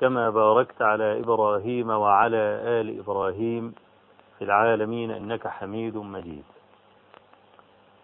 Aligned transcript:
كما 0.00 0.30
باركت 0.30 0.82
على 0.82 1.20
إبراهيم 1.20 1.90
وعلى 1.90 2.42
آل 2.80 2.98
إبراهيم 2.98 3.74
في 4.38 4.44
العالمين 4.44 5.10
إنك 5.10 5.48
حميد 5.48 5.96
مجيد. 5.96 6.44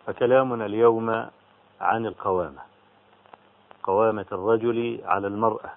فكلامنا 0.06 0.66
اليوم 0.66 1.11
عن 1.80 2.06
القوامة 2.06 2.62
قوامة 3.83 4.27
الرجل 4.33 5.00
على 5.05 5.27
المرأة. 5.27 5.70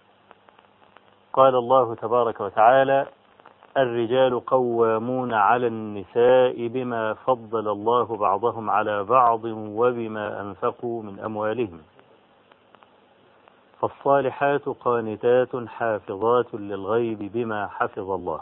قال 1.33 1.55
الله 1.55 1.95
تبارك 1.95 2.41
وتعالى 2.41 3.07
الرجال 3.77 4.45
قوامون 4.45 5.33
على 5.33 5.67
النساء 5.67 6.67
بما 6.67 7.13
فضل 7.13 7.67
الله 7.67 8.17
بعضهم 8.17 8.69
على 8.69 9.03
بعض 9.03 9.43
وبما 9.45 10.41
أنفقوا 10.41 11.03
من 11.03 11.19
أموالهم. 11.19 11.81
فالصالحات 13.83 14.69
قانتات 14.69 15.55
حافظات 15.67 16.53
للغيب 16.53 17.31
بما 17.33 17.67
حفظ 17.67 18.11
الله. 18.11 18.41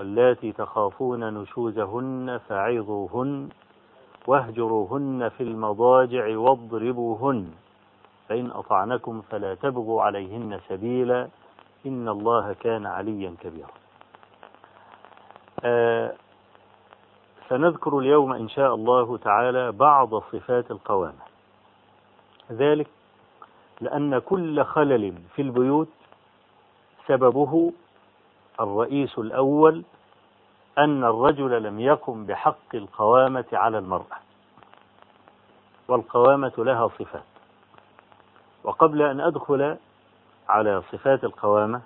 واللاتي 0.00 0.52
تخافون 0.52 1.34
نشوزهن 1.34 2.40
فعظوهن 2.48 3.48
واهجروهن 4.26 5.28
في 5.28 5.42
المضاجع 5.42 6.38
واضربوهن. 6.38 7.50
فإن 8.28 8.50
أطعنكم 8.50 9.20
فلا 9.20 9.54
تبغوا 9.54 10.02
عليهن 10.02 10.60
سبيلا. 10.68 11.28
إن 11.86 12.08
الله 12.08 12.52
كان 12.52 12.86
عليا 12.86 13.34
كبيرا. 13.40 13.74
آه 15.64 16.12
سنذكر 17.48 17.98
اليوم 17.98 18.32
إن 18.32 18.48
شاء 18.48 18.74
الله 18.74 19.16
تعالى 19.16 19.72
بعض 19.72 20.14
صفات 20.14 20.70
القوامة. 20.70 21.22
ذلك 22.52 22.95
لأن 23.80 24.18
كل 24.18 24.64
خلل 24.64 25.12
في 25.34 25.42
البيوت 25.42 25.88
سببه 27.06 27.72
الرئيس 28.60 29.18
الأول 29.18 29.82
أن 30.78 31.04
الرجل 31.04 31.62
لم 31.62 31.80
يقم 31.80 32.26
بحق 32.26 32.74
القوامة 32.74 33.44
على 33.52 33.78
المرأة 33.78 34.16
والقوامة 35.88 36.52
لها 36.58 36.88
صفات. 36.88 37.22
وقبل 38.64 39.02
أن 39.02 39.20
أدخل 39.20 39.76
على 40.48 40.82
صفات 40.92 41.24
القوامة 41.24 41.80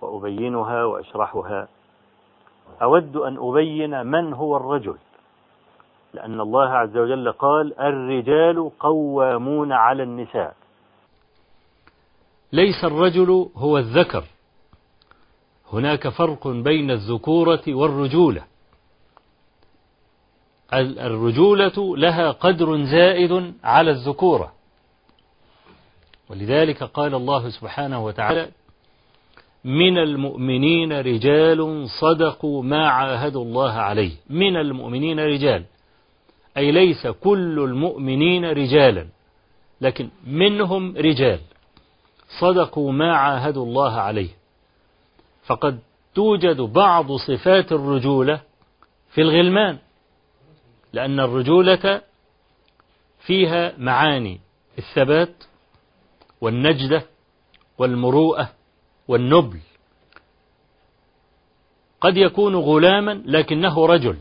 وأبينها 0.00 0.84
وأشرحها 0.84 1.68
أود 2.82 3.16
أن 3.16 3.36
أبين 3.40 4.06
من 4.06 4.32
هو 4.32 4.56
الرجل 4.56 4.96
لأن 6.14 6.40
الله 6.40 6.68
عز 6.68 6.96
وجل 6.96 7.32
قال 7.32 7.80
الرجال 7.80 8.70
قوامون 8.80 9.72
على 9.72 10.02
النساء. 10.02 10.54
ليس 12.54 12.84
الرجل 12.84 13.48
هو 13.56 13.78
الذكر. 13.78 14.24
هناك 15.72 16.08
فرق 16.08 16.48
بين 16.48 16.90
الذكورة 16.90 17.62
والرجولة. 17.68 18.44
الرجولة 20.72 21.96
لها 21.96 22.30
قدر 22.30 22.84
زائد 22.84 23.54
على 23.64 23.90
الذكورة. 23.90 24.52
ولذلك 26.28 26.82
قال 26.82 27.14
الله 27.14 27.50
سبحانه 27.50 28.04
وتعالى 28.04 28.48
من 29.64 29.98
المؤمنين 29.98 30.92
رجال 30.92 31.88
صدقوا 32.00 32.62
ما 32.62 32.88
عاهدوا 32.88 33.44
الله 33.44 33.72
عليه. 33.72 34.12
من 34.30 34.56
المؤمنين 34.56 35.20
رجال. 35.20 35.64
أي 36.56 36.72
ليس 36.72 37.06
كل 37.06 37.58
المؤمنين 37.58 38.44
رجالا 38.44 39.06
لكن 39.80 40.08
منهم 40.26 40.96
رجال. 40.96 41.40
صدقوا 42.40 42.92
ما 42.92 43.16
عاهدوا 43.16 43.64
الله 43.66 43.92
عليه. 44.00 44.30
فقد 45.46 45.78
توجد 46.14 46.60
بعض 46.60 47.12
صفات 47.12 47.72
الرجولة 47.72 48.40
في 49.10 49.20
الغلمان 49.20 49.78
لأن 50.92 51.20
الرجولة 51.20 52.02
فيها 53.20 53.74
معاني 53.78 54.40
الثبات 54.78 55.44
والنجدة 56.40 57.02
والمروءة 57.78 58.50
والنبل. 59.08 59.60
قد 62.00 62.16
يكون 62.16 62.56
غلاما 62.56 63.22
لكنه 63.26 63.86
رجل 63.86 64.18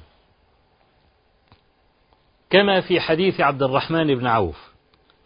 كما 2.50 2.82
في 2.82 3.00
حديث 3.00 3.42
عبد 3.42 3.64
الرحمن 3.64 4.16
بن 4.16 4.28
عوف 4.28 4.74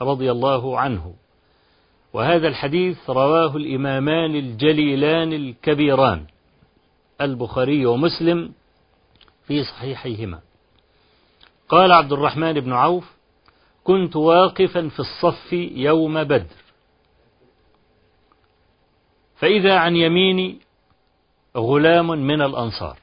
رضي 0.02 0.32
الله 0.32 0.80
عنه. 0.80 1.16
وهذا 2.14 2.48
الحديث 2.48 3.10
رواه 3.10 3.56
الإمامان 3.56 4.36
الجليلان 4.36 5.34
الكبيران 5.34 6.26
البخاري 7.22 7.86
ومسلم 7.86 8.54
في 9.48 9.64
صحيحيهما. 9.64 10.40
قال 11.70 11.92
عبد 11.92 12.12
الرحمن 12.14 12.54
بن 12.54 12.74
عوف 12.74 13.18
كنت 13.84 14.16
واقفا 14.16 14.90
في 14.90 15.00
الصف 15.00 15.54
يوم 15.54 16.24
بدر. 16.24 16.56
فإذا 19.38 19.78
عن 19.78 19.96
يميني 19.96 20.58
غلام 21.58 22.08
من 22.08 22.42
الأنصار 22.42 22.98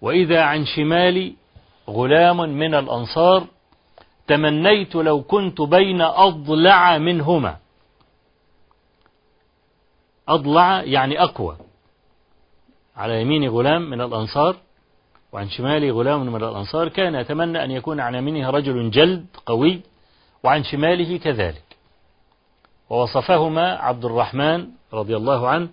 وإذا 0.00 0.42
عن 0.42 0.64
شمالي 0.64 1.34
غلام 1.88 2.36
من 2.36 2.74
الأنصار 2.74 3.46
تمنيت 4.28 4.94
لو 4.94 5.22
كنت 5.22 5.60
بين 5.60 6.00
أضلع 6.00 6.98
منهما. 6.98 7.56
أضلع 10.28 10.82
يعني 10.82 11.22
أقوى. 11.22 11.56
على 12.96 13.22
يميني 13.22 13.48
غلام 13.48 13.90
من 13.90 14.00
الأنصار 14.00 14.56
وعن 15.32 15.48
شمالي 15.48 15.90
غلام 15.90 16.26
من 16.26 16.36
الأنصار. 16.36 16.88
كان 16.88 17.14
يتمنى 17.14 17.64
أن 17.64 17.70
يكون 17.70 18.00
عن 18.00 18.14
يمينه 18.14 18.50
رجل 18.50 18.90
جلد 18.90 19.26
قوي 19.46 19.80
وعن 20.42 20.64
شماله 20.64 21.18
كذلك. 21.18 21.64
ووصفهما 22.90 23.72
عبد 23.72 24.04
الرحمن 24.04 24.68
رضي 24.92 25.16
الله 25.16 25.48
عنه 25.48 25.68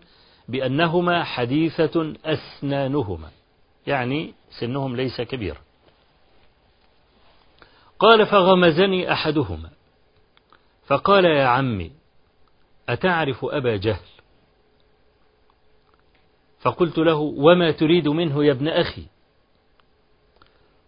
بأنهما 0.48 1.24
حديثة 1.24 2.14
أسنانهما 2.26 3.30
يعني 3.88 4.34
سنهم 4.60 4.96
ليس 4.96 5.22
كبيرا. 5.22 5.65
قال 8.00 8.26
فغمزني 8.26 9.12
أحدهما. 9.12 9.70
فقال 10.88 11.26
يا 11.26 11.46
عمي 11.46 11.92
أتعرف 12.90 13.46
أبا 13.46 13.76
جهل؟ 13.76 14.06
فقلت 16.60 16.98
له 16.98 17.16
وما 17.16 17.72
تريد 17.72 18.08
منه 18.08 18.46
يا 18.46 18.52
ابن 18.52 18.68
أخي؟ 18.68 19.04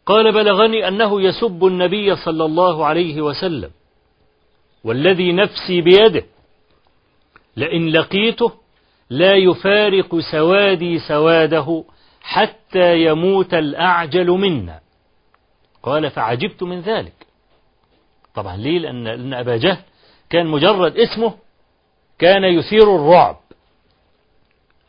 قال 0.05 0.31
بلغني 0.31 0.87
أنه 0.87 1.21
يسب 1.21 1.65
النبي 1.65 2.15
صلى 2.15 2.45
الله 2.45 2.85
عليه 2.85 3.21
وسلم 3.21 3.71
والذي 4.83 5.31
نفسي 5.33 5.81
بيده 5.81 6.25
لئن 7.57 7.89
لقيته 7.89 8.51
لا 9.09 9.35
يفارق 9.35 10.19
سوادي 10.31 10.99
سواده 10.99 11.83
حتى 12.21 13.03
يموت 13.05 13.53
الأعجل 13.53 14.27
منا. 14.27 14.79
قال 15.83 16.11
فعجبت 16.11 16.63
من 16.63 16.81
ذلك. 16.81 17.13
طبعا 18.35 18.57
ليه؟ 18.57 18.79
لأن, 18.79 19.03
لأن 19.03 19.33
أبا 19.33 19.57
جهل 19.57 19.83
كان 20.29 20.47
مجرد 20.47 20.97
اسمه 20.97 21.33
كان 22.19 22.43
يثير 22.43 22.95
الرعب. 22.95 23.37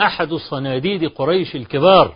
أحد 0.01 0.35
صناديد 0.35 1.05
قريش 1.05 1.57
الكبار 1.57 2.15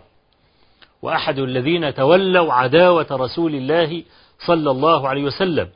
وأحد 1.03 1.39
الذين 1.39 1.95
تولوا 1.95 2.53
عداوة 2.53 3.07
رسول 3.11 3.55
الله 3.55 4.03
صلى 4.47 4.71
الله 4.71 5.09
عليه 5.09 5.25
وسلم 5.25 5.69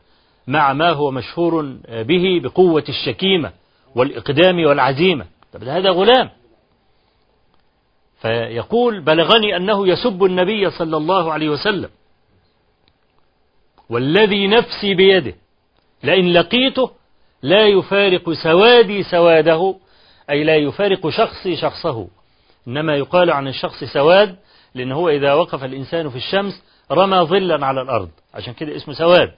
مع 0.47 0.73
ما 0.73 0.91
هو 0.91 1.11
مشهور 1.11 1.63
به 1.89 2.41
بقوة 2.43 2.85
الشكيمة 2.89 3.53
والإقدام 3.95 4.65
والعزيمة. 4.67 5.27
طب 5.53 5.65
هذا 5.65 5.91
غلام. 5.91 6.31
فيقول 8.21 9.01
بلغني 9.01 9.57
أنه 9.57 9.89
يسب 9.89 10.25
النبي 10.25 10.71
صلى 10.71 10.97
الله 10.97 11.33
عليه 11.33 11.49
وسلم. 11.49 11.91
والذي 13.91 14.47
نفسي 14.47 14.94
بيده 14.94 15.35
لئن 16.03 16.33
لقيته 16.33 16.91
لا 17.43 17.67
يفارق 17.67 18.33
سوادي 18.33 19.03
سواده 19.03 19.75
أي 20.31 20.44
لا 20.44 20.56
يفارق 20.56 21.09
شخصي 21.09 21.56
شخصه. 21.56 22.09
إنما 22.69 22.97
يقال 22.97 23.31
عن 23.31 23.49
الشخص 23.49 23.85
سواد 23.85 24.37
لأن 24.75 24.93
هو 24.93 25.09
إذا 25.09 25.35
وقف 25.35 25.65
الإنسان 25.65 26.11
في 26.11 26.17
الشمس 26.17 26.62
رمى 26.91 27.19
ظلا 27.19 27.67
على 27.67 27.83
الأرض. 27.83 28.11
عشان 28.35 28.53
كده 28.53 28.77
اسمه 28.77 28.94
سواد. 28.94 29.33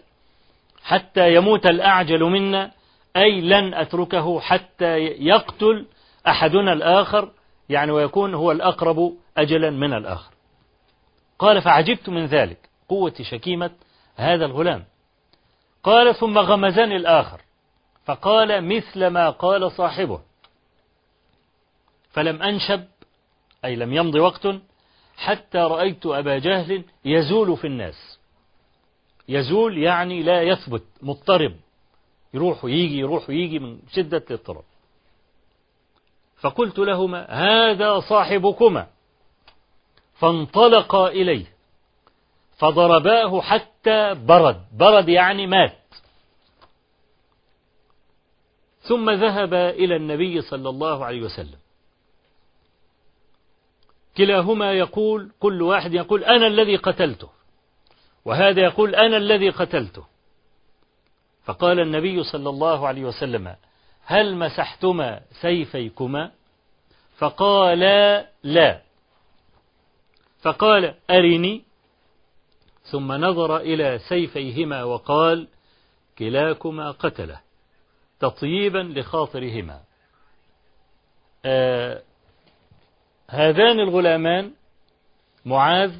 حتى 0.82 1.34
يموت 1.34 1.66
الأعجل 1.66 2.24
منا 2.24 2.70
أي 3.16 3.40
لن 3.40 3.74
أتركه 3.74 4.40
حتى 4.40 4.98
يقتل 4.98 5.86
أحدنا 6.26 6.72
الآخر 6.72 7.30
يعني 7.68 7.92
ويكون 7.92 8.34
هو 8.34 8.52
الأقرب 8.52 9.12
أجلا 9.36 9.70
من 9.70 9.92
الآخر. 9.92 10.32
قال 11.38 11.62
فعجبت 11.62 12.08
من 12.08 12.26
ذلك 12.26 12.58
قوة 12.88 13.14
شكيمة 13.22 13.70
هذا 14.18 14.44
الغلام. 14.44 14.84
قال 15.82 16.14
ثم 16.14 16.38
غمزني 16.38 16.96
الآخر. 16.96 17.40
فقال 18.04 18.64
مثل 18.64 19.06
ما 19.06 19.30
قال 19.30 19.72
صاحبه. 19.72 20.20
فلم 22.10 22.42
أنشب 22.42 22.84
أي 23.64 23.76
لم 23.76 23.92
يمض 23.92 24.14
وقت 24.14 24.48
حتى 25.16 25.58
رأيت 25.58 26.06
أبا 26.06 26.38
جهل 26.38 26.84
يزول 27.04 27.56
في 27.56 27.66
الناس. 27.66 28.18
يزول 29.28 29.78
يعني 29.78 30.22
لا 30.22 30.42
يثبت 30.42 30.84
مضطرب. 31.02 31.56
يروح 32.34 32.64
ويجي 32.64 32.98
يروح 32.98 33.28
ويجي 33.28 33.58
من 33.58 33.78
شدة 33.92 34.24
الاضطراب. 34.30 34.64
فقلت 36.40 36.78
لهما 36.78 37.26
هذا 37.30 38.00
صاحبكما. 38.00 38.86
فانطلقا 40.14 41.08
إليه. 41.08 41.57
فضرباه 42.58 43.40
حتى 43.40 44.14
برد. 44.14 44.64
برد 44.72 45.08
يعني 45.08 45.46
مات. 45.46 45.78
ثم 48.80 49.10
ذهب 49.10 49.54
إلى 49.54 49.96
النبي 49.96 50.42
صلى 50.42 50.68
الله 50.68 51.04
عليه 51.04 51.22
وسلم. 51.22 51.58
كلاهما 54.16 54.72
يقول 54.72 55.32
كل 55.40 55.62
واحد 55.62 55.94
يقول 55.94 56.24
أنا 56.24 56.46
الذي 56.46 56.76
قتلته. 56.76 57.28
وهذا 58.24 58.62
يقول 58.62 58.94
أنا 58.94 59.16
الذي 59.16 59.50
قتلته. 59.50 60.04
فقال 61.44 61.80
النبي 61.80 62.22
صلى 62.22 62.48
الله 62.48 62.88
عليه 62.88 63.04
وسلم 63.04 63.56
هل 64.04 64.36
مسحتما 64.36 65.20
سيفيكما؟ 65.40 66.30
فقالا 67.18 68.28
لا. 68.42 68.82
فقال 70.42 70.94
أرني. 71.10 71.67
ثم 72.90 73.12
نظر 73.12 73.56
إلى 73.56 73.98
سيفيهما 74.08 74.84
وقال 74.84 75.48
كلاكما 76.18 76.90
قتله 76.90 77.40
تطييبا 78.20 78.78
لخاطرهما. 78.78 79.80
آه 81.44 82.02
هذان 83.28 83.80
الغلامان 83.80 84.52
معاذ 85.44 85.94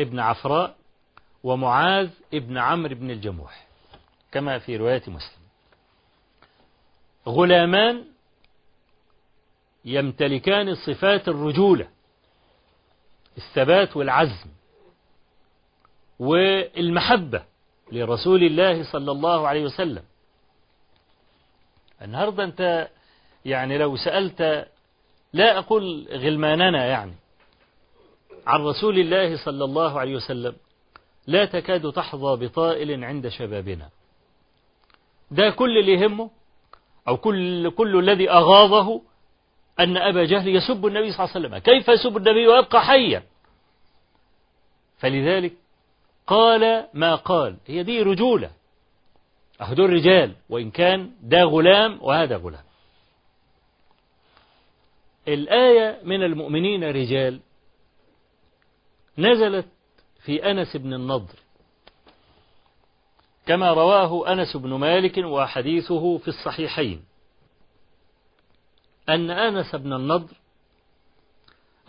ابن 0.00 0.18
عفراء 0.18 0.76
ومعاذ 1.42 2.10
ابن 2.34 2.58
عمرو 2.58 2.94
بن 2.94 3.10
الجموح 3.10 3.66
كما 4.32 4.58
في 4.58 4.76
رواية 4.76 5.02
مسلم. 5.06 5.42
غلامان 7.28 8.04
يمتلكان 9.84 10.74
صفات 10.74 11.28
الرجولة 11.28 11.88
الثبات 13.36 13.96
والعزم. 13.96 14.50
والمحبة 16.18 17.42
لرسول 17.92 18.42
الله 18.42 18.92
صلى 18.92 19.10
الله 19.12 19.48
عليه 19.48 19.64
وسلم. 19.64 20.02
النهاردة 22.02 22.44
أنت 22.44 22.88
يعني 23.44 23.78
لو 23.78 23.96
سألت 23.96 24.68
لا 25.32 25.58
أقول 25.58 26.08
غلماننا 26.10 26.86
يعني 26.86 27.14
عن 28.46 28.60
رسول 28.64 28.98
الله 28.98 29.44
صلى 29.44 29.64
الله 29.64 30.00
عليه 30.00 30.16
وسلم 30.16 30.56
لا 31.26 31.44
تكاد 31.44 31.92
تحظى 31.92 32.46
بطائل 32.46 33.04
عند 33.04 33.28
شبابنا. 33.28 33.88
ده 35.30 35.50
كل 35.50 35.78
اللي 35.78 35.92
يهمه 35.92 36.30
أو 37.08 37.16
كل, 37.16 37.70
كل 37.70 37.98
الذي 37.98 38.30
أغاظه 38.30 39.02
أن 39.80 39.96
أبا 39.96 40.24
جهل 40.24 40.48
يسب 40.48 40.86
النبي 40.86 41.12
صلى 41.12 41.24
الله 41.24 41.34
عليه 41.34 41.46
وسلم. 41.46 41.58
كيف 41.58 41.88
يسب 41.88 42.16
النبي 42.16 42.46
ويبقى 42.48 42.84
حيا؟ 42.84 43.22
فلذلك 44.98 45.52
قال 46.28 46.88
ما 46.94 47.14
قال. 47.14 47.56
هي 47.66 47.82
دي 47.82 48.02
رجولة. 48.02 48.50
أهدول 49.60 49.90
رجال 49.90 50.34
وإن 50.48 50.70
كان 50.70 51.10
ده 51.22 51.42
غلام 51.42 51.98
وهذا 52.02 52.36
غلام. 52.36 52.64
الآية 55.28 56.00
من 56.04 56.22
المؤمنين 56.22 56.84
رجال 56.84 57.40
نزلت 59.18 59.66
في 60.24 60.50
أنس 60.50 60.76
بن 60.76 60.94
النضر. 60.94 61.34
كما 63.46 63.72
رواه 63.72 64.32
أنس 64.32 64.56
بن 64.56 64.74
مالك 64.74 65.18
وحديثه 65.18 66.18
في 66.18 66.28
الصحيحين. 66.28 67.04
أن 69.08 69.30
أنس 69.30 69.74
بن 69.74 69.92
النضر 69.92 70.36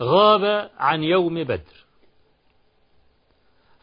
غاب 0.02 0.70
عن 0.76 1.02
يوم 1.02 1.44
بدر. 1.44 1.84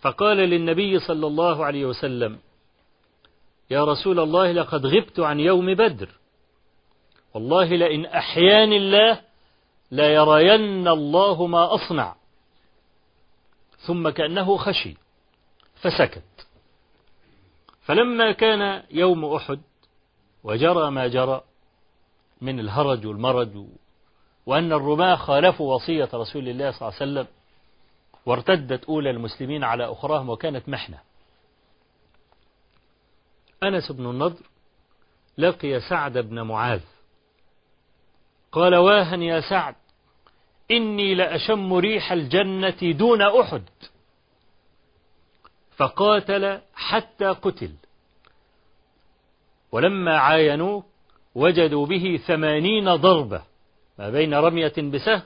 فقال 0.01 0.37
للنبي 0.37 0.99
صلى 0.99 1.27
الله 1.27 1.65
عليه 1.65 1.85
وسلم 1.85 2.39
يا 3.69 3.83
رسول 3.83 4.19
الله 4.19 4.51
لقد 4.51 4.85
غبت 4.85 5.19
عن 5.19 5.39
يوم 5.39 5.73
بدر. 5.73 6.09
والله 7.33 7.65
لئن 7.65 8.05
أحياني 8.05 8.77
الله 8.77 9.21
لا 9.91 10.13
يرين 10.13 10.87
الله 10.87 11.47
ما 11.47 11.73
أصنع. 11.75 12.15
ثم 13.77 14.09
كأنه 14.09 14.57
خشي 14.57 14.97
فسكت. 15.75 16.47
فلما 17.81 18.31
كان 18.31 18.83
يوم 18.91 19.25
أحد 19.25 19.59
وجرى 20.43 20.91
ما 20.91 21.07
جرى 21.07 21.41
من 22.41 22.59
الهرج 22.59 23.05
والمرج 23.05 23.65
وأن 24.45 24.73
الرماة 24.73 25.15
خالفوا 25.15 25.75
وصية 25.75 26.09
رسول 26.13 26.49
الله 26.49 26.71
صلى 26.71 26.81
الله 26.81 26.93
عليه 27.01 27.11
وسلم 27.11 27.27
وارتدت 28.27 28.85
أولى 28.85 29.09
المسلمين 29.09 29.63
على 29.63 29.91
أخراهم 29.91 30.29
وكانت 30.29 30.69
محنة. 30.69 30.99
أنس 33.63 33.91
بن 33.91 34.09
النضر 34.09 34.43
لقي 35.37 35.79
سعد 35.79 36.17
بن 36.17 36.41
معاذ. 36.41 36.81
قال 38.51 38.75
واها 38.75 39.15
يا 39.15 39.41
سعد 39.41 39.75
إني 40.71 41.15
لأشم 41.15 41.73
ريح 41.73 42.11
الجنة 42.11 42.91
دون 42.91 43.21
أحد. 43.21 43.63
فقاتل 45.75 46.61
حتى 46.75 47.27
قتل. 47.27 47.75
ولما 49.71 50.17
عاينوه 50.17 50.83
وجدوا 51.35 51.85
به 51.85 52.19
ثمانين 52.27 52.95
ضربة 52.95 53.43
ما 53.99 54.09
بين 54.09 54.33
رمية 54.33 54.73
بسهم 54.77 55.21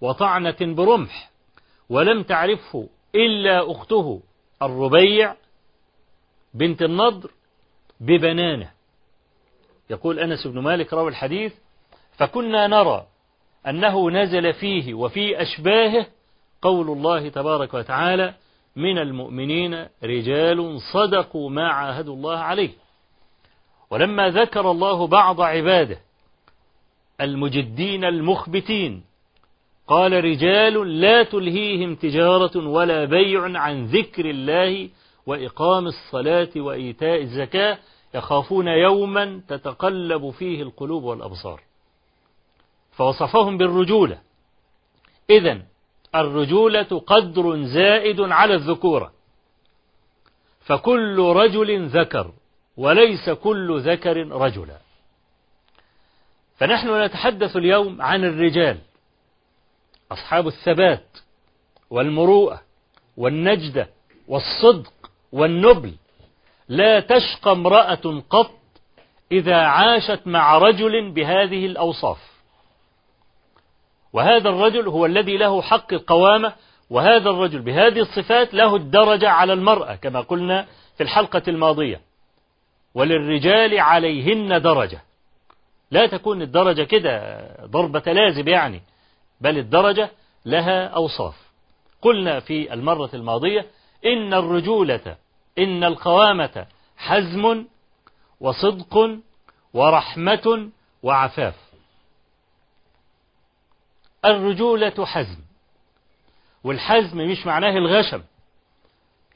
وطعنة 0.00 0.56
برمح. 0.60 1.30
ولم 1.90 2.22
تعرفه 2.22 2.88
إلا 3.14 3.70
أخته 3.70 4.20
الربيع 4.62 5.34
بنت 6.54 6.82
النضر 6.82 7.30
ببنانه. 8.00 8.70
يقول 9.90 10.18
أنس 10.18 10.46
بن 10.46 10.58
مالك 10.58 10.92
روى 10.92 11.08
الحديث 11.08 11.54
فكنا 12.16 12.66
نرى 12.66 13.06
أنه 13.66 14.10
نزل 14.10 14.52
فيه 14.52 14.94
وفي 14.94 15.42
أشباهه 15.42 16.06
قول 16.62 16.90
الله 16.90 17.28
تبارك 17.28 17.74
وتعالى 17.74 18.34
من 18.76 18.98
المؤمنين 18.98 19.86
رجال 20.04 20.80
صدقوا 20.92 21.50
ما 21.50 21.68
عاهدوا 21.68 22.14
الله 22.14 22.38
عليه 22.38 22.70
ولما 23.90 24.28
ذكر 24.30 24.70
الله 24.70 25.06
بعض 25.06 25.40
عباده 25.40 25.98
المجدين 27.20 28.04
المخبتين 28.04 29.04
قال 29.88 30.24
رجال 30.24 31.00
لا 31.00 31.22
تلهيهم 31.22 31.94
تجارة 31.94 32.68
ولا 32.68 33.04
بيع 33.04 33.58
عن 33.58 33.86
ذكر 33.86 34.30
الله 34.30 34.88
وإقام 35.26 35.86
الصلاة 35.86 36.48
وإيتاء 36.56 37.22
الزكاة. 37.22 37.78
يخافون 38.14 38.68
يوما 38.68 39.40
تتقلب 39.48 40.30
فيه 40.30 40.62
القلوب 40.62 41.04
والأبصار. 41.04 41.60
فوصفهم 42.92 43.58
بالرجولة. 43.58 44.18
إذا 45.30 45.62
الرجولة 46.14 47.02
قدر 47.06 47.62
زائد 47.62 48.20
على 48.20 48.54
الذكورة 48.54 49.12
فكل 50.60 51.32
رجل 51.36 51.86
ذكر 51.86 52.32
وليس 52.76 53.30
كل 53.30 53.80
ذكر 53.80 54.16
رجلا. 54.28 54.78
فنحن 56.56 57.02
نتحدث 57.04 57.56
اليوم 57.56 58.02
عن 58.02 58.24
الرجال. 58.24 58.78
أصحاب 60.12 60.46
الثبات 60.46 61.18
والمروءة 61.90 62.62
والنجدة 63.16 63.88
والصدق 64.28 64.92
والنبل. 65.32 65.94
لا 66.68 67.00
تشقى 67.00 67.52
امرأة 67.52 68.22
قط 68.30 68.50
إذا 69.32 69.56
عاشت 69.56 70.20
مع 70.26 70.58
رجل 70.58 71.10
بهذه 71.10 71.66
الأوصاف. 71.66 72.18
وهذا 74.12 74.48
الرجل 74.48 74.88
هو 74.88 75.06
الذي 75.06 75.36
له 75.36 75.62
حق 75.62 75.92
القوامة 75.92 76.52
وهذا 76.90 77.30
الرجل 77.30 77.60
بهذه 77.60 78.00
الصفات 78.00 78.54
له 78.54 78.76
الدرجة 78.76 79.28
على 79.28 79.52
المرأة 79.52 79.94
كما 79.94 80.20
قلنا 80.20 80.66
في 80.96 81.02
الحلقة 81.02 81.42
الماضية. 81.48 82.00
وللرجال 82.94 83.80
عليهن 83.80 84.62
درجة. 84.62 85.02
لا 85.90 86.06
تكون 86.06 86.42
الدرجة 86.42 86.82
كده 86.82 87.40
ضربة 87.64 88.12
لازم 88.12 88.48
يعني. 88.48 88.82
بل 89.40 89.58
الدرجة 89.58 90.10
لها 90.44 90.86
أوصاف. 90.86 91.34
قلنا 92.02 92.40
في 92.40 92.72
المرة 92.74 93.10
الماضية 93.14 93.66
إن 94.06 94.34
الرجولة 94.34 95.16
إن 95.58 95.84
القوامة 95.84 96.66
حزم 96.96 97.64
وصدق 98.40 99.18
ورحمة 99.74 100.68
وعفاف. 101.02 101.54
الرجولة 104.24 105.04
حزم 105.04 105.38
والحزم 106.64 107.18
مش 107.18 107.46
معناه 107.46 107.70
الغشم. 107.78 108.22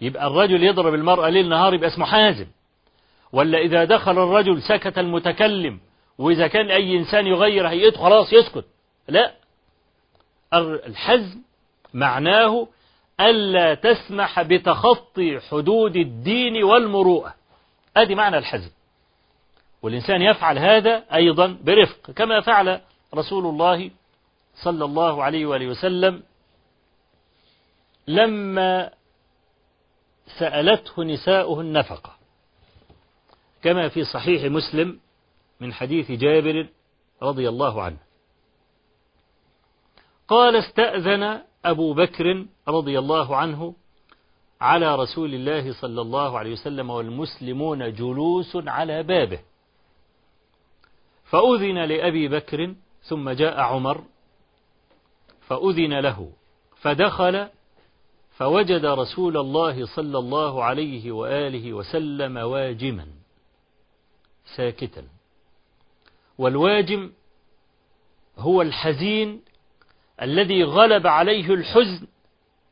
يبقى 0.01 0.27
الرجل 0.27 0.65
يضرب 0.65 0.95
المرأة 0.95 1.29
ليل 1.29 1.49
نهار 1.49 1.75
يبقى 1.75 1.89
اسمه 1.89 2.07
حازم. 2.07 2.47
ولا 3.33 3.59
إذا 3.59 3.85
دخل 3.85 4.13
الرجل 4.13 4.63
سكت 4.63 4.99
المتكلم 4.99 5.81
وإذا 6.19 6.47
كان 6.47 6.71
أي 6.71 6.97
إنسان 6.99 7.27
يغير 7.27 7.69
هيئته 7.69 8.01
خلاص 8.01 8.33
يسكت. 8.33 8.65
لا. 9.09 9.35
الحزم 10.55 11.43
معناه 11.95 12.69
ألا 13.21 13.75
تسمح 13.75 14.43
بتخطي 14.43 15.41
حدود 15.41 15.97
الدين 15.97 16.65
والمروءة. 16.65 17.35
أدي 17.97 18.15
معنى 18.15 18.39
الحزم. 18.39 18.71
والإنسان 19.83 20.23
يفعل 20.23 20.59
هذا 20.59 21.05
أيضا 21.15 21.59
برفق 21.65 22.11
كما 22.11 22.41
فعل 22.41 22.81
رسول 23.15 23.47
الله 23.47 23.91
صلى 24.65 24.85
الله 24.85 25.23
عليه 25.23 25.47
وآله 25.47 25.67
وسلم 25.67 26.23
لما 28.09 28.91
سألته 30.39 31.05
نساؤه 31.05 31.61
النفقة. 31.61 32.17
كما 33.63 33.89
في 33.89 34.05
صحيح 34.05 34.45
مسلم 34.45 35.01
من 35.61 35.73
حديث 35.73 36.11
جابر 36.11 36.69
رضي 37.23 37.49
الله 37.49 37.83
عنه. 37.83 37.97
قال 40.33 40.57
استأذن 40.57 41.43
أبو 41.65 41.95
بكر 41.95 42.47
رضي 42.69 42.99
الله 42.99 43.37
عنه 43.37 43.75
على 44.61 44.97
رسول 44.97 45.35
الله 45.35 45.73
صلى 45.81 46.01
الله 46.01 46.39
عليه 46.39 46.53
وسلم 46.53 46.91
والمسلمون 46.91 47.93
جلوس 47.93 48.57
على 48.57 49.03
بابه. 49.03 49.41
فأذن 51.25 51.85
لأبي 51.85 52.29
بكر 52.29 52.75
ثم 53.03 53.31
جاء 53.31 53.61
عمر 53.61 54.05
فأذن 55.41 56.01
له 56.01 56.33
فدخل 56.81 57.49
فوجد 58.31 58.85
رسول 58.85 59.37
الله 59.37 59.87
صلى 59.97 60.19
الله 60.19 60.65
عليه 60.65 61.13
وآله 61.13 61.73
وسلم 61.73 62.37
واجما 62.37 63.07
ساكتا. 64.57 65.05
والواجم 66.39 67.13
هو 68.39 68.63
الحزين 68.63 69.43
الذي 70.23 70.65
غلب 70.65 71.07
عليه 71.07 71.55
الحزن 71.55 72.07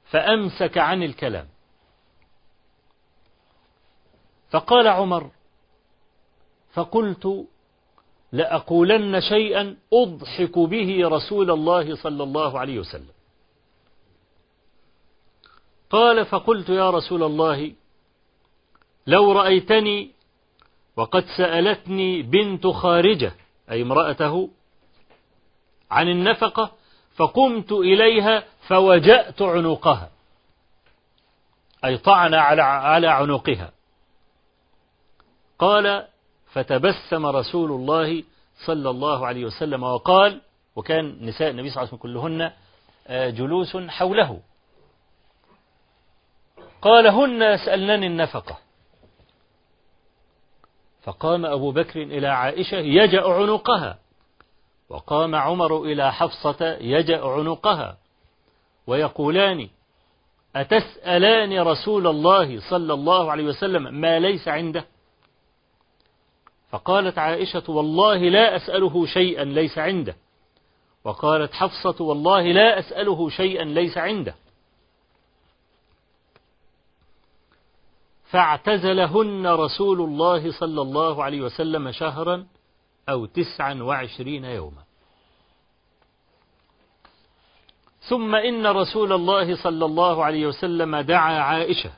فأمسك 0.05 0.79
عن 0.79 1.03
الكلام. 1.03 1.49
فقال 4.51 4.89
عمر 4.89 5.31
فقلت 6.73 7.47
لأقولن 8.33 9.21
شيئا 9.21 9.77
أضحك 9.93 10.59
به 10.59 11.09
رسول 11.09 11.51
الله 11.51 11.97
صلى 11.97 12.23
الله 12.23 12.59
عليه 12.59 12.79
وسلم. 12.79 13.13
قال 15.91 16.27
فقلت 16.27 16.69
يا 16.69 16.91
رسول 16.91 17.23
الله 17.23 17.73
لو 19.07 19.33
رأيتني 19.33 20.11
وقد 20.97 21.25
سألتني 21.37 22.23
بنت 22.23 22.67
خارجة 22.67 23.33
أي 23.71 23.83
امرأته 23.83 24.51
عن 25.91 26.09
النفقة 26.09 26.73
فقمت 27.21 27.73
إليها 27.73 28.45
فوجأت 28.69 29.43
عنقها. 29.43 30.11
أي 31.85 31.99
طعن 31.99 32.35
على 32.35 32.63
على 32.63 33.07
عنقها. 33.07 33.73
قال 35.59 36.07
فتبسم 36.53 37.27
رسول 37.27 37.71
الله 37.71 38.25
صلى 38.67 38.91
الله 38.91 39.27
عليه 39.27 39.45
وسلم 39.45 39.83
وقال 39.83 40.41
وكان 40.77 41.27
نساء 41.27 41.51
النبي 41.51 41.71
صلى 41.71 41.83
الله 41.83 41.89
عليه 41.89 41.99
وسلم 41.99 41.99
كلهن 41.99 42.53
آه، 43.07 43.31
جلوس 43.31 43.77
حوله. 43.77 44.41
قال 46.83 47.07
هن 47.07 47.43
يسألنني 47.43 48.07
النفقة. 48.07 48.59
فقام 51.03 51.47
أبو 51.47 51.71
بكر 51.71 52.03
إلى 52.03 52.27
عائشة 52.27 52.77
يجأ 52.77 53.29
عنقها. 53.29 53.99
وقام 54.91 55.35
عمر 55.35 55.83
إلى 55.83 56.13
حفصة 56.13 56.77
يجأ 56.81 57.25
عنقها 57.25 57.97
ويقولان 58.87 59.69
أتسألان 60.57 61.61
رسول 61.61 62.07
الله 62.07 62.71
صلى 62.71 62.95
الله 62.95 63.31
عليه 63.31 63.45
وسلم 63.45 63.95
ما 63.95 64.19
ليس 64.19 64.49
عنده؟ 64.49 64.85
فقالت 66.71 67.19
عائشة 67.19 67.63
والله 67.69 68.17
لا 68.17 68.57
أسأله 68.57 69.07
شيئا 69.07 69.45
ليس 69.45 69.79
عنده. 69.79 70.17
وقالت 71.05 71.53
حفصة 71.53 72.05
والله 72.05 72.43
لا 72.53 72.79
أسأله 72.79 73.29
شيئا 73.29 73.65
ليس 73.65 73.99
عنده. 73.99 74.35
فاعتزلهن 78.25 79.47
رسول 79.47 80.01
الله 80.01 80.53
صلى 80.53 80.83
الله 80.83 81.25
عليه 81.25 81.41
وسلم 81.41 81.91
شهرا 81.91 82.47
أو 83.09 83.27
تسعا 83.27 83.75
وعشرين 83.75 84.45
يوما. 84.45 84.83
ثم 88.01 88.35
إن 88.35 88.67
رسول 88.67 89.13
الله 89.13 89.63
صلى 89.63 89.85
الله 89.85 90.25
عليه 90.25 90.47
وسلم 90.47 90.97
دعا 90.97 91.39
عائشة 91.39 91.93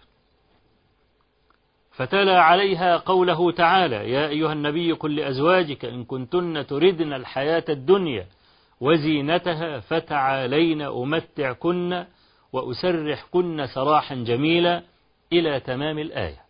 فتلا 1.92 2.42
عليها 2.42 2.96
قوله 2.96 3.52
تعالى 3.52 4.10
يا 4.10 4.28
أيها 4.28 4.52
النبي 4.52 4.92
قل 4.92 5.16
لأزواجك 5.16 5.84
إن 5.84 6.04
كنتن 6.04 6.66
تردن 6.66 7.12
الحياة 7.12 7.64
الدنيا 7.68 8.26
وزينتها 8.80 9.80
فتعالين 9.80 10.82
أمتعكن 10.82 12.04
وأسرحكن 12.52 13.66
سراحا 13.66 14.14
جميلا 14.14 14.82
إلى 15.32 15.60
تمام 15.60 15.98
الآية. 15.98 16.42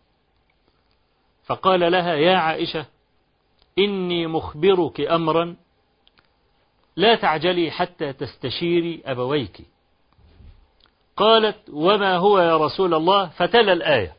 فقال 1.45 1.91
لها 1.91 2.13
يا 2.13 2.37
عائشة 2.37 2.85
إني 3.79 4.27
مخبرك 4.27 5.01
أمرا 5.01 5.55
لا 6.95 7.15
تعجلي 7.15 7.71
حتى 7.71 8.13
تستشيري 8.13 9.01
أبويك. 9.05 9.61
قالت 11.17 11.57
وما 11.73 12.17
هو 12.17 12.39
يا 12.39 12.57
رسول 12.57 12.93
الله؟ 12.93 13.29
فتلا 13.29 13.73
الآية. 13.73 14.13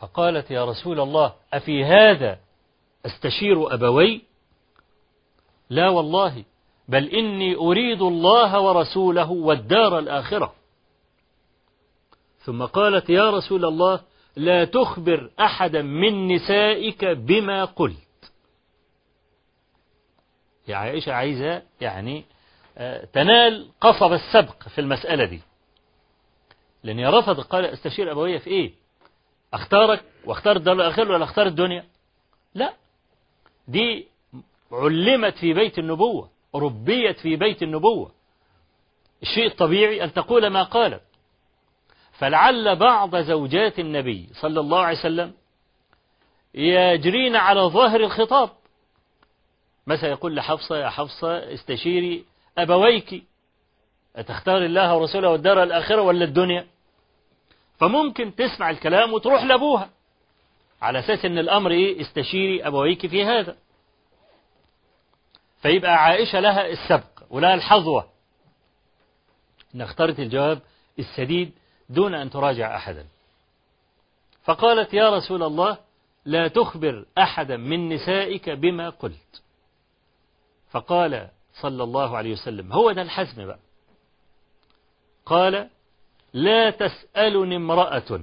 فقالت 0.00 0.50
يا 0.50 0.64
رسول 0.64 1.00
الله 1.00 1.34
أفي 1.52 1.84
هذا 1.84 2.38
أستشير 3.06 3.74
أبوي؟ 3.74 4.22
لا 5.70 5.88
والله 5.88 6.44
بل 6.88 7.08
إني 7.08 7.56
أريد 7.56 8.02
الله 8.02 8.60
ورسوله 8.60 9.30
والدار 9.30 9.98
الآخرة. 9.98 10.54
ثم 12.38 12.64
قالت 12.64 13.10
يا 13.10 13.30
رسول 13.30 13.64
الله 13.64 14.00
لا 14.36 14.64
تخبر 14.64 15.30
أحدا 15.40 15.82
من 15.82 16.28
نسائك 16.34 17.04
بما 17.04 17.64
قلت. 17.64 18.32
يا 20.68 20.76
عائشة 20.76 21.12
عايزة 21.12 21.62
يعني 21.80 22.24
آه، 22.78 23.04
تنال 23.04 23.68
قصب 23.80 24.12
السبق 24.12 24.68
في 24.68 24.80
المسألة 24.80 25.24
دي. 25.24 25.40
لأن 26.82 27.06
رفض 27.06 27.40
قال 27.40 27.64
أستشير 27.64 28.12
أبوية 28.12 28.38
في 28.38 28.50
إيه؟ 28.50 28.72
أختارك 29.54 30.04
وأختار 30.24 30.56
الدار 30.56 30.74
الآخر 30.74 31.12
ولا 31.12 31.24
أختار 31.24 31.46
الدنيا؟ 31.46 31.84
لا. 32.54 32.72
دي 33.68 34.08
علمت 34.72 35.34
في 35.34 35.54
بيت 35.54 35.78
النبوة 35.78 36.30
ربيت 36.54 37.18
في 37.20 37.36
بيت 37.36 37.62
النبوة. 37.62 38.12
الشيء 39.22 39.46
الطبيعي 39.46 40.04
أن 40.04 40.12
تقول 40.12 40.46
ما 40.46 40.62
قالت. 40.62 41.02
فلعل 42.18 42.76
بعض 42.76 43.16
زوجات 43.16 43.78
النبي 43.78 44.28
صلى 44.32 44.60
الله 44.60 44.80
عليه 44.80 44.98
وسلم 44.98 45.32
يجرين 46.54 47.36
على 47.36 47.60
ظاهر 47.60 48.00
الخطاب. 48.00 48.50
مثلا 49.86 50.10
يقول 50.10 50.36
لحفصة 50.36 50.76
يا 50.76 50.88
حفصة 50.88 51.54
استشيري 51.54 52.24
أبويك 52.58 53.24
أتختار 54.16 54.64
الله 54.64 54.96
ورسوله 54.96 55.30
والدار 55.30 55.62
الآخرة 55.62 56.02
ولا 56.02 56.24
الدنيا؟ 56.24 56.66
فممكن 57.78 58.34
تسمع 58.34 58.70
الكلام 58.70 59.12
وتروح 59.12 59.42
لأبوها 59.44 59.90
على 60.82 60.98
أساس 60.98 61.24
أن 61.24 61.38
الأمر 61.38 61.70
إيه؟ 61.70 62.00
استشيري 62.00 62.66
أبويك 62.66 63.06
في 63.06 63.24
هذا. 63.24 63.56
فيبقى 65.62 66.04
عائشة 66.04 66.40
لها 66.40 66.66
السبق 66.66 67.22
ولها 67.30 67.54
الحظوة. 67.54 68.08
إن 69.74 69.80
اختارت 69.80 70.18
الجواب 70.20 70.60
السديد 70.98 71.52
دون 71.88 72.14
أن 72.14 72.30
تراجع 72.30 72.76
أحدا. 72.76 73.06
فقالت 74.44 74.94
يا 74.94 75.16
رسول 75.16 75.42
الله 75.42 75.78
لا 76.24 76.48
تخبر 76.48 77.04
أحدا 77.18 77.56
من 77.56 77.88
نسائك 77.88 78.50
بما 78.50 78.90
قلت. 78.90 79.42
فقال 80.70 81.28
صلى 81.54 81.82
الله 81.82 82.16
عليه 82.16 82.32
وسلم 82.32 82.72
هو 82.72 82.92
ده 82.92 83.02
الحزم 83.02 83.46
بقى. 83.46 83.58
قال 85.26 85.68
لا 86.32 86.70
تسألني 86.70 87.56
امرأة 87.56 88.20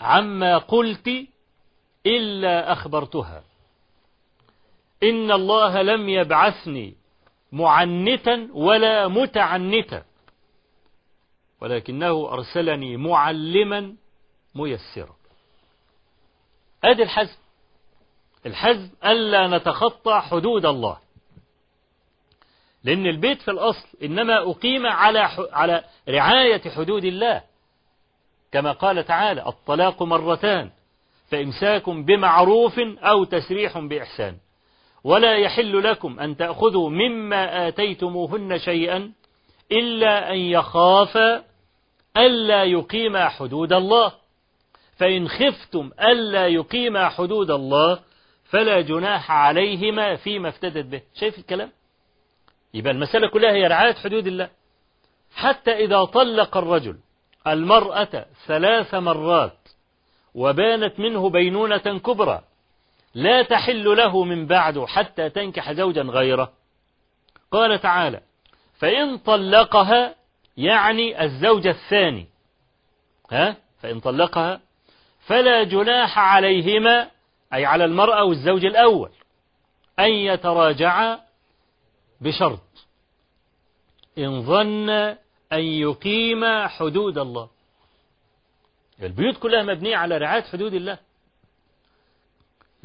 عما 0.00 0.58
قلت 0.58 1.10
إلا 2.06 2.72
أخبرتها. 2.72 3.42
إن 5.02 5.32
الله 5.32 5.82
لم 5.82 6.08
يبعثني 6.08 6.94
معنتا 7.52 8.48
ولا 8.52 9.08
متعنتا. 9.08 10.04
ولكنه 11.62 12.32
أرسلني 12.32 12.96
معلما 12.96 13.94
ميسرا. 14.54 15.16
أدي 16.84 17.02
الحزم. 17.02 17.36
الحزم 18.46 18.90
ألا 19.04 19.58
نتخطى 19.58 20.20
حدود 20.20 20.66
الله. 20.66 20.98
لأن 22.84 23.06
البيت 23.06 23.42
في 23.42 23.50
الأصل 23.50 23.88
إنما 24.02 24.50
أقيم 24.50 24.86
على 24.86 25.18
على 25.52 25.84
رعاية 26.08 26.70
حدود 26.70 27.04
الله. 27.04 27.42
كما 28.52 28.72
قال 28.72 29.04
تعالى 29.04 29.46
الطلاق 29.46 30.02
مرتان 30.02 30.70
فإمساك 31.30 31.90
بمعروف 31.90 32.78
أو 32.98 33.24
تسريح 33.24 33.78
بإحسان. 33.78 34.36
ولا 35.04 35.36
يحل 35.36 35.82
لكم 35.82 36.20
أن 36.20 36.36
تأخذوا 36.36 36.90
مما 36.90 37.68
آتيتموهن 37.68 38.58
شيئا 38.58 39.12
إلا 39.72 40.32
أن 40.32 40.38
يخافا 40.38 41.51
ألا 42.16 42.64
يقيما 42.64 43.28
حدود 43.28 43.72
الله. 43.72 44.12
فإن 44.96 45.28
خفتم 45.28 45.90
ألا 46.00 46.46
يقيما 46.46 47.08
حدود 47.08 47.50
الله 47.50 48.00
فلا 48.44 48.80
جناح 48.80 49.30
عليهما 49.30 50.16
فيما 50.16 50.48
افتدت 50.48 50.86
به. 50.86 51.02
شايف 51.14 51.38
الكلام؟ 51.38 51.70
يبقى 52.74 52.92
المسألة 52.92 53.28
كلها 53.28 53.52
هي 53.52 53.66
رعاية 53.66 53.94
حدود 53.94 54.26
الله. 54.26 54.50
حتى 55.34 55.84
إذا 55.84 56.04
طلق 56.04 56.56
الرجل 56.56 56.98
المرأة 57.46 58.26
ثلاث 58.46 58.94
مرات 58.94 59.68
وبانت 60.34 61.00
منه 61.00 61.30
بينونة 61.30 61.98
كبرى 61.98 62.42
لا 63.14 63.42
تحل 63.42 63.96
له 63.96 64.24
من 64.24 64.46
بعد 64.46 64.84
حتى 64.84 65.30
تنكح 65.30 65.72
زوجا 65.72 66.02
غيره. 66.02 66.52
قال 67.52 67.80
تعالى 67.80 68.20
فإن 68.78 69.18
طلقها 69.18 70.14
يعني 70.56 71.24
الزوج 71.24 71.66
الثاني. 71.66 72.26
ها؟ 73.30 73.56
فإن 73.80 74.00
طلقها 74.00 74.60
فلا 75.26 75.62
جناح 75.62 76.18
عليهما 76.18 77.10
أي 77.54 77.64
على 77.64 77.84
المرأة 77.84 78.24
والزوج 78.24 78.64
الأول 78.64 79.10
أن 79.98 80.10
يتراجعا 80.10 81.20
بشرط. 82.20 82.60
إن 84.18 84.42
ظن 84.42 84.90
أن 85.52 85.60
يقيم 85.60 86.68
حدود 86.68 87.18
الله. 87.18 87.48
البيوت 89.02 89.36
كلها 89.36 89.62
مبنية 89.62 89.96
على 89.96 90.18
رعاية 90.18 90.42
حدود 90.42 90.74
الله. 90.74 90.98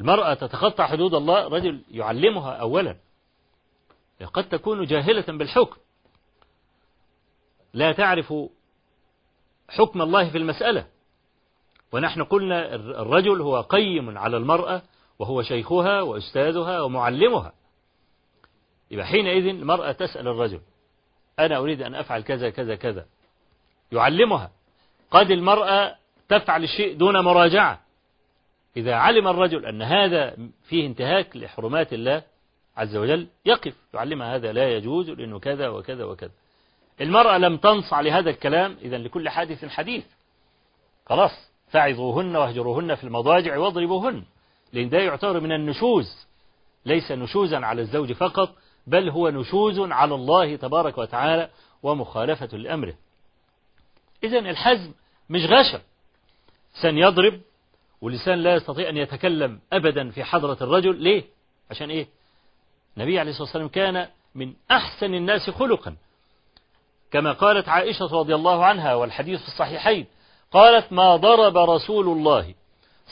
المرأة 0.00 0.34
تتخطى 0.34 0.84
حدود 0.84 1.14
الله 1.14 1.48
رجل 1.48 1.80
يعلمها 1.90 2.52
أولا. 2.52 2.96
قد 4.32 4.48
تكون 4.48 4.84
جاهلة 4.84 5.24
بالحكم. 5.28 5.76
لا 7.78 7.92
تعرف 7.92 8.34
حكم 9.68 10.02
الله 10.02 10.30
في 10.30 10.38
المسألة. 10.38 10.86
ونحن 11.92 12.22
قلنا 12.22 12.74
الرجل 12.74 13.40
هو 13.40 13.60
قيم 13.60 14.18
على 14.18 14.36
المرأة 14.36 14.82
وهو 15.18 15.42
شيخها 15.42 16.02
وأستاذها 16.02 16.80
ومعلمها. 16.80 17.52
يبقى 18.90 19.06
حينئذ 19.06 19.46
المرأة 19.46 19.92
تسأل 19.92 20.28
الرجل 20.28 20.60
أنا 21.38 21.56
أريد 21.58 21.82
أن 21.82 21.94
أفعل 21.94 22.20
كذا 22.20 22.50
كذا 22.50 22.74
كذا. 22.74 23.06
يعلمها. 23.92 24.50
قد 25.10 25.30
المرأة 25.30 25.96
تفعل 26.28 26.64
الشيء 26.64 26.96
دون 26.96 27.20
مراجعة. 27.20 27.80
إذا 28.76 28.94
علم 28.94 29.28
الرجل 29.28 29.66
أن 29.66 29.82
هذا 29.82 30.36
فيه 30.68 30.86
انتهاك 30.86 31.36
لحرمات 31.36 31.92
الله 31.92 32.22
عز 32.76 32.96
وجل 32.96 33.26
يقف. 33.44 33.74
يعلمها 33.94 34.36
هذا 34.36 34.52
لا 34.52 34.76
يجوز 34.76 35.10
لأنه 35.10 35.38
كذا 35.38 35.68
وكذا 35.68 36.04
وكذا. 36.04 36.30
المرأة 37.00 37.38
لم 37.38 37.56
تنصع 37.56 38.00
لهذا 38.00 38.30
الكلام 38.30 38.76
إذا 38.82 38.98
لكل 38.98 39.28
حادث 39.28 39.64
حديث. 39.64 40.04
خلاص 41.06 41.30
فعظوهن 41.70 42.36
واهجروهن 42.36 42.94
في 42.94 43.04
المضاجع 43.04 43.58
واضربوهن 43.58 44.24
لأن 44.72 44.88
ده 44.88 44.98
يعتبر 44.98 45.40
من 45.40 45.52
النشوز. 45.52 46.26
ليس 46.86 47.12
نشوزا 47.12 47.58
على 47.66 47.82
الزوج 47.82 48.12
فقط 48.12 48.54
بل 48.86 49.08
هو 49.08 49.28
نشوز 49.28 49.80
على 49.80 50.14
الله 50.14 50.56
تبارك 50.56 50.98
وتعالى 50.98 51.50
ومخالفة 51.82 52.56
لأمره. 52.56 52.94
إذا 54.24 54.38
الحزم 54.38 54.92
مش 55.30 55.40
غشم. 55.44 55.78
لسان 56.76 56.98
يضرب 56.98 57.40
ولسان 58.00 58.38
لا 58.38 58.54
يستطيع 58.54 58.88
أن 58.88 58.96
يتكلم 58.96 59.60
أبدا 59.72 60.10
في 60.10 60.24
حضرة 60.24 60.56
الرجل. 60.60 60.96
ليه؟ 61.02 61.24
عشان 61.70 61.90
إيه؟ 61.90 62.06
النبي 62.96 63.18
عليه 63.18 63.30
الصلاة 63.30 63.44
والسلام 63.44 63.68
كان 63.68 64.08
من 64.34 64.54
أحسن 64.70 65.14
الناس 65.14 65.50
خلقا. 65.50 65.96
كما 67.10 67.32
قالت 67.32 67.68
عائشة 67.68 68.06
رضي 68.12 68.34
الله 68.34 68.64
عنها 68.64 68.94
والحديث 68.94 69.40
في 69.42 69.48
الصحيحين 69.48 70.06
قالت 70.52 70.92
ما 70.92 71.16
ضرب 71.16 71.56
رسول 71.56 72.08
الله 72.08 72.54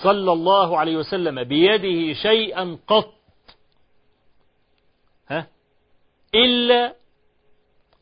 صلى 0.03 0.33
الله 0.33 0.79
عليه 0.79 0.97
وسلم 0.97 1.45
بيده 1.45 2.13
شيئا 2.13 2.79
قط 2.89 3.15
ها؟ 5.29 5.47
إلا 6.35 6.95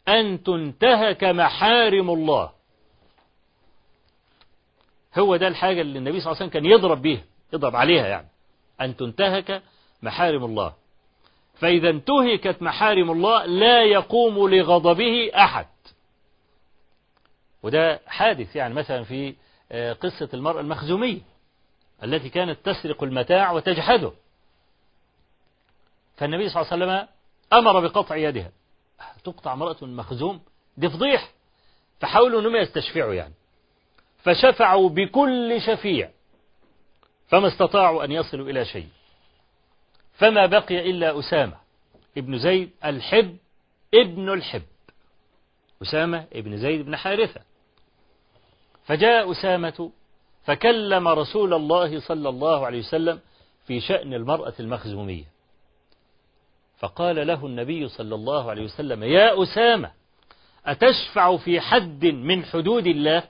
أن 0.09 0.42
تنتهك 0.42 1.24
محارم 1.24 2.11
الله. 2.11 2.50
هو 5.18 5.37
ده 5.37 5.48
الحاجة 5.48 5.80
اللي 5.80 5.98
النبي 5.98 6.20
صلى 6.20 6.33
الله 6.33 6.42
عليه 6.42 6.50
وسلم 6.50 6.62
كان 6.62 6.64
يضرب 6.64 7.02
بيها 7.02 7.22
يضرب 7.52 7.76
عليها 7.76 8.07
يعني. 8.07 8.28
أن 8.80 8.96
تنتهك 8.96 9.62
محارم 10.02 10.44
الله. 10.44 10.72
فإذا 11.54 11.90
انتهكت 11.90 12.62
محارم 12.62 13.11
الله 13.11 13.46
لا 13.46 13.83
يقوم 13.85 14.48
لغضبه 14.48 15.30
أحد. 15.35 15.66
وده 17.64 18.00
حادث 18.07 18.57
يعني 18.57 18.74
مثلا 18.74 19.05
في 19.05 19.35
قصة 20.00 20.29
المرأة 20.35 20.61
المخزومية 20.61 21.20
التي 22.03 22.29
كانت 22.29 22.59
تسرق 22.64 23.03
المتاع 23.03 23.53
وتجحده. 23.53 24.12
فالنبي 26.16 26.48
صلى 26.48 26.62
الله 26.62 26.72
عليه 26.72 26.85
وسلم 26.85 27.09
أمر 27.53 27.81
بقطع 27.81 28.16
يدها. 28.16 28.50
تقطع 29.24 29.53
امرأة 29.53 29.77
مخزوم؟ 29.83 30.40
دي 30.77 30.88
فضيح. 30.88 31.31
فحاولوا 32.00 32.40
أنهم 32.40 32.57
يستشفعوا 32.57 33.14
يعني. 33.14 33.35
فشفعوا 34.18 34.88
بكل 34.88 35.61
شفيع. 35.66 36.11
فما 37.29 37.48
استطاعوا 37.48 38.05
أن 38.05 38.12
يصلوا 38.12 38.50
إلى 38.50 38.64
شيء. 38.64 38.88
فما 40.12 40.46
بقي 40.46 40.90
إلا 40.90 41.18
أسامة 41.18 41.57
ابن 42.18 42.38
زيد 42.38 42.70
الحب 42.85 43.37
ابن 43.94 44.33
الحب. 44.33 44.62
أسامة 45.83 46.27
ابن 46.33 46.57
زيد 46.57 46.85
بن 46.85 46.96
حارثة. 46.96 47.40
فجاء 48.85 49.31
أسامة 49.33 49.90
فكلم 50.44 51.09
رسول 51.09 51.55
الله 51.55 52.01
صلى 52.01 52.29
الله 52.29 52.66
عليه 52.66 52.79
وسلم 52.79 53.20
في 53.66 53.81
شأن 53.81 54.14
المرأة 54.14 54.53
المخزومية. 54.61 55.25
فقال 56.79 57.27
له 57.27 57.47
النبي 57.47 57.88
صلى 57.88 58.14
الله 58.14 58.51
عليه 58.51 58.64
وسلم 58.64 59.03
يا 59.03 59.42
أسامة 59.42 59.90
أتشفع 60.66 61.37
في 61.37 61.61
حد 61.61 62.05
من 62.05 62.44
حدود 62.44 62.87
الله؟ 62.87 63.23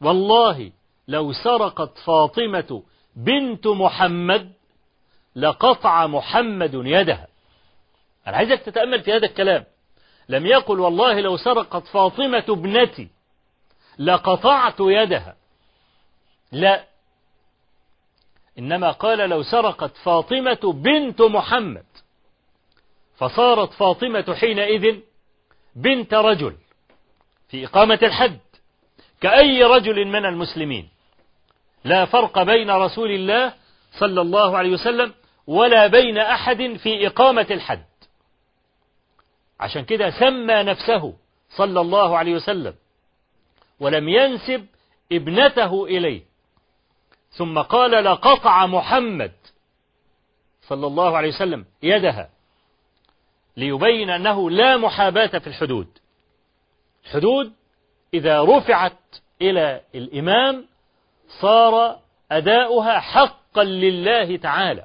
والله 0.00 0.72
لو 1.08 1.32
سرقت 1.32 1.98
فاطمة 1.98 2.82
بنت 3.16 3.66
محمد 3.66 4.52
لقطع 5.36 6.06
محمد 6.06 6.74
يدها. 6.74 7.28
أنا 8.26 8.36
عايزك 8.36 8.62
تتأمل 8.62 9.02
في 9.02 9.12
هذا 9.12 9.26
الكلام. 9.26 9.64
لم 10.28 10.46
يقل 10.46 10.80
والله 10.80 11.20
لو 11.20 11.36
سرقت 11.36 11.86
فاطمة 11.86 12.44
ابنتي 12.48 13.08
لقطعت 13.98 14.80
يدها. 14.80 15.36
لا. 16.52 16.84
إنما 18.58 18.90
قال 18.90 19.18
لو 19.18 19.42
سرقت 19.42 19.96
فاطمة 19.96 20.72
بنت 20.74 21.22
محمد. 21.22 21.84
فصارت 23.16 23.72
فاطمة 23.72 24.34
حينئذ 24.40 25.00
بنت 25.76 26.14
رجل 26.14 26.56
في 27.48 27.64
إقامة 27.64 27.98
الحد 28.02 28.38
كأي 29.20 29.62
رجل 29.62 30.04
من 30.04 30.26
المسلمين. 30.26 30.88
لا 31.84 32.04
فرق 32.04 32.42
بين 32.42 32.70
رسول 32.70 33.10
الله 33.10 33.54
صلى 33.98 34.20
الله 34.20 34.58
عليه 34.58 34.70
وسلم 34.70 35.14
ولا 35.46 35.86
بين 35.86 36.18
أحد 36.18 36.76
في 36.82 37.06
إقامة 37.06 37.46
الحد. 37.50 37.84
عشان 39.60 39.84
كده 39.84 40.10
سمى 40.10 40.62
نفسه 40.62 41.14
صلى 41.50 41.80
الله 41.80 42.18
عليه 42.18 42.34
وسلم 42.34 42.74
ولم 43.80 44.08
ينسب 44.08 44.66
ابنته 45.12 45.84
إليه. 45.84 46.22
ثم 47.30 47.58
قال 47.58 48.04
لقطع 48.04 48.66
محمد 48.66 49.32
صلى 50.62 50.86
الله 50.86 51.16
عليه 51.16 51.28
وسلم 51.28 51.64
يدها 51.82 52.30
ليبين 53.56 54.10
أنه 54.10 54.50
لا 54.50 54.76
محاباة 54.76 55.38
في 55.38 55.46
الحدود. 55.46 55.88
الحدود 57.04 57.52
إذا 58.14 58.42
رفعت 58.42 58.98
إلى 59.42 59.80
الإمام 59.94 60.66
صار 61.40 61.98
أداؤها 62.30 63.00
حقا 63.00 63.64
لله 63.64 64.36
تعالى 64.36 64.84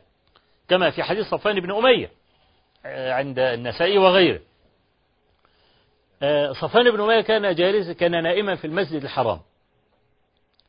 كما 0.69 0.91
في 0.91 1.03
حديث 1.03 1.25
صفوان 1.25 1.60
بن 1.60 1.71
أمية 1.71 2.12
عند 2.86 3.39
النسائي 3.39 3.97
وغيره. 3.97 4.39
صفوان 6.62 6.91
بن 6.91 7.01
أمية 7.01 7.21
كان 7.21 7.55
جالس 7.55 7.89
كان 7.97 8.23
نائما 8.23 8.55
في 8.55 8.67
المسجد 8.67 9.03
الحرام 9.03 9.39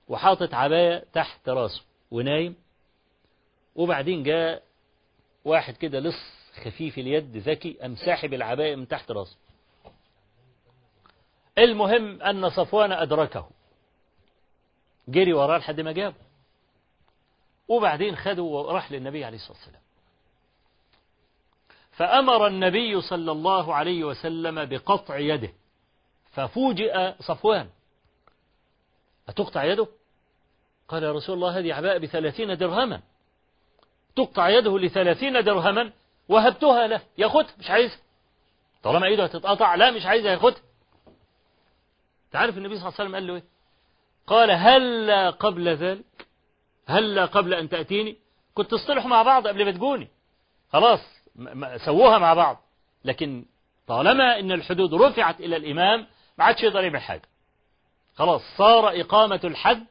وحاطط 0.09 0.55
عباية 0.55 1.05
تحت 1.13 1.49
راسه 1.49 1.83
ونايم 2.11 2.57
وبعدين 3.75 4.23
جاء 4.23 4.63
واحد 5.45 5.77
كده 5.77 6.01
لص 6.01 6.35
خفيف 6.65 6.99
اليد 6.99 7.37
ذكي 7.37 7.79
أم 7.85 7.97
ساحب 7.97 8.35
العباية 8.35 8.77
من 8.77 8.89
تحت 8.89 9.11
راسه. 9.11 9.37
المهم 11.59 12.23
أن 12.23 12.51
صفوان 12.51 12.93
أدركه. 12.93 13.51
جري 15.09 15.33
وراه 15.33 15.59
لحد 15.59 15.81
ما 15.81 15.93
جابه. 15.93 16.17
وبعدين 17.69 18.17
خده 18.17 18.43
وراح 18.43 18.93
للنبي 18.93 19.25
عليه 19.25 19.37
الصلاة 19.37 19.59
والسلام. 19.59 19.84
فأمر 21.97 22.47
النبي 22.47 23.01
صلى 23.01 23.33
الله 23.33 23.75
عليه 23.75 24.05
وسلم 24.05 24.65
بقطع 24.65 25.19
يده. 25.19 25.53
ففوجئ 26.33 27.13
صفوان 27.21 27.69
أتقطع 29.29 29.65
يده؟ 29.65 29.87
قال 30.89 31.03
يا 31.03 31.13
رسول 31.13 31.35
الله 31.35 31.59
هذه 31.59 31.75
عباءة 31.75 31.99
بثلاثين 31.99 32.57
درهما. 32.57 33.01
تقطع 34.17 34.49
يده 34.49 34.79
لثلاثين 34.79 35.45
درهما 35.45 35.93
وهبتها 36.29 36.87
له. 36.87 37.01
ياخدها 37.19 37.55
مش 37.59 37.71
عايزها 37.71 37.99
طالما 38.83 39.07
إيده 39.07 39.25
هتتقطع 39.25 39.75
لا 39.75 39.91
مش 39.91 40.07
عايزها 40.07 40.33
ياخدها 40.33 40.63
تعرف 42.33 42.59
النبي 42.59 42.79
صلى 42.79 42.89
الله 42.89 42.95
عليه 42.99 43.11
وسلم 43.11 43.15
قال 43.15 43.27
له 43.27 43.35
إيه؟ 43.35 43.45
قال 44.27 44.51
هلا 44.51 45.31
قبل 45.31 45.69
ذلك 45.69 46.27
هلا 46.87 47.25
قبل 47.25 47.55
أن 47.55 47.69
تأتيني 47.69 48.17
كنت 48.55 48.71
تصطلحوا 48.71 49.11
مع 49.11 49.23
بعض 49.23 49.47
قبل 49.47 49.65
ما 49.65 49.71
تجوني. 49.71 50.09
خلاص. 50.73 51.01
سووها 51.77 52.19
مع 52.19 52.35
بعض. 52.35 52.63
لكن 53.05 53.45
طالما 53.87 54.39
إن 54.39 54.53
الحدود 54.53 54.95
رفعت 54.95 55.41
إلى 55.41 55.57
الإمام 55.57 56.07
ما 56.39 56.45
عادش 56.45 56.63
يقدر 56.63 56.85
يعمل 56.85 57.01
حاجة. 57.01 57.29
خلاص 58.15 58.43
صار 58.57 59.01
إقامة 59.01 59.41
الحد 59.45 59.87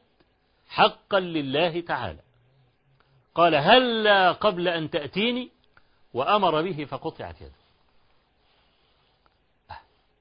حقا 0.68 1.20
لله 1.20 1.80
تعالى. 1.80 2.20
قال 3.34 3.54
هلا 3.54 4.32
قبل 4.32 4.68
أن 4.68 4.90
تأتيني؟ 4.90 5.50
وأمر 6.14 6.62
به 6.62 6.84
فقطعت 6.84 7.40
يده. 7.40 7.52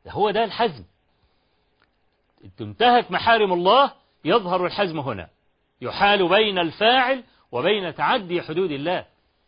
هو 0.08 0.32
ده 0.32 0.44
الحزم. 0.44 0.84
تنتهك 2.58 3.12
محارم 3.12 3.54
الله 3.54 3.94
يظهر 4.26 4.66
الحزم 4.66 5.00
هنا. 5.00 5.30
يحال 5.82 6.30
بين 6.30 6.60
الفاعل 6.60 7.24
وبين 7.52 7.96
تعدي 7.96 8.42
حدود 8.42 8.72
الله. 8.72 9.06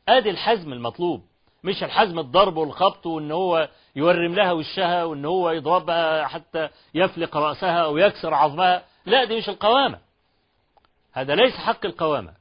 أدي 0.09 0.29
الحزم 0.29 0.73
المطلوب. 0.73 1.25
مش 1.65 1.83
الحزم 1.83 2.19
الضرب 2.19 2.57
والخبط 2.57 3.05
وإن 3.05 3.31
هو 3.31 3.69
يورم 3.95 4.35
لها 4.35 4.51
وشها 4.51 5.03
وإن 5.03 5.25
هو 5.25 5.51
يضربها 5.51 6.27
حتى 6.27 6.69
يفلق 6.93 7.37
رأسها 7.37 7.79
أو 7.79 7.97
يكسر 7.97 8.33
عظمها. 8.33 8.85
لا 9.05 9.23
دي 9.23 9.37
مش 9.37 9.49
القوامة. 9.49 9.99
هذا 11.13 11.35
ليس 11.35 11.53
حق 11.53 11.85
القوامة. 11.85 12.33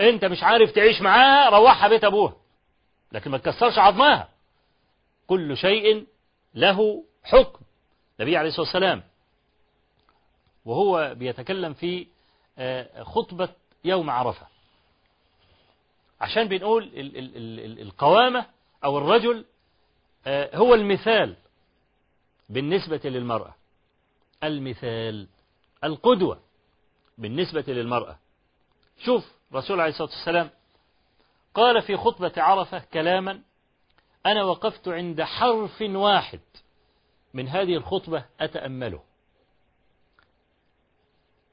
أنت 0.00 0.24
مش 0.24 0.42
عارف 0.42 0.72
تعيش 0.72 1.00
معاها 1.00 1.50
روحها 1.50 1.88
بيت 1.88 2.04
أبوها. 2.04 2.34
لكن 3.12 3.30
ما 3.30 3.38
تكسرش 3.38 3.78
عظمها. 3.78 4.28
كل 5.26 5.56
شيء 5.56 6.06
له 6.54 7.04
حكم. 7.24 7.60
النبي 8.20 8.36
عليه 8.36 8.48
الصلاة 8.48 8.66
والسلام 8.66 9.02
وهو 10.64 11.14
بيتكلم 11.14 11.74
في 11.74 12.06
خطبة 13.02 13.48
يوم 13.84 14.10
عرفة. 14.10 14.46
عشان 16.20 16.48
بنقول 16.48 16.84
ال 16.84 17.16
ال 17.16 17.36
ال 17.60 17.80
القوامة 17.80 18.46
أو 18.84 18.98
الرجل 18.98 19.44
هو 20.54 20.74
المثال 20.74 21.36
بالنسبة 22.48 23.00
للمرأة. 23.04 23.54
المثال 24.44 25.28
القدوة 25.84 26.40
بالنسبة 27.18 27.64
للمرأة. 27.68 28.18
شوف 28.98 29.32
رسول 29.54 29.80
عليه 29.80 29.90
الصلاة 29.90 30.08
والسلام 30.08 30.50
قال 31.54 31.82
في 31.82 31.96
خطبة 31.96 32.32
عرفة 32.36 32.78
كلاما 32.78 33.40
أنا 34.26 34.44
وقفت 34.44 34.88
عند 34.88 35.22
حرف 35.22 35.82
واحد 35.82 36.40
من 37.34 37.48
هذه 37.48 37.76
الخطبة 37.76 38.24
أتأمله. 38.40 39.02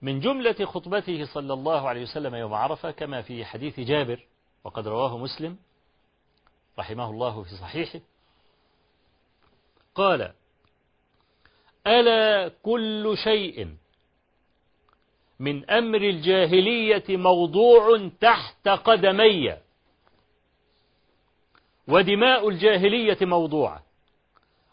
من 0.02 0.20
جملة 0.20 0.66
خطبته 0.66 1.26
صلى 1.26 1.54
الله 1.54 1.90
عليه 1.90 2.02
وسلم 2.02 2.36
يوم 2.36 2.54
عرفة 2.54 2.92
كما 2.92 3.22
في 3.22 3.46
حديث 3.46 3.80
جابر 3.80 4.26
وقد 4.64 4.88
رواه 4.88 5.18
مسلم 5.18 5.58
رحمه 6.80 7.10
الله 7.10 7.44
في 7.44 7.56
صحيحه. 7.56 8.00
قال 9.96 10.34
ألا 11.88 12.52
كل 12.64 13.18
شيء 13.24 13.76
من 15.40 15.70
أمر 15.70 16.02
الجاهلية 16.02 17.04
موضوع 17.10 18.10
تحت 18.22 18.68
قدمي 18.68 19.58
ودماء 21.88 22.50
الجاهلية 22.50 23.18
موضوعة 23.22 23.84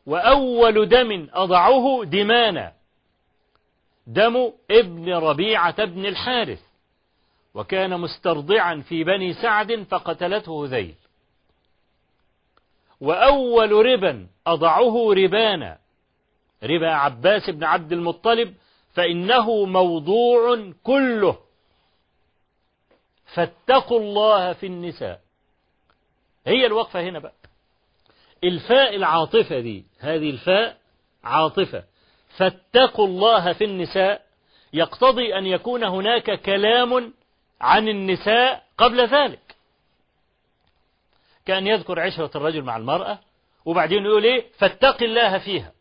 وأول 0.07 0.89
دم 0.89 1.29
أضعه 1.33 2.05
دمانا 2.05 2.73
دم 4.07 4.53
ابن 4.71 5.15
ربيعة 5.15 5.85
بن 5.85 6.07
الحارث. 6.07 6.68
وكان 7.55 8.01
مسترضعا 8.01 8.85
في 8.89 9.05
بني 9.05 9.35
سعد 9.35 9.83
فقتلته 9.91 10.67
ذيل. 10.67 10.95
وأول 13.01 13.73
ربا 13.73 14.27
أضعه 14.47 15.13
ربانا 15.13 15.79
ربا 16.63 16.89
عباس 16.91 17.51
بن 17.51 17.65
عبد 17.65 17.93
المطلب 17.93 18.55
فإنه 18.95 19.65
موضوع 19.65 20.73
كله. 20.83 21.39
فاتقوا 23.35 24.01
الله 24.01 24.53
في 24.53 24.67
النساء. 24.67 25.21
هي 26.47 26.67
الوقفة 26.67 27.01
هنا 27.01 27.19
بقى. 27.19 27.33
الفاء 28.45 28.97
العاطفة 28.97 29.61
دي 29.61 29.85
هذه 29.99 30.31
الفاء 30.31 30.79
عاطفة. 31.25 31.85
فاتقوا 32.37 33.07
الله 33.07 33.53
في 33.53 33.65
النساء. 33.65 34.23
يقتضي 34.73 35.39
أن 35.39 35.47
يكون 35.47 35.85
هناك 35.85 36.41
كلام 36.41 37.13
عن 37.61 37.89
النساء 37.89 38.65
قبل 38.79 39.07
ذلك. 39.07 39.57
كأن 41.47 41.67
يذكر 41.67 42.01
عشرة 42.01 42.31
الرجل 42.37 42.63
مع 42.63 42.77
المرأة 42.77 43.19
وبعدين 43.65 44.05
يقول 44.05 44.25
إيه؟ 44.25 44.47
فاتق 44.59 45.03
الله 45.03 45.39
فيها. 45.39 45.73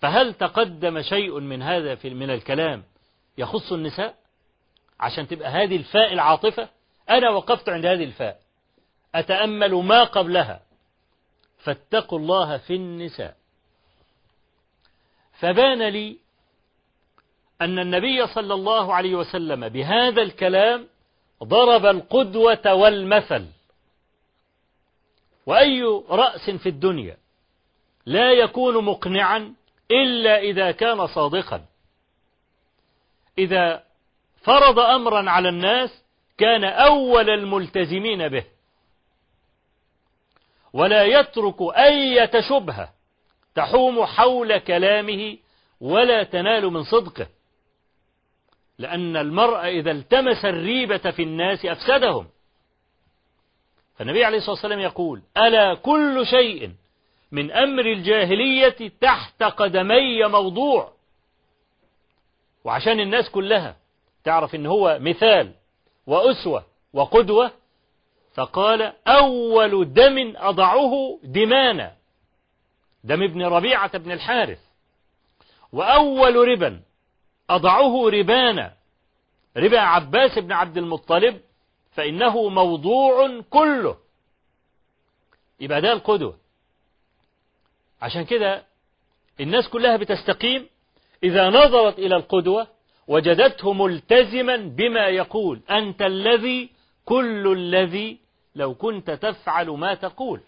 فهل 0.00 0.34
تقدم 0.34 1.02
شيء 1.02 1.40
من 1.40 1.62
هذا 1.62 1.94
في 1.94 2.10
من 2.10 2.30
الكلام 2.30 2.84
يخص 3.38 3.72
النساء؟ 3.72 4.14
عشان 5.00 5.28
تبقى 5.28 5.48
هذه 5.48 5.76
الفاء 5.76 6.12
العاطفة؟ 6.12 6.68
أنا 7.10 7.30
وقفت 7.30 7.68
عند 7.68 7.86
هذه 7.86 8.04
الفاء. 8.04 8.40
أتأمل 9.14 9.74
ما 9.74 10.04
قبلها. 10.04 10.62
فاتقوا 11.58 12.18
الله 12.18 12.58
في 12.58 12.74
النساء. 12.74 13.36
فبان 15.38 15.88
لي 15.88 16.18
أن 17.60 17.78
النبي 17.78 18.26
صلى 18.26 18.54
الله 18.54 18.94
عليه 18.94 19.14
وسلم 19.14 19.68
بهذا 19.68 20.22
الكلام 20.22 20.86
ضرب 21.44 21.86
القدوة 21.86 22.74
والمثل. 22.74 23.46
وأي 25.46 25.82
رأس 26.08 26.50
في 26.50 26.68
الدنيا 26.68 27.16
لا 28.06 28.32
يكون 28.32 28.84
مقنعا 28.84 29.54
إلا 29.90 30.38
إذا 30.38 30.70
كان 30.70 31.06
صادقا. 31.06 31.64
إذا 33.38 33.82
فرض 34.42 34.78
أمرا 34.78 35.30
على 35.30 35.48
الناس 35.48 36.02
كان 36.38 36.64
أول 36.64 37.30
الملتزمين 37.30 38.28
به. 38.28 38.44
ولا 40.72 41.04
يترك 41.04 41.60
أية 41.76 42.40
شبهة 42.40 42.92
تحوم 43.54 44.04
حول 44.04 44.58
كلامه 44.58 45.36
ولا 45.80 46.22
تنال 46.22 46.66
من 46.66 46.84
صدقه. 46.84 47.26
لأن 48.78 49.16
المرء 49.16 49.58
إذا 49.58 49.90
التمس 49.90 50.44
الريبة 50.44 51.10
في 51.10 51.22
الناس 51.22 51.64
أفسدهم. 51.64 52.26
فالنبي 53.96 54.24
عليه 54.24 54.38
الصلاة 54.38 54.54
والسلام 54.54 54.80
يقول 54.80 55.22
ألا 55.36 55.74
كل 55.74 56.26
شيء 56.26 56.72
من 57.32 57.50
أمر 57.50 57.86
الجاهلية 57.86 58.92
تحت 59.00 59.42
قدمي 59.42 60.24
موضوع؟ 60.26 60.92
وعشان 62.64 63.00
الناس 63.00 63.30
كلها 63.30 63.76
تعرف 64.24 64.54
إن 64.54 64.66
هو 64.66 64.98
مثال 65.00 65.52
وأسوة 66.06 66.64
وقدوة 66.92 67.50
فقال 68.34 68.92
أول 69.06 69.92
دم 69.92 70.32
أضعه 70.36 71.18
دمانا. 71.22 71.96
دم 73.04 73.22
ابن 73.22 73.42
ربيعة 73.42 73.98
بن 73.98 74.12
الحارث. 74.12 74.58
وأول 75.72 76.48
ربا 76.48 76.80
أضعه 77.50 78.08
ربانا. 78.08 78.74
ربا 79.56 79.80
عباس 79.80 80.38
بن 80.38 80.52
عبد 80.52 80.76
المطلب 80.78 81.40
فإنه 81.92 82.48
موضوع 82.48 83.40
كله. 83.50 83.96
يبقى 85.60 85.80
ده 85.80 85.92
القدوة. 85.92 86.36
عشان 88.02 88.24
كده 88.24 88.64
الناس 89.40 89.68
كلها 89.68 89.96
بتستقيم. 89.96 90.68
إذا 91.22 91.48
نظرت 91.48 91.98
إلى 91.98 92.16
القدوة 92.16 92.66
وجدته 93.08 93.72
ملتزما 93.72 94.56
بما 94.56 95.06
يقول. 95.06 95.60
أنت 95.70 96.02
الذي 96.02 96.70
كل 97.04 97.52
الذي 97.52 98.18
لو 98.54 98.74
كنت 98.74 99.10
تفعل 99.10 99.68
ما 99.68 99.94
تقول. 99.94 100.40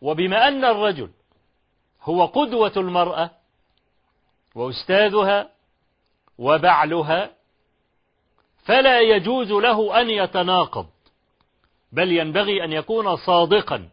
وبما 0.00 0.48
أن 0.48 0.64
الرجل 0.64 1.10
هو 2.02 2.26
قدوة 2.26 2.72
المرأة 2.76 3.30
وأستاذها 4.54 5.50
وبعلها 6.38 7.30
فلا 8.64 9.00
يجوز 9.00 9.50
له 9.50 10.00
أن 10.00 10.10
يتناقض 10.10 10.86
بل 11.92 12.12
ينبغي 12.12 12.64
أن 12.64 12.72
يكون 12.72 13.16
صادقا. 13.16 13.88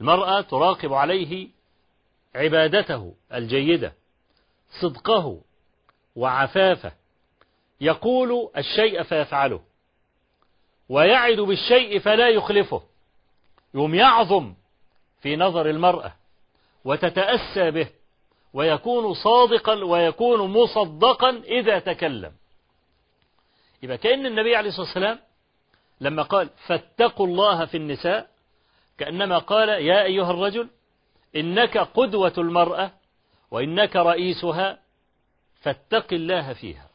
المرأة 0.00 0.40
تراقب 0.40 0.92
عليه 0.92 1.48
عبادته 2.34 3.14
الجيدة 3.32 3.92
صدقه 4.80 5.40
وعفافه 6.16 6.92
يقول 7.80 8.50
الشيء 8.56 9.02
فيفعله 9.02 9.60
ويعد 10.88 11.40
بالشيء 11.40 11.98
فلا 11.98 12.28
يخلفه 12.28 12.82
يوم 13.74 13.94
يعظم 13.94 14.54
في 15.20 15.36
نظر 15.36 15.70
المرأة 15.70 16.14
وتتأسى 16.84 17.70
به. 17.70 17.88
ويكون 18.56 19.14
صادقا 19.14 19.84
ويكون 19.84 20.50
مصدقا 20.50 21.30
إذا 21.30 21.78
تكلم. 21.78 22.32
يبقى 23.82 23.98
كأن 23.98 24.26
النبي 24.26 24.56
عليه 24.56 24.68
الصلاة 24.68 24.86
والسلام 24.86 25.18
لما 26.00 26.22
قال 26.22 26.50
فاتقوا 26.66 27.26
الله 27.26 27.64
في 27.66 27.76
النساء 27.76 28.30
كأنما 28.98 29.38
قال 29.38 29.68
يا 29.68 30.02
أيها 30.02 30.30
الرجل 30.30 30.68
إنك 31.36 31.78
قدوة 31.78 32.32
المرأة 32.38 32.90
وإنك 33.50 33.96
رئيسها 33.96 34.78
فاتق 35.60 36.12
الله 36.12 36.52
فيها. 36.52 36.88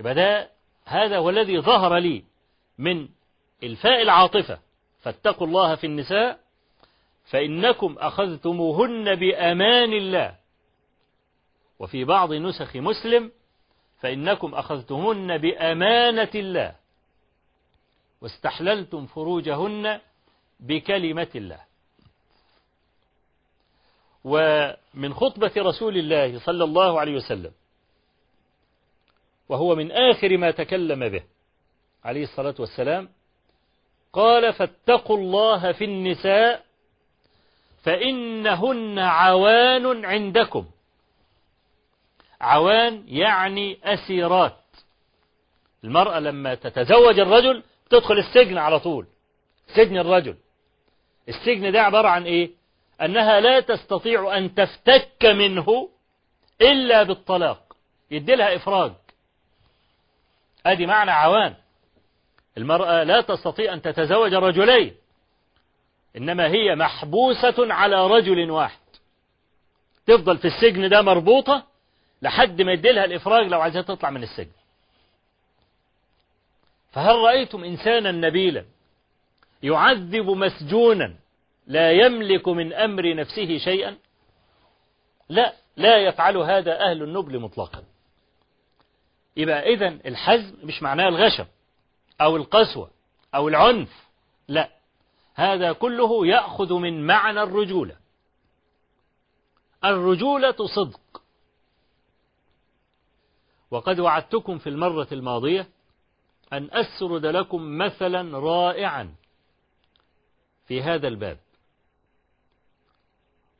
يبقى 0.00 0.14
ده 0.14 0.50
هذا 0.84 1.18
هو 1.18 1.30
الذي 1.30 1.60
ظهر 1.60 1.96
لي 1.96 2.24
من 2.78 3.08
إلفاء 3.62 4.02
العاطفة. 4.02 4.58
فاتقوا 5.00 5.46
الله 5.46 5.74
في 5.74 5.86
النساء 5.86 6.40
فإنكم 7.30 7.96
أخذتموهن 7.98 9.14
بأمان 9.14 9.92
الله. 9.92 10.36
وفي 11.78 12.04
بعض 12.04 12.32
نسخ 12.32 12.76
مسلم 12.76 13.32
فإنكم 14.00 14.54
أخذتموهن 14.54 15.38
بأمانة 15.38 16.30
الله. 16.34 16.74
واستحللتم 18.20 19.06
فروجهن 19.06 20.00
بكلمة 20.60 21.28
الله. 21.34 21.60
ومن 24.24 25.14
خطبة 25.14 25.52
رسول 25.56 25.96
الله 25.96 26.38
صلى 26.38 26.64
الله 26.64 27.00
عليه 27.00 27.14
وسلم 27.14 27.52
وهو 29.48 29.74
من 29.74 29.92
آخر 29.92 30.36
ما 30.36 30.50
تكلم 30.50 31.08
به 31.08 31.22
عليه 32.04 32.22
الصلاة 32.22 32.54
والسلام 32.58 33.08
قال 34.12 34.52
فاتقوا 34.52 35.18
الله 35.18 35.72
في 35.72 35.84
النساء 35.84 36.64
فإنهن 37.82 38.98
عوان 38.98 40.04
عندكم. 40.04 40.66
عوان 42.40 43.04
يعني 43.06 43.78
أسيرات. 43.84 44.56
المرأة 45.84 46.18
لما 46.20 46.54
تتزوج 46.54 47.18
الرجل 47.18 47.62
تدخل 47.90 48.18
السجن 48.18 48.58
على 48.58 48.80
طول. 48.80 49.06
سجن 49.76 49.98
الرجل. 49.98 50.36
السجن 51.28 51.72
ده 51.72 51.80
عبارة 51.82 52.08
عن 52.08 52.24
إيه؟ 52.24 52.50
أنها 53.02 53.40
لا 53.40 53.60
تستطيع 53.60 54.38
أن 54.38 54.54
تفتك 54.54 55.24
منه 55.24 55.88
إلا 56.60 57.02
بالطلاق. 57.02 57.76
يدي 58.10 58.34
لها 58.34 58.56
إفراج. 58.56 58.92
أدي 60.66 60.86
معنى 60.86 61.10
عوان. 61.10 61.54
المرأة 62.58 63.02
لا 63.02 63.20
تستطيع 63.20 63.72
أن 63.72 63.82
تتزوج 63.82 64.34
رجلين. 64.34 64.94
إنما 66.16 66.46
هي 66.46 66.74
محبوسة 66.74 67.74
على 67.74 68.06
رجل 68.06 68.50
واحد. 68.50 68.78
تفضل 70.06 70.38
في 70.38 70.44
السجن 70.48 70.88
ده 70.88 71.02
مربوطة 71.02 71.66
لحد 72.22 72.62
ما 72.62 72.72
يديلها 72.72 73.04
الإفراج 73.04 73.46
لو 73.46 73.60
عايزها 73.60 73.82
تطلع 73.82 74.10
من 74.10 74.22
السجن. 74.22 74.50
فهل 76.92 77.16
رأيتم 77.16 77.64
إنسانا 77.64 78.12
نبيلا 78.12 78.64
يعذب 79.62 80.30
مسجونا 80.30 81.14
لا 81.66 81.92
يملك 81.92 82.48
من 82.48 82.72
أمر 82.72 83.14
نفسه 83.14 83.58
شيئا؟ 83.58 83.96
لا 85.28 85.54
لا 85.76 85.96
يفعل 85.96 86.36
هذا 86.36 86.80
أهل 86.80 87.02
النبل 87.02 87.38
مطلقا. 87.38 87.84
يبقى 89.36 89.74
إذن 89.74 90.00
الحزم 90.06 90.54
مش 90.62 90.82
معناه 90.82 91.08
الغشم 91.08 91.46
أو 92.20 92.36
القسوة 92.36 92.90
أو 93.34 93.48
العنف 93.48 94.08
لا. 94.48 94.77
هذا 95.38 95.72
كله 95.72 96.26
يأخذ 96.26 96.74
من 96.74 97.06
معنى 97.06 97.42
الرجولة. 97.42 97.96
الرجولة 99.84 100.66
صدق. 100.66 101.22
وقد 103.70 104.00
وعدتكم 104.00 104.58
في 104.58 104.68
المرة 104.68 105.08
الماضية 105.12 105.68
أن 106.52 106.68
أسرد 106.72 107.26
لكم 107.26 107.78
مثلا 107.78 108.38
رائعا 108.38 109.14
في 110.66 110.82
هذا 110.82 111.08
الباب. 111.08 111.38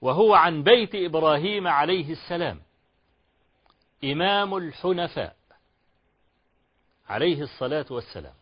وهو 0.00 0.34
عن 0.34 0.62
بيت 0.62 0.94
إبراهيم 0.94 1.66
عليه 1.66 2.12
السلام 2.12 2.60
إمام 4.04 4.56
الحنفاء 4.56 5.36
عليه 7.08 7.42
الصلاة 7.42 7.86
والسلام. 7.90 8.34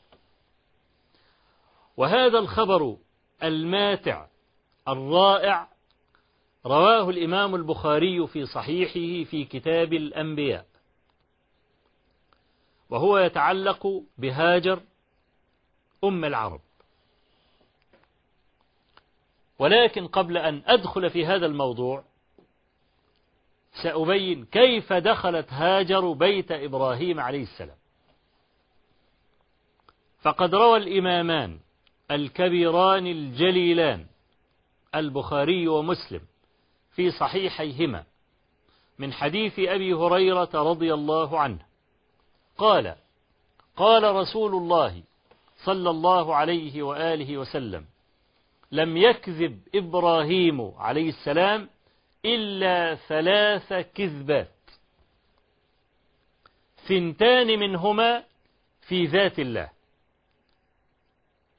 وهذا 1.96 2.38
الخبر 2.38 2.96
الماتع 3.42 4.26
الرائع. 4.88 5.68
رواه 6.66 7.10
الإمام 7.10 7.54
البخاري 7.54 8.26
في 8.26 8.46
صحيحه 8.46 9.30
في 9.30 9.44
كتاب 9.44 9.92
الأنبياء. 9.92 10.66
وهو 12.90 13.18
يتعلق 13.18 14.02
بهاجر 14.18 14.80
أم 16.04 16.24
العرب. 16.24 16.60
ولكن 19.58 20.06
قبل 20.06 20.36
أن 20.36 20.62
أدخل 20.66 21.10
في 21.10 21.26
هذا 21.26 21.46
الموضوع 21.46 22.04
سأبين 23.82 24.44
كيف 24.44 24.92
دخلت 24.92 25.52
هاجر 25.52 26.12
بيت 26.12 26.52
إبراهيم 26.52 27.20
عليه 27.20 27.42
السلام. 27.42 27.76
فقد 30.22 30.54
روى 30.54 30.76
الإمامان 30.76 31.58
الكبيران 32.10 33.06
الجليلان 33.06 34.06
البخاري 34.94 35.68
ومسلم 35.68 36.20
في 36.94 37.10
صحيحيهما 37.10 38.04
من 38.98 39.12
حديث 39.12 39.58
أبي 39.58 39.94
هريرة 39.94 40.50
رضي 40.54 40.94
الله 40.94 41.40
عنه. 41.40 41.58
قال 42.58 42.96
قال 43.76 44.14
رسول 44.14 44.54
الله 44.54 45.02
صلى 45.64 45.90
الله 45.90 46.34
عليه 46.34 46.82
وآله 46.82 47.38
وسلم 47.38 47.84
لم 48.72 48.96
يكذب 48.96 49.60
إبراهيم 49.74 50.72
عليه 50.78 51.08
السلام 51.08 51.68
إلا 52.24 52.94
ثلاث 52.94 53.72
كذبات. 53.94 54.48
ثنتان 56.88 57.58
منهما 57.58 58.24
في 58.88 59.06
ذات 59.06 59.38
الله. 59.38 59.75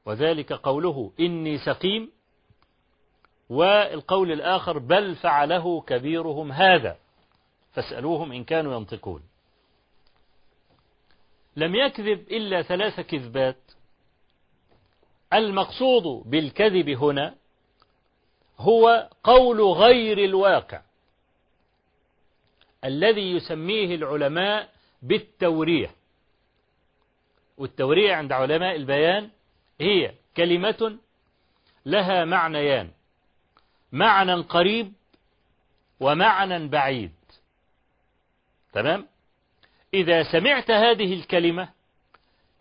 وذلك 0.08 0.54
قوله 0.54 1.12
إني 1.20 1.58
سقيم 1.58 2.12
والقول 3.50 4.32
الآخر 4.32 4.78
بل 4.78 5.16
فعله 5.16 5.82
كبيرهم 5.82 6.52
هذا 6.52 6.98
فاسألوهم 7.74 8.32
إن 8.32 8.44
كانوا 8.44 8.76
ينطقون. 8.76 9.24
لم 11.56 11.76
يكذب 11.76 12.20
إلا 12.32 12.62
ثلاث 12.62 13.00
كذبات. 13.00 13.58
المقصود 15.34 16.30
بالكذب 16.30 16.90
هنا 16.90 17.36
هو 18.58 19.10
قول 19.24 19.62
غير 19.62 20.18
الواقع 20.18 20.82
الذي 22.84 23.32
يسميه 23.32 23.96
العلماء 23.96 24.70
بالتورية 25.02 25.92
والتورية 27.58 28.16
عند 28.16 28.32
علماء 28.32 28.76
البيان 28.76 29.30
هي 29.82 30.14
كلمة 30.38 30.98
لها 31.86 32.26
معنيان. 32.26 32.92
معنى 33.92 34.34
قريب 34.34 34.94
ومعنى 36.00 36.68
بعيد. 36.68 37.12
تمام؟ 38.74 39.08
إذا 39.94 40.24
سمعت 40.24 40.72
هذه 40.72 41.14
الكلمة 41.14 41.70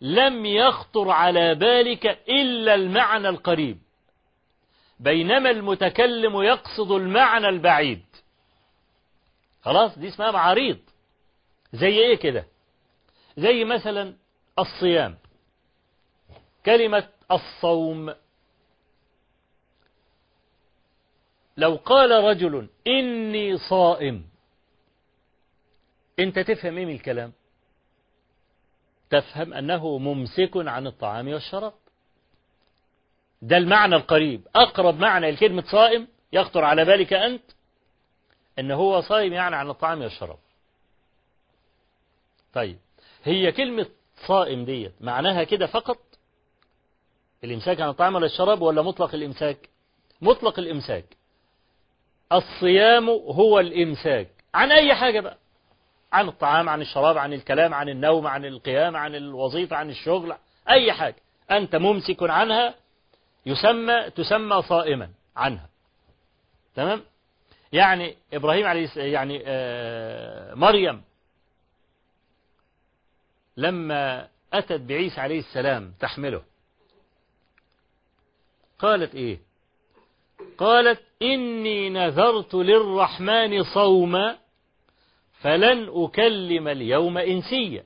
لم 0.01 0.45
يخطر 0.45 1.09
على 1.09 1.55
بالك 1.55 2.05
إلا 2.29 2.75
المعنى 2.75 3.29
القريب. 3.29 3.77
بينما 4.99 5.49
المتكلم 5.49 6.41
يقصد 6.41 6.91
المعنى 6.91 7.49
البعيد. 7.49 8.05
خلاص؟ 9.61 9.99
دي 9.99 10.07
اسمها 10.07 10.31
معاريض. 10.31 10.79
زي 11.73 11.87
إيه 11.99 12.15
كده؟ 12.15 12.45
زي 13.37 13.63
مثلا 13.63 14.13
الصيام. 14.59 15.17
كلمة 16.67 17.07
الصوم. 17.31 18.13
لو 21.57 21.75
قال 21.75 22.23
رجل 22.23 22.69
إني 22.87 23.57
صائم 23.57 24.25
أنت 26.19 26.39
تفهم 26.39 26.77
إيه 26.77 26.85
من 26.85 26.93
الكلام؟ 26.93 27.33
تفهم 29.09 29.53
أنه 29.53 29.97
ممسك 29.97 30.51
عن 30.55 30.87
الطعام 30.87 31.27
والشراب. 31.27 31.73
ده 33.41 33.57
المعنى 33.57 33.95
القريب. 33.95 34.47
أقرب 34.55 34.99
معنى 34.99 35.31
لكلمة 35.31 35.63
صائم 35.71 36.07
يخطر 36.33 36.63
على 36.63 36.85
بالك 36.85 37.13
أنت 37.13 37.43
أن 38.59 38.71
هو 38.71 39.01
صائم 39.01 39.33
يعني 39.33 39.55
عن 39.55 39.69
الطعام 39.69 40.01
والشراب. 40.01 40.39
طيب 42.53 42.79
هي 43.23 43.51
كلمة 43.51 43.89
صائم 44.27 44.65
ديت 44.65 44.93
معناها 45.01 45.43
كده 45.43 45.67
فقط؟ 45.67 46.06
الإمساك 47.43 47.81
عن 47.81 47.89
الطعام 47.89 48.15
ولا 48.15 48.25
الشراب 48.25 48.61
ولا 48.61 48.81
مطلق 48.81 49.13
الإمساك؟ 49.15 49.69
مطلق 50.21 50.59
الإمساك. 50.59 51.05
الصيام 52.31 53.09
هو 53.09 53.59
الإمساك. 53.59 54.27
عن 54.53 54.71
أي 54.71 54.95
حاجة 54.95 55.19
بقى؟ 55.19 55.37
عن 56.13 56.27
الطعام 56.27 56.69
عن 56.69 56.81
الشراب 56.81 57.17
عن 57.17 57.33
الكلام 57.33 57.73
عن 57.73 57.89
النوم 57.89 58.27
عن 58.27 58.45
القيام 58.45 58.95
عن 58.95 59.15
الوظيفة 59.15 59.75
عن 59.75 59.89
الشغل 59.89 60.35
أي 60.69 60.93
حاجة. 60.93 61.15
أنت 61.51 61.75
ممسك 61.75 62.23
عنها 62.23 62.75
يسمى 63.45 64.09
تسمى 64.09 64.61
صائما 64.61 65.09
عنها. 65.35 65.69
تمام؟ 66.75 67.01
يعني 67.71 68.15
إبراهيم 68.33 68.65
عليه 68.67 68.89
يعني 68.95 69.43
آه 69.45 70.53
مريم 70.53 71.01
لما 73.57 74.27
أتت 74.53 74.81
بعيسى 74.81 75.21
عليه 75.21 75.39
السلام 75.39 75.93
تحمله 75.99 76.41
قالت 78.79 79.15
إيه؟ 79.15 79.39
قالت 80.57 81.01
إني 81.21 81.89
نذرت 81.89 82.53
للرحمن 82.55 83.63
صوما 83.63 84.37
فلن 85.41 85.89
أكلم 86.03 86.67
اليوم 86.67 87.17
إنسيا. 87.17 87.83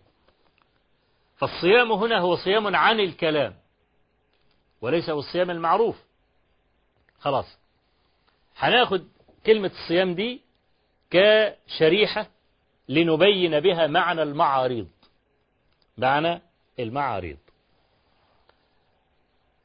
فالصيام 1.38 1.92
هنا 1.92 2.20
هو 2.20 2.36
صيام 2.36 2.76
عن 2.76 3.00
الكلام 3.00 3.56
وليس 4.82 5.10
هو 5.10 5.20
الصيام 5.20 5.52
المعروف. 5.52 5.96
خلاص. 7.20 7.58
هناخد 8.58 9.08
كلمة 9.46 9.72
الصيام 9.84 10.16
دي 10.16 10.42
كشريحة 11.12 12.28
لنبين 12.90 13.60
بها 13.60 13.88
معنى 13.88 14.24
المعاريض 14.24 14.88
معنى 15.98 16.42
المعاريض 16.80 17.38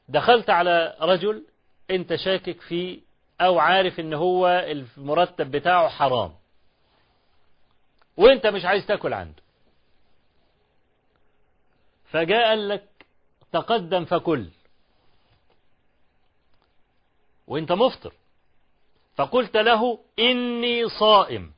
دخلت 0.07 0.49
على 0.49 0.97
رجل 1.01 1.45
انت 1.91 2.15
شاكك 2.15 2.61
فيه 2.61 2.99
أو 3.41 3.59
عارف 3.59 3.99
ان 3.99 4.13
هو 4.13 4.47
المرتب 4.47 5.51
بتاعه 5.51 5.89
حرام. 5.89 6.33
وانت 8.17 8.47
مش 8.47 8.65
عايز 8.65 8.85
تاكل 8.85 9.13
عنده. 9.13 9.41
فجاء 12.05 12.55
لك 12.55 12.87
تقدم 13.51 14.05
فكل. 14.05 14.49
وانت 17.47 17.71
مفطر. 17.71 18.13
فقلت 19.15 19.57
له 19.57 19.99
اني 20.19 20.89
صائم. 20.89 21.53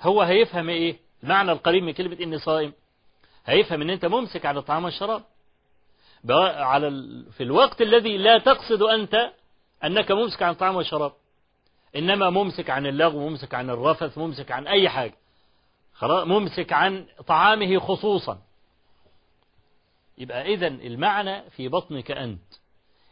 هو 0.00 0.22
هيفهم 0.22 0.68
إيه؟ 0.68 0.98
المعنى 1.22 1.52
القريب 1.52 1.82
من 1.82 1.92
كلمة 1.92 2.16
اني 2.20 2.38
صائم. 2.38 2.72
هيفهم 3.46 3.82
ان 3.82 3.90
انت 3.90 4.04
ممسك 4.04 4.46
على 4.46 4.58
الطعام 4.58 4.84
والشراب 4.84 5.24
على 6.28 6.88
ال... 6.88 7.32
في 7.32 7.42
الوقت 7.42 7.82
الذي 7.82 8.16
لا 8.16 8.38
تقصد 8.38 8.82
أنت 8.82 9.32
أنك 9.84 10.10
ممسك 10.10 10.42
عن 10.42 10.50
الطعام 10.52 10.76
والشراب 10.76 11.12
إنما 11.96 12.30
ممسك 12.30 12.70
عن 12.70 12.86
اللغو 12.86 13.28
ممسك 13.28 13.54
عن 13.54 13.70
الرفث 13.70 14.18
ممسك 14.18 14.50
عن 14.52 14.66
أي 14.66 14.88
حاجة. 14.88 15.14
خلاص 15.94 16.26
ممسك 16.26 16.72
عن 16.72 17.06
طعامه 17.26 17.78
خصوصا. 17.78 18.38
يبقى 20.18 20.54
إذا 20.54 20.66
المعنى 20.66 21.50
في 21.50 21.68
بطنك 21.68 22.10
أنت. 22.10 22.42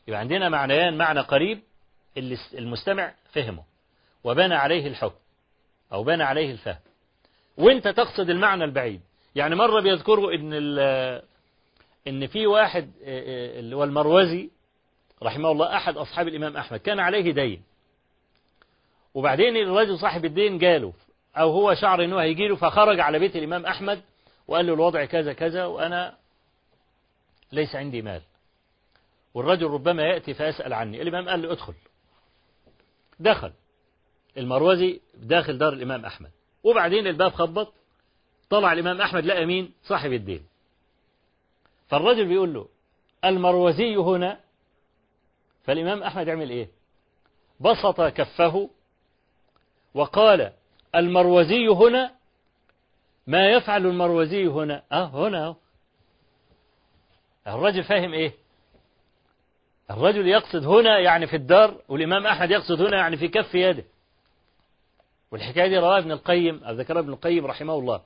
يبقى 0.09 0.21
عندنا 0.21 0.49
معنيان 0.49 0.99
معنى 0.99 1.21
قريب 1.21 1.63
اللي 2.17 2.39
المستمع 2.55 3.15
فهمه. 3.33 3.63
وبنى 4.25 4.55
عليه 4.55 4.87
الحكم 4.87 5.19
أو 5.93 6.05
بنى 6.05 6.23
عليه 6.25 6.51
الفهم. 6.53 6.79
وأنت 7.57 7.89
تقصد 7.89 8.31
المعنى 8.31 8.65
البعيد. 8.65 9.01
يعني 9.35 9.55
مرة 9.55 9.81
بيذكروا 9.81 10.33
ان 10.33 10.51
إن 12.09 12.27
في 12.27 12.47
واحد 12.47 12.93
اللي 13.03 13.77
هو 13.77 13.85
المروزي 13.85 14.51
رحمه 15.23 15.51
الله 15.51 15.77
أحد 15.77 15.97
أصحاب 15.97 16.29
الإمام 16.29 16.57
أحمد 16.57 16.81
كان 16.81 17.01
عليه 17.01 17.33
دين. 17.33 17.63
وبعدين 19.15 19.57
الرجل 19.57 19.99
صاحب 19.99 20.25
الدين 20.25 20.59
جاله 20.59 20.93
أو 21.37 21.51
هو 21.51 21.75
شعر 21.75 22.05
إنه 22.05 22.19
هيجي 22.19 22.49
له 22.49 22.57
فخرج 22.57 23.01
على 23.01 23.19
بيت 23.19 23.37
الإمام 23.37 23.67
أحمد 23.67 24.03
وقال 24.49 24.67
له 24.67 24.75
الوضع 24.75 25.05
كذا 25.05 25.33
كذا 25.33 25.65
وأنا 25.65 26.17
ليس 27.53 27.77
عندي 27.77 28.03
مال. 28.03 28.23
والرجل 29.35 29.67
ربما 29.67 30.03
يأتي 30.03 30.35
فيسأل 30.35 30.73
عني. 30.73 31.03
الإمام 31.03 31.29
قال 31.29 31.43
له 31.43 31.53
ادخل. 31.53 31.75
دخل. 33.21 33.53
المروزي 34.37 35.01
داخل 35.15 35.59
دار 35.59 35.73
الإمام 35.73 36.05
أحمد. 36.05 36.31
وبعدين 36.65 37.07
الباب 37.07 37.33
خبط. 37.33 37.75
طلع 38.51 38.73
الإمام 38.73 39.01
أحمد 39.01 39.25
لقى 39.25 39.47
مين؟ 39.47 39.73
صاحب 39.83 40.13
الدين. 40.13 40.47
فالرجل 41.89 42.29
بيقول 42.29 42.55
له 42.55 42.69
المروزي 43.25 43.97
هنا. 43.97 44.41
فالإمام 45.65 46.03
أحمد 46.03 46.29
يعمل 46.29 46.51
إيه؟ 46.51 46.69
بسط 47.61 48.01
كفه 48.01 48.71
وقال 49.95 50.53
المروزي 50.95 51.69
هنا. 51.69 52.11
ما 53.27 53.51
يفعل 53.51 53.87
المروزي 53.87 54.47
هنا؟ 54.47 54.83
أه 54.93 55.05
هنا. 55.05 55.55
الرجل 57.47 57.85
فاهم 57.85 58.13
إيه؟ 58.13 58.33
الرجل 59.91 60.29
يقصد 60.29 60.67
هنا 60.67 60.99
يعني 60.99 61.27
في 61.27 61.37
الدار 61.37 61.81
والإمام 61.89 62.27
أحمد 62.27 62.51
يقصد 62.51 62.81
هنا 62.83 62.97
يعني 62.97 63.17
في 63.17 63.29
كف 63.29 63.55
يده. 63.55 63.85
والحكاية 65.31 65.69
دي 65.69 65.79
رواه 65.79 65.99
ابن 65.99 66.13
القيم 66.13 66.65
أو 66.65 66.75
ذكرها 66.75 67.01
ابن 67.01 67.13
القيم 67.13 67.47
رحمه 67.47 67.75
الله. 67.75 68.01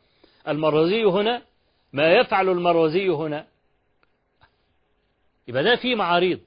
المروزي 0.48 1.04
هنا. 1.04 1.42
ما 1.92 2.12
يفعل 2.12 2.48
المروزي 2.48 3.08
هنا؟ 3.08 3.46
يبقى 5.48 5.62
ده 5.64 5.76
في 5.76 5.94
معاريض. 5.94 6.40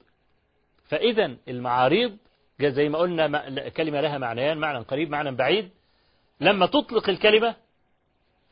فإذا 0.88 1.36
المعاريض 1.48 2.16
زي 2.62 2.88
ما 2.88 2.98
قلنا 2.98 3.68
كلمة 3.68 4.00
لها 4.00 4.18
معنيان 4.18 4.58
معنى 4.58 4.78
قريب 4.78 5.10
معنى 5.10 5.30
بعيد. 5.36 5.70
لما 6.40 6.66
تطلق 6.66 7.08
الكلمة 7.08 7.56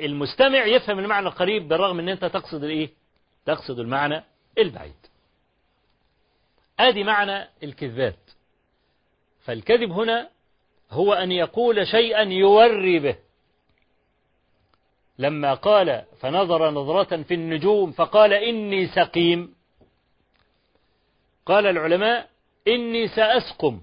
المستمع 0.01 0.66
يفهم 0.66 0.99
المعنى 0.99 1.26
القريب 1.26 1.68
بالرغم 1.68 1.99
إن 1.99 2.09
أنت 2.09 2.24
تقصد 2.24 2.64
الإيه؟ 2.64 2.90
تقصد 3.47 3.78
المعنى 3.78 4.24
البعيد. 4.59 4.95
آدي 6.80 7.05
معنى 7.05 7.49
الكذبات. 7.62 8.18
فالكذب 9.45 9.90
هنا 9.90 10.30
هو 10.90 11.12
أن 11.12 11.32
يقول 11.32 11.86
شيئا 11.86 12.22
يوري 12.22 12.99
به. 12.99 13.16
لما 15.18 15.55
قال 15.55 16.05
فنظر 16.20 16.70
نظرة 16.70 17.22
في 17.22 17.34
النجوم 17.34 17.92
فقال 17.92 18.32
إني 18.32 18.86
سقيم. 18.86 19.53
قال 21.47 21.66
العلماء 21.66 22.28
إني 22.68 23.09
سأسقم 23.09 23.80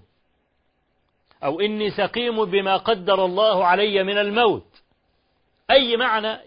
أو 1.43 1.59
إني 1.59 1.91
سقيم 1.91 2.45
بما 2.45 2.78
قدر 2.78 3.26
الله 3.26 3.66
علي 3.66 4.03
من 4.03 4.18
الموت. 4.18 4.82
أي 5.72 5.97
معنى 5.97 6.38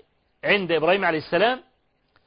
عند 0.45 0.73
إبراهيم 0.73 1.05
عليه 1.05 1.19
السلام؟ 1.19 1.61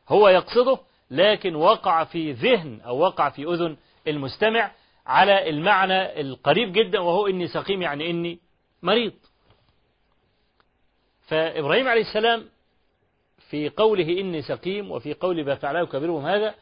هو 0.10 0.30
يقصده 0.30 0.80
لكن 1.12 1.56
وقع 1.56 2.04
في 2.04 2.32
ذهن 2.32 2.82
أو 2.82 3.00
وقع 3.00 3.30
في 3.30 3.44
أذن 3.44 3.78
المستمع 4.08 4.72
على 5.06 5.50
المعنى 5.50 6.22
القريب 6.22 6.74
جدا 6.74 7.00
وهو 7.00 7.28
إني 7.28 7.48
سقيم 7.48 7.82
يعني 7.82 8.10
إني 8.10 8.40
مريض. 8.84 9.14
فإبراهيم 11.28 11.88
عليه 11.88 12.02
السلام 12.02 12.46
في 13.50 13.70
قوله 13.70 14.20
إني 14.20 14.42
سقيم 14.42 14.92
وفي 14.92 15.14
قول 15.14 15.46
ما 15.46 15.56
فعله 15.56 15.86
كبيرهم 15.86 16.26
هذا 16.26 16.56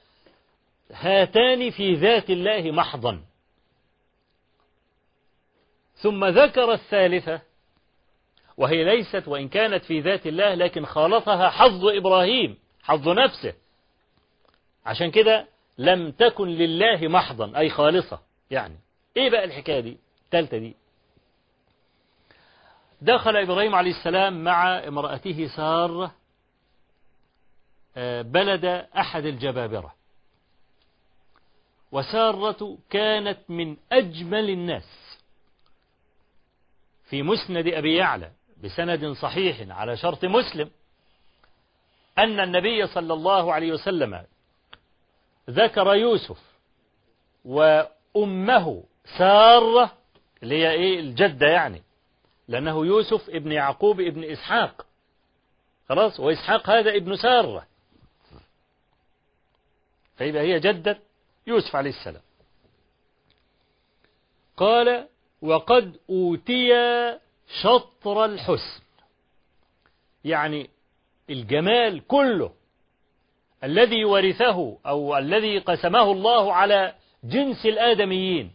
هاتان 0.91 1.71
في 1.71 1.93
ذات 1.95 2.29
الله 2.29 2.71
محضا. 2.71 3.21
ثم 5.95 6.25
ذكر 6.25 6.73
الثالثة 6.73 7.41
وهي 8.57 8.83
ليست 8.83 9.27
وإن 9.27 9.49
كانت 9.49 9.85
في 9.85 9.99
ذات 10.01 10.27
الله 10.27 10.53
لكن 10.53 10.85
خالطها 10.85 11.49
حظ 11.49 11.85
إبراهيم 11.85 12.57
حظ 12.83 13.09
نفسه. 13.09 13.53
عشان 14.85 15.11
كده 15.11 15.47
لم 15.77 16.11
تكن 16.11 16.47
لله 16.47 17.07
محضا 17.07 17.57
أي 17.59 17.69
خالصة 17.69 18.19
يعني. 18.51 18.75
إيه 19.17 19.29
بقى 19.29 19.43
الحكاية 19.43 19.79
دي؟ 19.79 19.97
الثالثة 20.25 20.57
دي. 20.57 20.75
دخل 23.01 23.35
إبراهيم 23.37 23.75
عليه 23.75 23.91
السلام 23.91 24.43
مع 24.43 24.77
امرأته 24.87 25.47
سارة 25.47 26.15
بلد 28.21 28.65
أحد 28.97 29.25
الجبابرة. 29.25 29.93
وسارة 31.95 32.77
كانت 32.89 33.39
من 33.49 33.77
أجمل 33.91 34.49
الناس. 34.49 35.17
في 37.09 37.23
مسند 37.23 37.67
أبي 37.67 37.95
يعلى 37.95 38.31
بسند 38.63 39.11
صحيح 39.11 39.57
على 39.69 39.97
شرط 39.97 40.25
مسلم 40.25 40.71
أن 42.17 42.39
النبي 42.39 42.87
صلى 42.87 43.13
الله 43.13 43.53
عليه 43.53 43.71
وسلم 43.71 44.25
ذكر 45.49 45.95
يوسف 45.95 46.39
وأمه 47.45 48.83
سارة 49.17 49.97
اللي 50.43 50.55
هي 50.55 50.71
إيه؟ 50.71 50.99
الجدة 50.99 51.47
يعني 51.47 51.81
لأنه 52.47 52.85
يوسف 52.85 53.29
ابن 53.29 53.51
يعقوب 53.51 54.01
ابن 54.01 54.23
إسحاق. 54.23 54.85
خلاص؟ 55.89 56.19
وإسحاق 56.19 56.69
هذا 56.69 56.95
ابن 56.95 57.15
سارة. 57.15 57.67
فيبقى 60.17 60.41
هي 60.43 60.59
جدة 60.59 60.99
يوسف 61.47 61.75
عليه 61.75 61.89
السلام. 61.89 62.21
قال 64.57 65.07
وقد 65.41 65.99
أوتي 66.09 66.69
شطر 67.61 68.25
الحسن. 68.25 68.81
يعني 70.25 70.69
الجمال 71.29 72.07
كله 72.07 72.53
الذي 73.63 74.05
ورثه 74.05 74.77
أو 74.85 75.17
الذي 75.17 75.59
قسمه 75.59 76.11
الله 76.11 76.53
على 76.53 76.95
جنس 77.23 77.65
الآدميين 77.65 78.51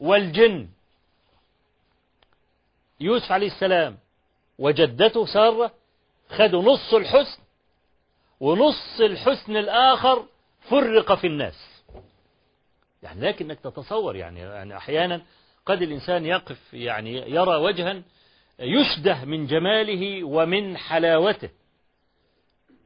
والجن. 0.00 0.68
يوسف 3.00 3.32
عليه 3.32 3.46
السلام 3.46 3.98
وجدته 4.58 5.26
سارة 5.26 5.74
خدوا 6.28 6.62
نص 6.62 6.94
الحسن 6.94 7.42
ونص 8.40 9.00
الحسن 9.00 9.56
الآخر 9.56 10.26
فرق 10.70 11.14
في 11.14 11.26
الناس. 11.26 11.84
يعني 13.02 13.20
لكن 13.20 13.50
انك 13.50 13.60
تتصور 13.60 14.16
يعني, 14.16 14.40
يعني 14.40 14.76
أحيانا 14.76 15.22
قد 15.66 15.82
الإنسان 15.82 16.26
يقف 16.26 16.74
يعني 16.74 17.12
يرى 17.30 17.56
وجها 17.56 18.02
يشده 18.58 19.24
من 19.24 19.46
جماله 19.46 20.24
ومن 20.24 20.76
حلاوته. 20.76 21.50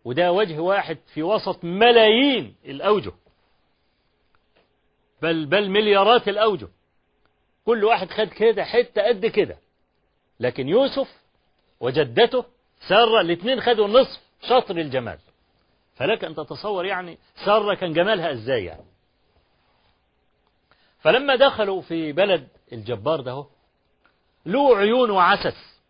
وده 0.04 0.32
وجه 0.32 0.58
واحد 0.58 0.98
في 1.14 1.22
وسط 1.22 1.64
ملايين 1.64 2.56
الأوجه. 2.64 3.12
بل 5.22 5.46
بل 5.46 5.70
مليارات 5.70 6.28
الأوجه. 6.28 6.68
كل 7.64 7.84
واحد 7.84 8.10
خد 8.10 8.28
كده 8.28 8.64
حتة 8.64 9.02
قد 9.02 9.26
كده. 9.26 9.58
لكن 10.40 10.68
يوسف 10.68 11.08
وجدته 11.80 12.44
سارة 12.88 13.20
الاثنين 13.20 13.60
خدوا 13.60 13.88
نصف 13.88 14.20
شطر 14.42 14.76
الجمال. 14.76 15.18
فلك 16.00 16.24
أن 16.24 16.34
تتصور 16.34 16.84
يعني 16.84 17.18
سارة 17.44 17.74
كان 17.74 17.92
جمالها 17.92 18.32
إزاي 18.32 18.64
يعني. 18.64 18.84
فلما 21.00 21.36
دخلوا 21.36 21.82
في 21.82 22.12
بلد 22.12 22.48
الجبار 22.72 23.20
ده 23.20 23.44
له 24.46 24.76
عيون 24.76 25.10
وعسس 25.10 25.80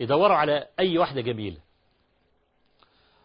يدوروا 0.00 0.36
على 0.36 0.66
أي 0.80 0.98
واحدة 0.98 1.20
جميلة. 1.20 1.56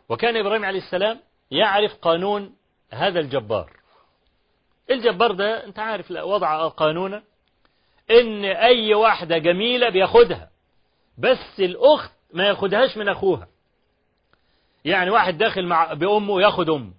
وكان 0.10 0.38
إبراهيم 0.38 0.66
عليه 0.66 0.80
السلام 0.80 1.20
يعرف 1.52 1.96
قانون 1.96 2.56
هذا 2.92 3.20
الجبار. 3.20 3.74
الجبار 4.92 5.32
ده 5.32 5.66
أنت 5.66 5.80
عارف 5.80 6.12
وضع 6.12 6.68
قانونا 6.68 7.24
إن 8.12 8.46
أي 8.46 8.94
واحدة 8.94 9.38
جميلة 9.38 9.90
بياخدها 9.90 10.50
بس 11.18 11.60
الأخت 11.60 12.12
ما 12.34 12.48
ياخدهاش 12.48 12.98
من 12.98 13.10
أخوها. 13.10 13.48
يعني 14.88 15.10
واحد 15.10 15.38
داخل 15.38 15.66
مع 15.66 15.94
بأمه 15.94 16.42
ياخد 16.42 16.70
أمه 16.70 16.92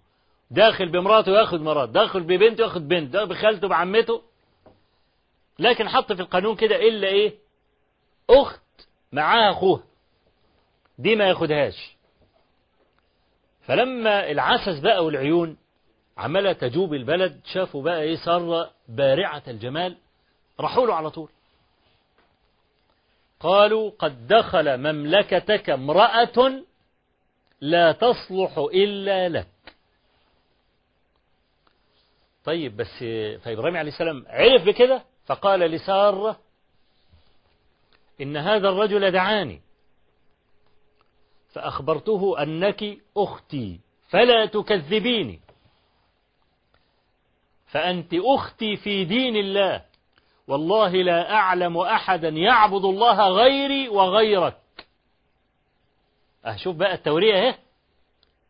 داخل 0.50 0.88
بمراته 0.88 1.32
ياخد 1.32 1.60
مرات 1.60 1.88
داخل 1.88 2.20
ببنته 2.22 2.62
ياخد 2.62 2.88
بنت 2.88 3.12
داخل 3.12 3.26
بخالته 3.28 3.68
بعمته. 3.68 4.22
لكن 5.58 5.88
حط 5.88 6.12
في 6.12 6.22
القانون 6.22 6.56
كده 6.56 6.76
إلا 6.76 7.08
إيه؟ 7.08 7.34
أخت 8.30 8.60
معاها 9.12 9.50
أخوها 9.50 9.82
دي 10.98 11.16
ما 11.16 11.24
ياخدهاش. 11.28 11.96
فلما 13.62 14.30
العسس 14.30 14.78
بقى 14.78 15.04
والعيون 15.04 15.56
عمالة 16.16 16.52
تجوب 16.52 16.94
البلد 16.94 17.40
شافوا 17.52 17.82
بقى 17.82 18.02
إيه؟ 18.02 18.16
سارة 18.16 18.70
بارعة 18.88 19.42
الجمال. 19.48 19.96
راحوا 20.60 20.86
له 20.86 20.94
على 20.94 21.10
طول. 21.10 21.28
قالوا 23.40 23.90
قد 23.98 24.26
دخل 24.26 24.76
مملكتك 24.78 25.70
امرأة 25.70 26.62
لا 27.60 27.92
تصلح 27.92 28.58
إلا 28.58 29.28
لك. 29.28 29.48
طيب 32.44 32.76
بس 32.76 33.04
فإبراهيم 33.42 33.76
عليه 33.76 33.90
السلام 33.90 34.24
عرف 34.28 34.62
بكده 34.64 35.04
فقال 35.26 35.60
لسارة 35.60 36.38
إن 38.20 38.36
هذا 38.36 38.68
الرجل 38.68 39.10
دعاني 39.10 39.60
فأخبرته 41.52 42.42
أنك 42.42 42.98
أختي 43.16 43.80
فلا 44.10 44.46
تكذبيني 44.46 45.40
فأنت 47.66 48.14
أختي 48.14 48.76
في 48.76 49.04
دين 49.04 49.36
الله 49.36 49.84
والله 50.48 50.90
لا 50.90 51.32
أعلم 51.32 51.76
أحدا 51.78 52.28
يعبد 52.28 52.84
الله 52.84 53.28
غيري 53.28 53.88
وغيرك. 53.88 54.56
أشوف 56.54 56.76
بقى 56.76 56.94
التورية 56.94 57.34
اهي. 57.34 57.54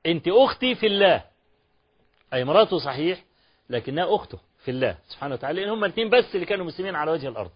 أنت 0.06 0.28
أختي 0.28 0.74
في 0.74 0.86
الله. 0.86 1.24
أي 2.32 2.44
مراته 2.44 2.78
صحيح 2.78 3.24
لكنها 3.70 4.14
أخته 4.14 4.38
في 4.64 4.70
الله 4.70 4.98
سبحانه 5.08 5.34
وتعالى. 5.34 5.60
لأن 5.60 5.70
هم 5.70 5.84
الاثنين 5.84 6.10
بس 6.10 6.34
اللي 6.34 6.46
كانوا 6.46 6.66
مسلمين 6.66 6.94
على 6.94 7.10
وجه 7.10 7.28
الأرض. 7.28 7.50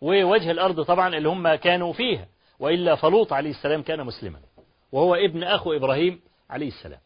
ووجه 0.00 0.50
الأرض 0.50 0.82
طبعا 0.82 1.16
اللي 1.16 1.28
هم 1.28 1.54
كانوا 1.54 1.92
فيها. 1.92 2.28
وإلا 2.58 2.94
فلوط 2.94 3.32
عليه 3.32 3.50
السلام 3.50 3.82
كان 3.82 4.04
مسلما. 4.04 4.40
وهو 4.92 5.14
ابن 5.14 5.42
أخو 5.42 5.72
إبراهيم 5.72 6.20
عليه 6.50 6.68
السلام. 6.68 7.00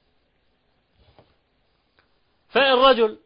فالرجل 2.48 3.18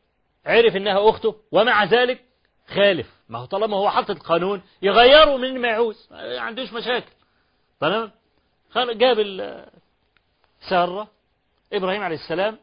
عرف 0.47 0.77
إنها 0.77 1.11
أخته 1.11 1.37
ومع 1.53 1.85
ذلك 1.85 2.25
خالف. 2.69 3.11
ما 3.29 3.39
هو 3.39 3.45
طالما 3.45 3.77
هو 3.77 3.91
حط 3.91 4.11
القانون 4.11 4.63
يغيره 4.83 5.37
من 5.37 5.61
ما 5.61 5.69
يعوز. 5.69 6.09
ما 6.11 6.41
عندوش 6.41 6.73
مشاكل. 6.73 7.13
تمام؟ 7.81 8.11
جاب 8.77 9.19
سارة. 10.69 11.09
إبراهيم 11.73 12.03
عليه 12.03 12.17
السلام 12.17 12.59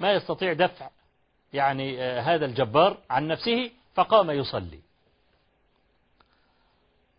ما 0.00 0.12
يستطيع 0.12 0.52
دفع 0.52 0.90
يعني 1.52 2.02
هذا 2.02 2.46
الجبار 2.46 2.98
عن 3.10 3.28
نفسه 3.28 3.70
فقام 3.94 4.30
يصلي. 4.30 4.80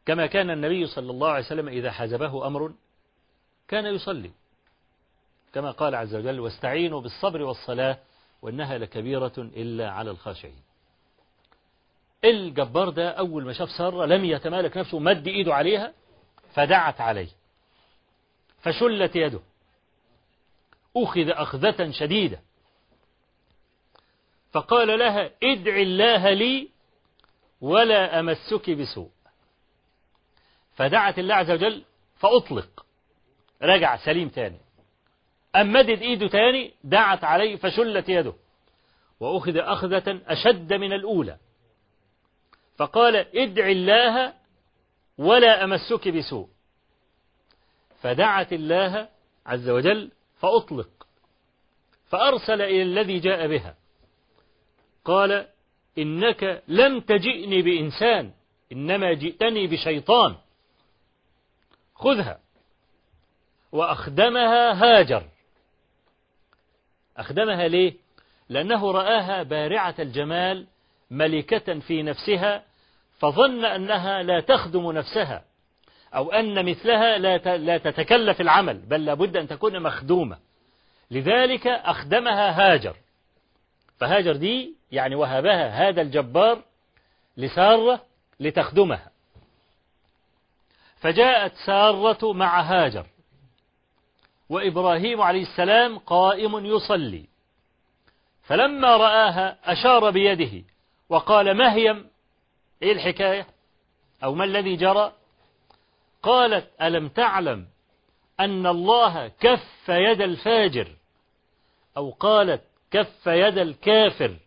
كما 0.05 0.25
كان 0.25 0.49
النبي 0.49 0.87
صلى 0.87 1.11
الله 1.11 1.29
عليه 1.29 1.45
وسلم 1.45 1.67
إذا 1.67 1.91
حزبه 1.91 2.47
أمر 2.47 2.73
كان 3.67 3.85
يصلي. 3.85 4.31
كما 5.53 5.71
قال 5.71 5.95
عز 5.95 6.15
وجل 6.15 6.39
واستعينوا 6.39 7.01
بالصبر 7.01 7.41
والصلاة 7.41 7.97
وإنها 8.41 8.77
لكبيرة 8.77 9.33
إلا 9.37 9.91
على 9.91 10.11
الخاشعين. 10.11 10.61
الجبار 12.23 12.89
ده 12.89 13.09
أول 13.09 13.45
ما 13.45 13.53
شاف 13.53 13.71
سارة 13.71 14.05
لم 14.05 14.25
يتمالك 14.25 14.77
نفسه 14.77 14.99
مد 14.99 15.27
إيده 15.27 15.55
عليها 15.55 15.93
فدعت 16.53 17.01
عليه. 17.01 17.29
فشلت 18.61 19.15
يده. 19.15 19.39
أخذ 20.97 21.29
أخذة 21.29 21.91
شديدة. 21.91 22.41
فقال 24.51 24.99
لها 24.99 25.31
ادع 25.43 25.75
الله 25.75 26.29
لي 26.29 26.69
ولا 27.61 28.19
أمسك 28.19 28.69
بسوء. 28.69 29.11
فدعت 30.75 31.19
الله 31.19 31.35
عز 31.35 31.51
وجل 31.51 31.83
فأطلق. 32.19 32.85
رجع 33.61 33.97
سليم 33.97 34.29
تاني. 34.29 34.57
أم 35.55 35.73
مدد 35.73 36.01
إيده 36.01 36.27
تاني 36.27 36.73
دعت 36.83 37.23
عليه 37.23 37.55
فشلت 37.55 38.09
يده. 38.09 38.33
وأخذ 39.19 39.57
أخذة 39.57 40.21
أشد 40.27 40.73
من 40.73 40.93
الأولى. 40.93 41.37
فقال 42.77 43.15
ادع 43.15 43.67
الله 43.67 44.33
ولا 45.17 45.63
أمسك 45.63 46.07
بسوء. 46.07 46.49
فدعت 48.01 48.53
الله 48.53 49.07
عز 49.45 49.69
وجل 49.69 50.11
فأطلق 50.39 50.89
فأرسل 52.09 52.61
إلى 52.61 52.81
الذي 52.81 53.19
جاء 53.19 53.47
بها. 53.47 53.75
قال 55.05 55.47
إنك 55.97 56.63
لم 56.67 56.99
تجئني 56.99 57.61
بإنسان 57.61 58.31
إنما 58.71 59.13
جئتني 59.13 59.67
بشيطان. 59.67 60.35
خذها 61.95 62.39
وأخدمها 63.71 64.73
هاجر. 64.73 65.27
أخدمها 67.17 67.67
ليه؟ 67.67 67.93
لأنه 68.49 68.91
رآها 68.91 69.43
بارعة 69.43 69.95
الجمال 69.99 70.67
ملكة 71.11 71.79
في 71.79 72.03
نفسها 72.03 72.63
فظن 73.19 73.65
أنها 73.65 74.23
لا 74.23 74.39
تخدم 74.39 74.91
نفسها. 74.91 75.50
أو 76.15 76.31
أن 76.31 76.65
مثلها 76.65 77.17
لا 77.57 77.77
تتكلف 77.77 78.41
العمل 78.41 78.77
بل 78.77 79.05
لابد 79.05 79.37
أن 79.37 79.47
تكون 79.47 79.79
مخدومة. 79.79 80.37
لذلك 81.11 81.67
أخدمها 81.67 82.73
هاجر. 82.73 82.95
فهاجر 83.99 84.35
دي 84.35 84.75
يعني 84.91 85.15
وهبها 85.15 85.89
هذا 85.89 86.01
الجبار 86.01 86.61
لسارة 87.37 88.01
لتخدمها. 88.39 89.11
فجاءت 90.99 91.53
سارة 91.65 92.33
مع 92.33 92.61
هاجر. 92.61 93.05
وإبراهيم 94.49 95.21
عليه 95.21 95.41
السلام 95.41 95.97
قائم 95.97 96.65
يصلي. 96.65 97.25
فلما 98.43 98.97
رآها 98.97 99.57
أشار 99.63 100.09
بيده 100.09 100.65
وقال 101.09 101.57
مهيم 101.57 102.07
إيه 102.81 102.91
الحكاية؟ 102.91 103.47
أو 104.23 104.35
ما 104.35 104.43
الذي 104.43 104.75
جرى؟ 104.75 105.13
قالت 106.23 106.69
ألم 106.81 107.07
تعلم 107.09 107.67
أن 108.39 108.67
الله 108.67 109.27
كف 109.27 109.89
يد 109.89 110.21
الفاجر 110.21 110.87
أو 111.97 112.09
قالت 112.11 112.61
كف 112.91 113.27
يد 113.27 113.57
الكافر 113.57 114.37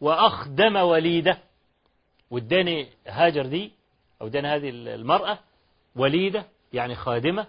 وأخدم 0.00 0.76
وليده 0.76 1.38
واداني 2.30 2.88
هاجر 3.06 3.46
دي 3.46 3.72
أو 4.22 4.26
اداني 4.26 4.48
هذه 4.48 4.70
المرأة 4.70 5.38
وليدة 5.96 6.44
يعني 6.72 6.94
خادمة 6.94 7.46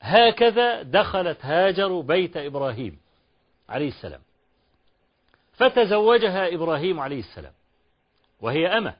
هكذا 0.00 0.82
دخلت 0.82 1.38
هاجر 1.44 2.00
بيت 2.00 2.36
إبراهيم 2.36 2.98
عليه 3.68 3.88
السلام 3.88 4.20
فتزوجها 5.52 6.54
إبراهيم 6.54 7.00
عليه 7.00 7.18
السلام 7.18 7.52
وهي 8.40 8.66
أمة 8.66 8.94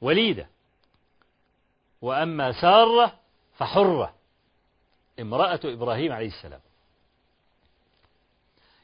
وليدة 0.00 0.48
وأما 2.02 2.60
سارة 2.60 3.12
فحرة. 3.56 4.14
امرأة 5.20 5.60
إبراهيم 5.64 6.12
عليه 6.12 6.28
السلام. 6.28 6.60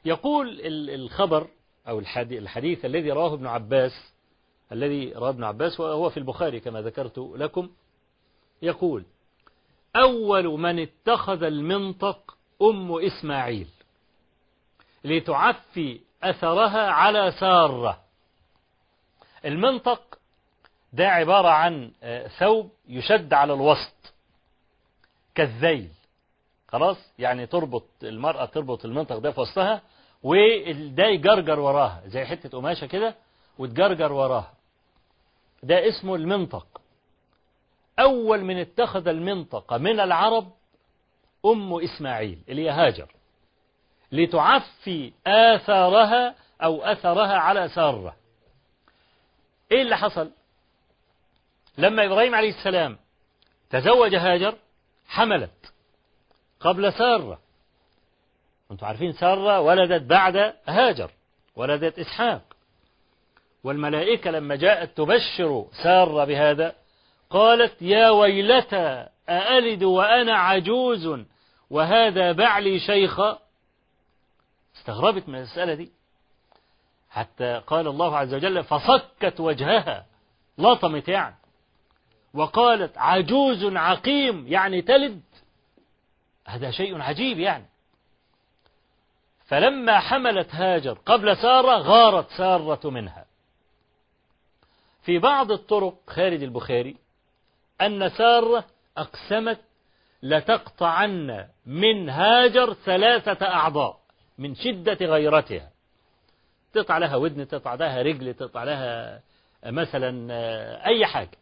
يقول 0.05 0.61
الخبر 0.89 1.47
أو 1.87 1.99
الحديث 1.99 2.85
الذي 2.85 3.11
رواه 3.11 3.33
ابن 3.33 3.47
عباس 3.47 3.91
الذي 4.71 5.13
رواه 5.13 5.29
ابن 5.29 5.43
عباس 5.43 5.79
وهو 5.79 6.09
في 6.09 6.17
البخاري 6.17 6.59
كما 6.59 6.81
ذكرت 6.81 7.17
لكم 7.17 7.69
يقول 8.61 9.03
أول 9.95 10.47
من 10.47 10.79
اتخذ 10.79 11.43
المنطق 11.43 12.37
أم 12.61 12.91
إسماعيل 12.91 13.67
لتعفي 15.03 15.99
أثرها 16.23 16.89
على 16.89 17.31
سارة. 17.39 18.01
المنطق 19.45 20.14
ده 20.95 21.07
عبارة 21.09 21.47
عن 21.49 21.91
ثوب 22.39 22.69
يشد 22.87 23.33
على 23.33 23.53
الوسط 23.53 24.13
كالذيل. 25.35 25.89
خلاص؟ 26.67 26.97
يعني 27.19 27.45
تربط 27.45 27.85
المرأة 28.03 28.45
تربط 28.45 28.85
المنطق 28.85 29.17
ده 29.17 29.31
في 29.31 29.41
وسطها 29.41 29.81
وده 30.23 31.03
يجرجر 31.05 31.59
وراها 31.59 32.01
زي 32.05 32.25
حتة 32.25 32.49
قماشة 32.49 32.87
كده 32.87 33.15
وتجرجر 33.59 34.11
وراها. 34.13 34.53
ده 35.63 35.87
اسمه 35.89 36.15
المنطق. 36.15 36.67
أول 37.99 38.43
من 38.43 38.57
اتخذ 38.57 39.07
المنطق 39.07 39.73
من 39.73 39.99
العرب 39.99 40.51
أم 41.45 41.73
إسماعيل 41.83 42.39
اللي 42.49 42.65
هي 42.65 42.69
هاجر 42.69 43.11
لتعفي 44.11 45.13
آثارها 45.27 46.35
أو 46.63 46.83
أثرها 46.83 47.33
على 47.37 47.69
سارة 47.69 48.15
إيه 49.71 49.81
اللي 49.81 49.97
حصل؟ 49.97 50.31
لما 51.77 52.05
إبراهيم 52.05 52.35
عليه 52.35 52.49
السلام 52.49 52.97
تزوج 53.69 54.15
هاجر 54.15 54.55
حملت 55.07 55.73
قبل 56.59 56.93
سارة. 56.93 57.39
أنتم 58.71 58.85
عارفين 58.85 59.13
سارة 59.13 59.59
ولدت 59.59 60.01
بعد 60.01 60.53
هاجر 60.67 61.11
ولدت 61.55 61.99
إسحاق. 61.99 62.41
والملائكة 63.63 64.31
لما 64.31 64.55
جاءت 64.55 64.97
تبشر 64.97 65.65
سارة 65.83 66.25
بهذا 66.25 66.75
قالت 67.29 67.81
يا 67.81 68.09
ويلتى 68.09 69.07
أألد 69.29 69.83
وأنا 69.83 70.37
عجوز 70.37 71.25
وهذا 71.69 72.31
بعلي 72.31 72.79
شيخا 72.79 73.39
استغربت 74.75 75.29
من 75.29 75.35
المسألة 75.35 75.73
دي. 75.73 75.91
حتى 77.09 77.61
قال 77.67 77.87
الله 77.87 78.17
عز 78.17 78.33
وجل 78.33 78.63
فصكت 78.63 79.39
وجهها 79.39 80.05
لطمت 80.57 81.07
يعني 81.07 81.35
وقالت 82.35 82.97
عجوز 82.97 83.63
عقيم 83.63 84.47
يعني 84.47 84.81
تلد. 84.81 85.21
هذا 86.47 86.71
شيء 86.71 87.01
عجيب 87.01 87.39
يعني. 87.39 87.65
فلما 89.45 89.99
حملت 89.99 90.55
هاجر 90.55 90.97
قبل 91.05 91.37
سارة 91.37 91.77
غارت 91.77 92.29
سارة 92.29 92.89
منها. 92.89 93.25
في 95.03 95.19
بعض 95.19 95.51
الطرق 95.51 95.95
خارج 96.07 96.43
البخاري 96.43 96.95
أن 97.81 98.09
سارة 98.09 98.65
أقسمت 98.97 99.59
لتقطعن 100.23 101.47
من 101.65 102.09
هاجر 102.09 102.73
ثلاثة 102.73 103.45
أعضاء 103.45 103.99
من 104.37 104.55
شدة 104.55 105.05
غيرتها. 105.05 105.69
تقطع 106.73 106.97
لها 106.97 107.15
ودن 107.15 107.47
تقطع 107.47 107.73
لها 107.73 108.01
رجل 108.01 108.33
تقطع 108.33 108.63
لها 108.63 109.21
مثلا 109.65 110.85
أي 110.85 111.05
حاجة. 111.05 111.37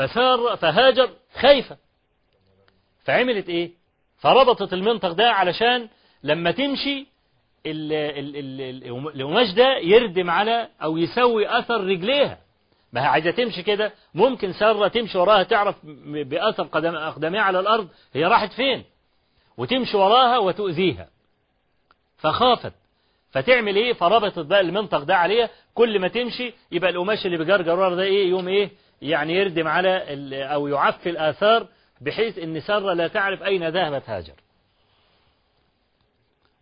فسار 0.00 0.56
فهاجر 0.56 1.10
خايفة. 1.40 1.76
فعملت 3.04 3.48
إيه؟ 3.48 3.70
فربطت 4.18 4.72
المنطق 4.72 5.12
ده 5.12 5.30
علشان 5.30 5.88
لما 6.22 6.50
تمشي 6.50 7.06
القماش 7.66 9.50
ده 9.54 9.76
يردم 9.78 10.30
على 10.30 10.68
أو 10.82 10.96
يسوي 10.96 11.58
أثر 11.58 11.84
رجليها. 11.84 12.38
ما 12.92 13.02
هي 13.02 13.06
عايزة 13.06 13.30
تمشي 13.30 13.62
كده 13.62 13.92
ممكن 14.14 14.52
سارة 14.52 14.88
تمشي 14.88 15.18
وراها 15.18 15.42
تعرف 15.42 15.76
بأثر 16.06 16.62
قدم 16.62 16.94
أقدامها 16.94 17.40
على 17.40 17.60
الأرض 17.60 17.88
هي 18.12 18.24
راحت 18.24 18.52
فين؟ 18.52 18.84
وتمشي 19.56 19.96
وراها 19.96 20.38
وتؤذيها. 20.38 21.08
فخافت. 22.18 22.72
فتعمل 23.30 23.76
إيه؟ 23.76 23.92
فربطت 23.92 24.38
بقى 24.38 24.60
المنطق 24.60 25.02
ده 25.02 25.16
عليها. 25.16 25.50
كل 25.74 25.98
ما 26.00 26.08
تمشي 26.08 26.52
يبقى 26.72 26.90
القماش 26.90 27.26
اللي 27.26 27.36
بجرجر 27.38 27.78
ورا 27.78 27.94
ده 27.94 28.02
إيه؟ 28.02 28.28
يوم 28.30 28.48
إيه؟ 28.48 28.70
يعني 29.02 29.32
يردم 29.32 29.68
على 29.68 30.04
أو 30.44 30.68
يعفي 30.68 31.10
الآثار 31.10 31.68
بحيث 32.00 32.38
إن 32.38 32.60
سارة 32.60 32.92
لا 32.92 33.08
تعرف 33.08 33.42
أين 33.42 33.68
ذهبت 33.68 34.10
هاجر. 34.10 34.34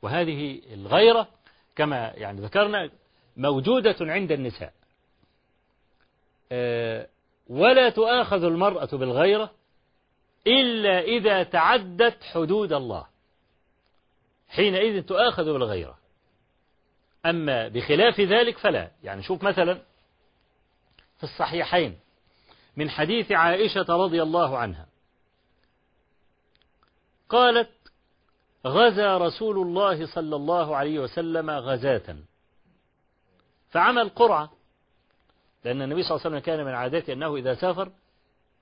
وهذه 0.03 0.63
الغيرة 0.73 1.29
كما 1.77 2.13
يعني 2.15 2.41
ذكرنا 2.41 2.91
موجودة 3.37 3.97
عند 4.01 4.33
النساء. 4.33 4.73
ولا 7.49 7.91
تؤاخذ 7.91 8.45
المرأة 8.45 8.89
بالغيرة 8.93 9.51
إلا 10.47 11.01
إذا 11.01 11.43
تعدت 11.43 12.25
حدود 12.25 12.73
الله. 12.73 13.07
حينئذ 14.49 15.03
تؤاخذ 15.03 15.45
بالغيرة. 15.45 15.99
أما 17.27 17.69
بخلاف 17.69 18.21
ذلك 18.21 18.59
فلا. 18.59 18.91
يعني 19.03 19.23
شوف 19.23 19.43
مثلا 19.43 19.75
في 21.19 21.25
الصحيحين 21.25 21.99
من 22.79 22.91
حديث 22.91 23.33
عائشة 23.33 23.87
رضي 23.89 24.23
الله 24.23 24.59
عنها. 24.59 24.87
قالت 27.29 27.71
غزا 28.67 29.19
رسول 29.19 29.59
الله 29.59 30.07
صلى 30.07 30.37
الله 30.37 30.77
عليه 30.77 30.99
وسلم 30.99 31.51
غزاة. 31.51 32.17
فعمل 33.71 34.09
قرعة 34.09 34.51
لأن 35.65 35.83
النبي 35.83 36.03
صلى 36.03 36.11
الله 36.11 36.27
عليه 36.27 36.37
وسلم 36.37 36.39
كان 36.39 36.65
من 36.65 36.75
عادته 36.75 37.13
أنه 37.13 37.37
إذا 37.37 37.55
سافر 37.55 37.93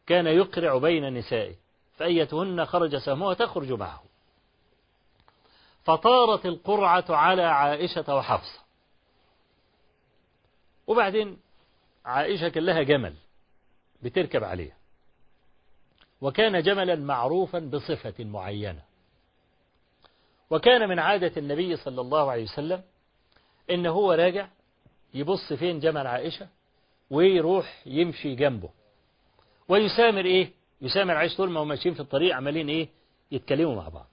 كان 0.06 0.26
يقرع 0.26 0.78
بين 0.78 1.14
نسائه 1.14 1.54
فأيتهن 1.96 2.66
خرج 2.66 2.96
سهمها 2.96 3.34
تخرج 3.34 3.72
معه. 3.72 4.02
فطارت 5.84 6.46
القرعة 6.46 7.04
على 7.08 7.42
عائشة 7.42 8.14
وحفصة. 8.16 8.60
وبعدين 10.86 11.38
عائشة 12.04 12.48
كان 12.48 12.64
لها 12.64 12.82
جمل. 12.82 13.14
بتركب 14.02 14.44
عليه 14.44 14.76
وكان 16.20 16.62
جملا 16.62 16.96
معروفا 16.96 17.58
بصفة 17.58 18.24
معينة. 18.24 18.82
وكان 20.50 20.88
من 20.88 20.98
عادة 20.98 21.32
النبي 21.36 21.76
صلى 21.76 22.00
الله 22.00 22.30
عليه 22.30 22.42
وسلم 22.42 22.82
إن 23.70 23.86
هو 23.86 24.12
راجع 24.12 24.48
يبص 25.14 25.52
فين 25.52 25.80
جمل 25.80 26.06
عائشة 26.06 26.48
ويروح 27.10 27.82
يمشي 27.86 28.34
جنبه. 28.34 28.68
ويسامر 29.68 30.24
إيه؟ 30.24 30.50
يسامر 30.80 31.14
عائشة 31.14 31.36
طول 31.36 31.50
ما 31.50 31.60
هم 31.60 31.68
ماشيين 31.68 31.94
في 31.94 32.00
الطريق 32.00 32.36
عمالين 32.36 32.68
إيه؟ 32.68 32.88
يتكلموا 33.30 33.74
مع 33.74 33.88
بعض. 33.88 34.08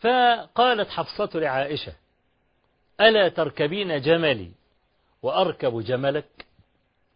فقالت 0.00 0.88
حفصة 0.88 1.30
لعائشة 1.34 1.92
ألا 3.00 3.28
تركبين 3.28 4.00
جملي 4.00 4.50
وأركب 5.22 5.80
جملك؟ 5.80 6.46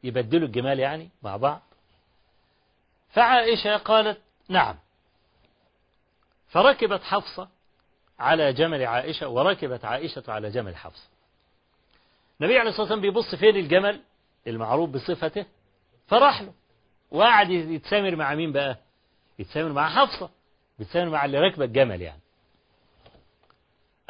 يبدلوا 0.04 0.46
الجمال 0.46 0.78
يعني 0.78 1.10
مع 1.22 1.36
بعض. 1.36 1.62
فعائشة 3.10 3.76
قالت 3.76 4.20
نعم. 4.48 4.76
فركبت 6.48 7.02
حفصة 7.02 7.48
على 8.18 8.52
جمل 8.52 8.84
عائشة 8.84 9.28
وركبت 9.28 9.84
عائشة 9.84 10.22
على 10.28 10.50
جمل 10.50 10.76
حفصة. 10.76 11.08
النبي 12.40 12.58
عليه 12.58 12.68
الصلاة 12.70 12.82
والسلام 12.82 13.00
بيبص 13.00 13.34
فين 13.34 13.56
الجمل؟ 13.56 14.00
المعروف 14.46 14.90
بصفته. 14.90 15.46
فراح 16.06 16.42
له. 16.42 16.52
وقعد 17.10 17.50
يتسامر 17.50 18.16
مع 18.16 18.34
مين 18.34 18.52
بقى؟ 18.52 18.76
يتسامر 19.38 19.72
مع 19.72 19.88
حفصة. 19.88 20.30
بيتسامر 20.78 21.10
مع 21.10 21.24
اللي 21.24 21.38
راكبه 21.38 21.64
الجمل 21.64 22.02
يعني. 22.02 22.20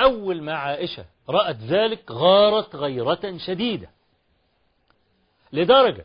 أول 0.01 0.43
ما 0.43 0.55
عائشة 0.55 1.05
رأت 1.29 1.57
ذلك 1.57 2.11
غارت 2.11 2.77
غيرة 2.77 3.39
شديدة. 3.47 3.91
لدرجة 5.55 6.05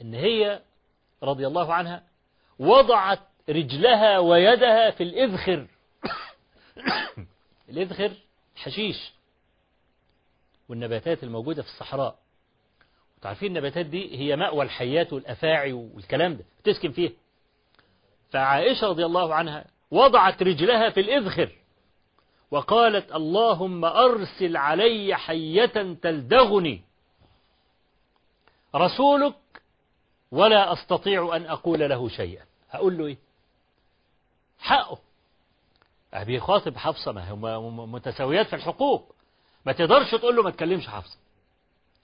إن 0.00 0.14
هي 0.14 0.60
رضي 1.22 1.46
الله 1.46 1.74
عنها 1.74 2.02
وضعت 2.58 3.20
رجلها 3.48 4.18
ويدها 4.18 4.90
في 4.90 5.02
الإذخر. 5.02 5.66
الإذخر 7.70 8.12
حشيش. 8.56 9.12
والنباتات 10.68 11.22
الموجودة 11.24 11.62
في 11.62 11.68
الصحراء. 11.68 12.18
تعرفين 13.22 13.48
النباتات 13.48 13.86
دي 13.86 14.18
هي 14.18 14.36
مأوى 14.36 14.64
الحيات 14.64 15.12
والأفاعي 15.12 15.72
والكلام 15.72 16.36
ده. 16.36 16.44
تسكن 16.64 16.92
فيه 16.92 17.10
فعائشة 18.30 18.86
رضي 18.86 19.06
الله 19.06 19.34
عنها 19.34 19.64
وضعت 19.90 20.42
رجلها 20.42 20.90
في 20.90 21.00
الإذخر. 21.00 21.52
وقالت 22.50 23.12
اللهم 23.12 23.84
أرسل 23.84 24.56
علي 24.56 25.14
حية 25.14 25.96
تلدغني. 26.02 26.91
رسولك 28.74 29.34
ولا 30.32 30.72
أستطيع 30.72 31.36
أن 31.36 31.46
أقول 31.46 31.80
له 31.80 32.08
شيئا. 32.08 32.44
هقول 32.70 32.98
له 32.98 33.06
إيه؟ 33.06 33.16
حقه. 34.58 34.98
بيخاطب 36.14 36.76
حفصة 36.76 37.12
ما 37.12 37.54
هم 37.54 37.92
متساويات 37.92 38.46
في 38.46 38.56
الحقوق. 38.56 39.14
ما 39.66 39.72
تقدرش 39.72 40.10
تقول 40.10 40.36
له 40.36 40.42
ما 40.42 40.50
تكلمش 40.50 40.88
حفصة. 40.88 41.18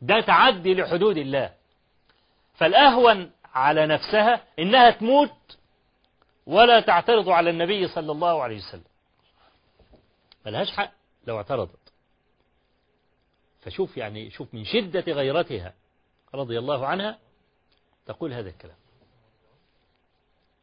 ده 0.01 0.21
تعدي 0.21 0.75
لحدود 0.75 1.17
الله. 1.17 1.55
فالأهون 2.55 3.31
على 3.55 3.87
نفسها 3.87 4.45
إنها 4.59 4.91
تموت 4.91 5.59
ولا 6.47 6.81
تعترض 6.81 7.29
على 7.29 7.51
النبي 7.51 7.89
صلى 7.89 8.13
الله 8.13 8.43
عليه 8.43 8.59
وسلم. 8.59 8.85
ملهاش 10.47 10.71
حق 10.71 10.93
لو 11.27 11.37
اعترضت. 11.37 11.93
فشوف 13.61 13.97
يعني 13.97 14.31
شوف 14.31 14.55
من 14.55 14.65
شدة 14.65 15.13
غيرتها. 15.13 15.75
رضي 16.35 16.59
الله 16.59 16.87
عنها 16.87 17.19
تقول 18.07 18.33
هذا 18.33 18.49
الكلام. 18.49 18.77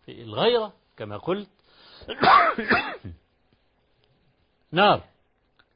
في 0.06 0.22
الغيرة 0.22 0.74
كما 0.98 1.18
قلت 1.18 1.50
نار 4.72 5.04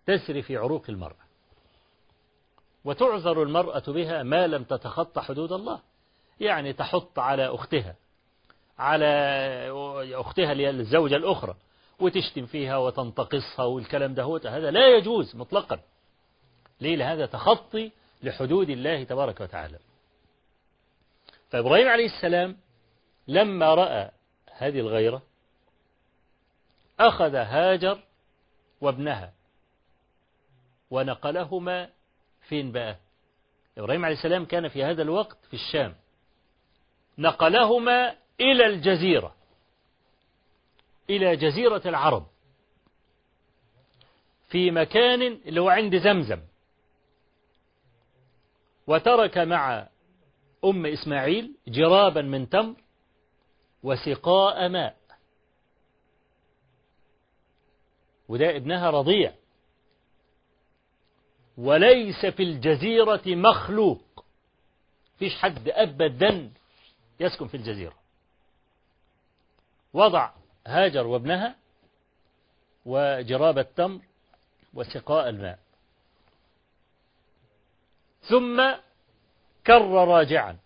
تسري 0.05 0.41
في 0.41 0.57
عروق 0.57 0.83
المرأة 0.89 1.29
وتعذر 2.85 3.43
المرأة 3.43 3.83
بها 3.87 4.23
ما 4.23 4.47
لم 4.47 4.63
تتخطى 4.63 5.21
حدود 5.21 5.51
الله. 5.51 5.81
يعني 6.39 6.73
تحط 6.73 7.19
على 7.19 7.47
أختها 7.47 7.95
على 8.79 9.05
أختها 10.13 10.53
الزوجة 10.69 11.15
الأخرى 11.15 11.55
وتشتم 11.99 12.45
فيها 12.45 12.77
وتنتقصها 12.77 13.65
والكلام 13.65 14.13
ده 14.13 14.23
هذا 14.57 14.71
لا 14.71 14.97
يجوز 14.97 15.35
مطلقا. 15.35 15.79
ليه؟ 16.81 16.95
لهذا 16.95 17.25
تخطي 17.25 17.91
لحدود 18.23 18.69
الله 18.69 19.03
تبارك 19.03 19.41
وتعالى. 19.41 19.79
فإبراهيم 21.49 21.87
عليه 21.87 22.05
السلام 22.05 22.57
لما 23.27 23.73
رأى 23.73 24.11
هذه 24.57 24.79
الغيرة 24.79 25.21
أخذ 26.99 27.35
هاجر 27.35 28.03
وابنها 28.81 29.33
ونقلهما 30.91 31.89
فين 32.47 32.71
بقى 32.71 32.95
إبراهيم 33.77 34.05
عليه 34.05 34.15
السلام 34.15 34.45
كان 34.45 34.67
في 34.67 34.83
هذا 34.83 35.01
الوقت 35.01 35.37
في 35.45 35.53
الشام. 35.53 35.95
نقلهما 37.17 38.15
إلى 38.41 38.65
الجزيرة 38.65 39.35
إلى 41.09 41.35
جزيرة 41.35 41.81
العرب 41.85 42.27
في 44.49 44.71
مكان 44.71 45.21
اللي 45.21 45.61
هو 45.61 45.69
عند 45.69 45.97
زمزم. 45.97 46.39
وترك 48.89 49.37
مع 49.37 49.87
أم 50.65 50.85
إسماعيل 50.85 51.55
جرابا 51.67 52.21
من 52.21 52.49
تمر 52.49 52.75
وسقاء 53.83 54.69
ماء. 54.69 54.97
وده 58.29 58.55
ابنها 58.55 58.89
رضيع. 58.89 59.33
وليس 61.57 62.25
في 62.25 62.43
الجزيرة 62.43 63.21
مخلوق. 63.27 64.25
فيش 65.19 65.35
حد 65.35 65.69
أبدا 65.69 66.51
يسكن 67.19 67.47
في 67.47 67.57
الجزيرة. 67.57 67.95
وضع 69.93 70.31
هاجر 70.67 71.07
وابنها 71.07 71.55
وجراب 72.85 73.57
التمر 73.57 74.01
وسقاء 74.73 75.29
الماء. 75.29 75.59
ثم 78.21 78.71
كر 79.67 80.07
راجعا 80.07 80.57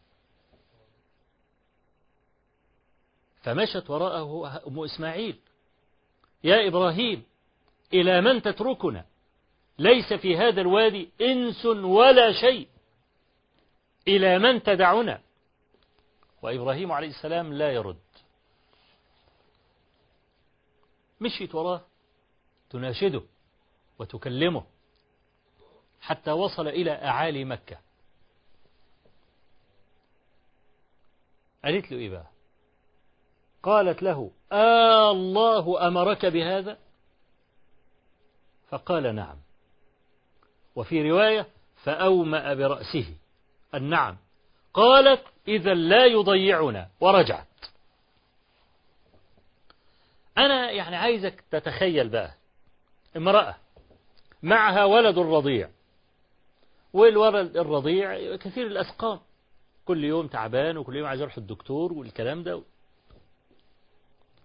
فمشت 3.42 3.90
وراءه 3.90 4.62
أم 4.68 4.80
إسماعيل. 4.80 5.40
يا 6.44 6.68
إبراهيم 6.68 7.24
إلى 7.94 8.22
من 8.22 8.42
تتركنا؟ 8.42 9.06
ليس 9.80 10.14
في 10.14 10.38
هذا 10.38 10.62
الوادي 10.62 11.10
إنس 11.22 11.66
ولا 11.66 12.32
شيء. 12.32 12.68
إلى 14.08 14.40
من 14.40 14.64
تدعنا؟ 14.64 15.22
وإبراهيم 16.42 16.92
عليه 16.92 17.08
السلام 17.08 17.54
لا 17.54 17.72
يرد. 17.72 17.98
مشيت 21.22 21.56
وراه 21.56 21.82
تناشده 22.70 23.22
وتكلمه. 24.00 24.64
حتى 26.04 26.32
وصل 26.32 26.68
إلى 26.68 26.92
أعالي 26.92 27.46
مكة. 27.46 27.78
قالت 31.66 31.92
له 31.92 31.98
إيه 31.98 32.10
بقى؟ 32.10 32.28
قالت 33.64 34.04
له 34.04 34.32
آه 34.52 35.12
الله 35.12 35.88
أمرك 35.88 36.26
بهذا؟ 36.26 36.78
فقال 38.70 39.16
نعم. 39.16 39.38
وفي 40.76 41.12
رواية 41.12 41.48
فأومأ 41.84 42.54
برأسه. 42.54 43.16
النعم 43.76 44.18
قالت 44.74 45.24
إذا 45.48 45.74
لا 45.74 46.06
يضيعنا. 46.06 46.90
ورجعت. 47.00 47.48
أنا 50.38 50.72
يعني 50.72 50.96
عايزك 50.96 51.44
تتخيل 51.52 52.10
بقى. 52.10 52.34
امرأة 53.18 53.56
معها 54.44 54.86
ولد 54.86 55.20
رضيع. 55.20 55.70
والولد 56.94 57.58
الرضيع 57.58 58.36
كثير 58.36 58.68
الأسقام. 58.68 59.20
كل 59.86 60.04
يوم 60.04 60.28
تعبان 60.28 60.78
وكل 60.78 60.96
يوم 60.96 61.08
عايز 61.08 61.22
يروح 61.22 61.38
الدكتور 61.38 61.94
والكلام 61.94 62.44
ده. 62.44 62.62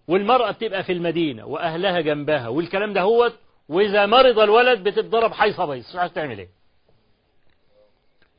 والمرأة 0.08 0.50
بتبقى 0.50 0.82
في 0.84 0.92
المدينة 0.92 1.46
وأهلها 1.46 2.00
جنبها 2.00 2.48
والكلام 2.48 2.92
ده 2.92 3.00
هو 3.02 3.32
وإذا 3.68 4.06
مرض 4.06 4.38
الولد 4.38 4.88
بتتضرب 4.88 5.32
حيصة 5.32 5.64
بيص 5.64 5.96
مش 5.96 6.10
تعمل 6.10 6.38
إيه. 6.38 6.48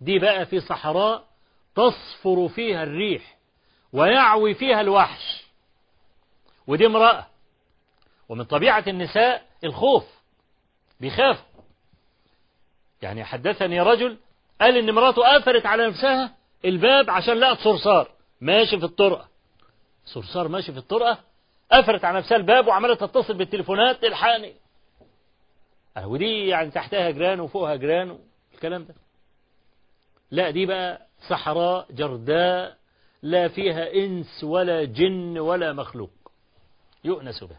دي 0.02 0.20
بقى 0.20 0.46
في 0.46 0.60
صحراء 0.60 1.28
تصفر 1.76 2.48
فيها 2.48 2.84
الريح 2.84 3.38
ويعوي 3.94 4.54
فيها 4.54 4.82
الوحش. 4.82 5.44
ودي 6.68 6.86
امرأة. 6.86 7.28
ومن 8.30 8.44
طبيعة 8.44 8.84
النساء 8.88 9.46
الخوف. 9.64 10.04
بيخافوا 11.00 11.49
يعني 13.02 13.24
حدثني 13.24 13.82
رجل 13.82 14.18
قال 14.62 14.78
إن 14.78 14.92
مراته 14.96 15.36
قفلت 15.36 15.66
على 15.66 15.88
نفسها 15.88 16.36
الباب 16.66 17.10
عشان 17.10 17.34
لقت 17.34 17.58
صرصار 17.60 18.12
ماشي 18.42 18.80
في 18.80 18.86
الطرقة. 18.86 19.28
صرصار 20.06 20.48
ماشي 20.48 20.72
في 20.72 20.78
الطرقة 20.78 21.18
قفلت 21.72 22.06
على 22.06 22.18
نفسها 22.18 22.38
الباب 22.38 22.68
وعمالة 22.68 22.96
تتصل 22.96 23.34
بالتليفونات 23.34 24.04
الحقني. 24.04 24.54
ودي 26.04 26.48
يعني 26.48 26.72
تحتها 26.72 27.10
جيران 27.12 27.40
وفوقها 27.40 27.76
جيران 27.76 28.20
والكلام 28.52 28.86
ده. 28.86 28.96
لا 30.32 30.50
دي 30.50 30.66
بقى 30.66 31.08
صحراء 31.30 31.88
جرداء 31.92 32.78
لا 33.22 33.48
فيها 33.48 33.94
إنس 33.94 34.44
ولا 34.44 34.84
جن 34.84 35.38
ولا 35.38 35.74
مخلوق. 35.74 36.12
يؤنس 37.04 37.44
به 37.44 37.58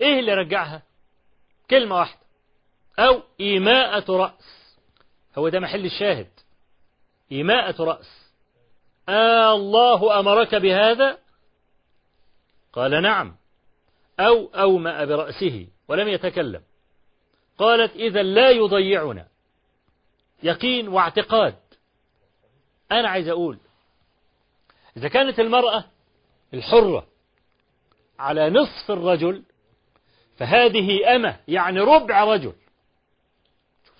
إيه 0.00 0.20
اللي 0.20 0.34
رجعها؟ 0.34 0.82
كلمة 1.70 1.96
واحدة. 1.96 2.21
أو 2.98 3.22
إيماءة 3.40 4.16
رأس. 4.16 4.76
هو 5.38 5.48
ده 5.48 5.60
محل 5.60 5.84
الشاهد. 5.84 6.30
إيماءة 7.32 7.82
رأس. 7.84 8.30
آه 9.08 9.54
الله 9.54 10.20
أمرك 10.20 10.54
بهذا؟ 10.54 11.18
قال 12.72 13.02
نعم. 13.02 13.36
أو 14.20 14.46
أومأ 14.46 15.04
برأسه 15.04 15.66
ولم 15.88 16.08
يتكلم. 16.08 16.62
قالت 17.58 17.96
إذا 17.96 18.22
لا 18.22 18.50
يضيعنا. 18.50 19.28
يقين 20.42 20.88
واعتقاد. 20.88 21.54
أنا 22.92 23.08
عايز 23.08 23.28
أقول 23.28 23.58
إذا 24.96 25.08
كانت 25.08 25.40
المرأة 25.40 25.84
الحرة 26.54 27.06
على 28.18 28.50
نصف 28.50 28.90
الرجل 28.90 29.42
فهذه 30.36 31.16
أمة 31.16 31.36
يعني 31.48 31.80
ربع 31.80 32.24
رجل 32.24 32.52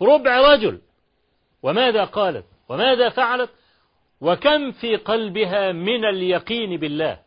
ربع 0.03 0.40
رجل. 0.55 0.80
وماذا 1.62 2.05
قالت؟ 2.05 2.44
وماذا 2.68 3.09
فعلت؟ 3.09 3.50
وكم 4.20 4.72
في 4.72 4.96
قلبها 4.96 5.72
من 5.72 6.05
اليقين 6.05 6.80
بالله. 6.80 7.18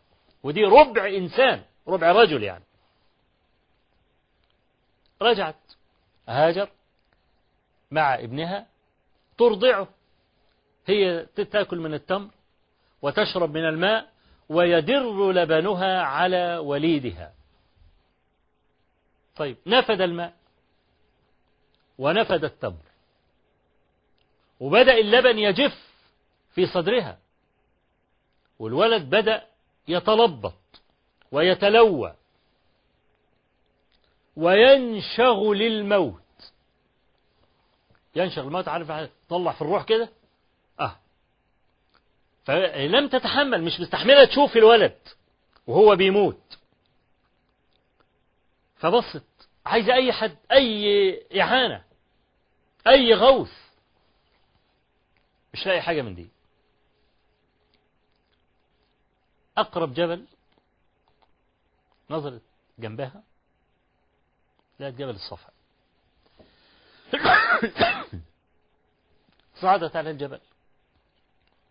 ودي 0.44 0.64
ربع 0.64 1.08
إنسان 1.08 1.64
ربع 1.88 2.12
رجل 2.12 2.44
يعني. 2.44 2.64
رجعت. 5.22 5.56
هاجر 6.28 6.70
مع 7.92 8.16
ابنها. 8.16 8.68
ترضعه. 9.38 9.88
هي 10.86 11.26
تاكل 11.26 11.80
من 11.80 11.94
التمر 11.94 12.30
وتشرب 13.02 13.50
من 13.50 13.66
الماء 13.66 14.10
ويدر 14.50 15.32
لبنها 15.32 16.02
على 16.02 16.58
وليدها. 16.58 17.34
طيب 19.36 19.58
نفد 19.68 20.02
الماء. 20.02 20.34
ونفد 21.98 22.44
التمر. 22.44 22.86
وبدأ 24.60 24.98
اللبن 24.98 25.40
يجف 25.40 25.78
في 26.56 26.66
صدرها. 26.66 27.18
والولد 28.60 29.10
بدأ 29.10 29.48
يتلبط 29.88 30.54
ويتلوى 31.32 32.16
وينشغل 34.36 35.62
الموت 35.62 36.22
ينشغل 38.16 38.48
الموت 38.48 38.68
عارف 38.68 39.10
طلع 39.30 39.52
في 39.52 39.62
الروح 39.62 39.84
كده؟ 39.84 40.10
آه. 40.80 41.00
فلم 42.46 43.08
تتحمل 43.08 43.64
مش 43.64 43.80
مستحملة 43.80 44.26
تشوف 44.26 44.58
الولد 44.58 44.98
وهو 45.68 45.96
بيموت. 45.96 46.58
فبصت 48.78 49.24
عايزة 49.66 49.94
أي 49.94 50.14
حد 50.14 50.38
أي 50.52 51.42
إعانة. 51.42 51.84
أي 52.88 53.14
غوث. 53.14 53.52
مش 55.54 55.66
لاقي 55.66 55.82
حاجة 55.82 56.02
من 56.02 56.16
دي. 56.16 56.30
أقرب 59.58 59.94
جبل 59.94 60.26
نظرت 62.10 62.42
جنبها 62.80 63.24
لقت 64.80 64.94
جبل 64.94 65.10
الصفا. 65.16 65.50
صعدت 69.62 69.96
على 69.96 70.12
الجبل. 70.12 70.40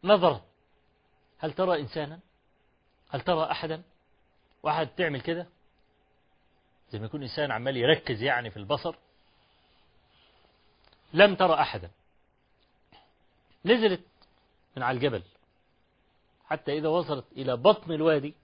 نظرت 0.04 0.42
هل 1.38 1.52
ترى 1.52 1.80
إنسانا؟ 1.80 2.20
هل 3.10 3.20
ترى 3.20 3.50
أحدا؟ 3.50 3.82
واحد 4.62 4.88
تعمل 4.88 5.20
كده؟ 5.20 5.46
زي 6.90 6.98
ما 6.98 7.06
يكون 7.06 7.22
إنسان 7.22 7.50
عمال 7.50 7.76
يركز 7.76 8.22
يعني 8.22 8.50
في 8.50 8.56
البصر. 8.56 8.96
لم 11.14 11.34
ترى 11.34 11.54
أحدا. 11.54 11.90
نزلت 13.64 14.00
من 14.76 14.82
على 14.82 14.96
الجبل. 14.96 15.22
حتى 16.46 16.78
إذا 16.78 16.88
وصلت 16.88 17.24
إلى 17.36 17.56
بطن 17.56 17.92
الوادي 17.92 18.34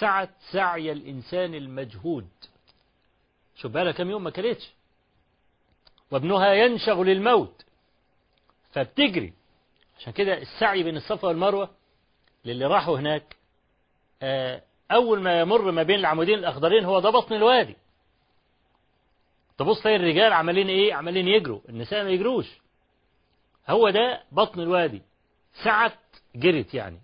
سعت 0.00 0.30
سعي 0.52 0.92
الإنسان 0.92 1.54
المجهود. 1.54 2.28
شوف 3.56 3.72
بقى 3.72 3.92
كم 3.92 4.10
يوم 4.10 4.24
ما 4.24 4.30
كلتش. 4.30 4.70
وابنها 6.10 6.52
ينشغل 6.52 7.08
الموت 7.10 7.64
فبتجري. 8.72 9.32
عشان 9.98 10.12
كده 10.12 10.38
السعي 10.38 10.82
بين 10.82 10.96
الصفا 10.96 11.28
والمروة 11.28 11.70
للي 12.44 12.64
راحوا 12.66 12.98
هناك 12.98 13.36
أول 14.92 15.20
ما 15.20 15.40
يمر 15.40 15.70
ما 15.70 15.82
بين 15.82 15.98
العمودين 15.98 16.38
الأخضرين 16.38 16.84
هو 16.84 17.00
ده 17.00 17.10
بطن 17.10 17.34
الوادي. 17.34 17.76
تبص 19.58 19.82
تلاقي 19.82 19.96
الرجال 19.96 20.32
عمالين 20.32 20.68
إيه؟ 20.68 20.94
عمالين 20.94 21.28
يجروا. 21.28 21.60
النساء 21.68 22.04
ما 22.04 22.10
يجروش. 22.10 22.46
هو 23.68 23.90
ده 23.90 24.22
بطن 24.32 24.60
الوادي. 24.60 25.02
سعت 25.64 25.98
جرت 26.34 26.74
يعني. 26.74 27.00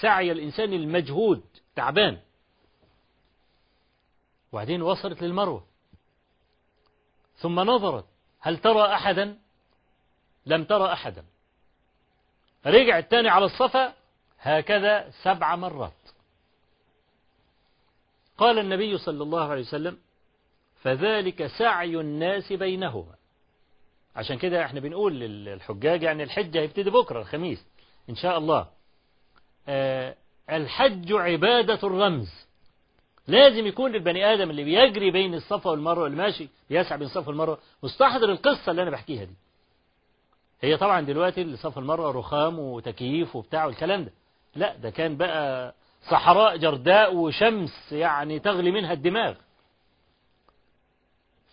سعي 0.00 0.32
الإنسان 0.32 0.72
المجهود. 0.72 1.44
تعبان. 1.76 2.18
وبعدين 4.52 4.82
وصلت 4.82 5.22
للمروة. 5.22 5.64
ثم 7.36 7.60
نظرت. 7.60 8.04
هل 8.40 8.58
ترى 8.58 8.94
أحدا؟ 8.94 9.38
لم 10.46 10.64
ترى 10.64 10.92
أحدا. 10.92 11.24
رجعت 12.66 13.10
تاني 13.10 13.28
على 13.28 13.44
الصفا. 13.44 13.94
هكذا 14.40 15.10
سبع 15.22 15.56
مرات. 15.56 15.92
قال 18.38 18.58
النبي 18.58 18.98
صلى 18.98 19.22
الله 19.22 19.50
عليه 19.50 19.62
وسلم 19.62 19.98
فذلك 20.84 21.46
سعي 21.46 22.00
الناس 22.00 22.52
بينهما. 22.52 23.14
عشان 24.16 24.38
كده 24.38 24.64
إحنا 24.64 24.80
بنقول 24.80 25.12
للحجاج 25.20 26.02
يعني 26.02 26.22
الحج 26.22 26.56
هيبتدي 26.56 26.90
بكرة 26.90 27.20
الخميس 27.20 27.66
إن 28.10 28.14
شاء 28.14 28.38
الله. 28.38 28.66
آه 29.68 30.14
الحج 30.50 31.12
عبادة 31.12 31.78
الرمز. 31.84 32.46
لازم 33.28 33.66
يكون 33.66 33.94
البني 33.94 34.34
آدم 34.34 34.50
اللي 34.50 34.64
بيجري 34.64 35.10
بين 35.10 35.34
الصفا 35.34 35.70
والمروة 35.70 36.06
اللي 36.06 36.16
ماشي 36.18 36.48
بيسعى 36.70 36.98
بين 36.98 37.06
الصفا 37.06 37.28
والمروة. 37.28 37.58
مستحضر 37.82 38.32
القصة 38.32 38.70
اللي 38.70 38.82
أنا 38.82 38.90
بحكيها 38.90 39.24
دي. 39.24 39.34
هي 40.60 40.76
طبعا 40.76 41.00
دلوقتي 41.00 41.42
الصفا 41.42 41.76
والمروة 41.76 42.10
رخام 42.10 42.58
وتكييف 42.58 43.36
وبتاع 43.36 43.64
والكلام 43.64 44.04
ده. 44.04 44.12
لا 44.56 44.76
ده 44.76 44.90
كان 44.90 45.16
بقى 45.16 45.74
صحراء 46.10 46.56
جرداء 46.56 47.14
وشمس 47.14 47.92
يعني 47.92 48.38
تغلي 48.38 48.70
منها 48.70 48.92
الدماغ. 48.92 49.34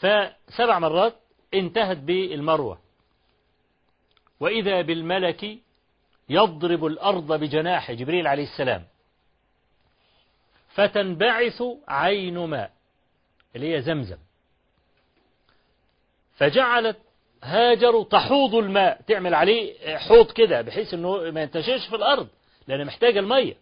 فسبع 0.01 0.79
مرات 0.79 1.15
انتهت 1.53 1.97
بالمروة. 1.97 2.79
وإذا 4.39 4.81
بالملك 4.81 5.57
يضرب 6.29 6.85
الأرض 6.85 7.33
بجناحه 7.33 7.93
جبريل 7.93 8.27
عليه 8.27 8.43
السلام 8.43 8.83
فتنبعث 10.69 11.63
عين 11.87 12.37
ماء 12.37 12.71
اللي 13.55 13.75
هي 13.75 13.81
زمزم. 13.81 14.17
فجعلت 16.35 16.97
هاجر 17.43 18.03
تحوض 18.03 18.55
الماء 18.55 19.01
تعمل 19.07 19.33
عليه 19.33 19.97
حوض 19.97 20.31
كده 20.31 20.61
بحيث 20.61 20.93
إنه 20.93 21.31
ما 21.31 21.41
ينتشرش 21.41 21.87
في 21.87 21.95
الأرض 21.95 22.27
لأن 22.67 22.85
محتاجة 22.85 23.19
المية. 23.19 23.57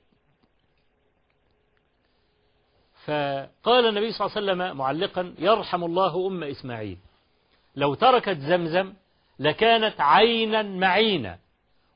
فقال 3.05 3.85
النبي 3.85 4.11
صلى 4.11 4.27
الله 4.27 4.37
عليه 4.37 4.51
وسلم 4.51 4.77
معلقا 4.77 5.35
يرحم 5.39 5.83
الله 5.83 6.27
أم 6.27 6.43
إسماعيل 6.43 6.97
لو 7.75 7.93
تركت 7.93 8.37
زمزم 8.37 8.93
لكانت 9.39 10.01
عينا 10.01 10.63
معينا 10.63 11.39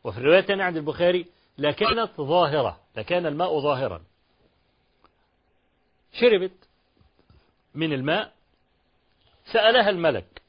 وفي 0.03 0.17
الرواية 0.17 0.63
عند 0.63 0.77
البخاري 0.77 1.25
لكانت 1.57 2.11
ظاهرة 2.21 2.79
لكان 2.95 3.25
الماء 3.25 3.59
ظاهرا. 3.59 4.01
شربت 6.13 6.67
من 7.75 7.93
الماء 7.93 8.33
سألها 9.45 9.89
الملك 9.89 10.41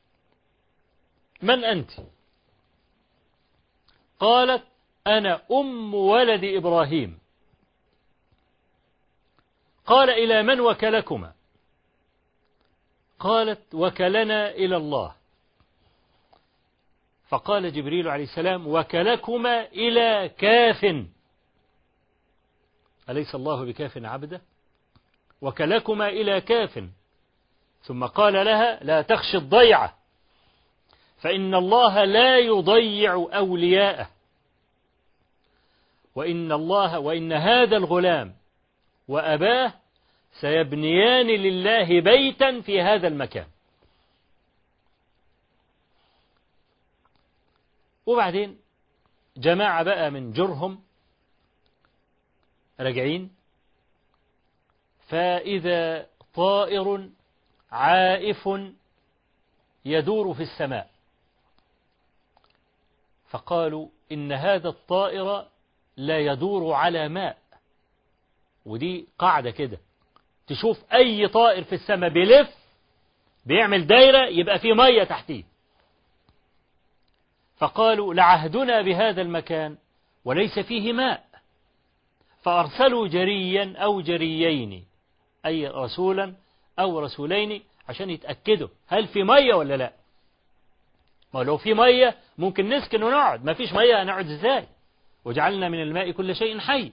من 1.43 1.65
أنت؟ 1.65 1.91
قالت 4.21 4.63
أنا 5.07 5.43
أم 5.53 5.95
ولد 5.95 6.45
إبراهيم. 6.45 7.19
قال 9.87 10.11
إلى 10.11 10.43
من 10.43 10.61
وكلكما؟ 10.61 11.33
قالت 13.19 13.75
وكلنا 13.75 14.51
إلى 14.51 14.77
الله. 14.77 15.15
فقال 17.29 17.73
جبريل 17.73 18.09
عليه 18.09 18.25
السلام 18.25 18.67
وكلكما 18.67 19.67
إلى 19.67 20.31
كاف. 20.39 21.07
أليس 23.09 23.35
الله 23.35 23.65
بكاف 23.65 23.99
عبده؟ 23.99 24.41
وكلكما 25.41 26.09
إلى 26.09 26.41
كاف. 26.41 26.85
ثم 27.83 28.07
قال 28.07 28.33
لها 28.33 28.85
لا 28.85 29.03
تخشي 29.03 29.37
الضيعة 29.37 29.99
فإن 31.19 31.55
الله 31.55 32.05
لا 32.05 32.39
يضيع 32.39 33.29
أولياءه. 33.35 34.11
وإن 36.15 36.53
الله 36.53 36.99
وإن 36.99 37.33
هذا 37.33 37.77
الغلام 37.77 38.35
وأباه 39.09 39.73
سيبنيان 40.41 41.27
لله 41.27 42.01
بيتا 42.01 42.61
في 42.61 42.83
هذا 42.83 43.09
المكان. 43.09 43.47
وبعدين 48.07 48.59
جماعة 49.37 49.83
بقى 49.83 50.11
من 50.11 50.33
جرهم 50.33 50.83
راجعين. 52.81 53.35
فإذا 55.09 56.07
طائر 56.35 57.09
عائف 57.71 58.49
يدور 59.85 60.35
في 60.35 60.43
السماء. 60.43 60.91
فقالوا 63.29 63.89
إن 64.13 64.33
هذا 64.33 64.69
الطائر 64.69 65.49
لا 65.97 66.19
يدور 66.19 66.73
على 66.73 67.09
ماء. 67.09 67.39
ودي 68.67 69.07
قاعدة 69.19 69.51
كده. 69.51 69.79
تشوف 70.47 70.93
أي 70.93 71.29
طائر 71.29 71.65
في 71.65 71.75
السماء 71.75 72.11
بيلف 72.11 72.49
بيعمل 73.47 73.87
دايرة 73.87 74.27
يبقى 74.29 74.59
في 74.59 74.73
مية 74.73 75.05
تحتيه. 75.05 75.45
فقالوا 77.57 78.15
لعهدنا 78.15 78.83
بهذا 78.83 79.23
المكان 79.23 79.77
وليس 80.25 80.59
فيه 80.59 80.93
ماء. 80.93 81.25
فأرسلوا 82.43 83.09
جريا 83.09 83.75
أو 83.77 84.01
جريين 84.01 84.85
أي 85.47 85.67
رسولا 85.69 86.35
أو 86.79 86.99
رسولين 86.99 87.63
عشان 87.89 88.11
يتأكدوا 88.11 88.69
هل 88.87 89.07
في 89.07 89.23
مية 89.23 89.55
ولا 89.55 89.77
لا. 89.77 89.93
ما 91.35 91.41
لو 91.41 91.57
في 91.57 91.75
مية 91.75 92.17
ممكن 92.39 92.69
نسكن 92.69 93.03
ونقعد. 93.03 93.45
ما 93.45 93.55
فيش 93.55 93.73
مية 93.73 94.03
هنقعد 94.03 94.31
إزاي؟ 94.31 94.67
وجعلنا 95.25 95.69
من 95.69 95.83
الماء 95.83 96.11
كل 96.11 96.37
شيء 96.37 96.59
حي. 96.59 96.93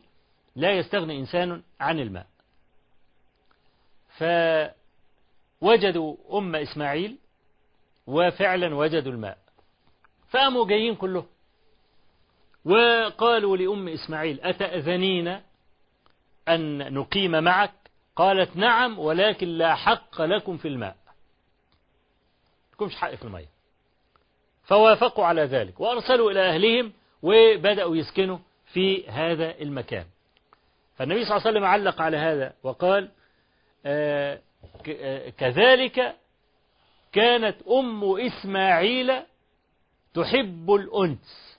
لا 0.55 0.71
يستغني 0.71 1.19
إنسان 1.19 1.63
عن 1.79 1.99
الماء. 1.99 2.27
فوجدوا 5.61 6.15
أم 6.37 6.55
إسماعيل 6.55 7.17
وفعلا 8.07 8.75
وجدوا 8.75 9.11
الماء. 9.11 9.37
فقاموا 10.29 10.67
جايين 10.67 10.95
كلهم. 10.95 11.25
وقالوا 12.65 13.57
لأم 13.57 13.87
إسماعيل 13.87 14.41
أتأذنين 14.41 15.41
أن 16.47 16.93
نقيم 16.93 17.43
معك؟ 17.43 17.71
قالت 18.15 18.55
نعم 18.57 18.99
ولكن 18.99 19.47
لا 19.47 19.75
حق 19.75 20.21
لكم 20.21 20.57
في 20.57 20.67
الماء. 20.67 20.95
لكمش 22.73 22.95
حق 22.95 23.15
في 23.15 23.23
الماء 23.23 23.45
فوافقوا 24.63 25.25
على 25.25 25.41
ذلك 25.41 25.79
وأرسلوا 25.79 26.31
إلى 26.31 26.49
أهلهم 26.49 26.93
وبدأوا 27.21 27.95
يسكنوا 27.95 28.37
في 28.65 29.09
هذا 29.09 29.61
المكان. 29.61 30.05
فالنبي 31.01 31.25
صلى 31.25 31.37
الله 31.37 31.47
عليه 31.47 31.57
وسلم 31.57 31.63
علق 31.63 32.01
على 32.01 32.17
هذا 32.17 32.53
وقال 32.63 33.11
آه 33.85 34.41
كذلك 35.37 36.15
كانت 37.11 37.61
أم 37.67 38.03
إسماعيل 38.19 39.23
تحب 40.13 40.71
الأنس. 40.71 41.57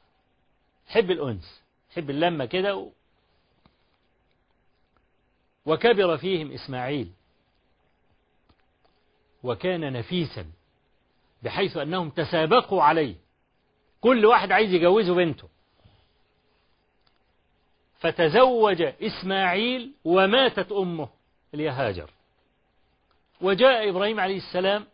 تحب 0.87 1.11
الأنس 1.11 1.63
تحب 1.91 2.11
اللمة 2.11 2.45
كده 2.45 2.91
وكبر 5.67 6.17
فيهم 6.17 6.53
إسماعيل. 6.53 7.13
وكان 9.43 9.93
نفيسا 9.93 10.47
بحيث 11.43 11.77
أنهم 11.77 12.11
تسابقوا 12.11 12.83
عليه. 12.83 13.15
كل 14.01 14.27
واحد 14.27 14.53
عايز 14.53 14.73
يجوزه 14.73 15.15
بنته. 15.15 15.49
فتزوج 18.03 18.83
إسماعيل 18.83 19.93
وماتت 20.05 20.73
أمه 20.73 21.09
اللي 21.55 21.69
هاجر 21.69 22.11
وجاء 23.41 23.89
إبراهيم 23.91 24.21
عليه 24.21 24.37
السلام 24.37 24.87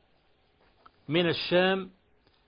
من 1.09 1.29
الشام 1.29 1.91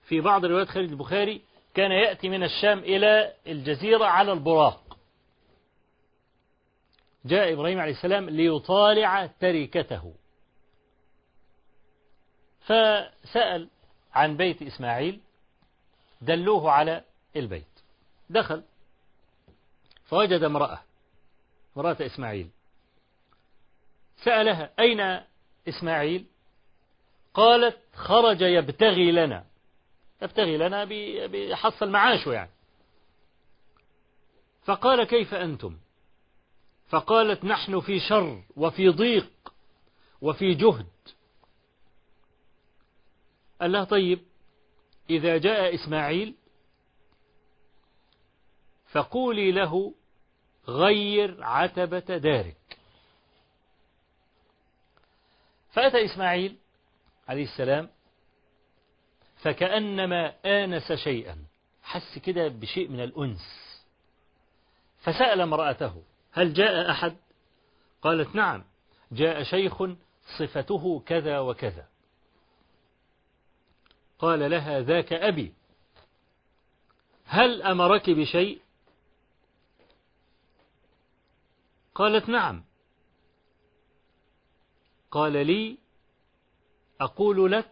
في 0.07 0.21
بعض 0.21 0.45
روايات 0.45 0.67
خالد 0.69 0.91
البخاري 0.91 1.41
كان 1.73 1.91
يأتي 1.91 2.29
من 2.29 2.43
الشام 2.43 2.79
إلى 2.79 3.33
الجزيرة 3.47 4.05
على 4.05 4.31
البراق. 4.31 4.97
جاء 7.25 7.53
إبراهيم 7.53 7.79
عليه 7.79 7.91
السلام 7.91 8.29
ليطالع 8.29 9.25
تركته. 9.25 10.13
فسأل 12.61 13.69
عن 14.13 14.37
بيت 14.37 14.61
إسماعيل 14.61 15.19
دلوه 16.21 16.71
على 16.71 17.03
البيت. 17.35 17.65
دخل. 18.29 18.63
فوجد 20.11 20.43
امرأة 20.43 20.79
امرأة 21.77 21.97
إسماعيل. 21.99 22.49
سألها 24.23 24.73
أين 24.79 25.25
إسماعيل؟ 25.67 26.25
قالت 27.33 27.77
خرج 27.93 28.41
يبتغي 28.41 29.11
لنا. 29.11 29.45
يبتغي 30.21 30.57
لنا 30.57 30.85
بيحصل 31.27 31.89
معاشه 31.89 32.33
يعني. 32.33 32.49
فقال 34.63 35.03
كيف 35.03 35.33
أنتم؟ 35.33 35.77
فقالت 36.89 37.45
نحن 37.45 37.79
في 37.79 37.99
شر 37.99 38.43
وفي 38.55 38.89
ضيق 38.89 39.53
وفي 40.21 40.53
جهد. 40.53 40.87
قال 43.61 43.71
لها 43.71 43.83
طيب 43.83 44.19
إذا 45.09 45.37
جاء 45.37 45.75
إسماعيل 45.75 46.35
فقولي 48.91 49.51
له 49.51 49.93
غير 50.67 51.43
عتبة 51.43 52.17
دارك. 52.17 52.57
فأتى 55.71 56.05
إسماعيل 56.05 56.57
عليه 57.27 57.43
السلام 57.43 57.89
فكأنما 59.41 60.33
آنس 60.45 60.91
شيئا. 60.91 61.45
حس 61.83 62.19
كده 62.19 62.47
بشيء 62.47 62.87
من 62.87 63.03
الأنس. 63.03 63.41
فسأل 65.01 65.41
امرأته 65.41 66.03
هل 66.31 66.53
جاء 66.53 66.91
أحد؟ 66.91 67.17
قالت 68.01 68.35
نعم 68.35 68.63
جاء 69.11 69.43
شيخ 69.43 69.83
صفته 70.37 71.03
كذا 71.05 71.39
وكذا. 71.39 71.87
قال 74.19 74.51
لها 74.51 74.79
ذاك 74.81 75.13
أبي 75.13 75.53
هل 77.25 77.61
أمرك 77.61 78.09
بشيء؟ 78.09 78.61
قالت 81.95 82.29
نعم. 82.29 82.63
قال 85.11 85.47
لي 85.47 85.77
أقول 87.01 87.51
لك 87.51 87.71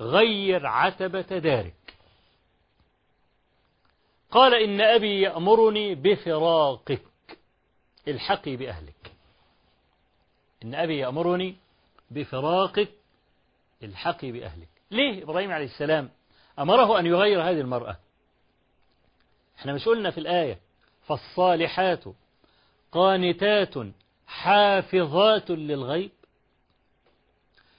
غير 0.00 0.66
عتبة 0.66 1.38
دارك. 1.38 1.74
قال 4.30 4.54
إن 4.54 4.80
أبي 4.80 5.20
يأمرني 5.20 5.94
بفراقك 5.94 7.02
الحقي 8.08 8.56
بأهلك. 8.56 9.12
إن 10.64 10.74
أبي 10.74 10.98
يأمرني 10.98 11.56
بفراقك 12.10 12.92
الحقي 13.82 14.32
بأهلك. 14.32 14.68
ليه 14.90 15.22
إبراهيم 15.22 15.52
عليه 15.52 15.64
السلام 15.64 16.10
أمره 16.58 16.98
أن 16.98 17.06
يغير 17.06 17.42
هذه 17.42 17.60
المرأة؟ 17.60 17.96
إحنا 19.58 19.72
مش 19.72 19.84
قلنا 19.84 20.10
في 20.10 20.18
الآية 20.18 20.58
فالصالحات 21.06 22.04
قانتات 22.94 23.74
حافظات 24.26 25.50
للغيب. 25.50 26.10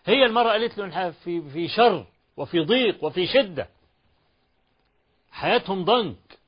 هي 0.06 0.26
المرأة 0.26 0.52
قالت 0.52 0.78
له 0.78 1.12
في 1.12 1.50
في 1.50 1.68
شر 1.68 2.06
وفي 2.38 2.60
ضيق 2.60 3.04
وفي 3.04 3.28
شدة. 3.28 3.70
حياتهم 5.32 5.86
ضنك. 5.86 6.40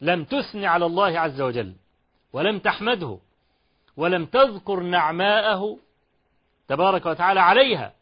لم 0.00 0.24
تثني 0.24 0.66
على 0.66 0.86
الله 0.86 1.20
عز 1.20 1.40
وجل 1.40 1.74
ولم 2.32 2.58
تحمده 2.58 3.18
ولم 3.96 4.26
تذكر 4.26 4.80
نعماءه 4.80 5.78
تبارك 6.68 7.06
وتعالى 7.06 7.40
عليها. 7.40 7.92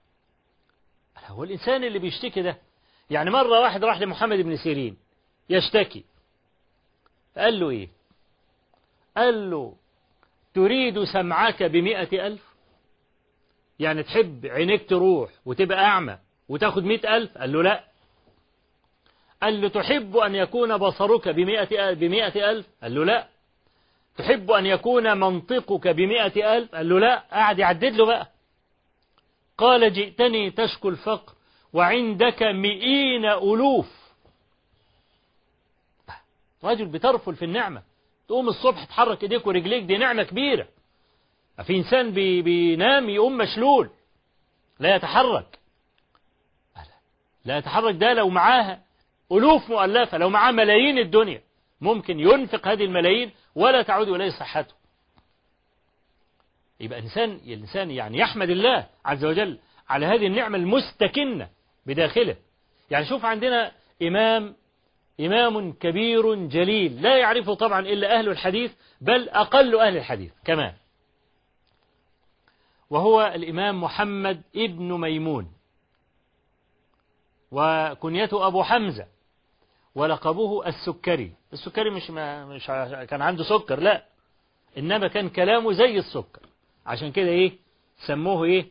هو 1.26 1.44
الإنسان 1.44 1.84
اللي 1.84 1.98
بيشتكي 1.98 2.42
ده؟ 2.42 2.58
يعني 3.10 3.30
مرة 3.30 3.60
واحد 3.60 3.84
راح 3.84 3.98
لمحمد 3.98 4.38
بن 4.38 4.56
سيرين 4.56 4.96
يشتكي. 5.50 6.04
قال 7.36 7.60
له 7.60 7.70
إيه؟ 7.70 7.88
قال 9.16 9.50
له 9.50 9.76
تريد 10.54 11.04
سمعك 11.04 11.62
بمئة 11.62 12.26
ألف؟ 12.26 12.54
يعني 13.78 14.02
تحب 14.02 14.46
عينيك 14.46 14.88
تروح 14.88 15.30
وتبقى 15.46 15.78
أعمى 15.78 16.18
وتاخد 16.48 16.84
مئة 16.84 17.16
ألف؟ 17.16 17.38
قال 17.38 17.52
له 17.52 17.62
لا. 17.62 17.84
قال 19.42 19.60
له 19.60 19.68
تحب 19.68 20.16
أن 20.16 20.34
يكون 20.34 20.76
بصرك 20.76 21.28
بمئة, 21.28 21.92
بمئة 21.92 22.50
ألف؟ 22.50 22.66
قال 22.82 22.94
له 22.94 23.04
لا. 23.04 23.28
تحب 24.16 24.50
أن 24.50 24.66
يكون 24.66 25.20
منطقك 25.20 25.88
بمئة 25.88 26.56
ألف؟ 26.56 26.74
قال 26.74 26.88
له 26.88 27.00
لا. 27.00 27.18
قاعد 27.30 27.58
يعدد 27.58 27.94
له 27.94 28.06
بقى. 28.06 28.30
قال 29.58 29.92
جئتني 29.92 30.50
تشكو 30.50 30.88
الفقر 30.88 31.32
وعندك 31.72 32.42
مئين 32.42 33.24
ألوف. 33.24 34.14
رجل 36.64 36.86
بترفل 36.86 37.36
في 37.36 37.44
النعمة. 37.44 37.82
تقوم 38.28 38.48
الصبح 38.48 38.84
تحرك 38.84 39.22
ايديك 39.22 39.46
ورجليك 39.46 39.84
دي 39.84 39.96
نعمة 39.96 40.22
كبيرة. 40.22 40.68
في 41.66 41.76
إنسان 41.76 42.10
بي 42.10 42.42
بينام 42.42 43.08
يقوم 43.10 43.36
مشلول 43.36 43.90
لا 44.78 44.96
يتحرك. 44.96 45.58
لا 47.44 47.58
يتحرك 47.58 47.94
ده 47.94 48.12
لو 48.12 48.28
معاه 48.28 48.78
ألوف 49.32 49.70
مؤلفة 49.70 50.18
لو 50.18 50.30
معاه 50.30 50.52
ملايين 50.52 50.98
الدنيا 50.98 51.42
ممكن 51.80 52.20
ينفق 52.20 52.68
هذه 52.68 52.84
الملايين 52.84 53.30
ولا 53.54 53.82
تعود 53.82 54.08
إليه 54.08 54.30
صحته. 54.30 54.74
يبقى 56.80 56.98
إنسان 56.98 57.30
الإنسان 57.30 57.90
يعني 57.90 58.18
يحمد 58.18 58.50
الله 58.50 58.86
عز 59.04 59.24
وجل 59.24 59.58
على 59.88 60.06
هذه 60.06 60.26
النعمة 60.26 60.58
المستكنة 60.58 61.48
بداخله. 61.86 62.36
يعني 62.90 63.06
شوف 63.06 63.24
عندنا 63.24 63.72
إمام 64.02 64.56
إمام 65.20 65.72
كبير 65.72 66.34
جليل. 66.34 67.02
لا 67.02 67.18
يعرفه 67.18 67.54
طبعا 67.54 67.80
إلا 67.80 68.18
أهل 68.18 68.28
الحديث 68.28 68.72
بل 69.00 69.28
أقل 69.28 69.80
أهل 69.80 69.96
الحديث. 69.96 70.32
كمان. 70.44 70.74
وهو 72.90 73.32
الإمام 73.34 73.80
محمد 73.80 74.42
ابن 74.56 75.00
ميمون. 75.00 75.52
وكنيته 77.50 78.46
أبو 78.46 78.62
حمزة. 78.62 79.06
ولقبه 79.94 80.66
السكري. 80.66 81.32
السكري 81.52 81.90
مش, 81.90 82.10
ما 82.10 82.44
مش 82.44 82.66
كان 83.08 83.22
عنده 83.22 83.44
سكر 83.44 83.80
لا. 83.80 84.04
إنما 84.78 85.08
كان 85.08 85.28
كلامه 85.28 85.72
زي 85.72 85.98
السكر. 85.98 86.46
عشان 86.86 87.12
كده 87.12 87.28
إيه؟ 87.28 87.52
سموه 88.06 88.44
إيه؟ 88.44 88.66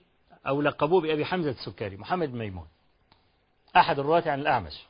أو 0.47 0.61
لقبوه 0.61 1.01
بأبي 1.01 1.25
حمزة 1.25 1.49
السكري 1.49 1.97
محمد 1.97 2.33
ميمون. 2.33 2.67
أحد 3.75 3.99
الرواة 3.99 4.23
عن 4.25 4.39
الأعمش. 4.39 4.83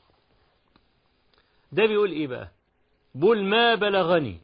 ده 1.74 1.86
بيقول 1.86 2.12
إيه 2.12 2.28
بقى؟ 2.28 2.50
أول 3.16 3.44
ما 3.44 3.76
بلغني. 3.76 4.38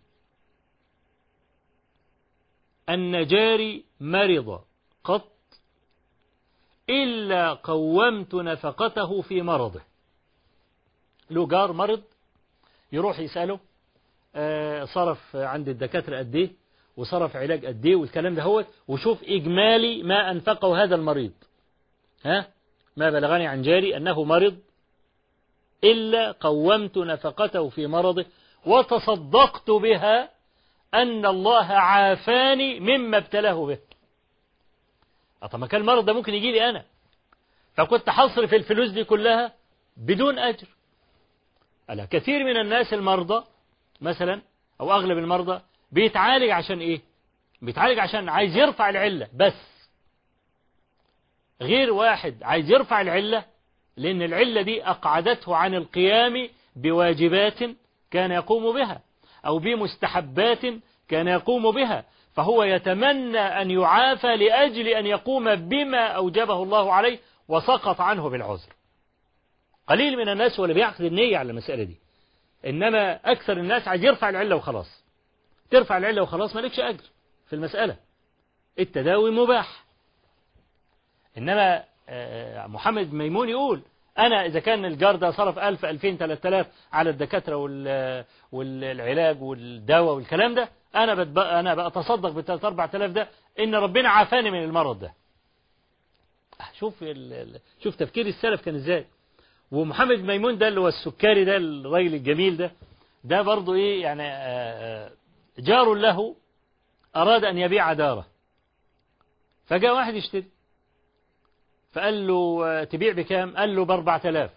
أن 2.89 3.27
جاري 3.27 3.83
مرض 3.99 4.61
قط 5.03 5.31
إلا 6.89 7.53
قومت 7.53 8.35
نفقته 8.35 9.21
في 9.21 9.41
مرضه. 9.41 9.81
له 11.29 11.47
جار 11.47 11.71
مرض 11.71 12.03
يروح 12.91 13.19
يسأله 13.19 13.59
آه 14.35 14.85
صرف 14.85 15.35
عند 15.35 15.69
الدكاترة 15.69 16.17
قد 16.17 16.35
إيه؟ 16.35 16.51
وصرف 16.97 17.35
علاج 17.35 17.65
قد 17.65 17.85
إيه؟ 17.85 17.95
والكلام 17.95 18.35
ده 18.35 18.43
هو 18.43 18.65
وشوف 18.87 19.23
إجمالي 19.23 20.03
ما 20.03 20.31
أنفقه 20.31 20.83
هذا 20.83 20.95
المريض. 20.95 21.31
ها؟ 22.25 22.47
ما 22.97 23.09
بلغني 23.09 23.47
عن 23.47 23.61
جاري 23.61 23.97
أنه 23.97 24.23
مرض 24.23 24.57
إلا 25.83 26.31
قومت 26.31 26.97
نفقته 26.97 27.69
في 27.69 27.87
مرضه 27.87 28.25
وتصدقت 28.65 29.71
بها 29.71 30.29
أن 30.93 31.25
الله 31.25 31.65
عافاني 31.65 32.79
مما 32.79 33.17
ابتلاه 33.17 33.65
به. 33.65 33.79
طب 35.51 35.59
ما 35.59 35.67
كان 35.67 35.81
المرض 35.81 36.05
ده 36.05 36.13
ممكن 36.13 36.33
يجي 36.33 36.51
لي 36.51 36.69
أنا. 36.69 36.85
فكنت 37.75 38.09
حصرف 38.09 38.53
الفلوس 38.53 38.89
دي 38.89 39.03
كلها 39.03 39.53
بدون 39.97 40.39
أجر. 40.39 40.67
ألا 41.89 42.05
كثير 42.05 42.43
من 42.43 42.57
الناس 42.57 42.93
المرضى 42.93 43.45
مثلا 44.01 44.41
أو 44.81 44.91
أغلب 44.93 45.17
المرضى 45.17 45.61
بيتعالج 45.91 46.49
عشان 46.49 46.79
إيه؟ 46.79 47.01
بيتعالج 47.61 47.99
عشان 47.99 48.29
عايز 48.29 48.55
يرفع 48.55 48.89
العلة 48.89 49.27
بس. 49.33 49.87
غير 51.61 51.93
واحد 51.93 52.43
عايز 52.43 52.71
يرفع 52.71 53.01
العلة 53.01 53.45
لأن 53.99 54.21
العلة 54.21 54.61
دي 54.61 54.83
أقعدته 54.83 55.55
عن 55.55 55.75
القيام 55.75 56.49
بواجبات 56.75 57.59
كان 58.11 58.31
يقوم 58.31 58.73
بها 58.73 59.01
أو 59.45 59.59
بمستحبات 59.59 60.61
كان 61.09 61.27
يقوم 61.27 61.71
بها 61.71 62.05
فهو 62.33 62.63
يتمنى 62.63 63.39
أن 63.39 63.71
يعافى 63.71 64.35
لأجل 64.35 64.87
أن 64.87 65.05
يقوم 65.05 65.55
بما 65.55 66.07
أوجبه 66.07 66.63
الله 66.63 66.93
عليه 66.93 67.19
وسقط 67.47 68.01
عنه 68.01 68.29
بالعذر. 68.29 68.73
قليل 69.87 70.17
من 70.17 70.29
الناس 70.29 70.59
هو 70.59 70.65
اللي 70.65 70.73
بيعقد 70.73 71.01
النية 71.01 71.37
على 71.37 71.51
المسألة 71.51 71.83
دي. 71.83 71.97
إنما 72.65 73.31
أكثر 73.31 73.53
الناس 73.53 73.87
عايز 73.87 74.03
يرفع 74.03 74.29
العلة 74.29 74.55
وخلاص. 74.55 75.03
ترفع 75.71 75.97
العلة 75.97 76.21
وخلاص 76.21 76.55
مالكش 76.55 76.79
أجر 76.79 77.03
في 77.47 77.53
المسألة. 77.55 77.95
التداوي 78.79 79.31
مباح. 79.31 79.83
إنما 81.37 81.83
محمد 82.67 83.13
ميمون 83.13 83.49
يقول 83.49 83.81
أنا 84.17 84.45
إذا 84.45 84.59
كان 84.59 84.85
الجار 84.85 85.15
ده 85.15 85.31
صرف 85.31 85.59
ألف 85.59 85.85
ألفين 85.85 86.17
ثلاثة 86.17 86.49
آلاف 86.49 86.67
على 86.93 87.09
الدكاترة 87.09 87.55
والعلاج 88.51 89.41
والدواء 89.41 90.15
والكلام 90.15 90.55
ده 90.55 90.69
أنا 90.95 91.15
بتبقى 91.15 91.59
أنا 91.59 91.87
بتصدق 91.87 92.29
بالثلاث 92.29 92.65
أربع 92.65 92.89
آلاف 92.93 93.11
ده 93.11 93.27
إن 93.59 93.75
ربنا 93.75 94.09
عافاني 94.09 94.51
من 94.51 94.63
المرض 94.63 94.99
ده. 94.99 95.13
شوف 96.79 97.05
شوف 97.83 97.95
تفكير 97.95 98.25
السلف 98.27 98.61
كان 98.61 98.75
إزاي. 98.75 99.05
ومحمد 99.71 100.19
ميمون 100.19 100.57
ده 100.57 100.67
اللي 100.67 100.79
هو 100.79 100.87
السكري 100.87 101.45
ده 101.45 101.57
الراجل 101.57 102.13
الجميل 102.13 102.57
ده 102.57 102.71
ده 103.23 103.41
برضه 103.41 103.73
إيه 103.75 104.01
يعني 104.01 104.23
جار 105.59 105.93
له 105.93 106.35
أراد 107.15 107.43
أن 107.43 107.57
يبيع 107.57 107.93
دارة. 107.93 108.25
فجاء 109.65 109.95
واحد 109.95 110.13
يشتري. 110.15 110.45
فقال 111.91 112.27
له 112.27 112.83
تبيع 112.83 113.13
بكام؟ 113.13 113.57
قال 113.57 113.75
له 113.75 113.85
بأربعة 113.85 114.21
آلاف. 114.25 114.51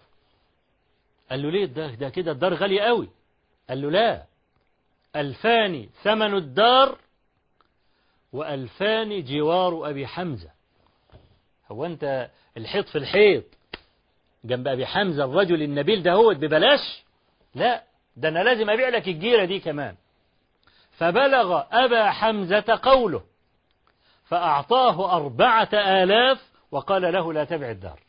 قال 1.31 1.41
له 1.43 1.51
ليه؟ 1.51 1.65
ده 1.65 1.87
ده 1.87 2.09
كده 2.09 2.31
الدار 2.31 2.53
غالية 2.53 2.81
قوي. 2.81 3.09
قال 3.69 3.81
له 3.81 3.91
لا. 3.91 4.23
ألفان 5.15 5.89
ثمن 6.03 6.33
الدار 6.35 6.97
وألفان 8.33 9.23
جوار 9.23 9.89
أبي 9.89 10.07
حمزة. 10.07 10.49
هو 11.71 11.85
أنت 11.85 12.29
الحيط 12.57 12.89
في 12.89 12.97
الحيط. 12.97 13.43
جنب 14.43 14.67
أبي 14.67 14.85
حمزة 14.85 15.23
الرجل 15.25 15.61
النبيل 15.61 16.03
ده 16.03 16.11
هو 16.11 16.33
ببلاش؟ 16.33 17.03
لا. 17.55 17.83
ده 18.17 18.29
أنا 18.29 18.43
لازم 18.43 18.69
أبيع 18.69 18.89
لك 18.89 19.07
الجيرة 19.07 19.45
دي 19.45 19.59
كمان. 19.59 19.95
فبلغ 20.91 21.63
أبا 21.71 22.11
حمزة 22.11 22.79
قوله 22.83 23.23
فأعطاه 24.25 25.15
أربعة 25.15 25.69
آلاف 25.73 26.52
وقال 26.73 27.01
له 27.01 27.33
لا 27.33 27.43
تبع 27.43 27.71
الدار. 27.71 27.99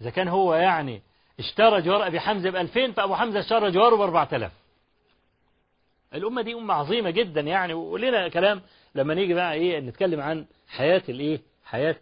إذا 0.00 0.10
كان 0.10 0.28
هو 0.28 0.54
يعني 0.54 1.02
اشترى 1.38 1.82
جوار 1.82 2.06
أبي 2.06 2.20
حمزة 2.20 2.50
بألفين 2.50 2.92
فأبو 2.92 3.14
حمزة 3.14 3.40
اشترى 3.40 3.70
جواره 3.70 3.96
بأربعة 3.96 4.28
آلاف. 4.32 4.52
الأمة 6.14 6.42
دي 6.42 6.54
أمة 6.54 6.74
عظيمة 6.74 7.10
جدا 7.10 7.40
يعني 7.40 7.74
ولنا 7.74 8.28
كلام 8.28 8.62
لما 8.94 9.14
نيجي 9.14 9.34
بقى 9.34 9.52
إيه 9.54 9.80
نتكلم 9.80 10.20
عن 10.20 10.46
حياة 10.68 11.02
الإيه؟ 11.08 11.40
حياة 11.64 11.96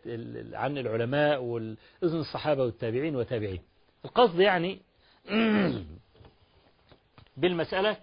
عن 0.52 0.78
العلماء 0.78 1.42
والإذن 1.42 2.20
الصحابة 2.20 2.62
والتابعين 2.62 3.16
وتابعين. 3.16 3.62
القصد 4.04 4.40
يعني 4.40 4.80
بالمسألة 7.36 7.96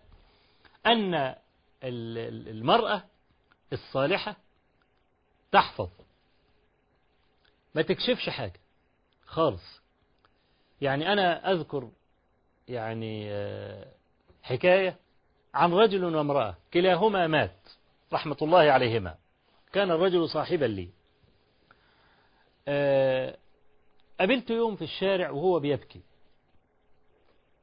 أن 0.85 1.35
المرأة 1.83 3.03
الصالحة 3.73 4.35
تحفظ 5.51 5.89
ما 7.75 7.81
تكشفش 7.81 8.29
حاجة. 8.29 8.59
خالص. 9.25 9.81
يعني 10.81 11.13
أنا 11.13 11.51
أذكر 11.51 11.89
يعني 12.67 13.29
حكاية 14.43 14.95
عن 15.53 15.73
رجل 15.73 16.15
وامرأة. 16.15 16.57
كلاهما 16.73 17.27
مات 17.27 17.69
رحمة 18.13 18.37
الله 18.41 18.71
عليهما. 18.71 19.15
كان 19.73 19.91
الرجل 19.91 20.29
صاحبا 20.29 20.65
لي. 20.65 20.89
آه، 22.67 23.37
قابلته 24.19 24.53
يوم 24.53 24.75
في 24.75 24.83
الشارع 24.83 25.29
وهو 25.29 25.59
بيبكي. 25.59 26.01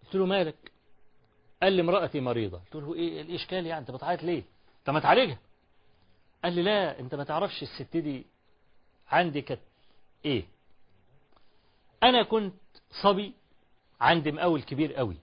قلت 0.04 0.14
له 0.14 0.26
مالك؟ 0.26 0.72
قال 1.62 1.72
لي 1.72 1.82
امرأتي 1.82 2.20
مريضة. 2.20 2.58
قلت 2.58 2.74
له 2.74 2.94
إيه 2.94 3.22
الإشكال 3.22 3.66
يعني؟ 3.66 3.80
أنت 3.80 3.90
بتعيط 3.90 4.22
ليه؟ 4.22 4.42
أنت 4.78 4.90
ما 4.90 5.00
تعالجها. 5.00 5.38
قال 6.44 6.52
لي 6.52 6.62
لا 6.62 7.00
أنت 7.00 7.14
ما 7.14 7.24
تعرفش 7.24 7.62
الست 7.62 7.96
دي 7.96 8.26
عندي 9.08 9.42
كانت 9.42 9.60
إيه؟ 10.24 10.44
أنا 12.02 12.22
كنت 12.22 12.54
صبي 13.02 13.32
عندي 14.00 14.32
مقاول 14.32 14.62
كبير 14.62 14.94
قوي. 14.94 15.16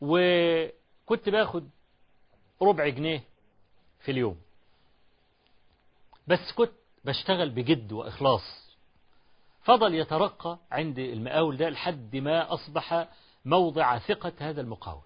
وكنت 0.00 1.28
باخد 1.28 1.70
ربع 2.62 2.88
جنيه 2.88 3.22
في 4.00 4.10
اليوم. 4.10 4.40
بس 6.26 6.52
كنت 6.56 6.72
بشتغل 7.04 7.50
بجد 7.50 7.92
وإخلاص. 7.92 8.76
فضل 9.62 9.94
يترقى 9.94 10.58
عند 10.70 10.98
المقاول 10.98 11.56
ده 11.56 11.68
لحد 11.68 12.16
ما 12.16 12.54
أصبح 12.54 13.08
موضع 13.44 13.98
ثقة 13.98 14.32
هذا 14.38 14.60
المقاول. 14.60 15.02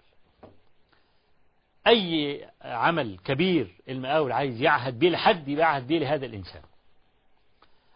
أي 1.87 2.49
عمل 2.61 3.19
كبير 3.19 3.75
المقاول 3.89 4.31
عايز 4.31 4.61
يعهد 4.61 4.99
بيه 4.99 5.09
لحد 5.09 5.47
يبعهد 5.47 5.87
بيه 5.87 5.99
لهذا 5.99 6.25
الإنسان. 6.25 6.63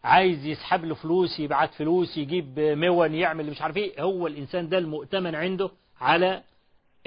عايز 0.03 0.45
يسحب 0.45 0.85
له 0.85 0.95
فلوس 0.95 1.39
يبعت 1.39 1.73
فلوس 1.73 2.17
يجيب 2.17 2.59
مون 2.59 3.13
يعمل 3.15 3.49
مش 3.49 3.61
عارف 3.61 3.77
إيه. 3.77 4.01
هو 4.03 4.27
الإنسان 4.27 4.69
ده 4.69 4.77
المؤتمن 4.77 5.35
عنده 5.35 5.71
على 6.01 6.43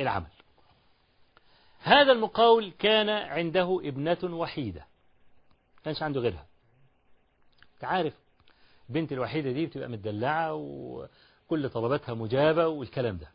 العمل. 0.00 0.26
هذا 1.82 2.12
المقاول 2.12 2.72
كان 2.78 3.08
عنده 3.08 3.80
ابنة 3.84 4.18
وحيدة. 4.36 4.86
كانش 5.84 6.02
عنده 6.02 6.20
غيرها. 6.20 6.46
تعرف 7.80 8.12
بنت 8.88 9.12
الوحيدة 9.12 9.52
دي 9.52 9.66
بتبقى 9.66 9.88
متدلعة 9.88 10.54
وكل 10.54 11.68
طلباتها 11.68 12.14
مجابة 12.14 12.66
والكلام 12.68 13.16
ده. 13.16 13.28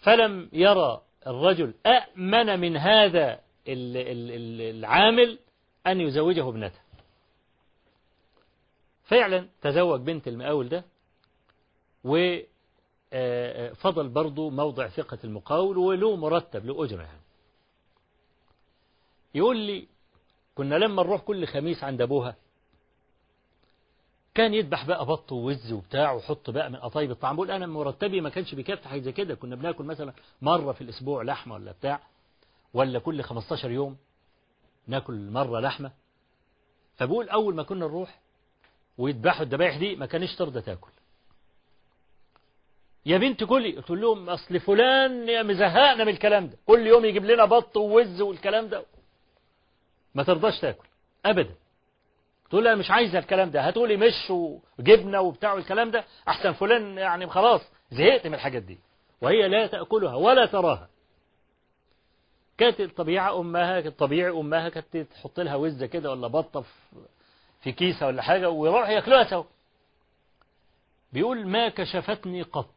فلم 0.00 0.48
يرى 0.52 1.02
الرجل 1.26 1.74
أأمن 1.86 2.60
من 2.60 2.76
هذا 2.76 3.40
العامل 3.68 5.38
أن 5.86 6.00
يزوجه 6.00 6.48
ابنته 6.48 6.78
فعلا 9.08 9.48
تزوج 9.62 10.00
بنت 10.00 10.28
المقاول 10.28 10.68
ده 10.68 10.84
وفضل 13.12 14.08
برضه 14.08 14.50
موضع 14.50 14.88
ثقة 14.88 15.18
المقاول 15.24 15.78
وله 15.78 16.16
مرتب 16.16 16.66
له 16.66 16.84
أجرة 16.84 17.02
يعني. 17.02 17.20
يقول 19.34 19.56
لي 19.56 19.86
كنا 20.54 20.74
لما 20.74 21.02
نروح 21.02 21.20
كل 21.20 21.46
خميس 21.46 21.84
عند 21.84 22.02
أبوها 22.02 22.36
كان 24.34 24.54
يذبح 24.54 24.86
بقى 24.86 25.06
بط 25.06 25.32
ووز 25.32 25.72
وبتاع 25.72 26.12
وحط 26.12 26.50
بقى 26.50 26.70
من 26.70 26.76
قطايب 26.76 27.10
الطعام 27.10 27.36
بقول 27.36 27.50
أنا 27.50 27.66
مرتبي 27.66 28.20
ما 28.20 28.28
كانش 28.30 28.54
بيكفي 28.54 28.88
حاجة 28.88 29.00
زي 29.00 29.12
كده 29.12 29.34
كنا 29.34 29.56
بناكل 29.56 29.84
مثلا 29.84 30.12
مرة 30.42 30.72
في 30.72 30.80
الأسبوع 30.80 31.22
لحمة 31.22 31.54
ولا 31.54 31.72
بتاع 31.72 32.00
ولا 32.74 32.98
كل 32.98 33.22
15 33.22 33.70
يوم 33.70 33.96
ناكل 34.86 35.30
مرة 35.30 35.60
لحمة. 35.60 35.92
فبقول 36.96 37.28
أول 37.28 37.54
ما 37.54 37.62
كنا 37.62 37.86
نروح 37.86 38.20
ويذبحوا 38.98 39.42
الذبايح 39.42 39.76
دي 39.76 39.96
ما 39.96 40.06
كانش 40.06 40.34
ترضى 40.36 40.60
تاكل. 40.60 40.90
يا 43.06 43.18
بنت 43.18 43.44
كلي 43.44 43.72
قلت 43.76 43.90
لهم 43.90 44.30
أصل 44.30 44.60
فلان 44.60 45.46
مزهقنا 45.46 46.04
من 46.04 46.12
الكلام 46.12 46.46
ده. 46.46 46.56
كل 46.66 46.86
يوم 46.86 47.04
يجيب 47.04 47.24
لنا 47.24 47.44
بط 47.44 47.76
ووز 47.76 48.20
والكلام 48.20 48.68
ده. 48.68 48.84
ما 50.14 50.22
ترضاش 50.22 50.60
تاكل 50.60 50.88
ابدا. 51.24 51.54
تقول 52.50 52.64
لها 52.64 52.74
مش 52.74 52.90
عايزة 52.90 53.18
الكلام 53.18 53.50
ده. 53.50 53.60
هتقولي 53.60 53.96
مش 53.96 54.30
وجبنة 54.78 55.20
وبتاع 55.20 55.52
والكلام 55.52 55.90
ده. 55.90 56.04
أحسن 56.28 56.52
فلان 56.52 56.98
يعني 56.98 57.26
خلاص 57.26 57.60
زهقت 57.90 58.26
من 58.26 58.34
الحاجات 58.34 58.62
دي. 58.62 58.78
وهي 59.20 59.48
لا 59.48 59.66
تأكلها 59.66 60.14
ولا 60.14 60.46
تراها. 60.46 60.88
كانت 62.58 62.80
الطبيعه 62.80 63.40
أمها 63.40 63.80
كانت 63.80 63.98
طبيعي 63.98 64.30
أمها 64.30 64.68
كانت 64.68 64.96
تحط 64.96 65.40
لها 65.40 65.56
وزة 65.56 65.86
كده 65.86 66.10
ولا 66.10 66.26
بطة 66.28 66.60
في 66.60 66.68
كيسة 67.62 68.06
ولا 68.06 68.22
حاجة 68.22 68.50
ويروحوا 68.50 68.88
ياكلوها 68.92 69.24
سوا. 69.30 69.44
بيقول 71.12 71.46
ما 71.46 71.68
كشفتني 71.68 72.42
قط. 72.42 72.74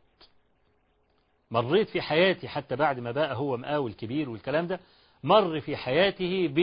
مريت 1.51 1.89
في 1.89 2.01
حياتي 2.01 2.47
حتى 2.47 2.75
بعد 2.75 2.99
ما 2.99 3.11
بقى 3.11 3.35
هو 3.35 3.57
مقاول 3.57 3.93
كبير 3.93 4.29
والكلام 4.29 4.67
ده 4.67 4.79
مر 5.23 5.59
في 5.61 5.77
حياته 5.77 6.47
ب 6.47 6.59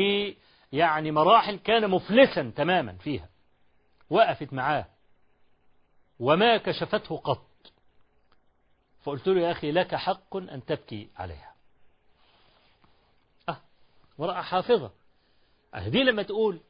يعني 0.72 1.10
مراحل 1.12 1.56
كان 1.56 1.90
مفلسا 1.90 2.52
تماما 2.56 2.92
فيها. 2.92 3.28
وقفت 4.10 4.52
معاه. 4.52 4.86
وما 6.20 6.56
كشفته 6.56 7.16
قط. 7.16 7.46
فقلت 9.02 9.28
له 9.28 9.40
يا 9.40 9.52
أخي 9.52 9.72
لك 9.72 9.94
حق 9.94 10.36
أن 10.36 10.64
تبكي 10.66 11.08
عليها. 11.16 11.54
أه 13.48 13.60
ورأى 14.18 14.42
حافظة. 14.42 14.90
أهدي 15.74 16.02
لما 16.02 16.22
تقول 16.22 16.60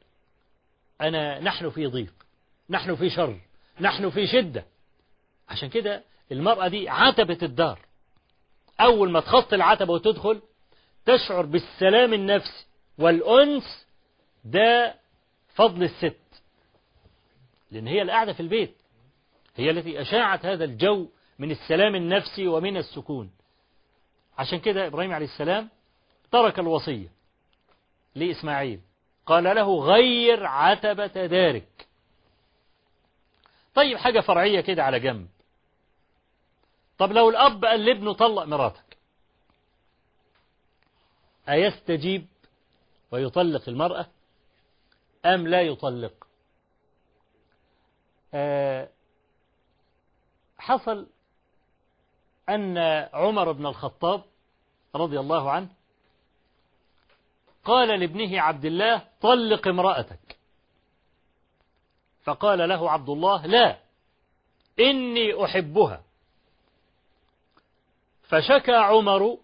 أنا 1.01 1.39
نحن 1.39 1.69
في 1.69 1.85
ضيق 1.87 2.13
نحن 2.69 2.95
في 2.95 3.09
شر 3.09 3.39
نحن 3.79 4.09
في 4.09 4.27
شدة. 4.27 4.65
عشان 5.49 5.69
كده 5.69 6.03
المرأة 6.31 6.67
دي 6.67 6.89
عتبة 6.89 7.37
الدار. 7.41 7.79
أول 8.81 9.11
ما 9.11 9.19
تخط 9.19 9.53
العتبة 9.53 9.93
وتدخل 9.93 10.41
تشعر 11.05 11.45
بالسلام 11.45 12.13
النفسي 12.13 12.65
والأنس 12.97 13.85
ده 14.45 14.95
فضل 15.55 15.83
الست. 15.83 16.19
لأن 17.71 17.87
هي 17.87 18.01
القاعدة 18.01 18.33
في 18.33 18.39
البيت 18.39 18.75
هي 19.55 19.69
التي 19.69 20.01
أشاعت 20.01 20.45
هذا 20.45 20.63
الجو 20.65 21.07
من 21.39 21.51
السلام 21.51 21.95
النفسي 21.95 22.47
ومن 22.47 22.77
السكون. 22.77 23.31
عشان 24.37 24.59
كده 24.59 24.87
إبراهيم 24.87 25.13
عليه 25.13 25.25
السلام 25.25 25.69
ترك 26.31 26.59
الوصية 26.59 27.07
لإسماعيل. 28.15 28.79
قال 29.29 29.43
له 29.43 29.79
غير 29.79 30.45
عتبة 30.45 31.25
دارك. 31.25 31.87
طيب 33.75 33.97
حاجة 33.97 34.19
فرعية 34.19 34.61
كده 34.61 34.83
على 34.83 34.99
جنب. 34.99 35.27
طب 36.97 37.11
لو 37.11 37.29
الأب 37.29 37.65
قال 37.65 37.85
لابنه 37.85 38.13
طلق 38.13 38.43
مراتك. 38.43 38.97
أيستجيب 41.49 42.27
ويطلق 43.11 43.69
المرأة 43.69 44.07
أم 45.25 45.47
لا 45.47 45.61
يطلق؟ 45.61 46.27
آه 48.33 48.89
حصل 50.57 51.07
أن 52.49 52.77
عمر 53.13 53.51
بن 53.51 53.65
الخطاب 53.65 54.23
رضي 54.95 55.19
الله 55.19 55.51
عنه 55.51 55.69
قال 57.69 57.99
لابنه 57.99 58.41
عبد 58.41 58.65
الله 58.65 59.07
طلق 59.21 59.67
امرأتك. 59.67 60.37
فقال 62.23 62.69
له 62.69 62.91
عبد 62.91 63.09
الله 63.09 63.45
لا 63.45 63.77
إني 64.79 65.45
أحبها. 65.45 66.03
فشكى 68.23 68.75
عمر 68.75 69.37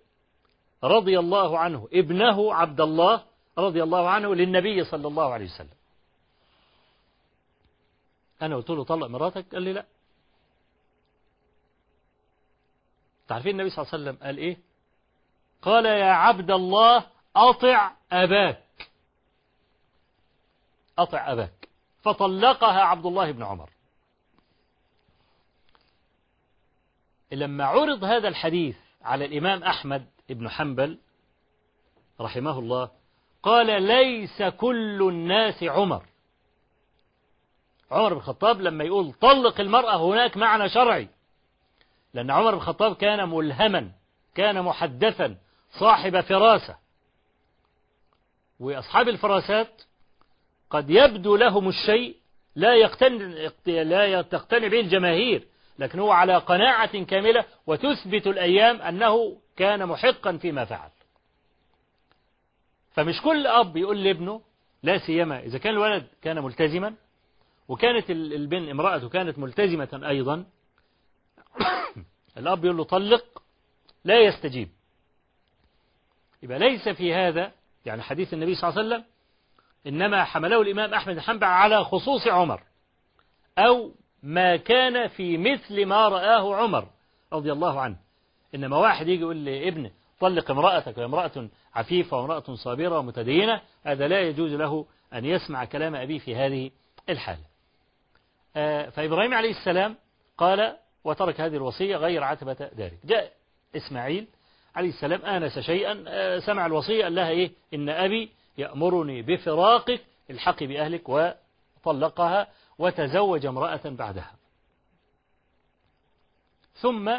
رضي 0.84 1.20
الله 1.20 1.60
عنه 1.60 1.88
ابنه 1.94 2.54
عبد 2.54 2.82
الله 2.82 3.24
رضي 3.58 3.84
الله 3.84 4.10
عنه 4.10 4.36
للنبي 4.36 4.84
صلى 4.84 5.08
الله 5.08 5.34
عليه 5.34 5.46
وسلم. 5.46 5.78
أنا 8.42 8.56
قلت 8.56 8.70
له 8.70 8.84
طلق 8.84 9.08
مراتك 9.08 9.46
قال 9.54 9.62
لي 9.64 9.74
لا. 9.74 9.86
تعرفين 13.28 13.52
النبي 13.52 13.70
صلى 13.70 13.84
الله 13.84 13.94
عليه 13.94 14.04
وسلم 14.04 14.18
قال 14.26 14.38
إيه؟ 14.38 14.58
قال 15.62 15.86
يا 15.86 16.12
عبد 16.12 16.52
الله 16.52 17.06
أطع 17.36 17.92
أباك. 18.12 18.90
أطع 20.98 21.32
أباك. 21.32 21.70
فطلقها 22.02 22.82
عبد 22.82 23.06
الله 23.06 23.32
بن 23.32 23.44
عمر. 23.44 23.70
لما 27.32 27.66
عرض 27.66 28.04
هذا 28.04 28.28
الحديث 28.28 28.78
على 29.02 29.26
الإمام 29.26 29.64
أحمد 29.64 30.08
بن 30.30 30.50
حنبل 30.50 30.98
رحمه 32.22 32.60
الله 32.60 32.92
قال 33.44 33.84
ليس 33.84 34.44
كل 34.44 35.08
الناس 35.10 35.64
عمر. 35.64 36.06
عمر 37.92 38.14
بن 38.14 38.18
الخطاب 38.18 38.62
لما 38.62 38.84
يقول 38.84 39.14
طلق 39.14 39.60
المرأة 39.60 40.12
هناك 40.12 40.38
معنى 40.38 40.70
شرعي. 40.70 41.10
لأن 42.14 42.32
عمر 42.32 42.52
بن 42.52 42.58
الخطاب 42.58 42.96
كان 42.96 43.30
ملهما 43.30 43.92
كان 44.36 44.62
محدثا 44.64 45.38
صاحب 45.80 46.22
فراسة. 46.22 46.85
وأصحاب 48.60 49.10
الفراسات 49.10 49.82
قد 50.70 50.90
يبدو 50.90 51.36
لهم 51.36 51.70
الشيء 51.70 52.16
لا 52.56 52.76
يقتنع 52.76 53.50
لا 53.66 54.22
تقتنع 54.22 54.68
به 54.68 54.80
الجماهير 54.80 55.48
لكن 55.80 56.00
هو 56.00 56.12
على 56.12 56.38
قناعة 56.38 57.04
كاملة 57.04 57.46
وتثبت 57.68 58.28
الأيام 58.28 58.82
أنه 58.82 59.38
كان 59.58 59.86
محقا 59.86 60.38
فيما 60.38 60.66
فعل. 60.66 60.90
فمش 62.94 63.22
كل 63.22 63.48
أب 63.48 63.78
يقول 63.78 64.04
لابنه 64.04 64.42
لا 64.84 64.98
سيما 64.98 65.40
إذا 65.40 65.58
كان 65.58 65.74
الولد 65.74 66.08
كان 66.22 66.44
ملتزما 66.44 66.96
وكانت 67.68 68.10
البن 68.10 68.70
امرأته 68.70 69.10
كانت 69.10 69.40
ملتزمة 69.40 70.02
أيضا 70.08 70.46
الأب 72.38 72.66
يقول 72.66 72.78
له 72.78 72.84
طلق 72.84 73.44
لا 74.04 74.20
يستجيب. 74.20 74.70
يبقى 76.44 76.60
ليس 76.60 76.90
في 76.90 77.14
هذا 77.14 77.52
يعني 77.86 78.02
حديث 78.02 78.34
النبي 78.34 78.56
صلى 78.56 78.70
الله 78.70 78.80
عليه 78.82 78.90
وسلم 78.90 79.06
إنما 79.88 80.24
حمله 80.24 80.62
الإمام 80.62 80.94
أحمد 80.94 81.20
حنبل 81.20 81.44
على 81.44 81.84
خصوص 81.84 82.28
عمر 82.28 82.62
أو 83.58 83.92
ما 84.24 84.56
كان 84.56 85.08
في 85.08 85.38
مثل 85.38 85.86
ما 85.86 86.08
رآه 86.08 86.56
عمر 86.56 86.88
رضي 87.34 87.52
الله 87.52 87.82
عنه. 87.82 87.96
إنما 88.56 88.78
واحد 88.78 89.08
يجي 89.08 89.22
يقول 89.22 89.46
لابنه 89.46 89.92
طلق 90.20 90.52
امرأتك 90.52 90.98
وامرأة 90.98 91.50
عفيفة 91.76 92.18
وامرأة 92.18 92.56
صابرة 92.56 93.00
ومتدينة 93.00 93.62
هذا 93.84 94.08
لا 94.08 94.22
يجوز 94.22 94.54
له 94.54 94.86
أن 95.14 95.26
يسمع 95.26 95.66
كلام 95.66 95.96
أبيه 95.96 96.20
في 96.20 96.36
هذه 96.36 96.72
الحالة. 97.10 97.46
فإبراهيم 98.90 99.34
عليه 99.34 99.52
السلام 99.52 99.96
قال 100.38 100.78
وترك 101.04 101.42
هذه 101.42 101.56
الوصية 101.56 101.98
غير 101.98 102.24
عتبة 102.24 102.54
دارك 102.54 103.00
جاء 103.06 103.32
إسماعيل 103.76 104.28
عليه 104.76 104.90
السلام 104.90 105.22
آنس 105.26 105.60
شيئا 105.60 106.40
سمع 106.40 106.66
الوصية 106.66 107.04
قال 107.04 107.16
لها 107.16 107.30
إيه؟ 107.30 107.52
إن 107.74 107.90
أبي 107.90 108.32
يأمرني 108.58 109.22
بفراقك 109.22 110.02
الحق 110.30 110.64
بأهلك 110.64 111.10
وطلقها 111.10 112.48
وتزوج 112.78 113.46
امرأة 113.46 113.82
بعدها. 113.86 114.36
ثم 116.74 117.12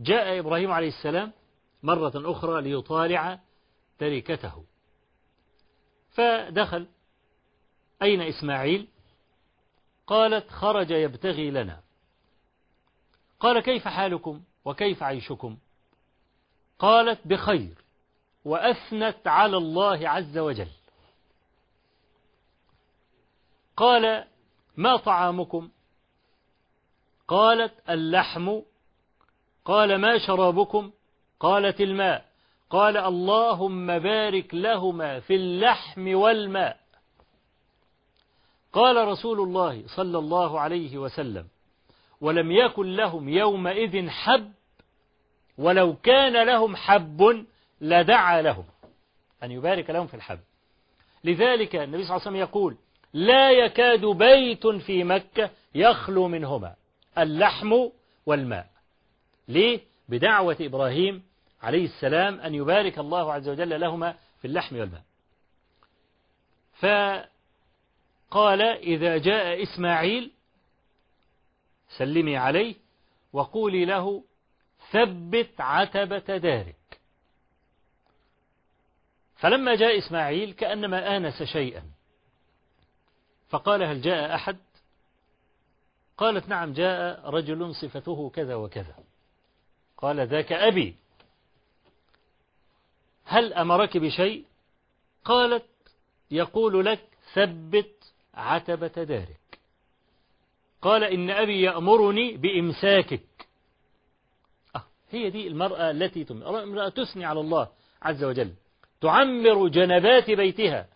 جاء 0.00 0.38
إبراهيم 0.38 0.72
عليه 0.72 0.88
السلام 0.88 1.32
مرة 1.82 2.12
أخرى 2.14 2.62
ليطالع 2.62 3.38
تركته. 3.98 4.64
فدخل 6.10 6.86
أين 8.02 8.20
إسماعيل؟ 8.20 8.88
قالت 10.06 10.50
خرج 10.50 10.90
يبتغي 10.90 11.50
لنا. 11.50 11.80
قال 13.40 13.60
كيف 13.60 13.88
حالكم؟ 13.88 14.42
وكيف 14.64 15.02
عيشكم؟ 15.02 15.56
قالت 16.78 17.26
بخير 17.26 17.74
وأثنت 18.44 19.26
على 19.26 19.56
الله 19.56 20.08
عز 20.08 20.38
وجل. 20.38 20.68
قال 23.76 24.24
ما 24.76 24.96
طعامكم؟ 24.96 25.70
قالت 27.28 27.90
اللحم. 27.90 28.60
قال 29.64 29.96
ما 30.00 30.18
شرابكم؟ 30.18 30.90
قالت 31.40 31.80
الماء. 31.80 32.26
قال 32.70 32.96
اللهم 32.96 33.98
بارك 33.98 34.54
لهما 34.54 35.20
في 35.20 35.34
اللحم 35.34 36.14
والماء. 36.14 36.86
قال 38.72 39.08
رسول 39.08 39.40
الله 39.40 39.84
صلى 39.96 40.18
الله 40.18 40.60
عليه 40.60 40.98
وسلم 40.98 41.48
ولم 42.20 42.52
يكن 42.52 42.96
لهم 42.96 43.28
يومئذ 43.28 44.08
حب 44.08 44.52
ولو 45.58 45.96
كان 45.96 46.46
لهم 46.46 46.76
حب 46.76 47.46
لدعا 47.80 48.42
لهم. 48.42 48.64
أن 49.42 49.50
يبارك 49.50 49.90
لهم 49.90 50.06
في 50.06 50.14
الحب. 50.14 50.40
لذلك 51.24 51.76
النبي 51.76 52.04
صلى 52.04 52.16
الله 52.16 52.26
عليه 52.26 52.30
وسلم 52.30 52.36
يقول 52.36 52.76
لا 53.12 53.50
يكاد 53.50 54.04
بيت 54.04 54.66
في 54.66 55.04
مكة 55.04 55.50
يخلو 55.74 56.28
منهما 56.28 56.74
اللحم 57.18 57.72
والماء. 58.26 58.66
ليه؟ 59.48 59.80
بدعوة 60.08 60.56
إبراهيم 60.60 61.22
عليه 61.62 61.84
السلام 61.84 62.40
أن 62.40 62.54
يبارك 62.54 62.98
الله 62.98 63.32
عز 63.32 63.48
وجل 63.48 63.80
لهما 63.80 64.14
في 64.40 64.44
اللحم 64.46 64.76
والماء. 64.76 65.02
فقال 66.76 68.62
إذا 68.62 69.16
جاء 69.16 69.62
إسماعيل 69.62 70.32
سلمي 71.98 72.36
عليه 72.36 72.74
وقولي 73.32 73.84
له 73.84 74.24
ثبت 74.90 75.60
عتبة 75.60 76.36
دارك. 76.36 76.76
فلما 79.36 79.74
جاء 79.74 79.98
إسماعيل 79.98 80.52
كأنما 80.52 81.16
آنس 81.16 81.42
شيئا. 81.42 81.82
فقال 83.48 83.82
هل 83.82 84.02
جاء 84.02 84.34
أحد؟ 84.34 84.56
قالت 86.16 86.48
نعم 86.48 86.72
جاء 86.72 87.30
رجل 87.30 87.74
صفته 87.74 88.30
كذا 88.30 88.54
وكذا. 88.54 88.96
قال 89.96 90.26
ذاك 90.26 90.52
أبي. 90.52 90.96
هل 93.24 93.52
أمرك 93.52 93.96
بشيء؟ 93.96 94.44
قالت 95.24 95.66
يقول 96.30 96.84
لك 96.84 97.08
ثبت 97.34 98.12
عتبة 98.34 99.04
دارك. 99.04 99.58
قال 100.82 101.04
إن 101.04 101.30
أبي 101.30 101.62
يأمرني 101.62 102.36
بإمساكك. 102.36 103.35
هي 105.10 105.30
دي 105.30 105.46
المرأة 105.48 105.90
التي 105.90 106.24
تثني 106.96 107.24
على 107.24 107.40
الله 107.40 107.68
عز 108.02 108.24
وجل. 108.24 108.52
تعمر 109.00 109.68
جنبات 109.68 110.30
بيتها 110.30 110.86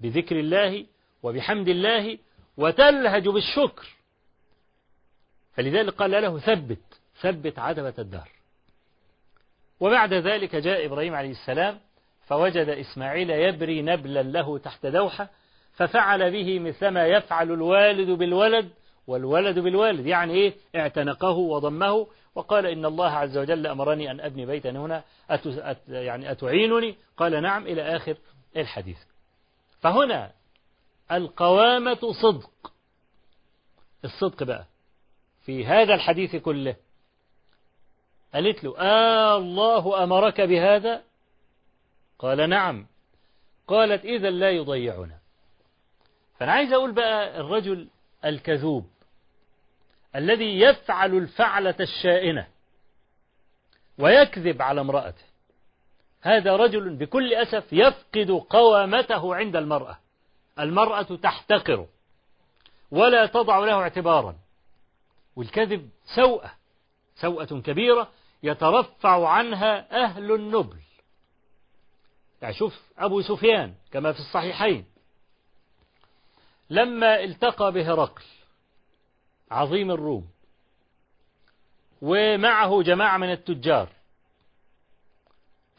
بذكر 0.00 0.40
الله 0.40 0.86
وبحمد 1.22 1.68
الله 1.68 2.18
وتلهج 2.56 3.28
بالشكر. 3.28 3.86
فلذلك 5.54 5.94
قال 5.94 6.10
له 6.10 6.38
ثبت 6.38 6.78
ثبت 7.20 7.58
عتبة 7.58 7.94
الدار 7.98 8.28
وبعد 9.80 10.14
ذلك 10.14 10.56
جاء 10.56 10.86
إبراهيم 10.86 11.14
عليه 11.14 11.30
السلام 11.30 11.80
فوجد 12.26 12.68
إسماعيل 12.68 13.30
يبري 13.30 13.82
نبلا 13.82 14.22
له 14.22 14.58
تحت 14.58 14.86
دوحة 14.86 15.28
ففعل 15.72 16.30
به 16.30 16.58
مثلما 16.58 17.06
يفعل 17.06 17.52
الوالد 17.52 18.10
بالولد 18.10 18.70
والولد 19.06 19.58
بالوالد 19.58 20.06
يعني 20.06 20.32
إيه؟ 20.34 20.54
اعتنقه 20.76 21.30
وضمه 21.30 22.06
وقال 22.34 22.66
إن 22.66 22.84
الله 22.84 23.10
عز 23.10 23.38
وجل 23.38 23.66
أمرني 23.66 24.10
أن 24.10 24.20
أبني 24.20 24.46
بيتا 24.46 24.70
هنا 24.70 25.04
أت 25.30 25.78
يعني 25.88 26.30
أتعينني؟ 26.30 26.96
قال 27.16 27.42
نعم 27.42 27.66
إلى 27.66 27.96
آخر 27.96 28.16
الحديث. 28.56 28.98
فهنا 29.80 30.32
القوامة 31.12 32.12
صدق. 32.22 32.72
الصدق 34.04 34.42
بقى 34.42 34.64
في 35.44 35.66
هذا 35.66 35.94
الحديث 35.94 36.36
كله. 36.36 36.76
قالت 38.34 38.64
له 38.64 38.78
آه 38.78 39.36
الله 39.36 40.04
أمرك 40.04 40.40
بهذا؟ 40.40 41.02
قال 42.18 42.50
نعم. 42.50 42.86
قالت 43.66 44.04
إذا 44.04 44.30
لا 44.30 44.50
يضيعنا. 44.50 45.18
فأنا 46.38 46.52
عايز 46.52 46.72
أقول 46.72 46.92
بقى 46.92 47.40
الرجل 47.40 47.88
الكذوب 48.24 48.90
الذي 50.16 50.60
يفعل 50.60 51.14
الفعلة 51.14 51.74
الشائنة 51.80 52.46
ويكذب 53.98 54.62
على 54.62 54.80
امرأته. 54.80 55.24
هذا 56.20 56.56
رجل 56.56 56.96
بكل 56.96 57.34
أسف 57.34 57.72
يفقد 57.72 58.30
قوامته 58.50 59.34
عند 59.34 59.56
المرأة. 59.56 59.98
المرأة 60.58 61.02
تحتقره 61.02 61.88
ولا 62.90 63.26
تضع 63.26 63.58
له 63.58 63.74
اعتبارا. 63.74 64.36
والكذب 65.36 65.90
سوءة 66.16 66.52
سوءة 67.16 67.60
كبيرة 67.60 68.08
يترفع 68.42 69.28
عنها 69.28 70.04
أهل 70.04 70.32
النبل. 70.32 70.78
يعني 72.42 72.54
شوف 72.54 72.82
أبو 72.98 73.20
سفيان 73.20 73.74
كما 73.92 74.12
في 74.12 74.18
الصحيحين 74.18 74.91
لما 76.72 77.24
التقى 77.24 77.72
بهرقل 77.72 78.22
عظيم 79.50 79.90
الروم 79.90 80.28
ومعه 82.02 82.82
جماعة 82.82 83.18
من 83.18 83.32
التجار. 83.32 83.88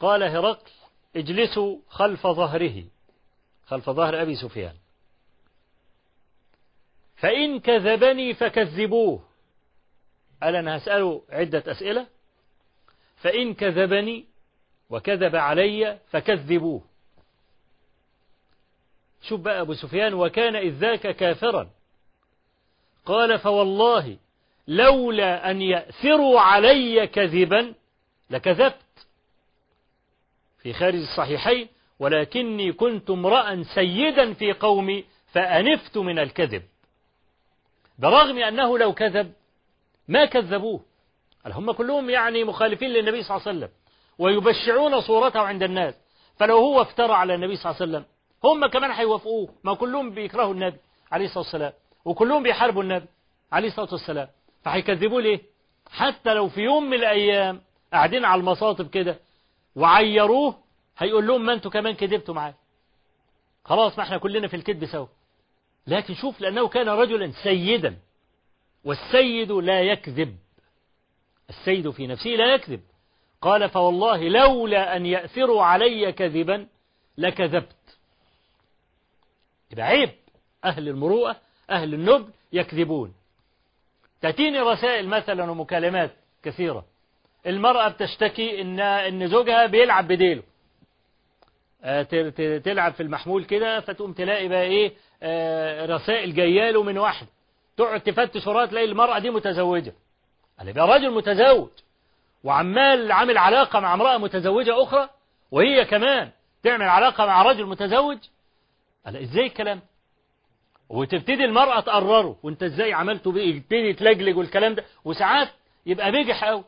قال 0.00 0.22
هرقل 0.22 0.70
اجلسوا 1.16 1.78
خلف 1.88 2.26
ظهره 2.26 2.84
خلف 3.66 3.90
ظهر 3.90 4.22
أبي 4.22 4.36
سفيان. 4.36 4.74
فإن 7.16 7.60
كذبني 7.60 8.34
فكذبوه. 8.34 9.24
قال 10.42 10.56
أنا 10.56 10.76
هسأله 10.76 11.22
عدة 11.30 11.62
أسئلة؟ 11.66 12.06
فإن 13.16 13.54
كذبني 13.54 14.24
وكذب 14.90 15.36
علي 15.36 15.98
فكذبوه. 16.10 16.93
شوف 19.28 19.40
بقى 19.40 19.60
أبو 19.60 19.74
سفيان 19.74 20.14
وكان 20.14 20.56
إذ 20.56 20.72
ذاك 20.72 21.16
كافرا. 21.16 21.70
قال 23.06 23.38
فوالله 23.38 24.16
لولا 24.68 25.50
أن 25.50 25.62
يأثروا 25.62 26.40
علي 26.40 27.06
كذبا 27.06 27.74
لكذبت 28.30 29.06
في 30.62 30.72
خارج 30.72 30.94
الصحيحين 30.98 31.68
ولكني 31.98 32.72
كنت 32.72 33.10
امرأ 33.10 33.62
سيدا 33.62 34.32
في 34.32 34.52
قومي 34.52 35.04
فأنفت 35.32 35.98
من 35.98 36.18
الكذب. 36.18 36.62
برغم 37.98 38.38
أنه 38.38 38.78
لو 38.78 38.92
كذب 38.92 39.32
ما 40.08 40.24
كذبوه. 40.24 40.80
هم 41.46 41.72
كلهم 41.72 42.10
يعني 42.10 42.44
مخالفين 42.44 42.90
للنبي 42.90 43.22
صلى 43.22 43.36
الله 43.36 43.48
عليه 43.48 43.58
وسلم 43.58 43.70
ويبشعون 44.18 45.00
صورته 45.00 45.40
عند 45.40 45.62
الناس. 45.62 45.94
فلو 46.38 46.58
هو 46.58 46.82
افترى 46.82 47.12
على 47.12 47.34
النبي 47.34 47.56
صلى 47.56 47.70
الله 47.70 47.82
عليه 47.82 47.90
وسلم 47.90 48.13
هم 48.44 48.66
كمان 48.66 48.90
هيوافقوه 48.90 49.48
ما 49.64 49.74
كلهم 49.74 50.10
بيكرهوا 50.10 50.54
النبي 50.54 50.76
عليه 51.12 51.24
الصلاة 51.24 51.44
والسلام 51.44 51.72
وكلهم 52.04 52.42
بيحاربوا 52.42 52.82
النبي 52.82 53.06
عليه 53.52 53.68
الصلاة 53.68 53.88
والسلام. 53.92 54.28
فهيكذبوه 54.64 55.22
ليه؟ 55.22 55.40
حتى 55.90 56.34
لو 56.34 56.48
في 56.48 56.60
يوم 56.60 56.84
من 56.84 56.94
الأيام 56.94 57.60
قاعدين 57.92 58.24
على 58.24 58.40
المصاطب 58.40 58.90
كده 58.90 59.18
وعيروه 59.76 60.54
هيقول 60.98 61.26
لهم 61.26 61.46
ما 61.46 61.52
أنتوا 61.52 61.70
كمان 61.70 61.94
كذبتوا 61.94 62.34
معاه 62.34 62.54
خلاص 63.64 63.98
ما 63.98 64.04
إحنا 64.04 64.18
كلنا 64.18 64.48
في 64.48 64.56
الكذب 64.56 64.86
سوا. 64.86 65.06
لكن 65.86 66.14
شوف 66.14 66.40
لأنه 66.40 66.68
كان 66.68 66.88
رجلا 66.88 67.32
سيدا 67.42 67.96
والسيد 68.84 69.52
لا 69.52 69.82
يكذب. 69.82 70.36
السيد 71.50 71.90
في 71.90 72.06
نفسه 72.06 72.30
لا 72.30 72.54
يكذب. 72.54 72.80
قال 73.42 73.70
فوالله 73.70 74.28
لولا 74.28 74.96
أن 74.96 75.06
يأثروا 75.06 75.62
علي 75.64 76.12
كذبا 76.12 76.66
لكذبت. 77.18 77.76
يبقى 79.74 79.86
عيب 79.86 80.10
أهل 80.64 80.88
المروءة 80.88 81.36
أهل 81.70 81.94
النبل 81.94 82.28
يكذبون. 82.52 83.14
تأتيني 84.20 84.60
رسائل 84.60 85.08
مثلا 85.08 85.50
ومكالمات 85.50 86.10
كثيرة. 86.42 86.84
المرأة 87.46 87.88
بتشتكي 87.88 88.60
إن 88.60 88.80
إن 88.80 89.28
زوجها 89.28 89.66
بيلعب 89.66 90.08
بديله. 90.08 90.42
تلعب 92.64 92.92
في 92.92 93.02
المحمول 93.02 93.44
كده 93.44 93.80
فتقوم 93.80 94.12
تلاقي 94.12 94.48
بقى 94.48 94.62
إيه 94.62 94.92
رسائل 95.86 96.34
جاية 96.34 96.70
له 96.70 96.82
من 96.82 96.98
واحد. 96.98 97.26
تقعد 97.76 98.00
تفتش 98.00 98.46
وراها 98.46 98.66
تلاقي 98.66 98.86
المرأة 98.86 99.18
دي 99.18 99.30
متزوجة. 99.30 99.92
قال 100.58 100.68
يبقى 100.68 100.86
راجل 100.88 101.10
متزوج 101.10 101.68
وعمال 102.44 103.12
عامل 103.12 103.38
علاقة 103.38 103.80
مع 103.80 103.94
امرأة 103.94 104.18
متزوجة 104.18 104.82
أخرى 104.82 105.08
وهي 105.50 105.84
كمان 105.84 106.30
تعمل 106.62 106.88
علاقة 106.88 107.26
مع 107.26 107.42
رجل 107.42 107.66
متزوج 107.66 108.18
قال 109.06 109.16
إزاي 109.16 109.46
الكلام؟ 109.46 109.80
وتبتدي 110.88 111.44
المرأة 111.44 111.80
تقرره 111.80 112.36
وأنت 112.42 112.62
إزاي 112.62 112.92
عملته 112.92 113.32
بيه؟ 113.32 113.54
يبتدي 113.54 113.88
يتلجلج 113.88 114.36
والكلام 114.36 114.74
ده. 114.74 114.84
وساعات 115.04 115.48
يبقى 115.86 116.12
بيجح 116.12 116.44
قوي 116.44 116.64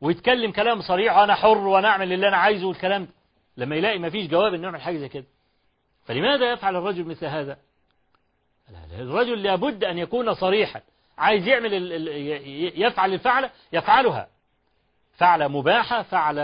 ويتكلم 0.00 0.52
كلام 0.52 0.80
صريح 0.80 1.16
وأنا 1.16 1.34
حر 1.34 1.58
وأنا 1.58 1.88
أعمل 1.88 2.12
اللي 2.12 2.28
أنا 2.28 2.36
عايزه 2.36 2.66
والكلام 2.66 3.04
ده. 3.04 3.10
لما 3.56 3.76
يلاقي 3.76 3.98
ما 3.98 4.10
فيش 4.10 4.26
جواب 4.26 4.54
إنه 4.54 4.64
يعمل 4.64 4.80
حاجة 4.80 4.96
زي 4.96 5.08
كده. 5.08 5.24
فلماذا 6.04 6.52
يفعل 6.52 6.76
الرجل 6.76 7.04
مثل 7.04 7.26
هذا؟ 7.26 7.58
الرجل 8.98 9.42
لابد 9.42 9.84
أن 9.84 9.98
يكون 9.98 10.34
صريحا. 10.34 10.80
عايز 11.18 11.46
يعمل 11.48 11.72
يفعل 12.76 13.14
الفعل 13.14 13.50
يفعلها. 13.72 14.28
فعل 15.16 15.48
مباحة 15.48 16.02
فعل 16.02 16.36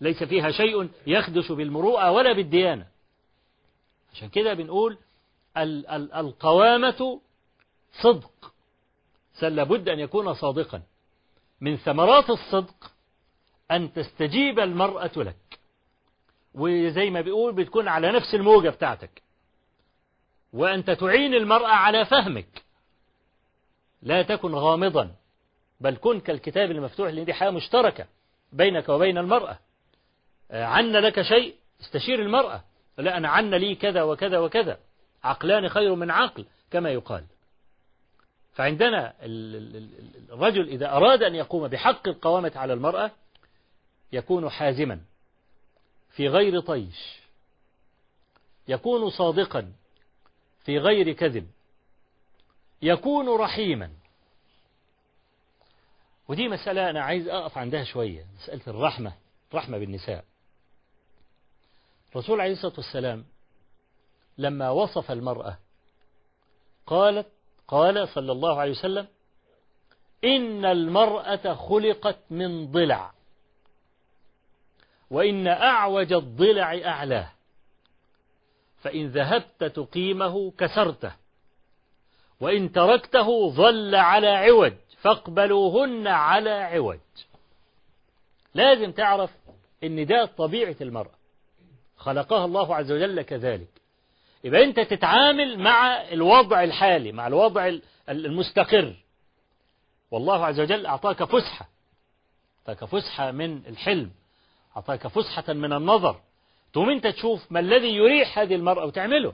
ليس 0.00 0.22
فيها 0.24 0.50
شيء 0.50 0.88
يخدش 1.06 1.52
بالمروءة 1.52 2.10
ولا 2.10 2.32
بالديانة. 2.32 2.86
عشان 4.18 4.28
كده 4.28 4.54
بنقول 4.54 4.98
ال 5.56 5.86
ال 5.86 6.12
القوامة 6.12 7.20
صدق. 7.92 8.52
لابد 9.42 9.88
أن 9.88 9.98
يكون 9.98 10.34
صادقا. 10.34 10.82
من 11.60 11.76
ثمرات 11.76 12.30
الصدق 12.30 12.92
أن 13.70 13.92
تستجيب 13.92 14.58
المرأة 14.58 15.10
لك. 15.16 15.58
وزي 16.54 17.10
ما 17.10 17.20
بيقول 17.20 17.54
بتكون 17.54 17.88
على 17.88 18.12
نفس 18.12 18.34
الموجة 18.34 18.68
بتاعتك. 18.68 19.22
وأنت 20.52 20.90
تعين 20.90 21.34
المرأة 21.34 21.70
على 21.70 22.04
فهمك. 22.06 22.64
لا 24.02 24.22
تكن 24.22 24.54
غامضا. 24.54 25.14
بل 25.80 25.96
كن 25.96 26.20
كالكتاب 26.20 26.70
المفتوح 26.70 27.10
لأن 27.10 27.24
دي 27.24 27.34
حياة 27.34 27.50
مشتركة 27.50 28.06
بينك 28.52 28.88
وبين 28.88 29.18
المرأة. 29.18 29.58
عن 30.50 30.92
لك 30.92 31.22
شيء 31.22 31.54
استشير 31.80 32.22
المرأة. 32.22 32.64
لا 32.98 33.16
أنا 33.16 33.28
عن 33.28 33.54
لي 33.54 33.74
كذا 33.74 34.02
وكذا 34.02 34.38
وكذا. 34.38 34.78
عقلان 35.24 35.68
خير 35.68 35.94
من 35.94 36.10
عقل 36.10 36.46
كما 36.70 36.90
يقال. 36.90 37.24
فعندنا 38.52 39.14
الرجل 40.32 40.68
إذا 40.68 40.92
أراد 40.92 41.22
أن 41.22 41.34
يقوم 41.34 41.68
بحق 41.68 42.08
القوامة 42.08 42.52
على 42.56 42.72
المرأة 42.72 43.10
يكون 44.12 44.50
حازما 44.50 45.00
في 46.10 46.28
غير 46.28 46.60
طيش. 46.60 47.18
يكون 48.68 49.10
صادقا 49.10 49.72
في 50.64 50.78
غير 50.78 51.12
كذب. 51.12 51.50
يكون 52.82 53.40
رحيما. 53.40 53.90
ودي 56.28 56.48
مسألة 56.48 56.90
أنا 56.90 57.02
عايز 57.02 57.28
أقف 57.28 57.58
عندها 57.58 57.84
شوية 57.84 58.26
مسألة 58.36 58.62
الرحمة 58.66 59.12
رحمة 59.54 59.78
بالنساء. 59.78 60.24
الرسول 62.12 62.40
عليه 62.40 62.52
الصلاة 62.52 62.74
والسلام 62.76 63.24
لما 64.38 64.70
وصف 64.70 65.10
المرأة 65.10 65.58
قالت 66.86 67.26
قال 67.68 68.08
صلى 68.08 68.32
الله 68.32 68.60
عليه 68.60 68.70
وسلم 68.70 69.06
إن 70.24 70.64
المرأة 70.64 71.54
خلقت 71.54 72.18
من 72.30 72.72
ضلع 72.72 73.12
وإن 75.10 75.46
أعوج 75.46 76.12
الضلع 76.12 76.80
أعلاه 76.84 77.32
فإن 78.82 79.06
ذهبت 79.06 79.64
تقيمه 79.64 80.50
كسرته 80.50 81.12
وإن 82.40 82.72
تركته 82.72 83.50
ظل 83.50 83.94
على 83.94 84.28
عوج 84.28 84.72
فاقبلوهن 85.00 86.06
على 86.06 86.50
عوج. 86.50 86.98
لازم 88.54 88.92
تعرف 88.92 89.30
إن 89.84 90.06
ده 90.06 90.24
طبيعة 90.24 90.76
المرأة. 90.80 91.17
خلقها 91.98 92.44
الله 92.44 92.76
عز 92.76 92.92
وجل 92.92 93.22
كذلك. 93.22 93.68
يبقى 94.44 94.64
انت 94.64 94.80
تتعامل 94.80 95.58
مع 95.58 96.02
الوضع 96.12 96.64
الحالي 96.64 97.12
مع 97.12 97.26
الوضع 97.26 97.72
المستقر. 98.08 98.94
والله 100.10 100.46
عز 100.46 100.60
وجل 100.60 100.86
أعطاك 100.86 101.24
فسحة. 101.24 101.68
أعطاك 102.58 102.84
فسحة 102.84 103.30
من 103.30 103.66
الحلم. 103.66 104.10
أعطاك 104.76 105.06
فسحة 105.06 105.52
من 105.52 105.72
النظر. 105.72 106.20
تقوم 106.72 106.90
انت 106.90 107.06
تشوف 107.06 107.52
ما 107.52 107.60
الذي 107.60 107.96
يريح 107.96 108.38
هذه 108.38 108.54
المرأة 108.54 108.86
وتعمله. 108.86 109.32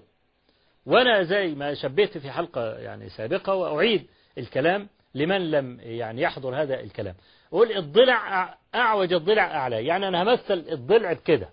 وأنا 0.87 1.23
زي 1.23 1.55
ما 1.55 1.75
شبهت 1.75 2.19
في 2.19 2.31
حلقة 2.31 2.79
يعني 2.79 3.09
سابقة 3.09 3.55
وأعيد 3.55 4.07
الكلام 4.39 4.89
لمن 5.15 5.51
لم 5.51 5.81
يعني 5.81 6.23
يحضر 6.23 6.63
هذا 6.63 6.81
الكلام. 6.81 7.15
قول 7.51 7.73
الضلع 7.73 8.55
أعوج 8.75 9.13
الضلع 9.13 9.45
أعلى. 9.45 9.87
يعني 9.87 10.09
أنا 10.09 10.23
همثل 10.23 10.65
الضلع 10.73 11.13
بكده 11.13 11.49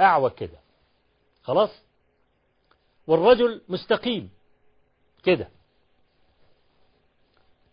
أعوج 0.00 0.30
كده. 0.32 0.58
خلاص؟ 1.42 1.70
والرجل 3.06 3.62
مستقيم 3.68 4.30
كده. 5.24 5.48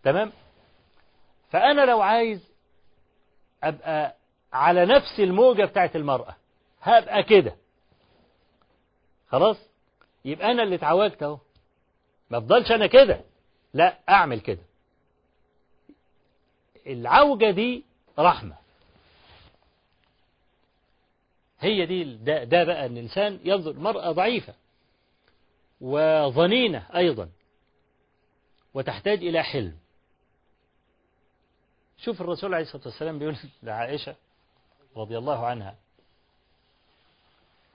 تمام؟ 0.04 0.32
فأنا 1.50 1.86
لو 1.86 2.02
عايز 2.02 2.52
أبقى 3.64 4.16
على 4.54 4.86
نفس 4.86 5.20
الموجة 5.20 5.66
بتاعت 5.66 5.96
المرأة 5.96 6.36
هبقى 6.82 7.24
كده. 7.24 7.56
خلاص؟ 9.28 9.58
يبقى 10.26 10.52
أنا 10.52 10.64
اللي 10.64 10.76
اتعوجت 10.76 11.24
أهو. 11.24 11.40
ما 12.30 12.38
أفضلش 12.38 12.72
أنا 12.72 12.88
كده. 12.88 13.22
لا 13.74 14.00
أعمل 14.10 14.40
كده. 14.40 14.62
العوجة 16.88 17.52
دي 17.52 17.86
رحمة. 18.20 18.58
هي 21.62 21.86
دي 21.86 22.04
ده, 22.04 22.44
ده 22.44 22.64
بقى 22.64 22.86
إن 22.86 22.98
الإنسان 22.98 23.40
ينظر 23.44 23.80
مرأة 23.80 24.12
ضعيفة 24.12 24.54
وظنينة 25.82 26.88
أيضا 26.96 27.30
وتحتاج 28.74 29.18
إلى 29.18 29.44
حلم. 29.44 29.78
شوف 31.98 32.22
الرسول 32.22 32.54
عليه 32.54 32.66
الصلاة 32.66 32.84
والسلام 32.86 33.20
بيقول 33.20 33.38
لعائشة 33.64 34.16
رضي 34.98 35.18
الله 35.18 35.46
عنها 35.46 35.76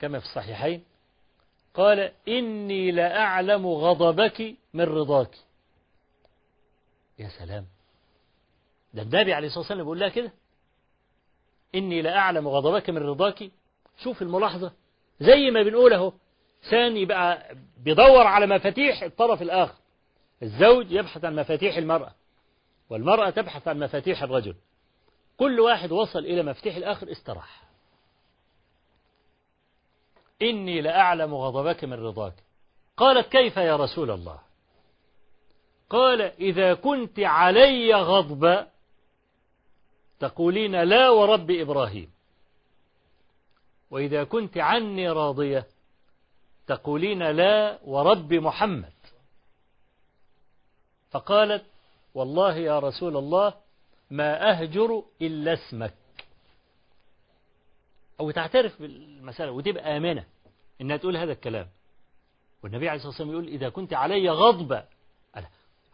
كما 0.00 0.18
في 0.18 0.26
الصحيحين 0.26 0.84
قال 1.74 2.12
إني 2.28 2.90
لأعلم 2.90 3.66
غضبك 3.66 4.54
من 4.74 4.84
رضاك. 4.84 5.36
يا 7.18 7.28
سلام! 7.28 7.66
ده 8.94 9.02
النبي 9.02 9.32
عليه 9.34 9.46
الصلاة 9.46 9.60
والسلام 9.60 9.82
بيقول 9.82 10.00
لها 10.00 10.08
كده؟ 10.08 10.32
إني 11.74 12.02
لأعلم 12.02 12.48
غضبك 12.48 12.90
من 12.90 12.98
رضاك 12.98 13.50
شوف 13.98 14.22
الملاحظة. 14.22 14.72
زي 15.20 15.50
ما 15.50 15.62
بنقول 15.62 15.92
اهو 15.92 16.12
ثاني 16.70 17.04
بقى 17.04 17.56
بيدور 17.78 18.26
على 18.26 18.46
مفاتيح 18.46 19.02
الطرف 19.02 19.42
الآخر. 19.42 19.74
الزوج 20.42 20.92
يبحث 20.92 21.24
عن 21.24 21.36
مفاتيح 21.36 21.76
المرأة 21.76 22.14
والمرأة 22.90 23.30
تبحث 23.30 23.68
عن 23.68 23.78
مفاتيح 23.78 24.22
الرجل. 24.22 24.54
كل 25.36 25.60
واحد 25.60 25.92
وصل 25.92 26.18
إلى 26.18 26.42
مفتاح 26.42 26.76
الآخر 26.76 27.12
استراح. 27.12 27.62
إني 30.42 30.80
لأعلم 30.80 31.34
غضبك 31.34 31.84
من 31.84 31.92
رضاك. 31.92 32.34
قالت 32.96 33.28
كيف 33.32 33.56
يا 33.56 33.76
رسول 33.76 34.10
الله؟ 34.10 34.38
قال 35.90 36.22
إذا 36.22 36.74
كنت 36.74 37.20
علي 37.20 37.94
غضبا 37.94 38.68
تقولين 40.20 40.82
لا 40.82 41.10
ورب 41.10 41.50
إبراهيم. 41.50 42.15
وإذا 43.96 44.24
كنت 44.24 44.58
عني 44.58 45.10
راضية 45.10 45.66
تقولين 46.66 47.22
لا 47.22 47.78
ورب 47.84 48.34
محمد. 48.34 48.92
فقالت 51.10 51.64
والله 52.14 52.56
يا 52.56 52.78
رسول 52.78 53.16
الله 53.16 53.54
ما 54.10 54.50
أهجر 54.50 55.02
إلا 55.22 55.52
اسمك. 55.52 55.94
أو 58.20 58.30
تعترف 58.30 58.82
بالمسألة 58.82 59.50
وتبقى 59.50 59.96
آمنة 59.96 60.24
إنها 60.80 60.96
تقول 60.96 61.16
هذا 61.16 61.32
الكلام. 61.32 61.68
والنبي 62.62 62.88
عليه 62.88 62.96
الصلاة 62.96 63.10
والسلام 63.10 63.30
يقول 63.30 63.48
إذا 63.48 63.68
كنت 63.68 63.94
علي 63.94 64.30
غضب. 64.30 64.82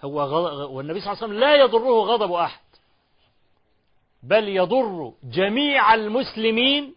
هو 0.05 0.23
غضب 0.23 0.71
والنبي 0.71 1.01
صلى 1.01 1.13
الله 1.13 1.23
عليه 1.23 1.27
وسلم 1.27 1.41
لا 1.41 1.57
يضره 1.57 2.01
غضب 2.01 2.33
أحد. 2.33 2.65
بل 4.23 4.49
يضر 4.49 5.13
جميع 5.25 5.95
المسلمين 5.95 6.95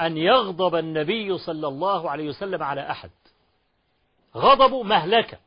أن 0.00 0.16
يغضب 0.16 0.74
النبي 0.74 1.38
صلى 1.38 1.68
الله 1.68 2.10
عليه 2.10 2.28
وسلم 2.28 2.62
على 2.62 2.90
أحد. 2.90 3.10
غضب 4.36 4.86
مهلكة 4.86 5.38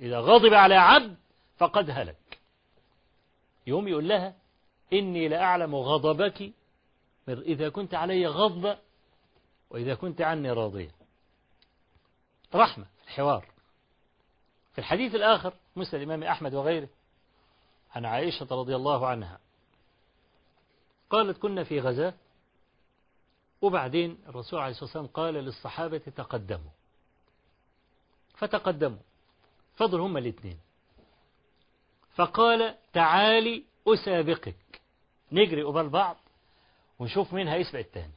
إذا 0.00 0.20
غضب 0.20 0.54
على 0.54 0.74
عبد 0.74 1.16
فقد 1.56 1.90
هلك. 1.90 2.38
يوم 3.66 3.88
يقول 3.88 4.08
لها 4.08 4.34
إني 4.92 5.28
لأعلم 5.28 5.74
غضبك 5.74 6.52
إذا 7.28 7.68
كنت 7.68 7.94
علي 7.94 8.26
غضب 8.26 8.78
وإذا 9.70 9.94
كنت 9.94 10.20
عني 10.20 10.50
راضية. 10.50 10.90
رحمة 12.54 12.86
الحوار 13.04 13.46
في 14.72 14.78
الحديث 14.78 15.14
الآخر 15.14 15.54
مسند 15.76 15.94
الإمام 15.94 16.22
أحمد 16.22 16.54
وغيره 16.54 16.88
عن 17.94 18.04
عائشة 18.04 18.46
رضي 18.50 18.76
الله 18.76 19.06
عنها 19.06 19.38
قالت 21.10 21.38
كنا 21.38 21.64
في 21.64 21.80
غزاة. 21.80 22.14
وبعدين 23.62 24.18
الرسول 24.28 24.60
عليه 24.60 24.70
الصلاة 24.70 24.84
والسلام 24.84 25.06
قال 25.06 25.34
للصحابة 25.34 25.98
تقدموا. 25.98 26.70
فتقدموا. 28.34 28.98
فضل 29.76 30.00
هما 30.00 30.18
الاثنين. 30.18 30.58
فقال 32.14 32.74
تعالي 32.92 33.64
أسابقك. 33.88 34.80
نجري 35.32 35.62
قبال 35.62 35.88
بعض 35.88 36.16
ونشوف 36.98 37.32
مين 37.32 37.48
هيسبق 37.48 37.78
التاني. 37.78 38.12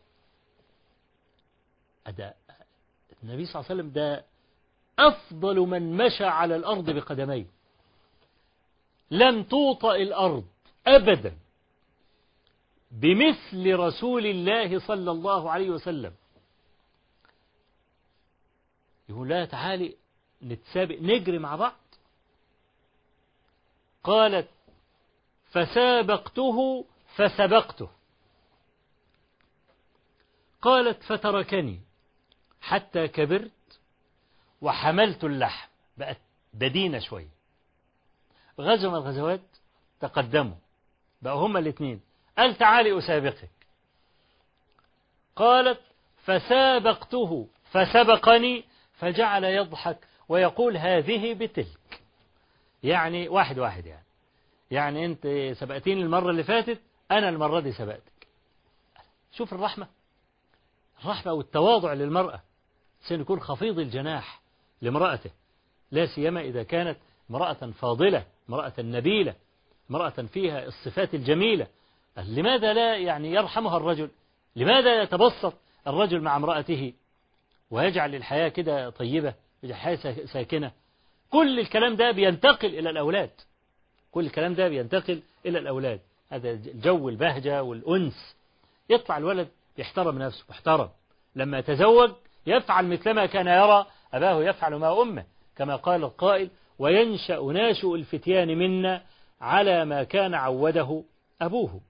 أدا 2.07 2.33
النبي 3.23 3.45
صلى 3.45 3.55
الله 3.55 3.71
عليه 3.71 3.81
وسلم 3.81 3.91
ده 3.91 4.25
أفضل 4.99 5.59
من 5.59 5.97
مشى 5.97 6.25
على 6.25 6.55
الأرض 6.55 6.89
بقدميه. 6.89 7.45
لم 9.11 9.43
توطأ 9.43 9.95
الأرض 9.95 10.45
أبدا. 10.87 11.37
بمثل 12.93 13.75
رسول 13.75 14.25
الله 14.25 14.79
صلى 14.79 15.11
الله 15.11 15.51
عليه 15.51 15.69
وسلم. 15.69 16.13
يقول 19.09 19.29
لا 19.29 19.45
تعالي 19.45 19.95
نتسابق 20.43 20.95
نجري 21.01 21.39
مع 21.39 21.55
بعض. 21.55 21.73
قالت 24.03 24.49
فسابقته 25.51 26.85
فسبقته. 27.15 27.89
قالت 30.61 31.03
فتركني 31.03 31.79
حتى 32.61 33.07
كبرت 33.07 33.79
وحملت 34.61 35.23
اللحم 35.23 35.69
بقت 35.97 36.17
بدينة 36.53 36.99
شوية. 36.99 37.33
غزو 38.59 38.89
من 38.89 38.95
الغزوات 38.95 39.41
تقدموا 39.99 40.55
بقى 41.21 41.35
هما 41.35 41.59
الاثنين 41.59 42.01
قال 42.37 42.55
تعالي 42.55 42.97
أسابقك. 42.97 43.49
قالت 45.35 45.81
فسابقته 46.23 47.47
فسبقني 47.71 48.63
فجعل 48.93 49.43
يضحك 49.43 49.97
ويقول 50.29 50.77
هذه 50.77 51.33
بتلك. 51.33 52.01
يعني 52.83 53.29
واحد 53.29 53.59
واحد 53.59 53.85
يعني. 53.85 54.05
يعني 54.71 55.05
أنت 55.05 55.53
سبقتيني 55.57 56.01
المرة 56.01 56.29
اللي 56.29 56.43
فاتت 56.43 56.81
أنا 57.11 57.29
المرة 57.29 57.59
دي 57.59 57.71
سبقتك. 57.71 58.27
شوف 59.31 59.53
الرحمة. 59.53 59.87
الرحمة 61.01 61.33
والتواضع 61.33 61.93
للمرأة. 61.93 62.41
سنكون 63.01 63.39
خفيض 63.39 63.79
الجناح 63.79 64.41
لامرأته 64.81 65.31
لا 65.91 66.05
سيما 66.05 66.41
إذا 66.41 66.63
كانت 66.63 66.97
امرأة 67.31 67.53
فاضلة 67.53 68.25
امرأة 68.49 68.73
نبيلة 68.79 69.35
امرأة 69.91 70.09
فيها 70.09 70.65
الصفات 70.65 71.13
الجميلة 71.13 71.67
لماذا 72.17 72.73
لا 72.73 72.97
يعني 72.97 73.31
يرحمها 73.31 73.77
الرجل؟ 73.77 74.09
لماذا 74.55 75.01
يتبسط 75.01 75.53
الرجل 75.87 76.21
مع 76.21 76.35
امرأته؟ 76.35 76.93
ويجعل 77.71 78.15
الحياة 78.15 78.47
كده 78.47 78.89
طيبة 78.89 79.33
الحياة 79.63 80.25
ساكنة. 80.25 80.71
كل 81.29 81.59
الكلام 81.59 81.95
ده 81.95 82.11
بينتقل 82.11 82.79
إلى 82.79 82.89
الأولاد. 82.89 83.29
كل 84.11 84.25
الكلام 84.25 84.53
ده 84.53 84.69
بينتقل 84.69 85.21
إلى 85.45 85.59
الأولاد. 85.59 85.99
هذا 86.29 86.51
الجو 86.51 87.09
البهجة 87.09 87.63
والأنس. 87.63 88.35
يطلع 88.89 89.17
الولد 89.17 89.47
يحترم 89.77 90.19
نفسه 90.19 90.45
محترم 90.49 90.89
لما 91.35 91.59
يتزوج 91.59 92.11
يفعل 92.47 92.87
مثلما 92.87 93.25
كان 93.25 93.47
يرى 93.47 93.85
أباه 94.13 94.43
يفعل 94.43 94.75
مع 94.75 95.01
أمه 95.01 95.25
كما 95.55 95.75
قال 95.75 96.03
القائل 96.03 96.49
وينشأ 96.79 97.39
ناشئ 97.53 97.95
الفتيان 97.95 98.57
منا 98.57 99.01
على 99.41 99.85
ما 99.85 100.03
كان 100.03 100.33
عوده 100.33 101.03
أبوه. 101.41 101.81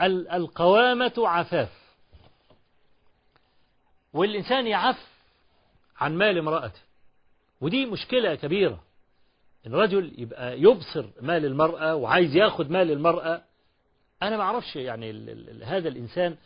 القوامة 0.00 1.12
عفاف. 1.18 1.68
والإنسان 4.12 4.66
يعف 4.66 5.06
عن 6.00 6.14
مال 6.16 6.38
امرأته. 6.38 6.80
ودي 7.60 7.86
مشكلة 7.86 8.34
كبيرة. 8.34 8.82
الرجل 9.66 10.12
يبقى 10.18 10.60
يبصر 10.60 11.06
مال 11.20 11.44
المرأة 11.44 11.94
وعايز 11.94 12.36
ياخد 12.36 12.70
مال 12.70 12.90
المرأة 12.90 13.42
أنا 14.22 14.36
ما 14.36 14.42
أعرفش 14.42 14.76
يعني 14.76 15.10
هذا 15.64 15.88
الإنسان 15.88 16.36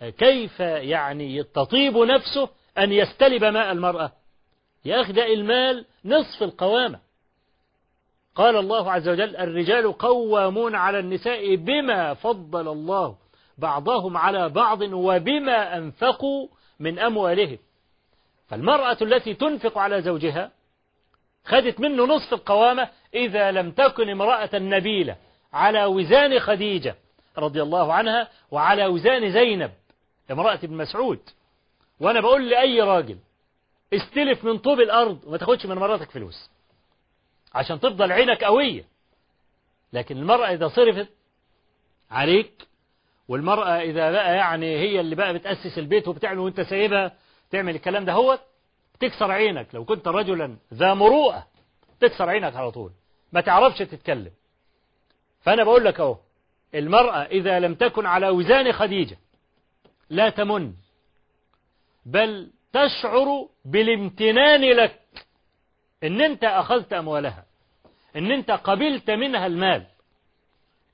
كيف 0.00 0.60
يعني 0.60 1.42
تطيب 1.42 1.96
نفسه 1.96 2.48
أن 2.78 2.92
يستلب 2.92 3.44
ماء 3.44 3.72
المرأة. 3.72 4.12
ياخد 4.84 5.18
المال 5.18 5.84
نصف 6.04 6.42
القوامة. 6.42 7.00
قال 8.40 8.56
الله 8.56 8.92
عز 8.92 9.08
وجل 9.08 9.36
الرجال 9.36 9.92
قوامون 9.92 10.74
على 10.74 10.98
النساء 10.98 11.54
بما 11.54 12.14
فضل 12.14 12.68
الله 12.68 13.16
بعضهم 13.58 14.16
على 14.16 14.48
بعض 14.48 14.80
وبما 14.82 15.76
أنفقوا 15.76 16.48
من 16.80 16.98
أموالهم. 16.98 17.58
فالمرأة 18.48 18.96
التي 19.02 19.34
تنفق 19.34 19.78
على 19.78 20.02
زوجها 20.02 20.50
خدت 21.44 21.80
منه 21.80 22.04
نصف 22.04 22.32
القوامة 22.32 22.88
إذا 23.14 23.50
لم 23.50 23.70
تكن 23.70 24.08
امرأة 24.08 24.50
نبيلة 24.54 25.16
على 25.52 25.84
وزان 25.84 26.40
خديجة 26.40 26.94
رضي 27.38 27.62
الله 27.62 27.92
عنها 27.92 28.28
وعلى 28.50 28.86
وزان 28.86 29.32
زينب 29.32 29.70
امرأة 30.30 30.58
ابن 30.64 30.76
مسعود. 30.76 31.20
وأنا 32.00 32.20
بقول 32.20 32.50
لأي 32.50 32.80
راجل 32.80 33.18
استلف 33.92 34.44
من 34.44 34.58
طوب 34.58 34.80
الأرض 34.80 35.18
وما 35.26 35.36
تاخدش 35.36 35.66
من 35.66 35.76
مراتك 35.76 36.10
فلوس. 36.10 36.50
عشان 37.54 37.80
تفضل 37.80 38.12
عينك 38.12 38.44
قوية. 38.44 38.84
لكن 39.92 40.16
المرأة 40.16 40.46
إذا 40.46 40.68
صرفت 40.68 41.08
عليك 42.10 42.66
والمرأة 43.28 43.80
إذا 43.80 44.10
بقى 44.10 44.34
يعني 44.36 44.78
هي 44.78 45.00
اللي 45.00 45.14
بقى 45.16 45.34
بتأسس 45.34 45.78
البيت 45.78 46.08
وبتعمل 46.08 46.38
وأنت 46.38 46.60
سايبها 46.60 47.12
تعمل 47.50 47.74
الكلام 47.74 48.04
ده 48.04 48.12
هو 48.12 48.38
تكسر 49.00 49.30
عينك. 49.30 49.74
لو 49.74 49.84
كنت 49.84 50.08
رجلا 50.08 50.56
ذا 50.74 50.94
مروءة 50.94 51.46
تكسر 52.00 52.28
عينك 52.28 52.56
على 52.56 52.70
طول. 52.70 52.92
ما 53.32 53.40
تعرفش 53.40 53.78
تتكلم. 53.78 54.32
فأنا 55.40 55.64
بقول 55.64 55.84
لك 55.84 56.00
أهو 56.00 56.16
المرأة 56.74 57.22
إذا 57.22 57.60
لم 57.60 57.74
تكن 57.74 58.06
على 58.06 58.28
وزان 58.28 58.72
خديجة 58.72 59.18
لا 60.10 60.30
تمن 60.30 60.72
بل 62.06 62.50
تشعر 62.72 63.48
بالامتنان 63.64 64.60
لك. 64.60 65.00
إن 66.04 66.20
أنت 66.20 66.44
أخذت 66.44 66.92
أموالها 66.92 67.44
إن 68.16 68.32
أنت 68.32 68.50
قبلت 68.50 69.10
منها 69.10 69.46
المال. 69.46 69.86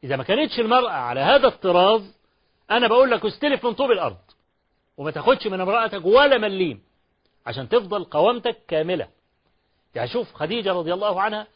إذا 0.05 0.17
ما 0.17 0.25
كانتش 0.25 0.61
المرأة 0.61 0.91
على 0.91 1.21
هذا 1.21 1.47
الطراز 1.49 2.17
أنا 2.71 2.89
بقول 2.89 3.11
لك 3.11 3.25
استلف 3.25 3.67
من 3.67 3.73
طوب 3.75 3.91
الأرض 3.91 4.17
وما 4.97 5.11
تاخدش 5.11 5.47
من 5.47 5.61
امرأتك 5.61 6.05
ولا 6.05 6.39
مليم 6.39 6.83
عشان 7.47 7.69
تفضل 7.69 8.05
قوامتك 8.05 8.57
كاملة. 8.69 9.09
يعني 9.95 10.09
شوف 10.09 10.33
خديجة 10.33 10.73
رضي 10.73 10.95
الله 10.95 11.21
عنها 11.21 11.47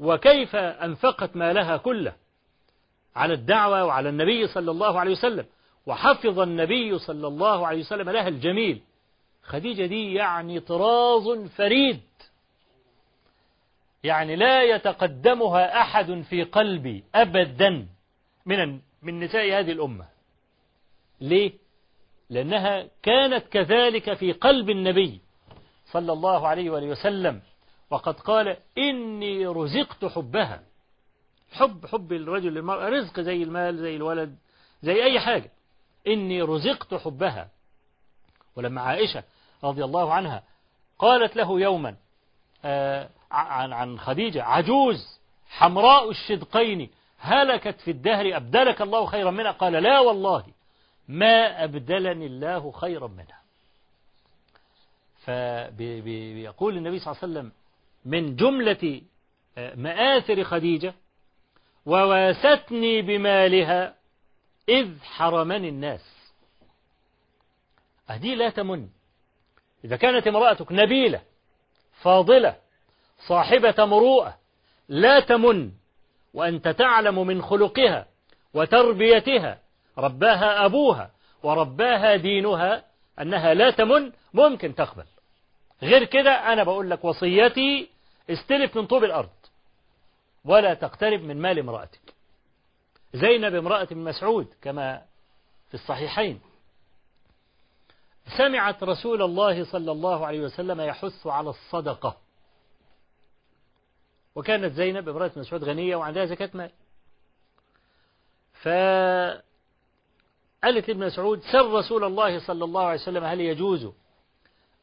وكيف 0.00 0.56
أنفقت 0.56 1.36
مالها 1.36 1.76
كله 1.76 2.12
على 3.16 3.34
الدعوة 3.34 3.84
وعلى 3.84 4.08
النبي 4.08 4.46
صلى 4.46 4.70
الله 4.70 5.00
عليه 5.00 5.12
وسلم 5.12 5.46
وحفظ 5.86 6.38
النبي 6.40 6.98
صلى 6.98 7.26
الله 7.26 7.66
عليه 7.66 7.80
وسلم 7.80 8.10
لها 8.10 8.28
الجميل. 8.28 8.80
خديجة 9.42 9.86
دي 9.86 10.14
يعني 10.14 10.60
طراز 10.60 11.48
فريد. 11.56 12.00
يعني 14.06 14.36
لا 14.36 14.62
يتقدمها 14.62 15.80
أحد 15.80 16.22
في 16.30 16.42
قلبي 16.42 17.04
أبدا 17.14 17.86
من 18.46 18.80
من 19.02 19.20
نساء 19.20 19.58
هذه 19.58 19.72
الأمة. 19.72 20.06
ليه؟ 21.20 21.52
لأنها 22.30 22.88
كانت 23.02 23.46
كذلك 23.48 24.14
في 24.14 24.32
قلب 24.32 24.70
النبي 24.70 25.20
صلى 25.92 26.12
الله 26.12 26.48
عليه 26.48 26.70
وآله 26.70 26.86
وسلم 26.86 27.42
وقد 27.90 28.20
قال 28.20 28.56
إني 28.78 29.46
رزقت 29.46 30.04
حبها. 30.04 30.62
حب 31.52 31.86
حب 31.86 32.12
الرجل 32.12 32.54
للمرأة 32.54 32.88
رزق 32.88 33.20
زي 33.20 33.42
المال 33.42 33.76
زي 33.78 33.96
الولد 33.96 34.36
زي 34.82 35.04
أي 35.04 35.20
حاجة. 35.20 35.50
إني 36.06 36.42
رزقت 36.42 36.94
حبها. 36.94 37.48
ولما 38.56 38.80
عائشة 38.80 39.24
رضي 39.64 39.84
الله 39.84 40.14
عنها 40.14 40.42
قالت 40.98 41.36
له 41.36 41.60
يوما 41.60 41.96
آه 42.64 43.08
عن 43.30 43.72
عن 43.72 43.98
خديجة. 43.98 44.44
عجوز 44.44 45.20
حمراء 45.48 46.10
الشدقين 46.10 46.90
هلكت 47.18 47.80
في 47.80 47.90
الدهر 47.90 48.36
أبدلك 48.36 48.82
الله 48.82 49.06
خيرا 49.06 49.30
منها. 49.30 49.50
قال 49.50 49.72
لا 49.72 50.00
والله 50.00 50.44
ما 51.08 51.64
أبدلني 51.64 52.26
الله 52.26 52.70
خيرا 52.70 53.06
منها. 53.06 53.40
فبيقول 55.24 56.76
النبي 56.76 56.98
صلى 56.98 57.12
الله 57.12 57.22
عليه 57.22 57.32
وسلم 57.32 57.52
من 58.04 58.36
جملة 58.36 59.02
مآثر 59.56 60.44
خديجة 60.44 60.94
وواستني 61.86 63.02
بمالها 63.02 63.94
إذ 64.68 65.02
حرمني 65.02 65.68
الناس. 65.68 66.32
أهدي 68.10 68.34
لا 68.34 68.50
تمن. 68.50 68.88
إذا 69.84 69.96
كانت 69.96 70.26
امرأتك 70.26 70.72
نبيلة 70.72 71.22
فاضلة 72.02 72.56
صاحبة 73.18 73.84
مروءة 73.84 74.36
لا 74.88 75.20
تمن 75.20 75.72
وأنت 76.34 76.68
تعلم 76.68 77.26
من 77.26 77.42
خلقها 77.42 78.06
وتربيتها 78.54 79.58
رباها 79.98 80.64
أبوها 80.64 81.10
ورباها 81.42 82.16
دينها 82.16 82.84
أنها 83.20 83.54
لا 83.54 83.70
تمن 83.70 84.12
ممكن 84.34 84.74
تقبل. 84.74 85.04
غير 85.82 86.04
كده 86.04 86.52
أنا 86.52 86.64
بقول 86.64 86.90
لك 86.90 87.04
وصيتي 87.04 87.88
استلف 88.30 88.76
من 88.76 88.86
طوب 88.86 89.04
الأرض 89.04 89.30
ولا 90.44 90.74
تقترب 90.74 91.20
من 91.22 91.40
مال 91.40 91.58
امرأتك. 91.58 92.14
زينب 93.14 93.54
امرأة 93.54 93.88
من 93.90 94.04
مسعود 94.04 94.46
كما 94.62 95.02
في 95.68 95.74
الصحيحين. 95.74 96.40
سمعت 98.38 98.82
رسول 98.82 99.22
الله 99.22 99.64
صلى 99.64 99.92
الله 99.92 100.26
عليه 100.26 100.40
وسلم 100.40 100.80
يحث 100.80 101.26
على 101.26 101.50
الصدقة. 101.50 102.16
وكانت 104.36 104.72
زينب 104.74 105.08
امرأة 105.08 105.30
مسعود 105.36 105.64
غنية 105.64 105.96
وعندها 105.96 106.26
زكاة 106.26 106.50
مال. 106.54 106.70
فقالت 108.62 109.42
لابن 110.88 111.06
مسعود 111.06 111.40
سر 111.52 111.72
رسول 111.72 112.04
الله 112.04 112.46
صلى 112.46 112.64
الله 112.64 112.84
عليه 112.84 113.00
وسلم 113.00 113.24
هل 113.24 113.40
يجوز 113.40 113.92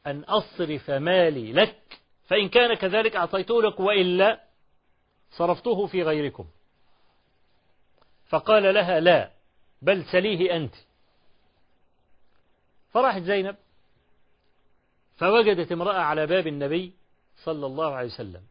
أن 0.06 0.20
أصرف 0.24 0.90
مالي 0.90 1.52
لك؟ 1.52 2.00
فإن 2.26 2.48
كان 2.48 2.74
كذلك 2.74 3.16
أعطيته 3.16 3.62
لك 3.62 3.80
وإلا 3.80 4.40
صرفته 5.30 5.86
في 5.86 6.02
غيركم. 6.02 6.46
فقال 8.26 8.74
لها 8.74 9.00
لا 9.00 9.30
بل 9.82 10.04
سليه 10.04 10.56
أنت. 10.56 10.74
فراحت 12.92 13.22
زينب 13.22 13.56
فوجدت 15.16 15.72
امرأة 15.72 16.00
على 16.00 16.26
باب 16.26 16.46
النبي 16.46 16.94
صلى 17.44 17.66
الله 17.66 17.94
عليه 17.94 18.08
وسلم. 18.08 18.42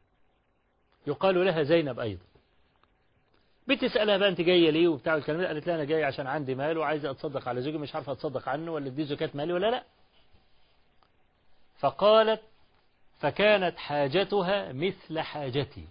يقال 1.07 1.45
لها 1.45 1.63
زينب 1.63 1.99
أيضا. 1.99 2.23
بتسألها 3.67 4.17
بقى 4.17 4.29
أنت 4.29 4.41
جاية 4.41 4.69
ليه 4.69 4.87
وبتاع 4.87 5.15
الكلام 5.15 5.41
ده؟ 5.41 5.47
قالت 5.47 5.67
لها 5.67 5.75
أنا 5.75 5.83
جاية 5.83 6.05
عشان 6.05 6.27
عندي 6.27 6.55
مال 6.55 6.77
وعايزة 6.77 7.11
أتصدق 7.11 7.47
على 7.47 7.61
زوجي 7.61 7.77
مش 7.77 7.95
عارفة 7.95 8.11
أتصدق 8.11 8.49
عنه 8.49 8.71
ولا 8.71 8.87
أديه 8.87 9.03
زكاة 9.03 9.29
مالي 9.33 9.53
ولا 9.53 9.71
لا. 9.71 9.83
فقالت 11.79 12.41
فكانت 13.19 13.77
حاجتها 13.77 14.71
مثل 14.73 15.19
حاجتي. 15.19 15.87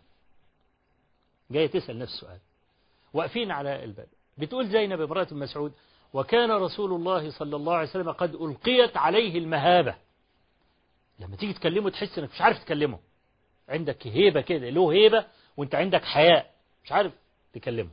جاية 1.51 1.67
تسأل 1.67 1.99
نفس 1.99 2.13
السؤال. 2.15 2.39
واقفين 3.15 3.51
على 3.51 3.85
الباب. 3.85 4.09
بتقول 4.39 4.69
زينب 4.69 5.01
امرأة 5.01 5.27
مسعود 5.31 5.73
وكان 6.13 6.51
رسول 6.51 6.93
الله 6.93 7.31
صلى 7.31 7.57
الله 7.57 7.75
عليه 7.75 7.89
وسلم 7.89 8.13
قد 8.13 8.35
ألقيت 8.35 8.97
عليه 8.97 9.39
المهابة. 9.39 9.95
لما 11.19 11.37
تيجي 11.37 11.53
تكلمه 11.53 11.91
تحس 11.91 12.19
إنك 12.19 12.31
مش 12.35 12.41
عارف 12.41 12.65
تكلمه. 12.65 12.99
عندك 13.73 14.07
هيبة 14.07 14.41
كده 14.41 14.71
له 14.71 14.93
هيبة 14.93 15.27
وانت 15.57 15.75
عندك 15.75 16.05
حياء 16.05 16.51
مش 16.85 16.93
عارف 16.93 17.13
تكلمه. 17.53 17.91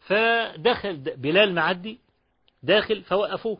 فدخل 0.00 0.96
بلال 0.96 1.54
معدي 1.54 1.98
داخل 2.62 3.02
فوقفوه. 3.02 3.58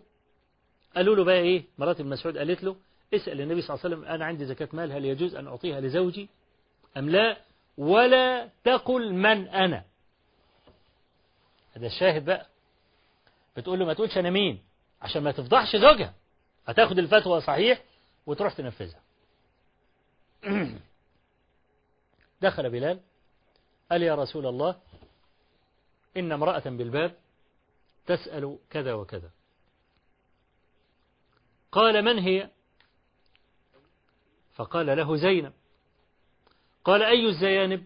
قالوا 0.97 1.17
له 1.17 1.25
بقى 1.25 1.39
إيه؟ 1.39 1.65
مرات 1.79 2.01
ابن 2.01 2.09
مسعود 2.11 2.39
قالت 2.39 2.65
له 2.65 2.77
اسأل 3.15 3.41
النبي 3.41 3.63
صلى 3.63 3.75
الله 3.75 3.85
عليه 3.85 3.97
وسلم 3.97 4.09
أنا 4.15 4.25
عندي 4.25 4.45
زكاة 4.47 4.69
مال 4.73 4.93
هل 4.93 5.05
يجوز 5.05 5.35
أن 5.35 5.47
أعطيها 5.47 5.81
لزوجي؟ 5.81 6.29
أم 6.97 7.11
لا؟ 7.11 7.37
ولا 7.79 8.49
تقل 8.65 9.13
من 9.13 9.49
أنا. 9.49 9.85
هذا 11.77 11.87
الشاهد 11.87 12.25
بقى. 12.25 12.47
بتقول 13.57 13.79
له 13.79 13.85
ما 13.87 13.95
تقولش 13.95 14.19
أنا 14.19 14.31
مين؟ 14.31 14.59
عشان 15.03 15.23
ما 15.23 15.33
تفضحش 15.33 15.77
زوجها. 15.77 16.15
هتاخد 16.67 16.99
الفتوى 16.99 17.41
صحيح 17.41 17.83
وتروح 18.27 18.53
تنفذها. 18.53 19.01
دخل 22.43 22.71
بلال 22.71 23.01
قال 23.91 24.03
يا 24.03 24.15
رسول 24.15 24.47
الله 24.47 24.81
إن 26.17 26.33
امرأة 26.33 26.63
بالباب 26.65 27.17
تسأل 28.07 28.59
كذا 28.71 28.95
وكذا. 28.95 29.31
قال 31.73 32.05
من 32.05 32.19
هي؟ 32.19 32.51
فقال 34.55 34.87
له 34.87 35.17
زينب. 35.17 35.53
قال 36.85 37.03
أي 37.03 37.29
الزيانب؟ 37.29 37.85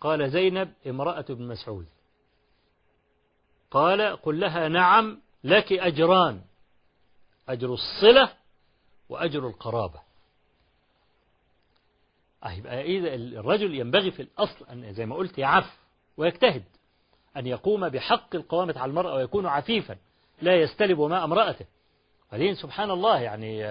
قال 0.00 0.30
زينب 0.30 0.72
امرأة 0.86 1.24
بن 1.28 1.48
مسعود. 1.48 1.86
قال 3.70 4.16
قل 4.16 4.40
لها 4.40 4.68
نعم 4.68 5.20
لك 5.44 5.72
أجران 5.72 6.44
أجر 7.48 7.74
الصلة 7.74 8.36
وأجر 9.08 9.48
القرابة. 9.48 10.05
يبقى 12.58 12.82
إذا 12.82 13.14
الرجل 13.14 13.74
ينبغي 13.74 14.10
في 14.10 14.22
الأصل 14.22 14.66
أن 14.72 14.92
زي 14.92 15.06
ما 15.06 15.16
قلت 15.16 15.38
يعف 15.38 15.78
ويجتهد 16.16 16.62
أن 17.36 17.46
يقوم 17.46 17.88
بحق 17.88 18.34
القوامة 18.34 18.74
على 18.78 18.90
المرأة 18.90 19.14
ويكون 19.14 19.46
عفيفا 19.46 19.96
لا 20.42 20.56
يستلب 20.56 21.00
ماء 21.00 21.24
امرأته. 21.24 21.66
بعدين 22.32 22.54
سبحان 22.54 22.90
الله 22.90 23.20
يعني 23.20 23.66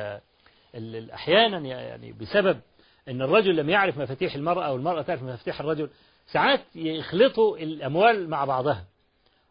أحيانا 1.13 1.57
يعني 1.59 2.11
بسبب 2.13 2.59
أن 3.07 3.21
الرجل 3.21 3.55
لم 3.55 3.69
يعرف 3.69 3.97
مفاتيح 3.97 4.35
المرأة 4.35 4.63
أو 4.65 4.75
المرأة 4.75 5.01
تعرف 5.01 5.23
مفاتيح 5.23 5.59
الرجل 5.59 5.89
ساعات 6.31 6.61
يخلطوا 6.75 7.57
الأموال 7.57 8.29
مع 8.29 8.45
بعضها. 8.45 8.85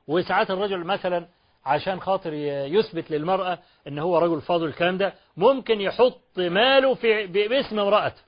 وساعات 0.09 0.51
الرجل 0.51 0.85
مثلا 0.85 1.27
عشان 1.65 2.01
خاطر 2.01 2.33
يثبت 2.73 3.11
للمرأة 3.11 3.59
أن 3.89 3.99
هو 3.99 4.19
رجل 4.19 4.41
فاضل 4.41 4.65
الكلام 4.67 4.99
ده 4.99 5.15
ممكن 5.37 5.81
يحط 5.81 6.21
ماله 6.39 6.95
في 6.95 7.27
باسم 7.27 7.79
امرأته. 7.79 8.23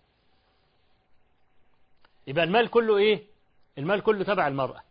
يبقى 2.27 2.44
المال 2.44 2.69
كله 2.70 2.97
إيه؟ 2.97 3.23
المال 3.78 4.01
كله 4.01 4.24
تبع 4.24 4.48
المرأة. 4.48 4.82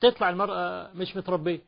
تطلع 0.00 0.30
المرأة 0.30 0.90
مش 0.94 1.16
متربية. 1.16 1.60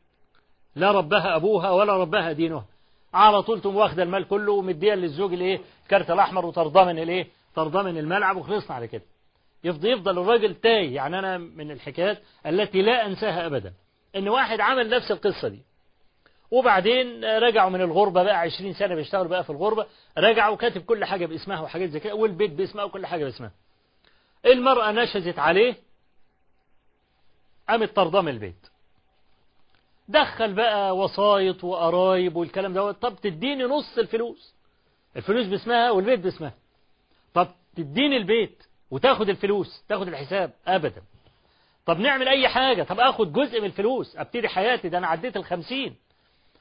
لا 0.75 0.91
ربها 0.91 1.35
أبوها 1.35 1.69
ولا 1.71 1.97
ربها 1.97 2.31
دينها. 2.31 2.65
على 3.13 3.41
طول 3.43 3.61
تقوم 3.61 3.75
واخدة 3.75 4.03
المال 4.03 4.27
كله 4.27 4.51
ومديها 4.51 4.95
للزوج 4.95 5.33
الايه 5.33 5.59
الكارت 5.83 6.11
الأحمر 6.11 6.45
وترضمن 6.45 6.99
الايه 6.99 7.27
ترضمن 7.55 7.97
الملعب 7.97 8.37
وخلصنا 8.37 8.75
على 8.75 8.87
كده. 8.87 9.01
يفضل 9.63 9.89
يفضل 9.89 10.19
الراجل 10.19 10.55
تايه. 10.55 10.95
يعني 10.95 11.19
أنا 11.19 11.37
من 11.37 11.71
الحكايات 11.71 12.21
التي 12.45 12.81
لا 12.81 13.05
أنساها 13.05 13.45
ابدا. 13.45 13.73
إن 14.15 14.29
واحد 14.29 14.59
عمل 14.59 14.89
نفس 14.89 15.11
القصة 15.11 15.47
دي. 15.47 15.59
وبعدين 16.51 17.25
رجعوا 17.25 17.69
من 17.69 17.81
الغربة 17.81 18.23
بقى 18.23 18.35
20 18.37 18.73
سنة 18.73 18.95
بيشتغلوا 18.95 19.27
بقى 19.29 19.43
في 19.43 19.49
الغربة. 19.49 19.85
رجعوا 20.17 20.55
كاتب 20.55 20.81
كل 20.81 21.05
حاجة 21.05 21.25
باسمها 21.25 21.61
وحاجات 21.61 21.89
زي 21.89 21.99
كده. 21.99 22.15
والبيت 22.15 22.51
باسمها 22.51 22.83
وكل 22.83 23.05
حاجة 23.05 23.23
باسمها. 23.23 23.51
المرأة 24.45 24.91
نشزت 24.91 25.39
عليه 25.39 25.75
قامت 27.69 27.95
ترضم 27.95 28.27
البيت. 28.27 28.67
دخل 30.07 30.53
بقى 30.53 30.97
وسايط 30.97 31.63
وقرايب 31.63 32.35
والكلام 32.35 32.73
دوت. 32.73 33.01
طب 33.01 33.15
تديني 33.21 33.63
نص 33.63 33.97
الفلوس. 33.97 34.53
الفلوس 35.15 35.47
باسمها 35.47 35.91
والبيت 35.91 36.19
باسمها. 36.19 36.53
طب 37.33 37.47
تديني 37.75 38.17
البيت 38.17 38.63
وتاخد 38.91 39.29
الفلوس 39.29 39.83
تاخد 39.89 40.07
الحساب. 40.07 40.51
ابدا. 40.67 41.01
طب 41.85 41.99
نعمل 41.99 42.27
أي 42.27 42.49
حاجة؟ 42.49 42.83
طب 42.83 42.99
آخد 42.99 43.33
جزء 43.33 43.59
من 43.59 43.65
الفلوس. 43.65 44.15
أبتدي 44.17 44.47
حياتي. 44.47 44.89
ده 44.89 44.97
أنا 44.97 45.07
عديت 45.07 45.37
الخمسين. 45.37 45.95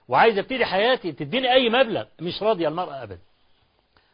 وعايز 0.09 0.39
أبتدي 0.39 0.65
حياتي. 0.65 1.13
تديني 1.13 1.53
أي 1.53 1.69
مبلغ. 1.69 2.05
مش 2.21 2.43
راضية 2.43 2.69
المرأة 2.69 3.03
ابدا. 3.03 3.19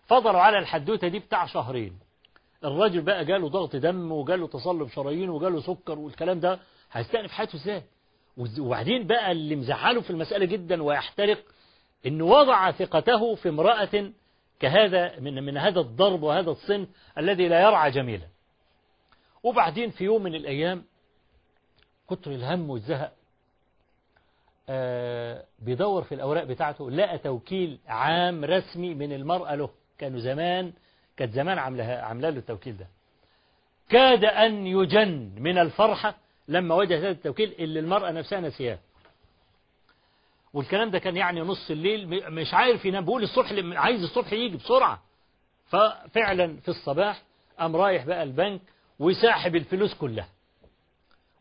فضلوا 0.06 0.40
على 0.40 0.58
الحدوتة 0.58 1.08
دي 1.08 1.18
بتاع 1.18 1.46
شهرين. 1.46 1.98
الراجل 2.64 3.00
بقى 3.00 3.24
جاله 3.24 3.48
ضغط 3.48 3.76
دم 3.76 4.12
وجاله 4.12 4.46
تصلب 4.46 4.88
شرايين 4.88 5.30
وجاله 5.30 5.60
سكر 5.60 5.98
والكلام 5.98 6.40
ده 6.40 6.58
هيستأنف 6.92 7.30
حياته 7.30 7.56
إزاي؟ 7.56 7.82
وبعدين 8.60 9.06
بقى 9.06 9.32
اللي 9.32 9.56
مزعله 9.56 10.00
في 10.00 10.10
المسألة 10.10 10.44
جدا 10.44 10.82
ويحترق 10.82 11.44
إنه 12.06 12.24
وضع 12.24 12.70
ثقته 12.70 13.34
في 13.34 13.48
امرأة 13.48 14.10
كهذا 14.60 15.18
من 15.20 15.42
من 15.44 15.56
هذا 15.56 15.80
الضرب 15.80 16.22
وهذا 16.22 16.50
الصنف 16.50 16.88
الذي 17.18 17.48
لا 17.48 17.60
يرعى 17.62 17.90
جميلا. 17.90 18.26
وبعدين 19.42 19.90
في 19.90 20.04
يوم 20.04 20.22
من 20.22 20.34
الأيام 20.34 20.84
كتر 22.10 22.30
الهم 22.30 22.70
والزهق 22.70 23.12
آه 24.68 25.44
بيدور 25.58 26.02
في 26.02 26.14
الأوراق 26.14 26.44
بتاعته 26.44 26.90
لقى 26.90 27.18
توكيل 27.18 27.78
عام 27.86 28.44
رسمي 28.44 28.94
من 28.94 29.12
المرأة 29.12 29.54
له 29.54 29.70
كانوا 29.98 30.20
زمان 30.20 30.72
كانت 31.18 31.32
زمان 31.32 31.58
عاملها 31.58 32.02
عاملة 32.02 32.30
له 32.30 32.38
التوكيل 32.38 32.76
ده. 32.76 32.86
كاد 33.90 34.24
أن 34.24 34.66
يجن 34.66 35.32
من 35.38 35.58
الفرحة 35.58 36.14
لما 36.48 36.74
وجد 36.74 36.92
هذا 36.92 37.10
التوكيل 37.10 37.54
اللي 37.58 37.80
المرأة 37.80 38.10
نفسها 38.10 38.40
نسياه 38.40 38.78
والكلام 40.54 40.90
ده 40.90 40.98
كان 40.98 41.16
يعني 41.16 41.40
نص 41.40 41.70
الليل 41.70 42.30
مش 42.30 42.54
عارف 42.54 42.84
ينام 42.84 43.04
بيقول 43.04 43.22
الصبح 43.22 43.52
عايز 43.76 44.02
الصبح 44.02 44.32
يجي 44.32 44.56
بسرعة. 44.56 45.02
ففعلا 45.66 46.56
في 46.60 46.68
الصباح 46.68 47.22
قام 47.58 47.76
رايح 47.76 48.04
بقى 48.04 48.22
البنك 48.22 48.60
وساحب 48.98 49.56
الفلوس 49.56 49.94
كلها. 49.94 50.28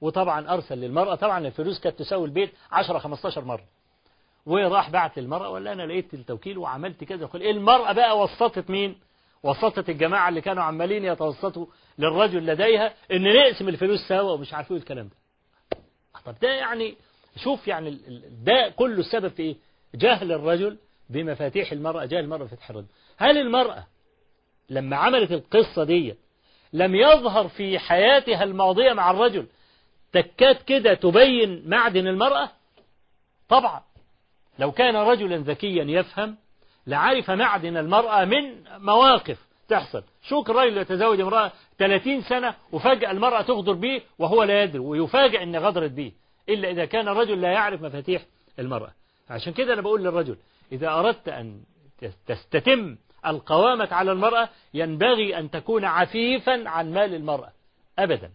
وطبعا 0.02 0.54
أرسل 0.54 0.78
للمرأة 0.78 1.16
طبعا 1.16 1.48
الفلوس 1.48 1.80
كانت 1.80 2.00
تساوي 2.00 2.26
البيت 2.26 2.54
10 2.72 3.00
15 3.00 3.46
مرة. 3.46 3.64
وراح 4.46 4.90
بعت 4.90 5.20
للمرأة 5.20 5.50
ولا 5.50 5.74
أنا 5.74 5.84
لقيت 5.84 6.14
التوكيل 6.14 6.58
وعملت 6.58 7.04
كذا. 7.04 7.30
المرأة 7.36 7.92
بقى 7.92 8.20
وسطت 8.20 8.70
مين؟ 8.70 8.96
وسطت 9.48 9.90
الجماعة 9.90 10.30
اللي 10.30 10.42
كانوا 10.42 10.64
عمالين 10.64 11.06
يتوسطوا 11.06 11.66
للرجل 11.98 12.46
لديها 12.46 12.94
إن 13.12 13.34
نقسم 13.36 13.70
الفلوس 13.70 14.00
سوا 14.08 14.32
ومش 14.32 14.54
عارف 14.54 14.72
إيه 14.72 14.78
الكلام 14.78 15.08
ده. 15.08 15.16
طب 16.26 16.36
ده 16.42 16.50
يعني 16.50 16.96
شوف 17.44 17.68
يعني 17.68 18.00
ده 18.46 18.74
كله 18.76 19.00
السبب 19.00 19.28
في 19.28 19.42
إيه؟ 19.44 19.56
جهل 19.96 20.32
الرجل 20.32 20.78
بمفاتيح 21.10 21.72
المرأة 21.72 22.06
جهل 22.06 22.24
المرأة 22.24 22.40
بمفاتيح 22.40 22.70
الرجل 22.70 22.88
هل 23.18 23.38
المرأة 23.38 23.88
لما 24.70 24.96
عملت 24.98 25.32
القصة 25.32 25.84
دي 25.84 26.16
لم 26.74 26.96
يظهر 26.96 27.48
في 27.48 27.80
حياتها 27.80 28.44
الماضية 28.44 28.94
مع 28.94 29.12
الرجل 29.12 29.46
تكات 30.14 30.62
كده 30.64 30.94
تبين 30.94 31.70
معدن 31.70 32.08
المرأة؟ 32.08 32.50
طبعا. 33.50 33.82
لو 34.60 34.72
كان 34.72 34.96
رجلا 34.96 35.38
ذكيا 35.38 35.84
يفهم 35.84 36.38
لعرف 36.88 37.32
معدن 37.32 37.78
المرأة 37.78 38.26
من 38.26 38.64
مواقف 38.78 39.48
تحصل. 39.70 40.04
شوك 40.24 40.50
الرجل 40.50 40.78
يتزوج 40.78 41.22
امرأة 41.22 41.52
30 41.80 42.22
سنة 42.22 42.56
وفجأة 42.72 43.12
المرأة 43.12 43.42
تغدر 43.42 43.74
به 43.74 44.02
وهو 44.20 44.44
لا 44.44 44.64
يدري 44.64 44.80
ويفاجئ 44.80 45.44
ان 45.44 45.56
غدرت 45.56 45.92
به 45.92 46.12
إلا 46.50 46.70
إذا 46.70 46.86
كان 46.86 47.08
الرجل 47.08 47.42
لا 47.42 47.52
يعرف 47.52 47.82
مفاتيح 47.82 48.22
المرأة. 48.60 48.92
عشان 49.30 49.54
كده 49.54 49.74
أنا 49.74 49.82
بقول 49.82 50.04
للرجل 50.04 50.38
إذا 50.72 50.90
أردت 50.90 51.30
أن 51.30 51.62
تستتم 52.28 52.98
القوامة 53.26 53.88
على 53.92 54.12
المرأة 54.12 54.50
ينبغي 54.74 55.38
أن 55.40 55.52
تكون 55.52 55.86
عفيفا 55.86 56.70
عن 56.70 56.94
مال 56.94 57.16
المرأة. 57.16 57.52
أبدا. 58.00 58.32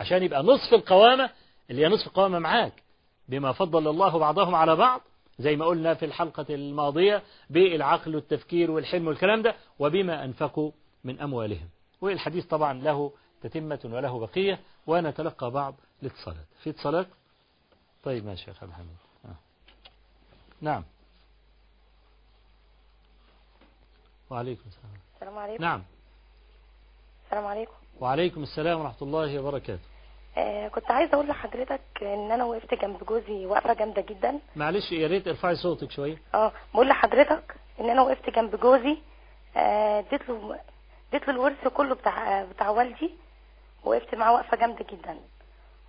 عشان 0.00 0.22
يبقى 0.22 0.42
نصف 0.42 0.74
القوامة 0.74 1.30
اللي 1.70 1.82
هي 1.82 1.88
نصف 1.88 2.06
القوامة 2.06 2.38
معاك 2.38 2.82
بما 3.28 3.52
فضل 3.52 3.88
الله 3.88 4.18
بعضهم 4.18 4.54
على 4.54 4.76
بعض 4.76 5.00
زي 5.38 5.56
ما 5.56 5.66
قلنا 5.66 5.94
في 5.94 6.04
الحلقة 6.04 6.46
الماضية 6.50 7.22
بالعقل 7.50 8.14
والتفكير 8.14 8.70
والحلم 8.70 9.06
والكلام 9.06 9.42
ده 9.42 9.54
وبما 9.78 10.24
أنفقوا 10.24 10.72
من 11.04 11.20
أموالهم. 11.20 11.68
والحديث 12.00 12.46
طبعا 12.46 12.72
له 12.72 13.12
تتمة 13.42 13.80
وله 13.84 14.18
بقية 14.18 14.60
ونتلقى 14.86 15.50
بعض 15.50 15.74
الاتصالات 16.02 16.46
في 16.62 16.70
اتصالات 16.70 17.06
طيب 18.04 18.24
ماشي 18.26 18.50
يا 18.50 18.66
محمد. 18.66 18.86
آه. 19.24 19.34
نعم. 20.60 20.84
وعليكم 24.30 24.62
السلام. 24.66 24.92
السلام 25.14 25.38
عليكم. 25.38 25.62
نعم. 25.64 25.82
السلام 27.24 27.46
عليكم. 27.46 27.72
وعليكم 28.00 28.42
السلام 28.42 28.80
ورحمة 28.80 29.02
الله 29.02 29.38
وبركاته. 29.40 29.91
آه 30.36 30.68
كنت 30.68 30.90
عايزة 30.90 31.14
أقول 31.14 31.28
لحضرتك 31.28 31.80
إن 32.02 32.30
أنا 32.30 32.44
وقفت 32.44 32.74
جنب 32.74 33.04
جوزي 33.04 33.46
وقفة 33.46 33.74
جامدة 33.74 34.02
جدا. 34.02 34.38
معلش 34.56 34.92
يا 34.92 35.08
ريت 35.08 35.28
ارفعي 35.28 35.54
صوتك 35.56 35.90
شوية. 35.90 36.16
آه 36.34 36.52
بقول 36.74 36.88
لحضرتك 36.88 37.54
إن 37.80 37.90
أنا 37.90 38.02
وقفت 38.02 38.30
جنب 38.30 38.56
جوزي 38.60 38.98
آه، 39.56 39.98
اديت 39.98 40.28
له 40.28 40.58
اديت 41.12 41.28
له 41.28 41.34
الورث 41.34 41.68
كله 41.68 41.94
بتاع 41.94 42.42
بتاع 42.44 42.70
والدي 42.70 43.10
وقفت 43.84 44.14
معاه 44.14 44.32
وقفة 44.34 44.56
جامدة 44.56 44.84
جدا. 44.90 45.16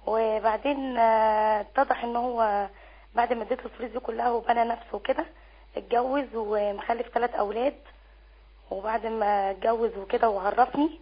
وبعدين 0.08 0.98
آه، 0.98 1.62
اتضح 1.62 2.04
إن 2.04 2.16
هو 2.16 2.68
بعد 3.16 3.34
ما 3.34 3.44
اديت 3.44 3.60
له 3.60 3.66
الفلوس 3.66 3.92
دي 3.92 4.00
كلها 4.00 4.32
وبنى 4.32 4.64
نفسه 4.64 4.96
وكده 4.96 5.26
اتجوز 5.78 6.26
ومخلف 6.36 7.08
ثلاث 7.08 7.36
أولاد. 7.36 7.76
وبعد 8.72 9.06
ما 9.06 9.52
اتجوز 9.52 9.98
وكده 9.98 10.30
وعرفني 10.30 11.00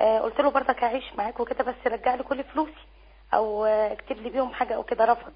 قلت 0.00 0.40
له 0.40 0.50
برضك 0.50 0.84
هعيش 0.84 1.04
معاك 1.18 1.40
وكده 1.40 1.64
بس 1.64 1.74
رجع 1.86 2.14
لي 2.14 2.22
كل 2.22 2.44
فلوسي 2.44 2.86
أو 3.34 3.64
آه، 3.64 3.92
اكتب 3.92 4.16
لي 4.16 4.30
بيهم 4.30 4.52
حاجة 4.52 4.74
أو 4.74 4.82
كده 4.82 5.04
رفض 5.04 5.32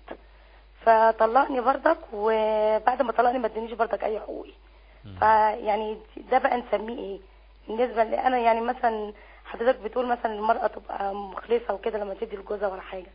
فطلقني 0.85 1.61
برضك 1.61 1.99
وبعد 2.12 3.03
ما 3.03 3.12
طلقني 3.12 3.39
ما 3.39 3.47
ادانيش 3.47 3.73
برضك 3.73 4.05
أي 4.05 4.20
حقوقي. 4.20 4.53
فيعني 5.19 5.99
ده 6.31 6.39
بقى 6.39 6.57
نسميه 6.57 6.99
إيه؟ 6.99 7.19
بالنسبة 7.69 8.05
لي 8.05 8.19
أنا 8.20 8.39
يعني 8.39 8.61
مثلا 8.61 9.12
حضرتك 9.45 9.78
بتقول 9.81 10.07
مثلا 10.07 10.32
المرأة 10.35 10.66
تبقى 10.66 11.15
مخلصة 11.15 11.74
وكده 11.74 11.99
لما 11.99 12.15
تدي 12.15 12.36
لجوزها 12.36 12.69
ولا 12.69 12.81
حاجة. 12.81 13.11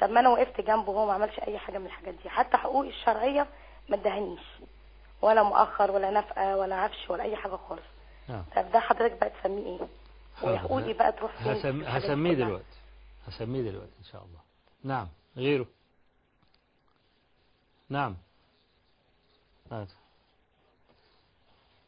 طب 0.00 0.10
ما 0.10 0.20
أنا 0.20 0.28
وقفت 0.28 0.60
جنبه 0.60 0.90
وهو 0.90 1.06
ما 1.06 1.12
عملش 1.12 1.38
أي 1.38 1.58
حاجة 1.58 1.78
من 1.78 1.86
الحاجات 1.86 2.14
دي. 2.22 2.28
حتى 2.30 2.56
حقوقي 2.56 2.88
الشرعية 2.88 3.46
ما 3.88 3.96
ادهنيش 3.96 4.40
ولا 5.22 5.42
مؤخر 5.42 5.90
ولا 5.90 6.10
نفقة 6.10 6.56
ولا 6.56 6.76
عفش 6.76 7.10
ولا 7.10 7.22
أي 7.22 7.36
حاجة 7.36 7.56
خالص. 7.68 7.82
نعم 8.28 8.44
طب 8.56 8.70
ده 8.72 8.80
حضرتك 8.80 9.20
بقى 9.20 9.30
تسميه 9.40 9.66
إيه؟ 9.66 9.78
وحقوقي 10.42 10.92
بقى 10.92 11.12
تروح 11.12 11.46
هسم... 11.46 11.84
هسميه؟ 11.84 12.34
دلوقتي. 12.34 12.64
هسميه 13.26 13.62
دلوقتي 13.62 13.92
إن 13.98 14.04
شاء 14.04 14.22
الله. 14.22 14.40
نعم 14.84 15.08
غيره. 15.36 15.66
نعم. 17.88 18.16
هات. 19.72 19.88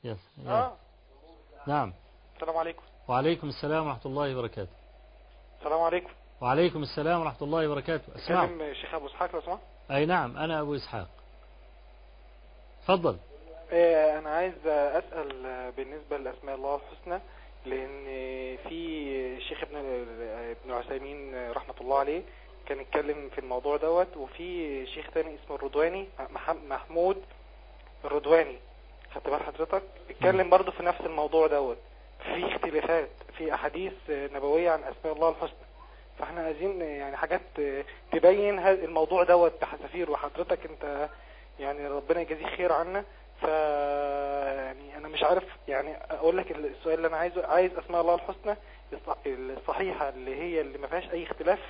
يس. 0.05 0.19
آه. 0.47 0.77
نعم. 1.67 1.93
السلام 2.35 2.57
عليكم. 2.57 2.83
وعليكم 3.09 3.49
السلام 3.49 3.87
ورحمة 3.87 4.07
الله 4.07 4.37
وبركاته. 4.39 4.73
السلام 5.59 5.81
عليكم. 5.81 6.11
وعليكم 6.41 6.83
السلام 6.83 7.21
ورحمة 7.21 7.43
الله 7.43 7.69
وبركاته. 7.69 8.17
اسمع 8.17 8.47
كلم 8.47 8.63
الشيخ 8.63 8.95
أبو 8.95 9.07
إسحاق 9.07 9.35
لو 9.35 9.41
سمحت 9.41 9.61
أي 9.91 10.07
نعم 10.07 10.37
أنا 10.37 10.61
أبو 10.61 10.77
إسحاق. 10.77 11.09
تفضل. 12.83 13.17
آه، 13.73 14.19
أنا 14.19 14.31
عايز 14.31 14.67
أسأل 14.67 15.47
آه، 15.47 15.71
بالنسبة 15.71 16.17
لأسماء 16.17 16.55
الله 16.55 16.77
الحسنى 16.77 17.21
لأن 17.67 18.05
في 18.69 19.41
شيخ 19.49 19.63
ابن 19.63 19.77
ابن 20.63 20.71
عثيمين 20.73 21.51
رحمة 21.51 21.75
الله 21.81 21.99
عليه 21.99 22.23
كان 22.69 22.81
اتكلم 22.81 23.31
في 23.35 23.39
الموضوع 23.39 23.77
دوت 23.77 24.17
وفي 24.17 24.87
شيخ 24.87 25.11
تاني 25.15 25.35
اسمه 25.45 25.57
الرضواني 25.57 26.09
مح- 26.31 26.51
محمود 26.69 27.23
الرضواني. 28.05 28.57
خدت 29.15 29.29
بال 29.29 29.43
حضرتك؟ 29.43 29.83
اتكلم 30.11 30.51
برضه 30.51 30.73
في 30.73 30.83
نفس 30.83 31.01
الموضوع 31.01 31.47
دوت. 31.47 31.79
في 32.25 32.47
اختلافات 32.55 33.09
في 33.39 33.55
أحاديث 33.55 33.93
نبوية 34.09 34.71
عن 34.71 34.81
أسماء 34.83 35.15
الله 35.15 35.29
الحسنى. 35.29 35.59
فإحنا 36.19 36.41
عايزين 36.45 36.81
يعني 36.83 37.17
حاجات 37.17 37.41
تبين 38.13 38.59
الموضوع 38.59 39.23
دوت 39.25 39.61
بحذافير 39.61 40.11
وحضرتك 40.11 40.59
أنت 40.67 41.09
يعني 41.61 41.89
ربنا 41.89 42.21
يجازيك 42.21 42.47
خير 42.47 42.73
عنا. 42.73 43.05
ف 43.45 43.49
يعني 44.57 44.97
أنا 44.97 45.09
مش 45.09 45.23
عارف 45.23 45.45
يعني 45.69 45.97
أقول 45.97 46.37
لك 46.37 46.51
السؤال 46.53 46.95
اللي 46.95 47.09
أنا 47.09 47.17
عايزه 47.17 47.47
عايز 47.47 47.73
اسماء 47.73 48.01
الله 48.01 48.15
الحسنى 48.15 48.57
الص- 48.93 49.27
الصحيحة 49.27 50.09
اللي 50.09 50.35
هي 50.37 50.61
اللي 50.61 50.79
ما 50.79 50.87
فيهاش 50.87 51.05
أي 51.11 51.25
اختلاف 51.27 51.61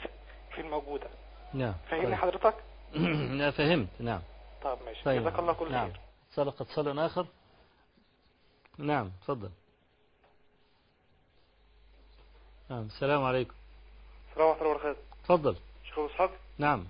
في 0.55 0.61
الموجودة. 0.61 1.07
نعم 1.55 1.75
فاهمني 1.91 2.07
طيب. 2.07 2.15
حضرتك؟ 2.15 2.55
لا 3.41 3.51
فهمت 3.51 3.89
نعم. 4.01 4.21
طب 4.63 4.79
ماشي 4.87 5.05
طيب 5.05 5.23
جزاك 5.23 5.39
الله 5.39 5.53
كل 5.53 5.73
نعم. 5.73 5.87
خير. 5.93 6.01
سبق 6.31 6.63
اتصال 6.63 6.99
آخر؟ 6.99 7.27
نعم 8.79 9.11
تفضل. 9.23 9.51
نعم 12.71 12.83
السلام 12.87 13.25
عليكم. 13.25 13.55
السلام 14.31 14.49
ورحمة 14.49 14.63
الله 14.63 14.71
وبركاته. 14.75 15.01
تفضل. 15.25 15.57
شيخ 15.85 15.99
أبو 15.99 16.07
إسحاق. 16.07 16.31
نعم. 16.59 16.85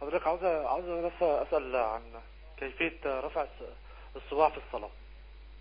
حضرتك 0.00 0.26
عاوز 0.26 0.44
عاوز 0.44 0.84
بس 0.84 1.22
أسأل 1.22 1.76
عن 1.76 2.02
كيفية 2.56 3.20
رفع 3.20 3.46
الصباع 4.16 4.50
في 4.50 4.60
الصلاة. 4.66 4.90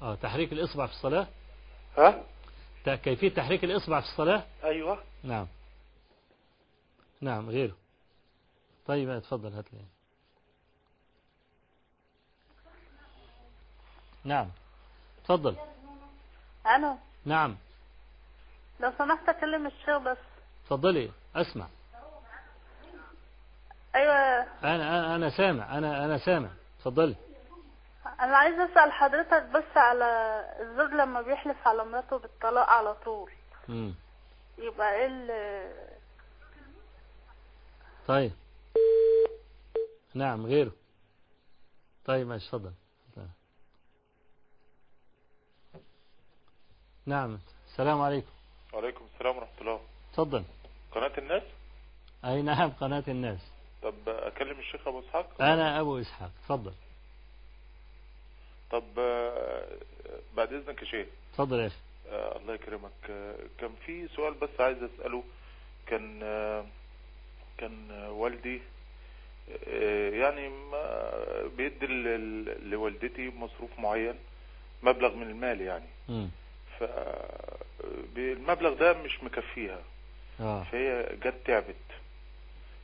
آه 0.01 0.15
تحريك 0.15 0.53
الإصبع 0.53 0.85
في 0.85 0.93
الصلاة؟ 0.93 1.27
ها؟ 1.97 2.23
كيفية 2.85 3.29
تحريك 3.29 3.63
الإصبع 3.63 4.01
في 4.01 4.07
الصلاة؟ 4.07 4.43
أيوه. 4.63 5.03
نعم. 5.23 5.47
نعم 7.21 7.49
غيره. 7.49 7.75
طيب 8.87 9.09
اتفضل 9.09 9.53
هات 9.53 9.65
لي. 9.73 9.79
نعم. 14.23 14.49
تفضل 15.23 15.55
أنا 16.65 16.97
نعم. 17.25 17.57
لو 18.79 18.91
سمحت 18.97 19.29
أكلم 19.29 19.67
الشيخ 19.67 19.97
بس. 19.97 20.17
تفضلي 20.65 21.11
أسمع. 21.35 21.67
أيوه. 23.95 24.13
أنا 24.63 24.75
أنا 24.75 25.15
أنا 25.15 25.29
سامع 25.29 25.77
أنا 25.77 26.05
أنا 26.05 26.17
سامع. 26.17 26.49
اتفضلي. 26.77 27.15
أنا 28.21 28.37
عايزة 28.37 28.65
أسأل 28.73 28.91
حضرتك 28.91 29.43
بس 29.43 29.77
على 29.77 30.05
الزوج 30.59 30.89
لما 30.91 31.21
بيحلف 31.21 31.67
على 31.67 31.85
مراته 31.85 32.17
بالطلاق 32.17 32.69
على 32.69 32.93
طول. 33.05 33.31
مم. 33.67 33.93
يبقى 34.57 34.95
إيه 34.95 35.07
ال- 35.07 35.97
طيب. 38.07 38.31
نعم 40.13 40.45
غيره. 40.45 40.71
طيب 42.05 42.27
ماشي 42.27 42.45
اتفضل. 42.45 42.71
نعم 47.05 47.39
السلام 47.67 48.01
عليكم. 48.01 48.31
وعليكم 48.73 49.05
السلام 49.13 49.37
ورحمة 49.37 49.61
الله. 49.61 49.81
اتفضل. 50.11 50.43
قناة 50.91 51.17
الناس؟ 51.17 51.43
أي 52.25 52.41
نعم 52.41 52.69
قناة 52.69 53.03
الناس. 53.07 53.39
طب 53.83 54.09
أكلم 54.09 54.59
الشيخ 54.59 54.87
أبو 54.87 54.99
إسحاق؟ 54.99 55.41
أنا 55.41 55.79
أبو 55.79 55.99
إسحاق 55.99 56.31
اتفضل. 56.43 56.73
طب 58.71 58.83
آه، 58.97 59.67
بعد 60.37 60.53
إذنك 60.53 60.81
يا 60.81 60.87
شيخ. 60.87 61.07
اتفضل 61.33 61.59
يا 61.59 61.67
أخي 61.67 61.75
آه، 62.11 62.37
الله 62.37 62.53
يكرمك. 62.53 62.91
آه، 63.09 63.35
كان 63.59 63.69
في 63.85 64.07
سؤال 64.07 64.33
بس 64.33 64.49
عايز 64.59 64.77
أسأله. 64.83 65.23
كان 65.87 66.19
كان 67.57 67.91
والدي 68.09 68.61
يعني 70.11 70.49
ما- 70.49 71.49
بيدي 71.57 71.87
لوالدتي 72.69 73.29
مصروف 73.37 73.79
معين 73.79 74.15
مبلغ 74.83 75.15
من 75.15 75.29
المال 75.29 75.61
يعني. 75.61 75.85
فالمبلغ 78.13 78.73
ده 78.73 78.93
مش 78.93 79.23
مكفيها. 79.23 79.79
فهي 80.71 81.15
جت 81.23 81.33
تعبت. 81.45 81.75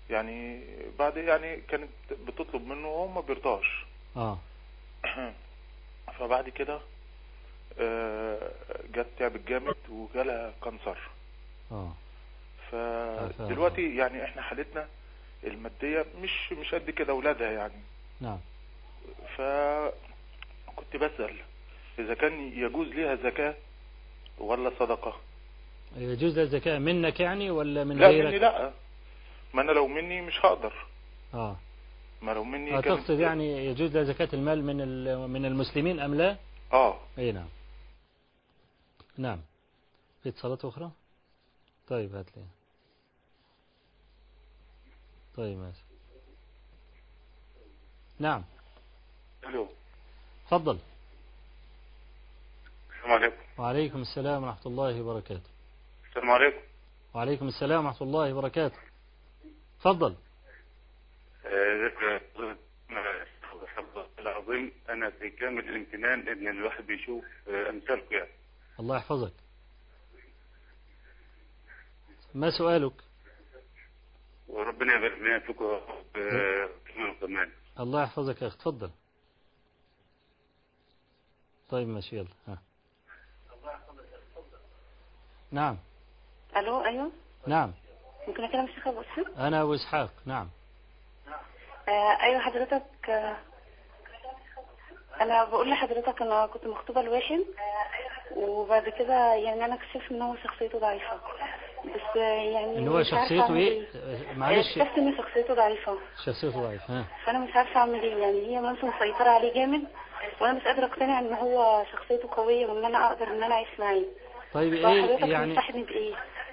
يعني 0.09 0.61
بعد 0.99 1.17
يعني 1.17 1.57
كانت 1.61 1.89
بتطلب 2.27 2.67
منه 2.67 2.87
وهو 2.87 3.07
ما 3.07 3.21
بيرضاش. 3.21 3.85
آه. 4.17 4.37
فبعد 6.19 6.49
كده 6.49 6.79
آه، 7.79 8.51
جت 8.93 9.07
تعبت 9.19 9.47
جامد 9.47 9.75
وجالها 9.89 10.53
كانسر. 10.63 10.97
آه. 11.71 11.93
فدلوقتي 12.71 13.95
يعني 13.95 14.23
إحنا 14.23 14.41
حالتنا 14.41 14.87
المادية 15.43 16.05
مش 16.21 16.51
مش 16.51 16.75
قد 16.75 16.89
كده 16.89 17.13
اولادها 17.13 17.51
يعني. 17.51 17.81
نعم. 18.21 18.39
فكنت 19.37 20.95
بسأل 20.95 21.35
إذا 21.99 22.13
كان 22.13 22.51
يجوز 22.53 22.87
ليها 22.87 23.15
زكاة 23.15 23.55
ولا 24.37 24.71
صدقة؟ 24.79 25.15
يجوز 25.97 26.37
الزكاة 26.37 26.79
منك 26.79 27.19
يعني 27.19 27.51
ولا 27.51 27.83
من 27.83 27.97
لا 27.97 28.07
غيرك؟ 28.07 28.27
مني 28.27 28.39
لا. 28.39 28.71
ما 29.53 29.61
أنا 29.61 29.71
لو 29.71 29.87
مني 29.87 30.21
مش 30.21 30.39
هقدر. 30.45 30.73
آه. 31.33 31.55
ما 32.25 32.31
لو 32.31 32.43
مني 32.43 32.77
آه، 32.77 32.81
تقصد 32.81 33.19
يعني 33.19 33.65
يجوز 33.65 33.91
لها 33.95 34.03
زكاة 34.03 34.29
المال 34.33 34.63
من 34.63 34.77
من 35.29 35.45
المسلمين 35.45 35.99
أم 35.99 36.15
لا؟ 36.15 36.37
آه. 36.73 36.99
إي 37.17 37.31
نعم. 37.31 37.47
نعم. 39.17 39.41
في 40.23 40.29
اتصالات 40.29 40.65
أخرى؟ 40.65 40.91
طيب 41.87 42.15
هات 42.15 42.25
لي. 42.37 42.43
طيب 45.37 45.57
ماشي. 45.57 45.81
نعم. 48.19 48.43
ألو. 49.43 49.67
تفضل. 50.47 50.79
السلام 52.89 53.11
عليكم. 53.11 53.37
وعليكم 53.57 54.01
السلام 54.01 54.43
ورحمة 54.43 54.65
الله 54.65 55.01
وبركاته. 55.01 55.49
السلام 56.09 56.31
عليكم. 56.31 56.59
وعليكم 57.13 57.47
السلام 57.47 57.85
ورحمة 57.85 58.07
الله 58.07 58.33
وبركاته. 58.33 58.77
تفضل. 59.79 60.15
آه، 61.85 62.21
ذكر 63.61 64.07
العظيم. 64.19 64.71
أنا 64.89 65.09
في 65.09 65.29
كامل 65.29 65.69
الامتنان 65.69 66.27
إن 66.27 66.47
الواحد 66.47 66.83
بيشوف 66.87 67.25
امثالكم 67.47 68.15
يعني. 68.15 68.29
الله 68.79 68.97
يحفظك. 68.97 69.33
ما 72.33 72.51
سؤالك؟ 72.57 72.93
وربنا 74.47 74.95
يبارك 74.95 75.19
لنا 75.19 75.39
فيكم 75.39 75.65
آه، 76.15 76.69
كمان 77.21 77.51
الله 77.79 78.03
يحفظك 78.03 78.41
يا 78.41 78.47
أخي 78.47 78.57
تفضل. 78.57 78.91
طيب 81.69 81.87
ماشي 81.87 82.15
يلا 82.17 82.27
ها. 82.47 82.61
نعم. 85.51 85.77
ألو 86.57 86.85
أيوه. 86.85 87.11
نعم. 87.47 87.73
ممكن 88.27 88.43
أكلم 88.43 88.65
الشيخ 88.65 88.87
أبو 88.87 89.01
إسحاق؟ 89.01 89.39
أنا 89.39 89.61
أبو 89.61 89.75
إسحاق 89.75 90.13
نعم. 90.25 90.49
آه 91.89 92.21
أيوه 92.21 92.39
حضرتك 92.39 93.09
آه 93.09 93.35
أنا 95.21 95.43
بقول 95.43 95.69
لحضرتك 95.69 96.21
أنا 96.21 96.45
كنت 96.47 96.67
مخطوبة 96.67 97.01
لواحد 97.01 97.45
وبعد 98.35 98.89
كده 98.89 99.33
يعني 99.33 99.65
أنا 99.65 99.75
اكتشفت 99.75 100.11
إن 100.11 100.21
هو 100.21 100.35
شخصيته 100.35 100.79
ضعيفة. 100.79 101.19
بس 101.85 102.15
يعني 102.15 102.77
إن 102.77 102.87
هو 102.87 103.03
شخصيته 103.03 103.41
أعمل 103.43 103.57
إيه؟ 103.57 103.87
آه، 103.95 104.33
معلش. 104.33 104.77
اكتشفت 104.77 104.97
إن 104.97 105.17
شخصيته 105.17 105.53
ضعيفة. 105.53 105.97
شخصيته 106.25 106.61
ضعيف 106.61 106.91
ها. 106.91 107.05
فأنا 107.25 107.39
مش 107.39 107.55
عارفة 107.55 107.79
أعمل 107.79 108.01
إيه. 108.01 108.15
يعني 108.15 108.47
هي 108.47 108.61
مثلا 108.61 108.85
مسيطره 108.85 109.29
عليه 109.29 109.53
جامد 109.53 109.83
وأنا 110.41 110.53
مش 110.53 110.63
قادرة 110.63 110.85
أقتنع 110.85 111.19
إن 111.19 111.33
هو 111.33 111.83
شخصيته 111.91 112.29
قوية 112.31 112.65
وإن 112.67 112.85
أنا 112.85 113.07
أقدر 113.07 113.27
إن 113.27 113.43
أنا 113.43 113.55
أعيش 113.55 113.79
معاه. 113.79 114.01
طيب 114.53 114.73
إيه 114.73 115.25
يعني 115.25 115.55
تنصحني 115.55 115.85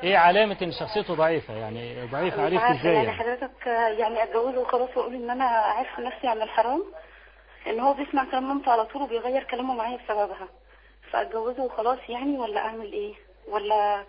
إيه 0.02 0.16
علامة 0.16 0.56
إن 0.62 0.72
شخصيته 0.72 1.14
ضعيفة؟ 1.14 1.54
يعني 1.54 2.06
ضعيفة 2.06 2.42
عرفت 2.42 2.64
إزاي 2.80 2.94
يعني 2.94 3.06
يعني؟ 3.06 3.12
حضرتك 3.18 3.66
يعني 3.98 4.22
أتجوزه 4.22 4.58
وخلاص 4.60 4.96
وأقول 4.96 5.14
إن 5.14 5.30
أنا 5.30 5.44
عارفة 5.44 6.02
نفسي 6.02 6.26
عن 6.28 6.42
الحرام 6.42 6.82
إن 7.66 7.80
هو 7.80 7.94
بيسمع 7.94 8.24
كلام 8.30 8.48
مامته 8.48 8.72
على 8.72 8.84
طول 8.86 9.02
وبيغير 9.02 9.44
كلامه 9.44 9.74
معايا 9.74 9.96
بسببها. 9.96 10.48
فأتجوزه 11.10 11.62
وخلاص 11.62 11.98
يعني 12.08 12.38
ولا 12.38 12.60
أعمل 12.60 12.92
إيه؟ 12.92 13.14
ولا 13.48 14.04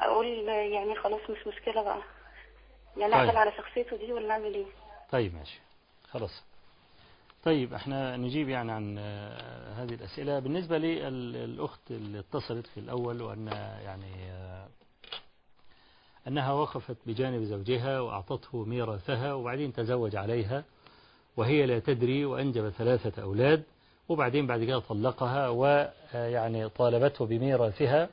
أقول 0.00 0.26
يعني 0.48 0.94
خلاص 0.94 1.20
مش 1.30 1.46
مشكلة 1.46 1.82
بقى؟ 1.82 1.98
يعني 2.96 3.12
طيب. 3.12 3.22
اقبل 3.24 3.36
على 3.36 3.52
شخصيته 3.56 3.96
دي 3.96 4.12
ولا 4.12 4.30
أعمل 4.32 4.54
إيه؟ 4.54 4.66
طيب 5.12 5.34
ماشي. 5.34 5.60
خلاص. 6.10 6.44
طيب 7.44 7.74
إحنا 7.74 8.16
نجيب 8.16 8.48
يعني 8.48 8.72
عن 8.72 8.98
هذه 9.78 9.94
الأسئلة. 9.94 10.38
بالنسبة 10.38 10.78
للأخت 10.78 11.90
اللي 11.90 12.18
اتصلت 12.18 12.66
في 12.66 12.80
الأول 12.80 13.22
وأن 13.22 13.46
يعني 13.84 14.12
أنها 16.28 16.52
وقفت 16.52 16.96
بجانب 17.06 17.42
زوجها 17.42 18.00
وأعطته 18.00 18.64
ميراثها 18.64 19.32
وبعدين 19.34 19.72
تزوج 19.72 20.16
عليها 20.16 20.64
وهي 21.36 21.66
لا 21.66 21.78
تدري 21.78 22.24
وأنجب 22.24 22.68
ثلاثة 22.68 23.22
أولاد 23.22 23.62
وبعدين 24.08 24.46
بعد 24.46 24.64
كده 24.64 24.78
طلقها 24.78 25.48
ويعني 25.48 26.68
طالبته 26.68 27.26
بميراثها 27.26 28.08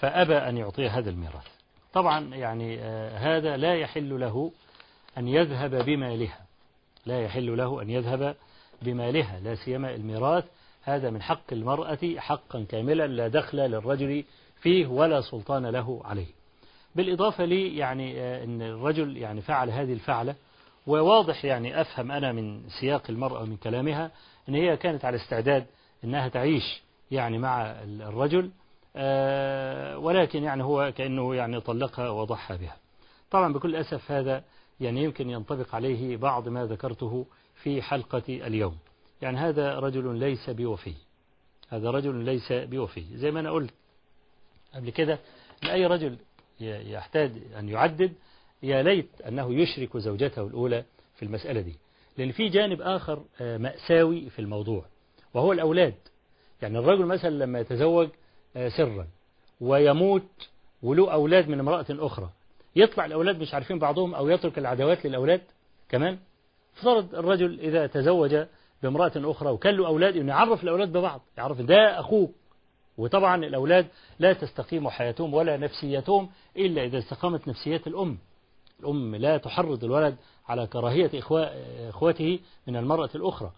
فأبى 0.00 0.36
أن 0.36 0.56
يعطيها 0.56 0.88
هذا 0.88 1.10
الميراث. 1.10 1.46
طبعا 1.92 2.34
يعني 2.34 2.78
آه، 2.80 3.18
هذا 3.18 3.56
لا 3.56 3.74
يحل 3.74 4.20
له 4.20 4.52
أن 5.18 5.28
يذهب 5.28 5.84
بمالها. 5.84 6.40
لا 7.06 7.22
يحل 7.22 7.56
له 7.56 7.82
أن 7.82 7.90
يذهب 7.90 8.34
بمالها 8.82 9.40
لا 9.40 9.54
سيما 9.54 9.94
الميراث. 9.94 10.44
هذا 10.82 11.10
من 11.10 11.22
حق 11.22 11.52
المرأة 11.52 11.98
حقا 12.16 12.64
كاملا 12.68 13.06
لا 13.06 13.28
دخل 13.28 13.58
للرجل 13.58 14.24
فيه 14.60 14.86
ولا 14.86 15.20
سلطان 15.20 15.66
له 15.66 16.00
عليه. 16.04 16.37
بالإضافة 16.98 17.44
لي 17.44 17.76
يعني 17.76 18.20
آه، 18.20 18.44
أن 18.44 18.62
الرجل 18.62 19.16
يعني 19.16 19.40
فعل 19.40 19.70
هذه 19.70 19.92
الفعلة 19.92 20.34
وواضح 20.86 21.44
يعني 21.44 21.80
أفهم 21.80 22.12
أنا 22.12 22.32
من 22.32 22.68
سياق 22.80 23.02
المرأة 23.08 23.42
ومن 23.42 23.56
كلامها 23.56 24.10
أن 24.48 24.54
هي 24.54 24.76
كانت 24.76 25.04
على 25.04 25.16
استعداد 25.16 25.66
أنها 26.04 26.28
تعيش 26.28 26.82
يعني 27.10 27.38
مع 27.38 27.62
الرجل 27.82 28.50
آه، 28.96 29.98
ولكن 29.98 30.42
يعني 30.42 30.64
هو 30.64 30.92
كأنه 30.96 31.34
يعني 31.34 31.60
طلقها 31.60 32.10
وضحى 32.10 32.56
بها. 32.56 32.76
طبعا 33.30 33.52
بكل 33.52 33.76
أسف 33.76 34.10
هذا 34.10 34.44
يعني 34.80 35.04
يمكن 35.04 35.30
ينطبق 35.30 35.74
عليه 35.74 36.16
بعض 36.16 36.48
ما 36.48 36.66
ذكرته 36.66 37.26
في 37.62 37.82
حلقة 37.82 38.22
اليوم. 38.28 38.76
يعني 39.22 39.38
هذا 39.38 39.78
رجل 39.78 40.14
ليس 40.14 40.50
بوفي. 40.50 40.94
هذا 41.68 41.90
رجل 41.90 42.14
ليس 42.14 42.52
بوفي. 42.52 43.04
زي 43.16 43.30
ما 43.30 43.40
أنا 43.40 43.50
قلت 43.50 43.74
قبل 44.74 44.90
كده 44.90 45.18
أن 45.62 45.68
أي 45.68 45.86
رجل 45.86 46.18
يحتاج 46.60 47.32
أن 47.58 47.68
يعدد. 47.68 48.12
يا 48.62 48.82
ليت 48.82 49.20
أنه 49.28 49.54
يشرك 49.54 49.96
زوجته 49.96 50.46
الأولى 50.46 50.84
في 51.16 51.24
المسألة 51.24 51.60
دي. 51.60 51.76
لأن 52.18 52.32
في 52.32 52.48
جانب 52.48 52.80
آخر 52.80 53.22
آه، 53.40 53.56
مأساوي 53.58 54.30
في 54.30 54.38
الموضوع 54.38 54.84
وهو 55.34 55.52
الأولاد. 55.52 55.94
يعني 56.62 56.78
الرجل 56.78 57.06
مثلا 57.06 57.30
لما 57.30 57.60
يتزوج 57.60 58.08
آه، 58.56 58.68
سرا 58.68 59.06
ويموت 59.60 60.48
وله 60.82 61.12
أولاد 61.12 61.48
من 61.48 61.60
امرأة 61.60 61.86
أخرى 61.90 62.30
يطلع 62.76 63.04
الأولاد 63.04 63.40
مش 63.40 63.54
عارفين 63.54 63.78
بعضهم 63.78 64.14
أو 64.14 64.28
يترك 64.28 64.58
العداوات 64.58 65.06
للأولاد 65.06 65.40
كمان؟ 65.88 66.18
افترض 66.76 67.14
الرجل 67.14 67.60
إذا 67.60 67.86
تزوج 67.86 68.36
بامرأة 68.82 69.12
أخرى 69.16 69.50
وكان 69.50 69.74
له 69.74 69.86
أولاد 69.86 70.16
إنه 70.16 70.32
يعرف 70.32 70.62
الأولاد 70.62 70.92
ببعض 70.92 71.20
يعرف 71.38 71.60
ده 71.60 72.00
أخوه 72.00 72.30
وطبعا 72.98 73.44
الأولاد 73.44 73.86
لا 74.18 74.32
تستقيم 74.32 74.88
حياتهم 74.88 75.34
ولا 75.34 75.56
نفسيتهم 75.56 76.28
إلا 76.56 76.84
إذا 76.84 76.98
استقامت 76.98 77.48
نفسيات 77.48 77.86
الأم. 77.86 78.18
الأم 78.80 79.14
لا 79.14 79.36
تحرض 79.36 79.84
الولد 79.84 80.16
على 80.48 80.66
كراهية 80.66 81.10
إخوة 81.18 81.50
إخوته 81.88 82.38
من 82.66 82.76
المرأة 82.76 83.10
الأخرى. 83.14 83.50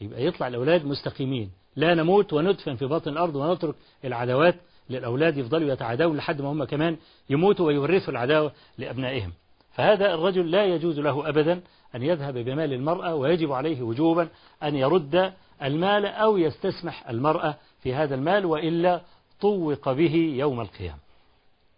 يبقى 0.00 0.26
يطلع 0.26 0.48
الأولاد 0.48 0.84
مستقيمين. 0.84 1.50
لا 1.76 1.94
نموت 1.94 2.32
وندفن 2.32 2.76
في 2.76 2.86
باطن 2.86 3.10
الأرض 3.10 3.36
ونترك 3.36 3.74
العداوات 4.04 4.54
للأولاد 4.90 5.36
يفضلوا 5.38 5.72
يتعادون 5.72 6.16
لحد 6.16 6.42
ما 6.42 6.52
هم 6.52 6.64
كمان 6.64 6.96
يموتوا 7.30 7.66
ويورثوا 7.66 8.12
العداوة 8.12 8.52
لأبنائهم. 8.78 9.32
فهذا 9.72 10.14
الرجل 10.14 10.50
لا 10.50 10.64
يجوز 10.64 10.98
له 10.98 11.28
أبدا 11.28 11.60
أن 11.94 12.02
يذهب 12.02 12.38
بمال 12.38 12.72
المرأة 12.72 13.14
ويجب 13.14 13.52
عليه 13.52 13.82
وجوبا 13.82 14.28
أن 14.62 14.76
يرد 14.76 15.32
المال 15.62 16.06
أو 16.06 16.38
يستسمح 16.38 17.08
المرأة 17.08 17.54
في 17.82 17.94
هذا 17.94 18.14
المال 18.14 18.46
وإلا 18.46 19.00
طوق 19.40 19.92
به 19.92 20.14
يوم 20.14 20.60
القيامة. 20.60 20.98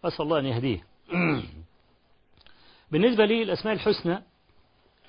أسأل 0.05 0.25
الله 0.25 0.39
أن 0.39 0.47
يهديه. 0.47 0.85
بالنسبة 2.93 3.25
لي 3.25 3.43
الأسماء 3.43 3.75
الحسنى 3.75 4.23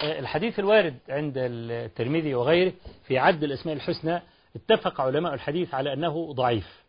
الحديث 0.02 0.60
الوارد 0.60 0.98
عند 1.10 1.34
الترمذي 1.38 2.36
وغيره 2.36 2.74
في 3.08 3.18
عد 3.18 3.44
الأسماء 3.44 3.76
الحسنى 3.76 4.22
اتفق 4.56 5.02
علماء 5.02 5.34
الحديث 5.34 5.74
على 5.74 5.94
أنه 5.94 6.34
ضعيف 6.34 6.84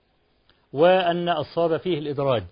وأن 0.73 1.28
الصواب 1.28 1.77
فيه 1.77 1.98
الإدراج 1.98 2.44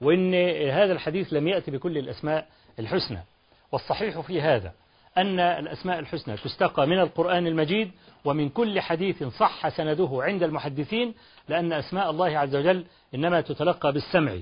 وأن 0.00 0.34
هذا 0.70 0.92
الحديث 0.92 1.32
لم 1.32 1.48
يأتي 1.48 1.70
بكل 1.70 1.98
الأسماء 1.98 2.48
الحسنى 2.78 3.24
والصحيح 3.72 4.20
في 4.20 4.40
هذا 4.40 4.72
أن 5.18 5.40
الأسماء 5.40 5.98
الحسنى 5.98 6.36
تستقى 6.36 6.86
من 6.86 6.98
القرآن 6.98 7.46
المجيد 7.46 7.90
ومن 8.24 8.48
كل 8.48 8.80
حديث 8.80 9.24
صح 9.24 9.68
سنده 9.68 10.08
عند 10.12 10.42
المحدثين 10.42 11.14
لأن 11.48 11.72
أسماء 11.72 12.10
الله 12.10 12.38
عز 12.38 12.56
وجل 12.56 12.84
إنما 13.14 13.40
تتلقى 13.40 13.92
بالسمع 13.92 14.38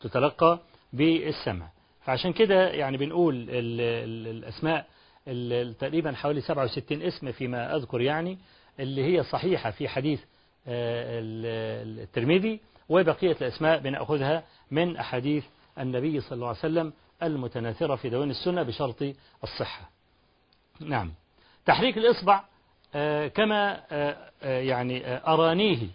تتلقى 0.00 0.58
بالسمع. 0.92 1.68
فعشان 2.04 2.32
كده 2.32 2.68
يعني 2.68 2.96
بنقول 2.96 3.34
ال 3.34 3.48
ال 3.50 4.36
الأسماء 4.36 4.86
ال 5.28 5.74
تقريبا 5.78 6.12
حوالي 6.12 6.40
67 6.40 7.02
اسم 7.02 7.32
فيما 7.32 7.76
أذكر 7.76 8.00
يعني 8.00 8.38
اللي 8.80 9.04
هي 9.04 9.22
صحيحة 9.22 9.70
في 9.70 9.88
حديث 9.88 10.20
الترمذي 10.68 12.60
وبقية 12.88 13.36
الأسماء 13.40 13.78
بنأخذها 13.78 14.44
من 14.70 14.96
أحاديث 14.96 15.44
النبي 15.78 16.20
صلى 16.20 16.32
الله 16.32 16.48
عليه 16.48 16.58
وسلم 16.58 16.92
المتناثرة 17.22 17.96
في 17.96 18.08
دواوين 18.10 18.30
السنة 18.30 18.62
بشرط 18.62 19.02
الصحة. 19.44 19.90
نعم. 20.80 21.12
تحريك 21.66 21.98
الإصبع 21.98 22.42
كما 23.28 23.82
يعني 24.42 25.02
أرانيه 25.06 25.86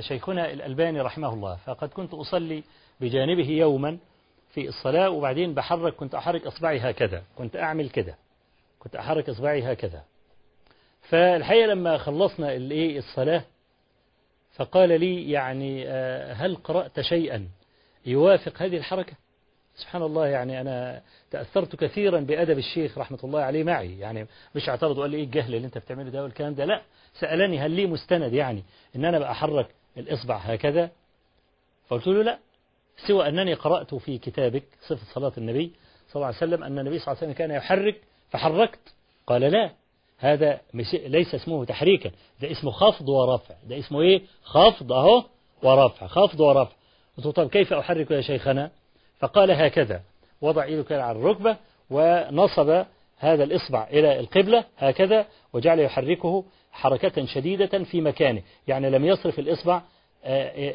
شيخنا 0.00 0.52
الألباني 0.52 1.00
رحمه 1.00 1.34
الله. 1.34 1.56
فقد 1.56 1.88
كنت 1.88 2.14
أصلي 2.14 2.62
بجانبه 3.00 3.50
يوما 3.50 3.98
في 4.54 4.68
الصلاة 4.68 5.10
وبعدين 5.10 5.54
بحرك 5.54 5.94
كنت 5.94 6.14
أحرك 6.14 6.46
إصبعي 6.46 6.78
هكذا. 6.78 7.22
كنت 7.38 7.56
أعمل 7.56 7.90
كده. 7.90 8.16
كنت 8.78 8.96
أحرك 8.96 9.28
إصبعي 9.28 9.72
هكذا. 9.72 10.02
فالحقيقة 11.02 11.66
لما 11.66 11.98
خلصنا 11.98 12.52
الصلاة 12.98 13.44
فقال 14.52 15.00
لي 15.00 15.30
يعني 15.30 15.88
هل 16.32 16.56
قرأت 16.56 17.00
شيئا 17.00 17.48
يوافق 18.06 18.62
هذه 18.62 18.76
الحركة؟ 18.76 19.12
سبحان 19.76 20.02
الله 20.02 20.26
يعني 20.26 20.60
أنا 20.60 21.02
تأثرت 21.30 21.76
كثيرا 21.76 22.20
بأدب 22.20 22.58
الشيخ 22.58 22.98
رحمة 22.98 23.18
الله 23.24 23.40
عليه 23.40 23.64
معي. 23.64 23.98
يعني 23.98 24.26
مش 24.54 24.68
اعترض 24.68 24.98
وقال 24.98 25.10
لي 25.10 25.16
إيه 25.16 25.24
الجهل 25.24 25.54
اللي 25.54 25.66
أنت 25.66 25.78
بتعمله 25.78 26.10
ده 26.10 26.22
والكلام 26.22 26.54
ده 26.54 26.64
لا. 26.64 26.82
سألني 27.20 27.58
هل 27.58 27.70
لي 27.70 27.86
مستند 27.86 28.32
يعني 28.32 28.64
إن 28.96 29.04
أنا 29.04 29.18
بأحرك 29.18 29.66
الإصبع 29.96 30.36
هكذا؟ 30.36 30.90
فقلت 31.88 32.06
له 32.06 32.22
لا 32.22 32.38
سوى 33.06 33.28
أنني 33.28 33.54
قرأت 33.54 33.94
في 33.94 34.18
كتابك 34.18 34.64
صفة 34.88 35.14
صلاة 35.14 35.32
النبي 35.38 35.72
صلى 36.08 36.14
الله 36.16 36.26
عليه 36.26 36.36
وسلم 36.36 36.64
أن 36.64 36.78
النبي 36.78 36.98
صلى 36.98 37.06
الله 37.12 37.16
عليه 37.22 37.32
وسلم 37.32 37.32
كان 37.32 37.50
يحرك 37.50 38.00
فحركت. 38.30 38.80
قال 39.26 39.40
لا 39.40 39.70
هذا 40.18 40.60
ليس 40.92 41.34
اسمه 41.34 41.64
تحريكا 41.64 42.10
ده 42.40 42.50
اسمه 42.50 42.70
خفض 42.70 43.08
ورفع. 43.08 43.54
ده 43.66 43.78
اسمه 43.78 44.00
إيه؟ 44.00 44.22
خفض 44.42 44.92
أهو 44.92 45.24
ورفع 45.62 46.06
خفض 46.06 46.40
ورفع. 46.40 46.72
قلت 47.16 47.26
طب 47.26 47.48
كيف 47.50 47.72
أحرك 47.72 48.10
يا 48.10 48.20
شيخنا؟ 48.20 48.70
فقال 49.18 49.50
هكذا 49.50 50.02
وضع 50.40 50.82
كده 50.82 51.04
على 51.04 51.18
الركبة 51.18 51.56
ونصب 51.90 52.84
هذا 53.18 53.44
الإصبع 53.44 53.86
إلى 53.90 54.20
القبلة 54.20 54.64
هكذا 54.78 55.26
وجعل 55.52 55.80
يحركه 55.80 56.44
حركة 56.72 57.24
شديدة 57.26 57.84
في 57.84 58.00
مكانه 58.00 58.42
يعني 58.68 58.90
لم 58.90 59.04
يصرف 59.04 59.38
الإصبع 59.38 59.82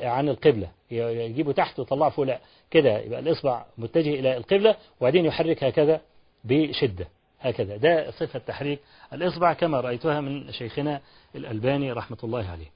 عن 0.03 0.29
القبلة. 0.29 0.71
يجيبه 0.91 1.51
تحت 1.53 1.79
ويطلعه 1.79 2.09
فوق 2.09 2.27
كده 2.71 2.99
يبقى 2.99 3.19
الإصبع 3.19 3.65
متجه 3.77 4.19
إلى 4.19 4.37
القبلة 4.37 4.75
وبعدين 5.01 5.25
يحرك 5.25 5.63
هكذا 5.63 6.01
بشدة 6.43 7.07
هكذا. 7.39 7.77
ده 7.77 8.11
صفة 8.11 8.39
تحريك 8.39 8.79
الإصبع 9.13 9.53
كما 9.53 9.79
رأيتها 9.81 10.21
من 10.21 10.51
شيخنا 10.51 11.01
الألباني 11.35 11.91
رحمة 11.91 12.17
الله 12.23 12.45
عليه. 12.49 12.71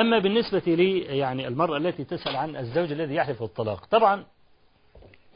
أما 0.00 0.18
بالنسبة 0.18 0.62
لي 0.66 1.00
يعني 1.00 1.48
المرأة 1.48 1.76
التي 1.76 2.04
تسأل 2.04 2.36
عن 2.36 2.56
الزوج 2.56 2.92
الذي 2.92 3.14
يحلف 3.14 3.42
الطلاق 3.42 3.84
طبعا 3.86 4.24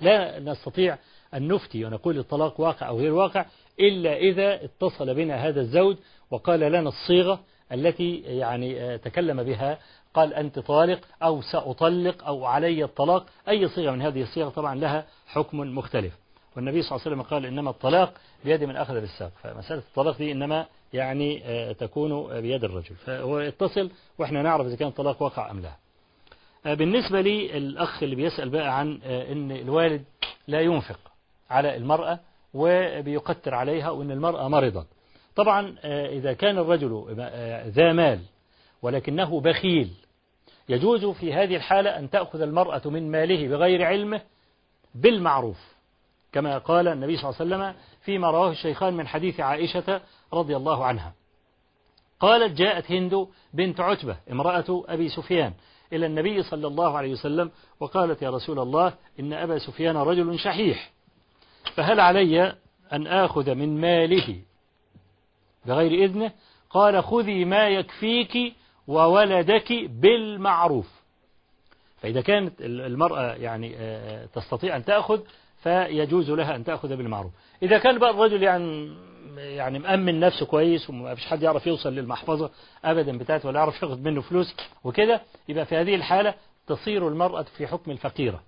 لا 0.01 0.41
نستطيع 0.41 0.99
أن 1.35 1.49
نفتي 1.49 1.85
ونقول 1.85 2.19
الطلاق 2.19 2.61
واقع 2.61 2.89
أو 2.89 2.99
غير 2.99 3.15
واقع 3.15 3.45
إلا 3.81 4.17
إذا 4.17 4.65
اتصل 4.65 5.15
بنا 5.15 5.35
هذا 5.35 5.61
الزوج 5.61 5.97
وقال 6.31 6.61
لنا 6.61 6.89
الصيغة 6.89 7.41
التي 7.73 8.17
يعني 8.17 8.99
تكلم 8.99 9.43
بها 9.43 9.79
قال 10.15 10.35
أنت 10.35 10.59
طالق 10.59 11.01
أو 11.23 11.43
سأطلق 11.43 12.25
أو 12.25 12.45
علي 12.45 12.85
الطلاق 12.85 13.27
أي 13.49 13.69
صيغة 13.69 13.91
من 13.91 14.03
هذه 14.03 14.23
الصيغ 14.23 14.49
طبعا 14.49 14.75
لها 14.75 15.07
حكم 15.27 15.61
مختلف. 15.61 16.19
والنبي 16.57 16.83
صلى 16.83 16.91
الله 16.91 17.01
عليه 17.07 17.17
وسلم 17.17 17.23
قال 17.23 17.47
إنما 17.47 17.71
الطلاق 17.71 18.13
بيد 18.45 18.65
من 18.65 18.77
أخذ 18.77 18.95
بالساق. 18.95 19.33
فمسألة 19.43 19.79
الطلاق 19.79 20.19
دي 20.19 20.33
إنما 20.33 20.67
يعني 20.93 21.43
تكون 21.75 22.41
بيد 22.41 22.65
الرجل. 22.65 22.95
فهو 22.95 23.41
يتصل 23.41 23.91
وإحنا 24.19 24.43
نعرف 24.43 24.67
إذا 24.67 24.77
كان 24.77 24.89
الطلاق 24.89 25.23
وقع 25.23 25.51
أم 25.51 25.61
لا. 25.61 25.73
بالنسبة 26.75 27.21
لي 27.21 27.57
الأخ 27.59 28.03
اللي 28.03 28.17
بيسأل 28.17 28.49
بقى 28.49 28.79
عن 28.79 29.01
إن 29.05 29.53
الوالد 29.53 30.05
لا 30.49 30.61
ينفق 30.61 30.99
على 31.51 31.77
المرأة 31.77 32.21
وبيقتر 32.55 33.55
عليها 33.55 33.91
وإن 33.91 34.11
المرأة 34.11 34.49
مرضت. 34.49 34.87
طبعا 35.37 35.77
إذا 35.85 36.33
كان 36.33 36.59
الرجل 36.59 37.05
ذا 37.67 37.93
مال 37.93 38.21
ولكنه 38.83 39.41
بخيل 39.41 39.91
يجوز 40.69 41.05
في 41.05 41.33
هذه 41.35 41.57
الحالة 41.57 41.99
أن 41.99 42.11
تأخذ 42.11 42.41
المرأة 42.41 42.83
من 42.85 43.11
ماله 43.11 43.49
بغير 43.49 43.85
علمه 43.85 44.21
بالمعروف 44.95 45.59
كما 46.33 46.59
قال 46.59 46.89
النبي 46.89 47.17
صلى 47.17 47.31
الله 47.31 47.41
عليه 47.41 47.67
وسلم 47.67 47.81
فيما 48.01 48.31
رواه 48.31 48.51
الشيخان 48.51 48.95
من 48.95 49.07
حديث 49.09 49.41
عائشة 49.41 50.01
رضي 50.33 50.57
الله 50.57 50.85
عنها. 50.85 51.13
قالت 52.21 52.53
جاءت 52.59 52.91
هند 52.93 53.27
بنت 53.55 53.81
عتبة 53.81 54.17
امرأة 54.33 54.85
أبي 54.89 55.09
سفيان. 55.09 55.53
إلى 55.93 56.07
النبي 56.07 56.43
صلى 56.43 56.67
الله 56.67 56.99
عليه 56.99 57.13
وسلم 57.13 57.51
وقالت 57.81 58.23
يا 58.23 58.31
رسول 58.31 58.59
الله 58.59 58.95
إن 59.21 59.33
أبا 59.33 59.59
سفيان 59.59 59.97
رجل 59.97 60.39
شحيح 60.39 60.91
فهل 61.75 62.01
علي 62.01 62.55
أن 62.93 63.07
آخذ 63.07 63.55
من 63.55 63.81
ماله؟ 63.81 64.37
بغير 65.67 66.05
إذنه 66.05 66.33
قال 66.71 67.05
خذي 67.05 67.45
ما 67.45 67.69
يكفيك 67.69 68.55
وولدك 68.87 69.73
بالمعروف. 69.73 70.89
فإذا 72.01 72.21
كانت 72.21 72.55
المرأة 72.61 73.35
يعني 73.35 73.77
تستطيع 74.35 74.77
أن 74.77 74.85
تأخذ 74.85 75.21
فيجوز 75.63 76.31
لها 76.31 76.57
أن 76.57 76.65
تأخذ 76.65 76.97
بالمعروف. 76.97 77.33
إذا 77.63 77.79
كان 77.79 77.99
بقى 77.99 78.11
الرجل 78.11 78.43
يعني 78.43 78.97
يعني 79.39 79.79
مأمن 79.79 80.21
نفسه 80.21 80.47
كويس 80.47 80.91
وما 80.91 81.15
فيش 81.15 81.27
حد 81.27 81.43
يعرف 81.43 81.67
يوصل 81.67 81.93
للمحفظة 81.95 82.51
أبدا 82.85 83.19
بتاعته 83.19 83.49
ولا 83.49 83.59
يعرف 83.59 83.83
ياخذ 83.83 83.99
منه 84.01 84.21
فلوس 84.21 84.55
وكده 84.85 85.21
يبقى 85.49 85.65
في 85.67 85.77
هذه 85.77 85.95
الحالة 85.95 86.35
تصير 86.67 87.09
المرأة 87.09 87.43
في 87.43 87.67
حكم 87.67 87.91
الفقيرة 87.91 88.43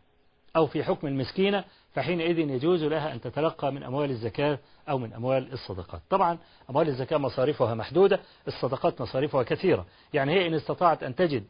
أو 0.57 0.67
في 0.67 0.85
حكم 0.85 1.07
المسكينة 1.07 1.65
فحينئذ 1.95 2.39
يجوز 2.39 2.85
لها 2.85 3.12
أن 3.12 3.21
تتلقى 3.21 3.73
من 3.73 3.83
أموال 3.83 4.11
الزكاة 4.11 4.59
أو 4.89 4.99
من 4.99 5.12
أموال 5.12 5.53
الصدقات. 5.53 6.01
طبعا 6.11 6.39
أموال 6.71 6.89
الزكاة 6.89 7.17
مصاريفها 7.17 7.75
محدودة 7.75 8.21
الصدقات 8.49 9.01
مصاريفها 9.01 9.43
كثيرة. 9.43 9.87
يعني 10.15 10.33
هي 10.33 10.47
إن 10.47 10.55
استطاعت 10.55 11.03
أن 11.03 11.15
تجد 11.15 11.45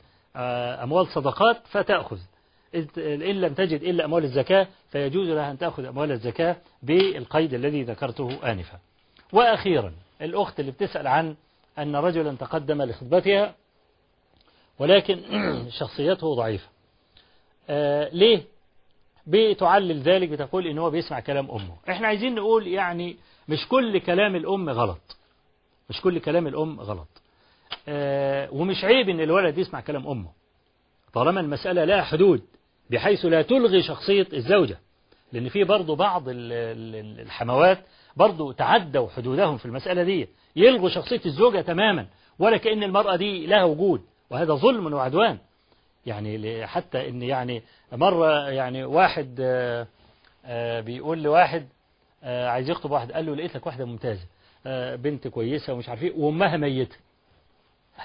أموال 0.82 1.06
صدقات 1.06 1.56
فتأخذ. 1.70 2.18
إن 2.74 3.40
لم 3.40 3.54
تجد 3.54 3.82
إلا 3.82 4.04
أموال 4.04 4.24
الزكاة 4.24 4.66
فيجوز 4.90 5.28
لها 5.28 5.50
أن 5.50 5.58
تأخذ 5.58 5.84
أموال 5.84 6.12
الزكاة 6.12 6.56
بالقيد 6.82 7.54
الذي 7.54 7.82
ذكرته 7.82 8.38
آنفا. 8.52 8.78
وأخيرا 9.32 9.92
الأخت 10.22 10.60
اللي 10.60 10.70
بتسأل 10.70 11.06
عن 11.06 11.34
أن 11.78 11.96
رجلا 11.96 12.32
تقدم 12.36 12.82
لخطبتها 12.82 13.54
ولكن 14.78 15.20
شخصيته 15.80 16.34
ضعيفة. 16.34 16.68
آه 17.70 18.08
ليه؟ 18.12 18.42
بتعلل 19.26 20.00
ذلك 20.02 20.28
بتقول 20.28 20.66
إن 20.66 20.78
هو 20.78 20.90
بيسمع 20.90 21.20
كلام 21.20 21.50
أمه. 21.50 21.76
إحنا 21.90 22.06
عايزين 22.08 22.34
نقول 22.34 22.66
يعني 22.66 23.16
مش 23.48 23.68
كل 23.68 23.98
كلام 24.00 24.36
الأم 24.36 24.70
غلط. 24.70 25.16
مش 25.90 26.00
كل 26.00 26.18
كلام 26.18 26.46
الأم 26.46 26.80
غلط. 26.80 27.08
آه 27.88 28.48
ومش 28.52 28.84
عيب 28.84 29.08
إن 29.08 29.20
الولد 29.20 29.58
يسمع 29.58 29.80
كلام 29.80 30.06
أمه. 30.06 30.30
طالما 31.12 31.40
المسألة 31.40 31.84
لها 31.84 32.02
حدود 32.02 32.42
بحيث 32.90 33.24
لا 33.24 33.42
تلغي 33.42 33.82
شخصية 33.82 34.26
الزوجة. 34.32 34.78
لأن 35.32 35.48
في 35.48 35.64
برضه 35.64 35.96
بعض 35.96 36.28
ال- 36.28 36.52
ال- 36.52 37.20
الحموات 37.20 37.78
برضه 38.16 38.52
تعدوا 38.52 39.08
حدودهم 39.08 39.56
في 39.56 39.66
المسألة 39.66 40.02
دي. 40.02 40.28
يلغوا 40.56 40.88
شخصية 40.88 41.20
الزوجة 41.26 41.60
تماما 41.60 42.06
ولا 42.38 42.56
كأن 42.56 42.82
المرأة 42.82 43.16
دي 43.16 43.46
لها 43.46 43.64
وجود 43.64 44.02
وهذا 44.30 44.54
ظلم 44.54 44.92
وعدوان. 44.92 45.38
يعني 46.06 46.66
حتى 46.66 47.08
إن 47.08 47.22
يعني 47.22 47.62
مرة 47.92 48.48
يعني 48.48 48.84
واحد 48.84 49.36
آه، 49.40 49.86
آه، 50.46 50.80
بيقول 50.80 51.22
لواحد 51.22 51.66
آه، 52.22 52.48
عايز 52.48 52.70
يخطب 52.70 52.90
واحد 52.90 53.12
قال 53.12 53.26
له 53.26 53.36
لقيت 53.36 53.56
لك 53.56 53.66
واحدة 53.66 53.84
ممتازة 53.84 54.26
بنت 54.96 55.28
كويسة 55.28 55.72
ومش 55.72 55.88
عارف 55.88 56.02
إيه 56.02 56.12
وأمها 56.16 56.56
ميتة. 56.56 56.96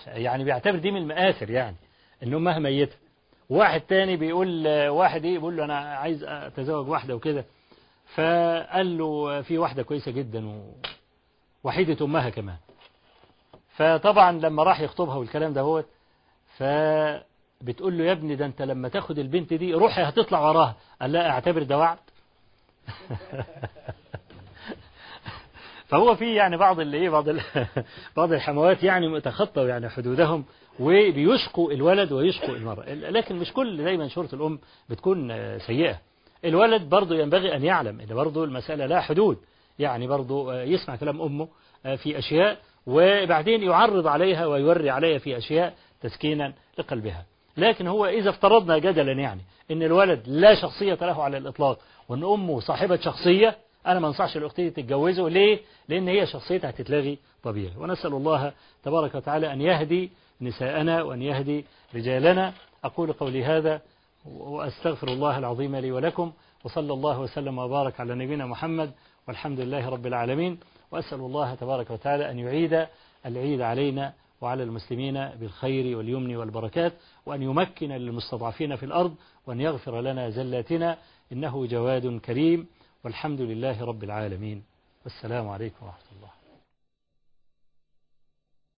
يعني 0.08 0.44
بيعتبر 0.44 0.76
دي 0.76 0.92
من 0.92 1.02
المآثر 1.02 1.50
يعني 1.50 1.76
إن 2.24 2.34
أمها 2.34 2.60
ميتة. 2.60 2.96
واحد 3.50 3.82
تاني 3.82 4.18
بيقول 4.18 4.68
واحد 4.88 5.26
إيه 5.26 5.38
بيقول 5.38 5.58
له 5.58 5.66
أنا 5.66 5.78
عايز 5.78 6.24
أتزوج 6.24 6.88
واحدة 6.88 7.16
وكده. 7.16 7.46
فقال 8.14 8.98
له 8.98 9.42
في 9.42 9.58
واحدة 9.58 9.84
كويسة 9.84 10.12
جدا 10.12 10.64
ووحيدة 11.64 12.06
أمها 12.06 12.30
كمان. 12.30 12.58
فطبعا 13.76 14.32
لما 14.32 14.64
راح 14.64 14.80
يخطبها 14.82 15.16
والكلام 15.16 15.54
ده 15.54 15.62
هو 15.62 15.84
فبتقول 16.58 17.98
له 17.98 18.04
يا 18.04 18.12
ابني 18.12 18.36
ده 18.36 18.46
أنت 18.46 18.62
لما 18.62 18.90
تاخد 18.90 19.20
البنت 19.20 19.54
دي 19.54 19.74
روحي 19.74 20.02
هتطلع 20.02 20.40
وراها. 20.50 20.76
قال 21.02 21.12
لا 21.12 21.30
أعتبر 21.30 21.64
ده 21.64 21.78
وعد. 21.78 21.98
فهو 25.88 26.16
في 26.16 26.36
يعني 26.36 26.58
بعض 26.58 26.80
اللي 26.80 26.98
إيه 26.98 27.10
بعض 27.10 27.26
بعض 28.18 28.34
الحموات 28.34 28.84
يعني 28.84 29.08
متخطوا 29.08 29.68
يعني 29.68 29.90
حدودهم 29.90 30.46
وبيشقوا 30.80 31.72
الولد 31.72 32.12
ويشقوا 32.12 32.56
المرأة. 32.56 32.94
لكن 32.94 33.36
مش 33.36 33.54
كل 33.54 33.84
دايما 33.84 34.08
شرط 34.08 34.34
الأم 34.34 34.60
بتكون 34.90 35.30
سيئة. 35.60 36.00
الولد 36.46 36.90
برضه 36.90 37.16
ينبغي 37.16 37.56
أن 37.56 37.64
يعلم 37.64 38.00
أن 38.00 38.16
برضه 38.16 38.44
المسألة 38.44 38.86
لها 38.86 39.02
حدود. 39.02 39.38
يعني 39.80 40.08
برضه 40.08 40.54
آه، 40.54 40.64
يسمع 40.64 40.96
كلام 40.96 41.22
أمه 41.22 41.48
آه، 41.86 41.96
في 41.96 42.18
أشياء 42.18 42.58
وبعدين 42.88 43.64
يعرض 43.64 44.08
عليها 44.08 44.46
ويوري 44.46 44.90
عليها 44.90 45.18
في 45.18 45.38
أشياء 45.38 45.74
تسكينا 46.02 46.54
لقلبها. 46.78 47.26
لكن 47.58 47.88
هو 47.88 48.06
إذا 48.06 48.30
افترضنا 48.30 48.78
جدلا 48.78 49.12
يعني 49.12 49.42
أن 49.72 49.84
الولد 49.84 50.24
لا 50.26 50.56
شخصية 50.56 50.98
له 51.02 51.24
على 51.24 51.38
الإطلاق 51.38 51.80
وأن 52.10 52.24
أمه 52.24 52.60
صاحبة 52.60 52.96
شخصية 52.96 53.58
أنا 53.88 54.00
ما 54.00 54.08
أنصحش 54.08 54.38
الأختين 54.38 54.74
تتجوزوا 54.74 55.30
ليه؟ 55.30 55.60
لأن 55.90 56.08
هي 56.08 56.26
شخصيتها 56.26 56.70
هتتلغي 56.70 57.18
طبيعي. 57.44 57.74
ونسأل 57.78 58.14
الله 58.14 58.54
تبارك 58.84 59.16
وتعالى 59.16 59.54
أن 59.54 59.62
يهدي 59.62 60.12
نساءنا 60.42 61.04
وأن 61.04 61.22
يهدي 61.22 61.66
رجالنا. 61.96 62.54
أقول 62.84 63.14
قولي 63.14 63.44
هذا 63.44 63.82
وأستغفر 64.26 65.08
الله 65.08 65.38
العظيم 65.38 65.76
لي 65.76 65.92
ولكم 65.92 66.32
وصلى 66.64 66.94
الله 66.94 67.20
وسلم 67.20 67.58
وبارك 67.58 68.00
على 68.00 68.16
نبينا 68.16 68.46
محمد 68.46 68.92
والحمد 69.28 69.60
لله 69.60 69.90
رب 69.90 70.06
العالمين 70.08 70.60
وأسأل 70.92 71.20
الله 71.20 71.56
تبارك 71.56 71.90
وتعالى 71.90 72.32
أن 72.32 72.40
يعيد 72.40 72.88
العيد 73.26 73.62
علينا 73.62 74.14
وعلى 74.42 74.64
المسلمين 74.64 75.14
بالخير 75.14 75.98
واليمن 75.98 76.36
والبركات 76.36 76.94
وأن 77.26 77.42
يمكن 77.42 77.92
للمستضعفين 77.92 78.76
في 78.76 78.86
الأرض 78.86 79.16
وأن 79.48 79.62
يغفر 79.62 80.02
لنا 80.02 80.30
زلاتنا 80.30 80.98
إنه 81.32 81.66
جواد 81.66 82.20
كريم 82.20 82.68
والحمد 83.04 83.42
لله 83.42 83.86
رب 83.86 84.04
العالمين. 84.04 84.64
والسلام 85.04 85.50
عليكم 85.50 85.86
ورحمة 85.86 86.10
الله. 86.18 86.35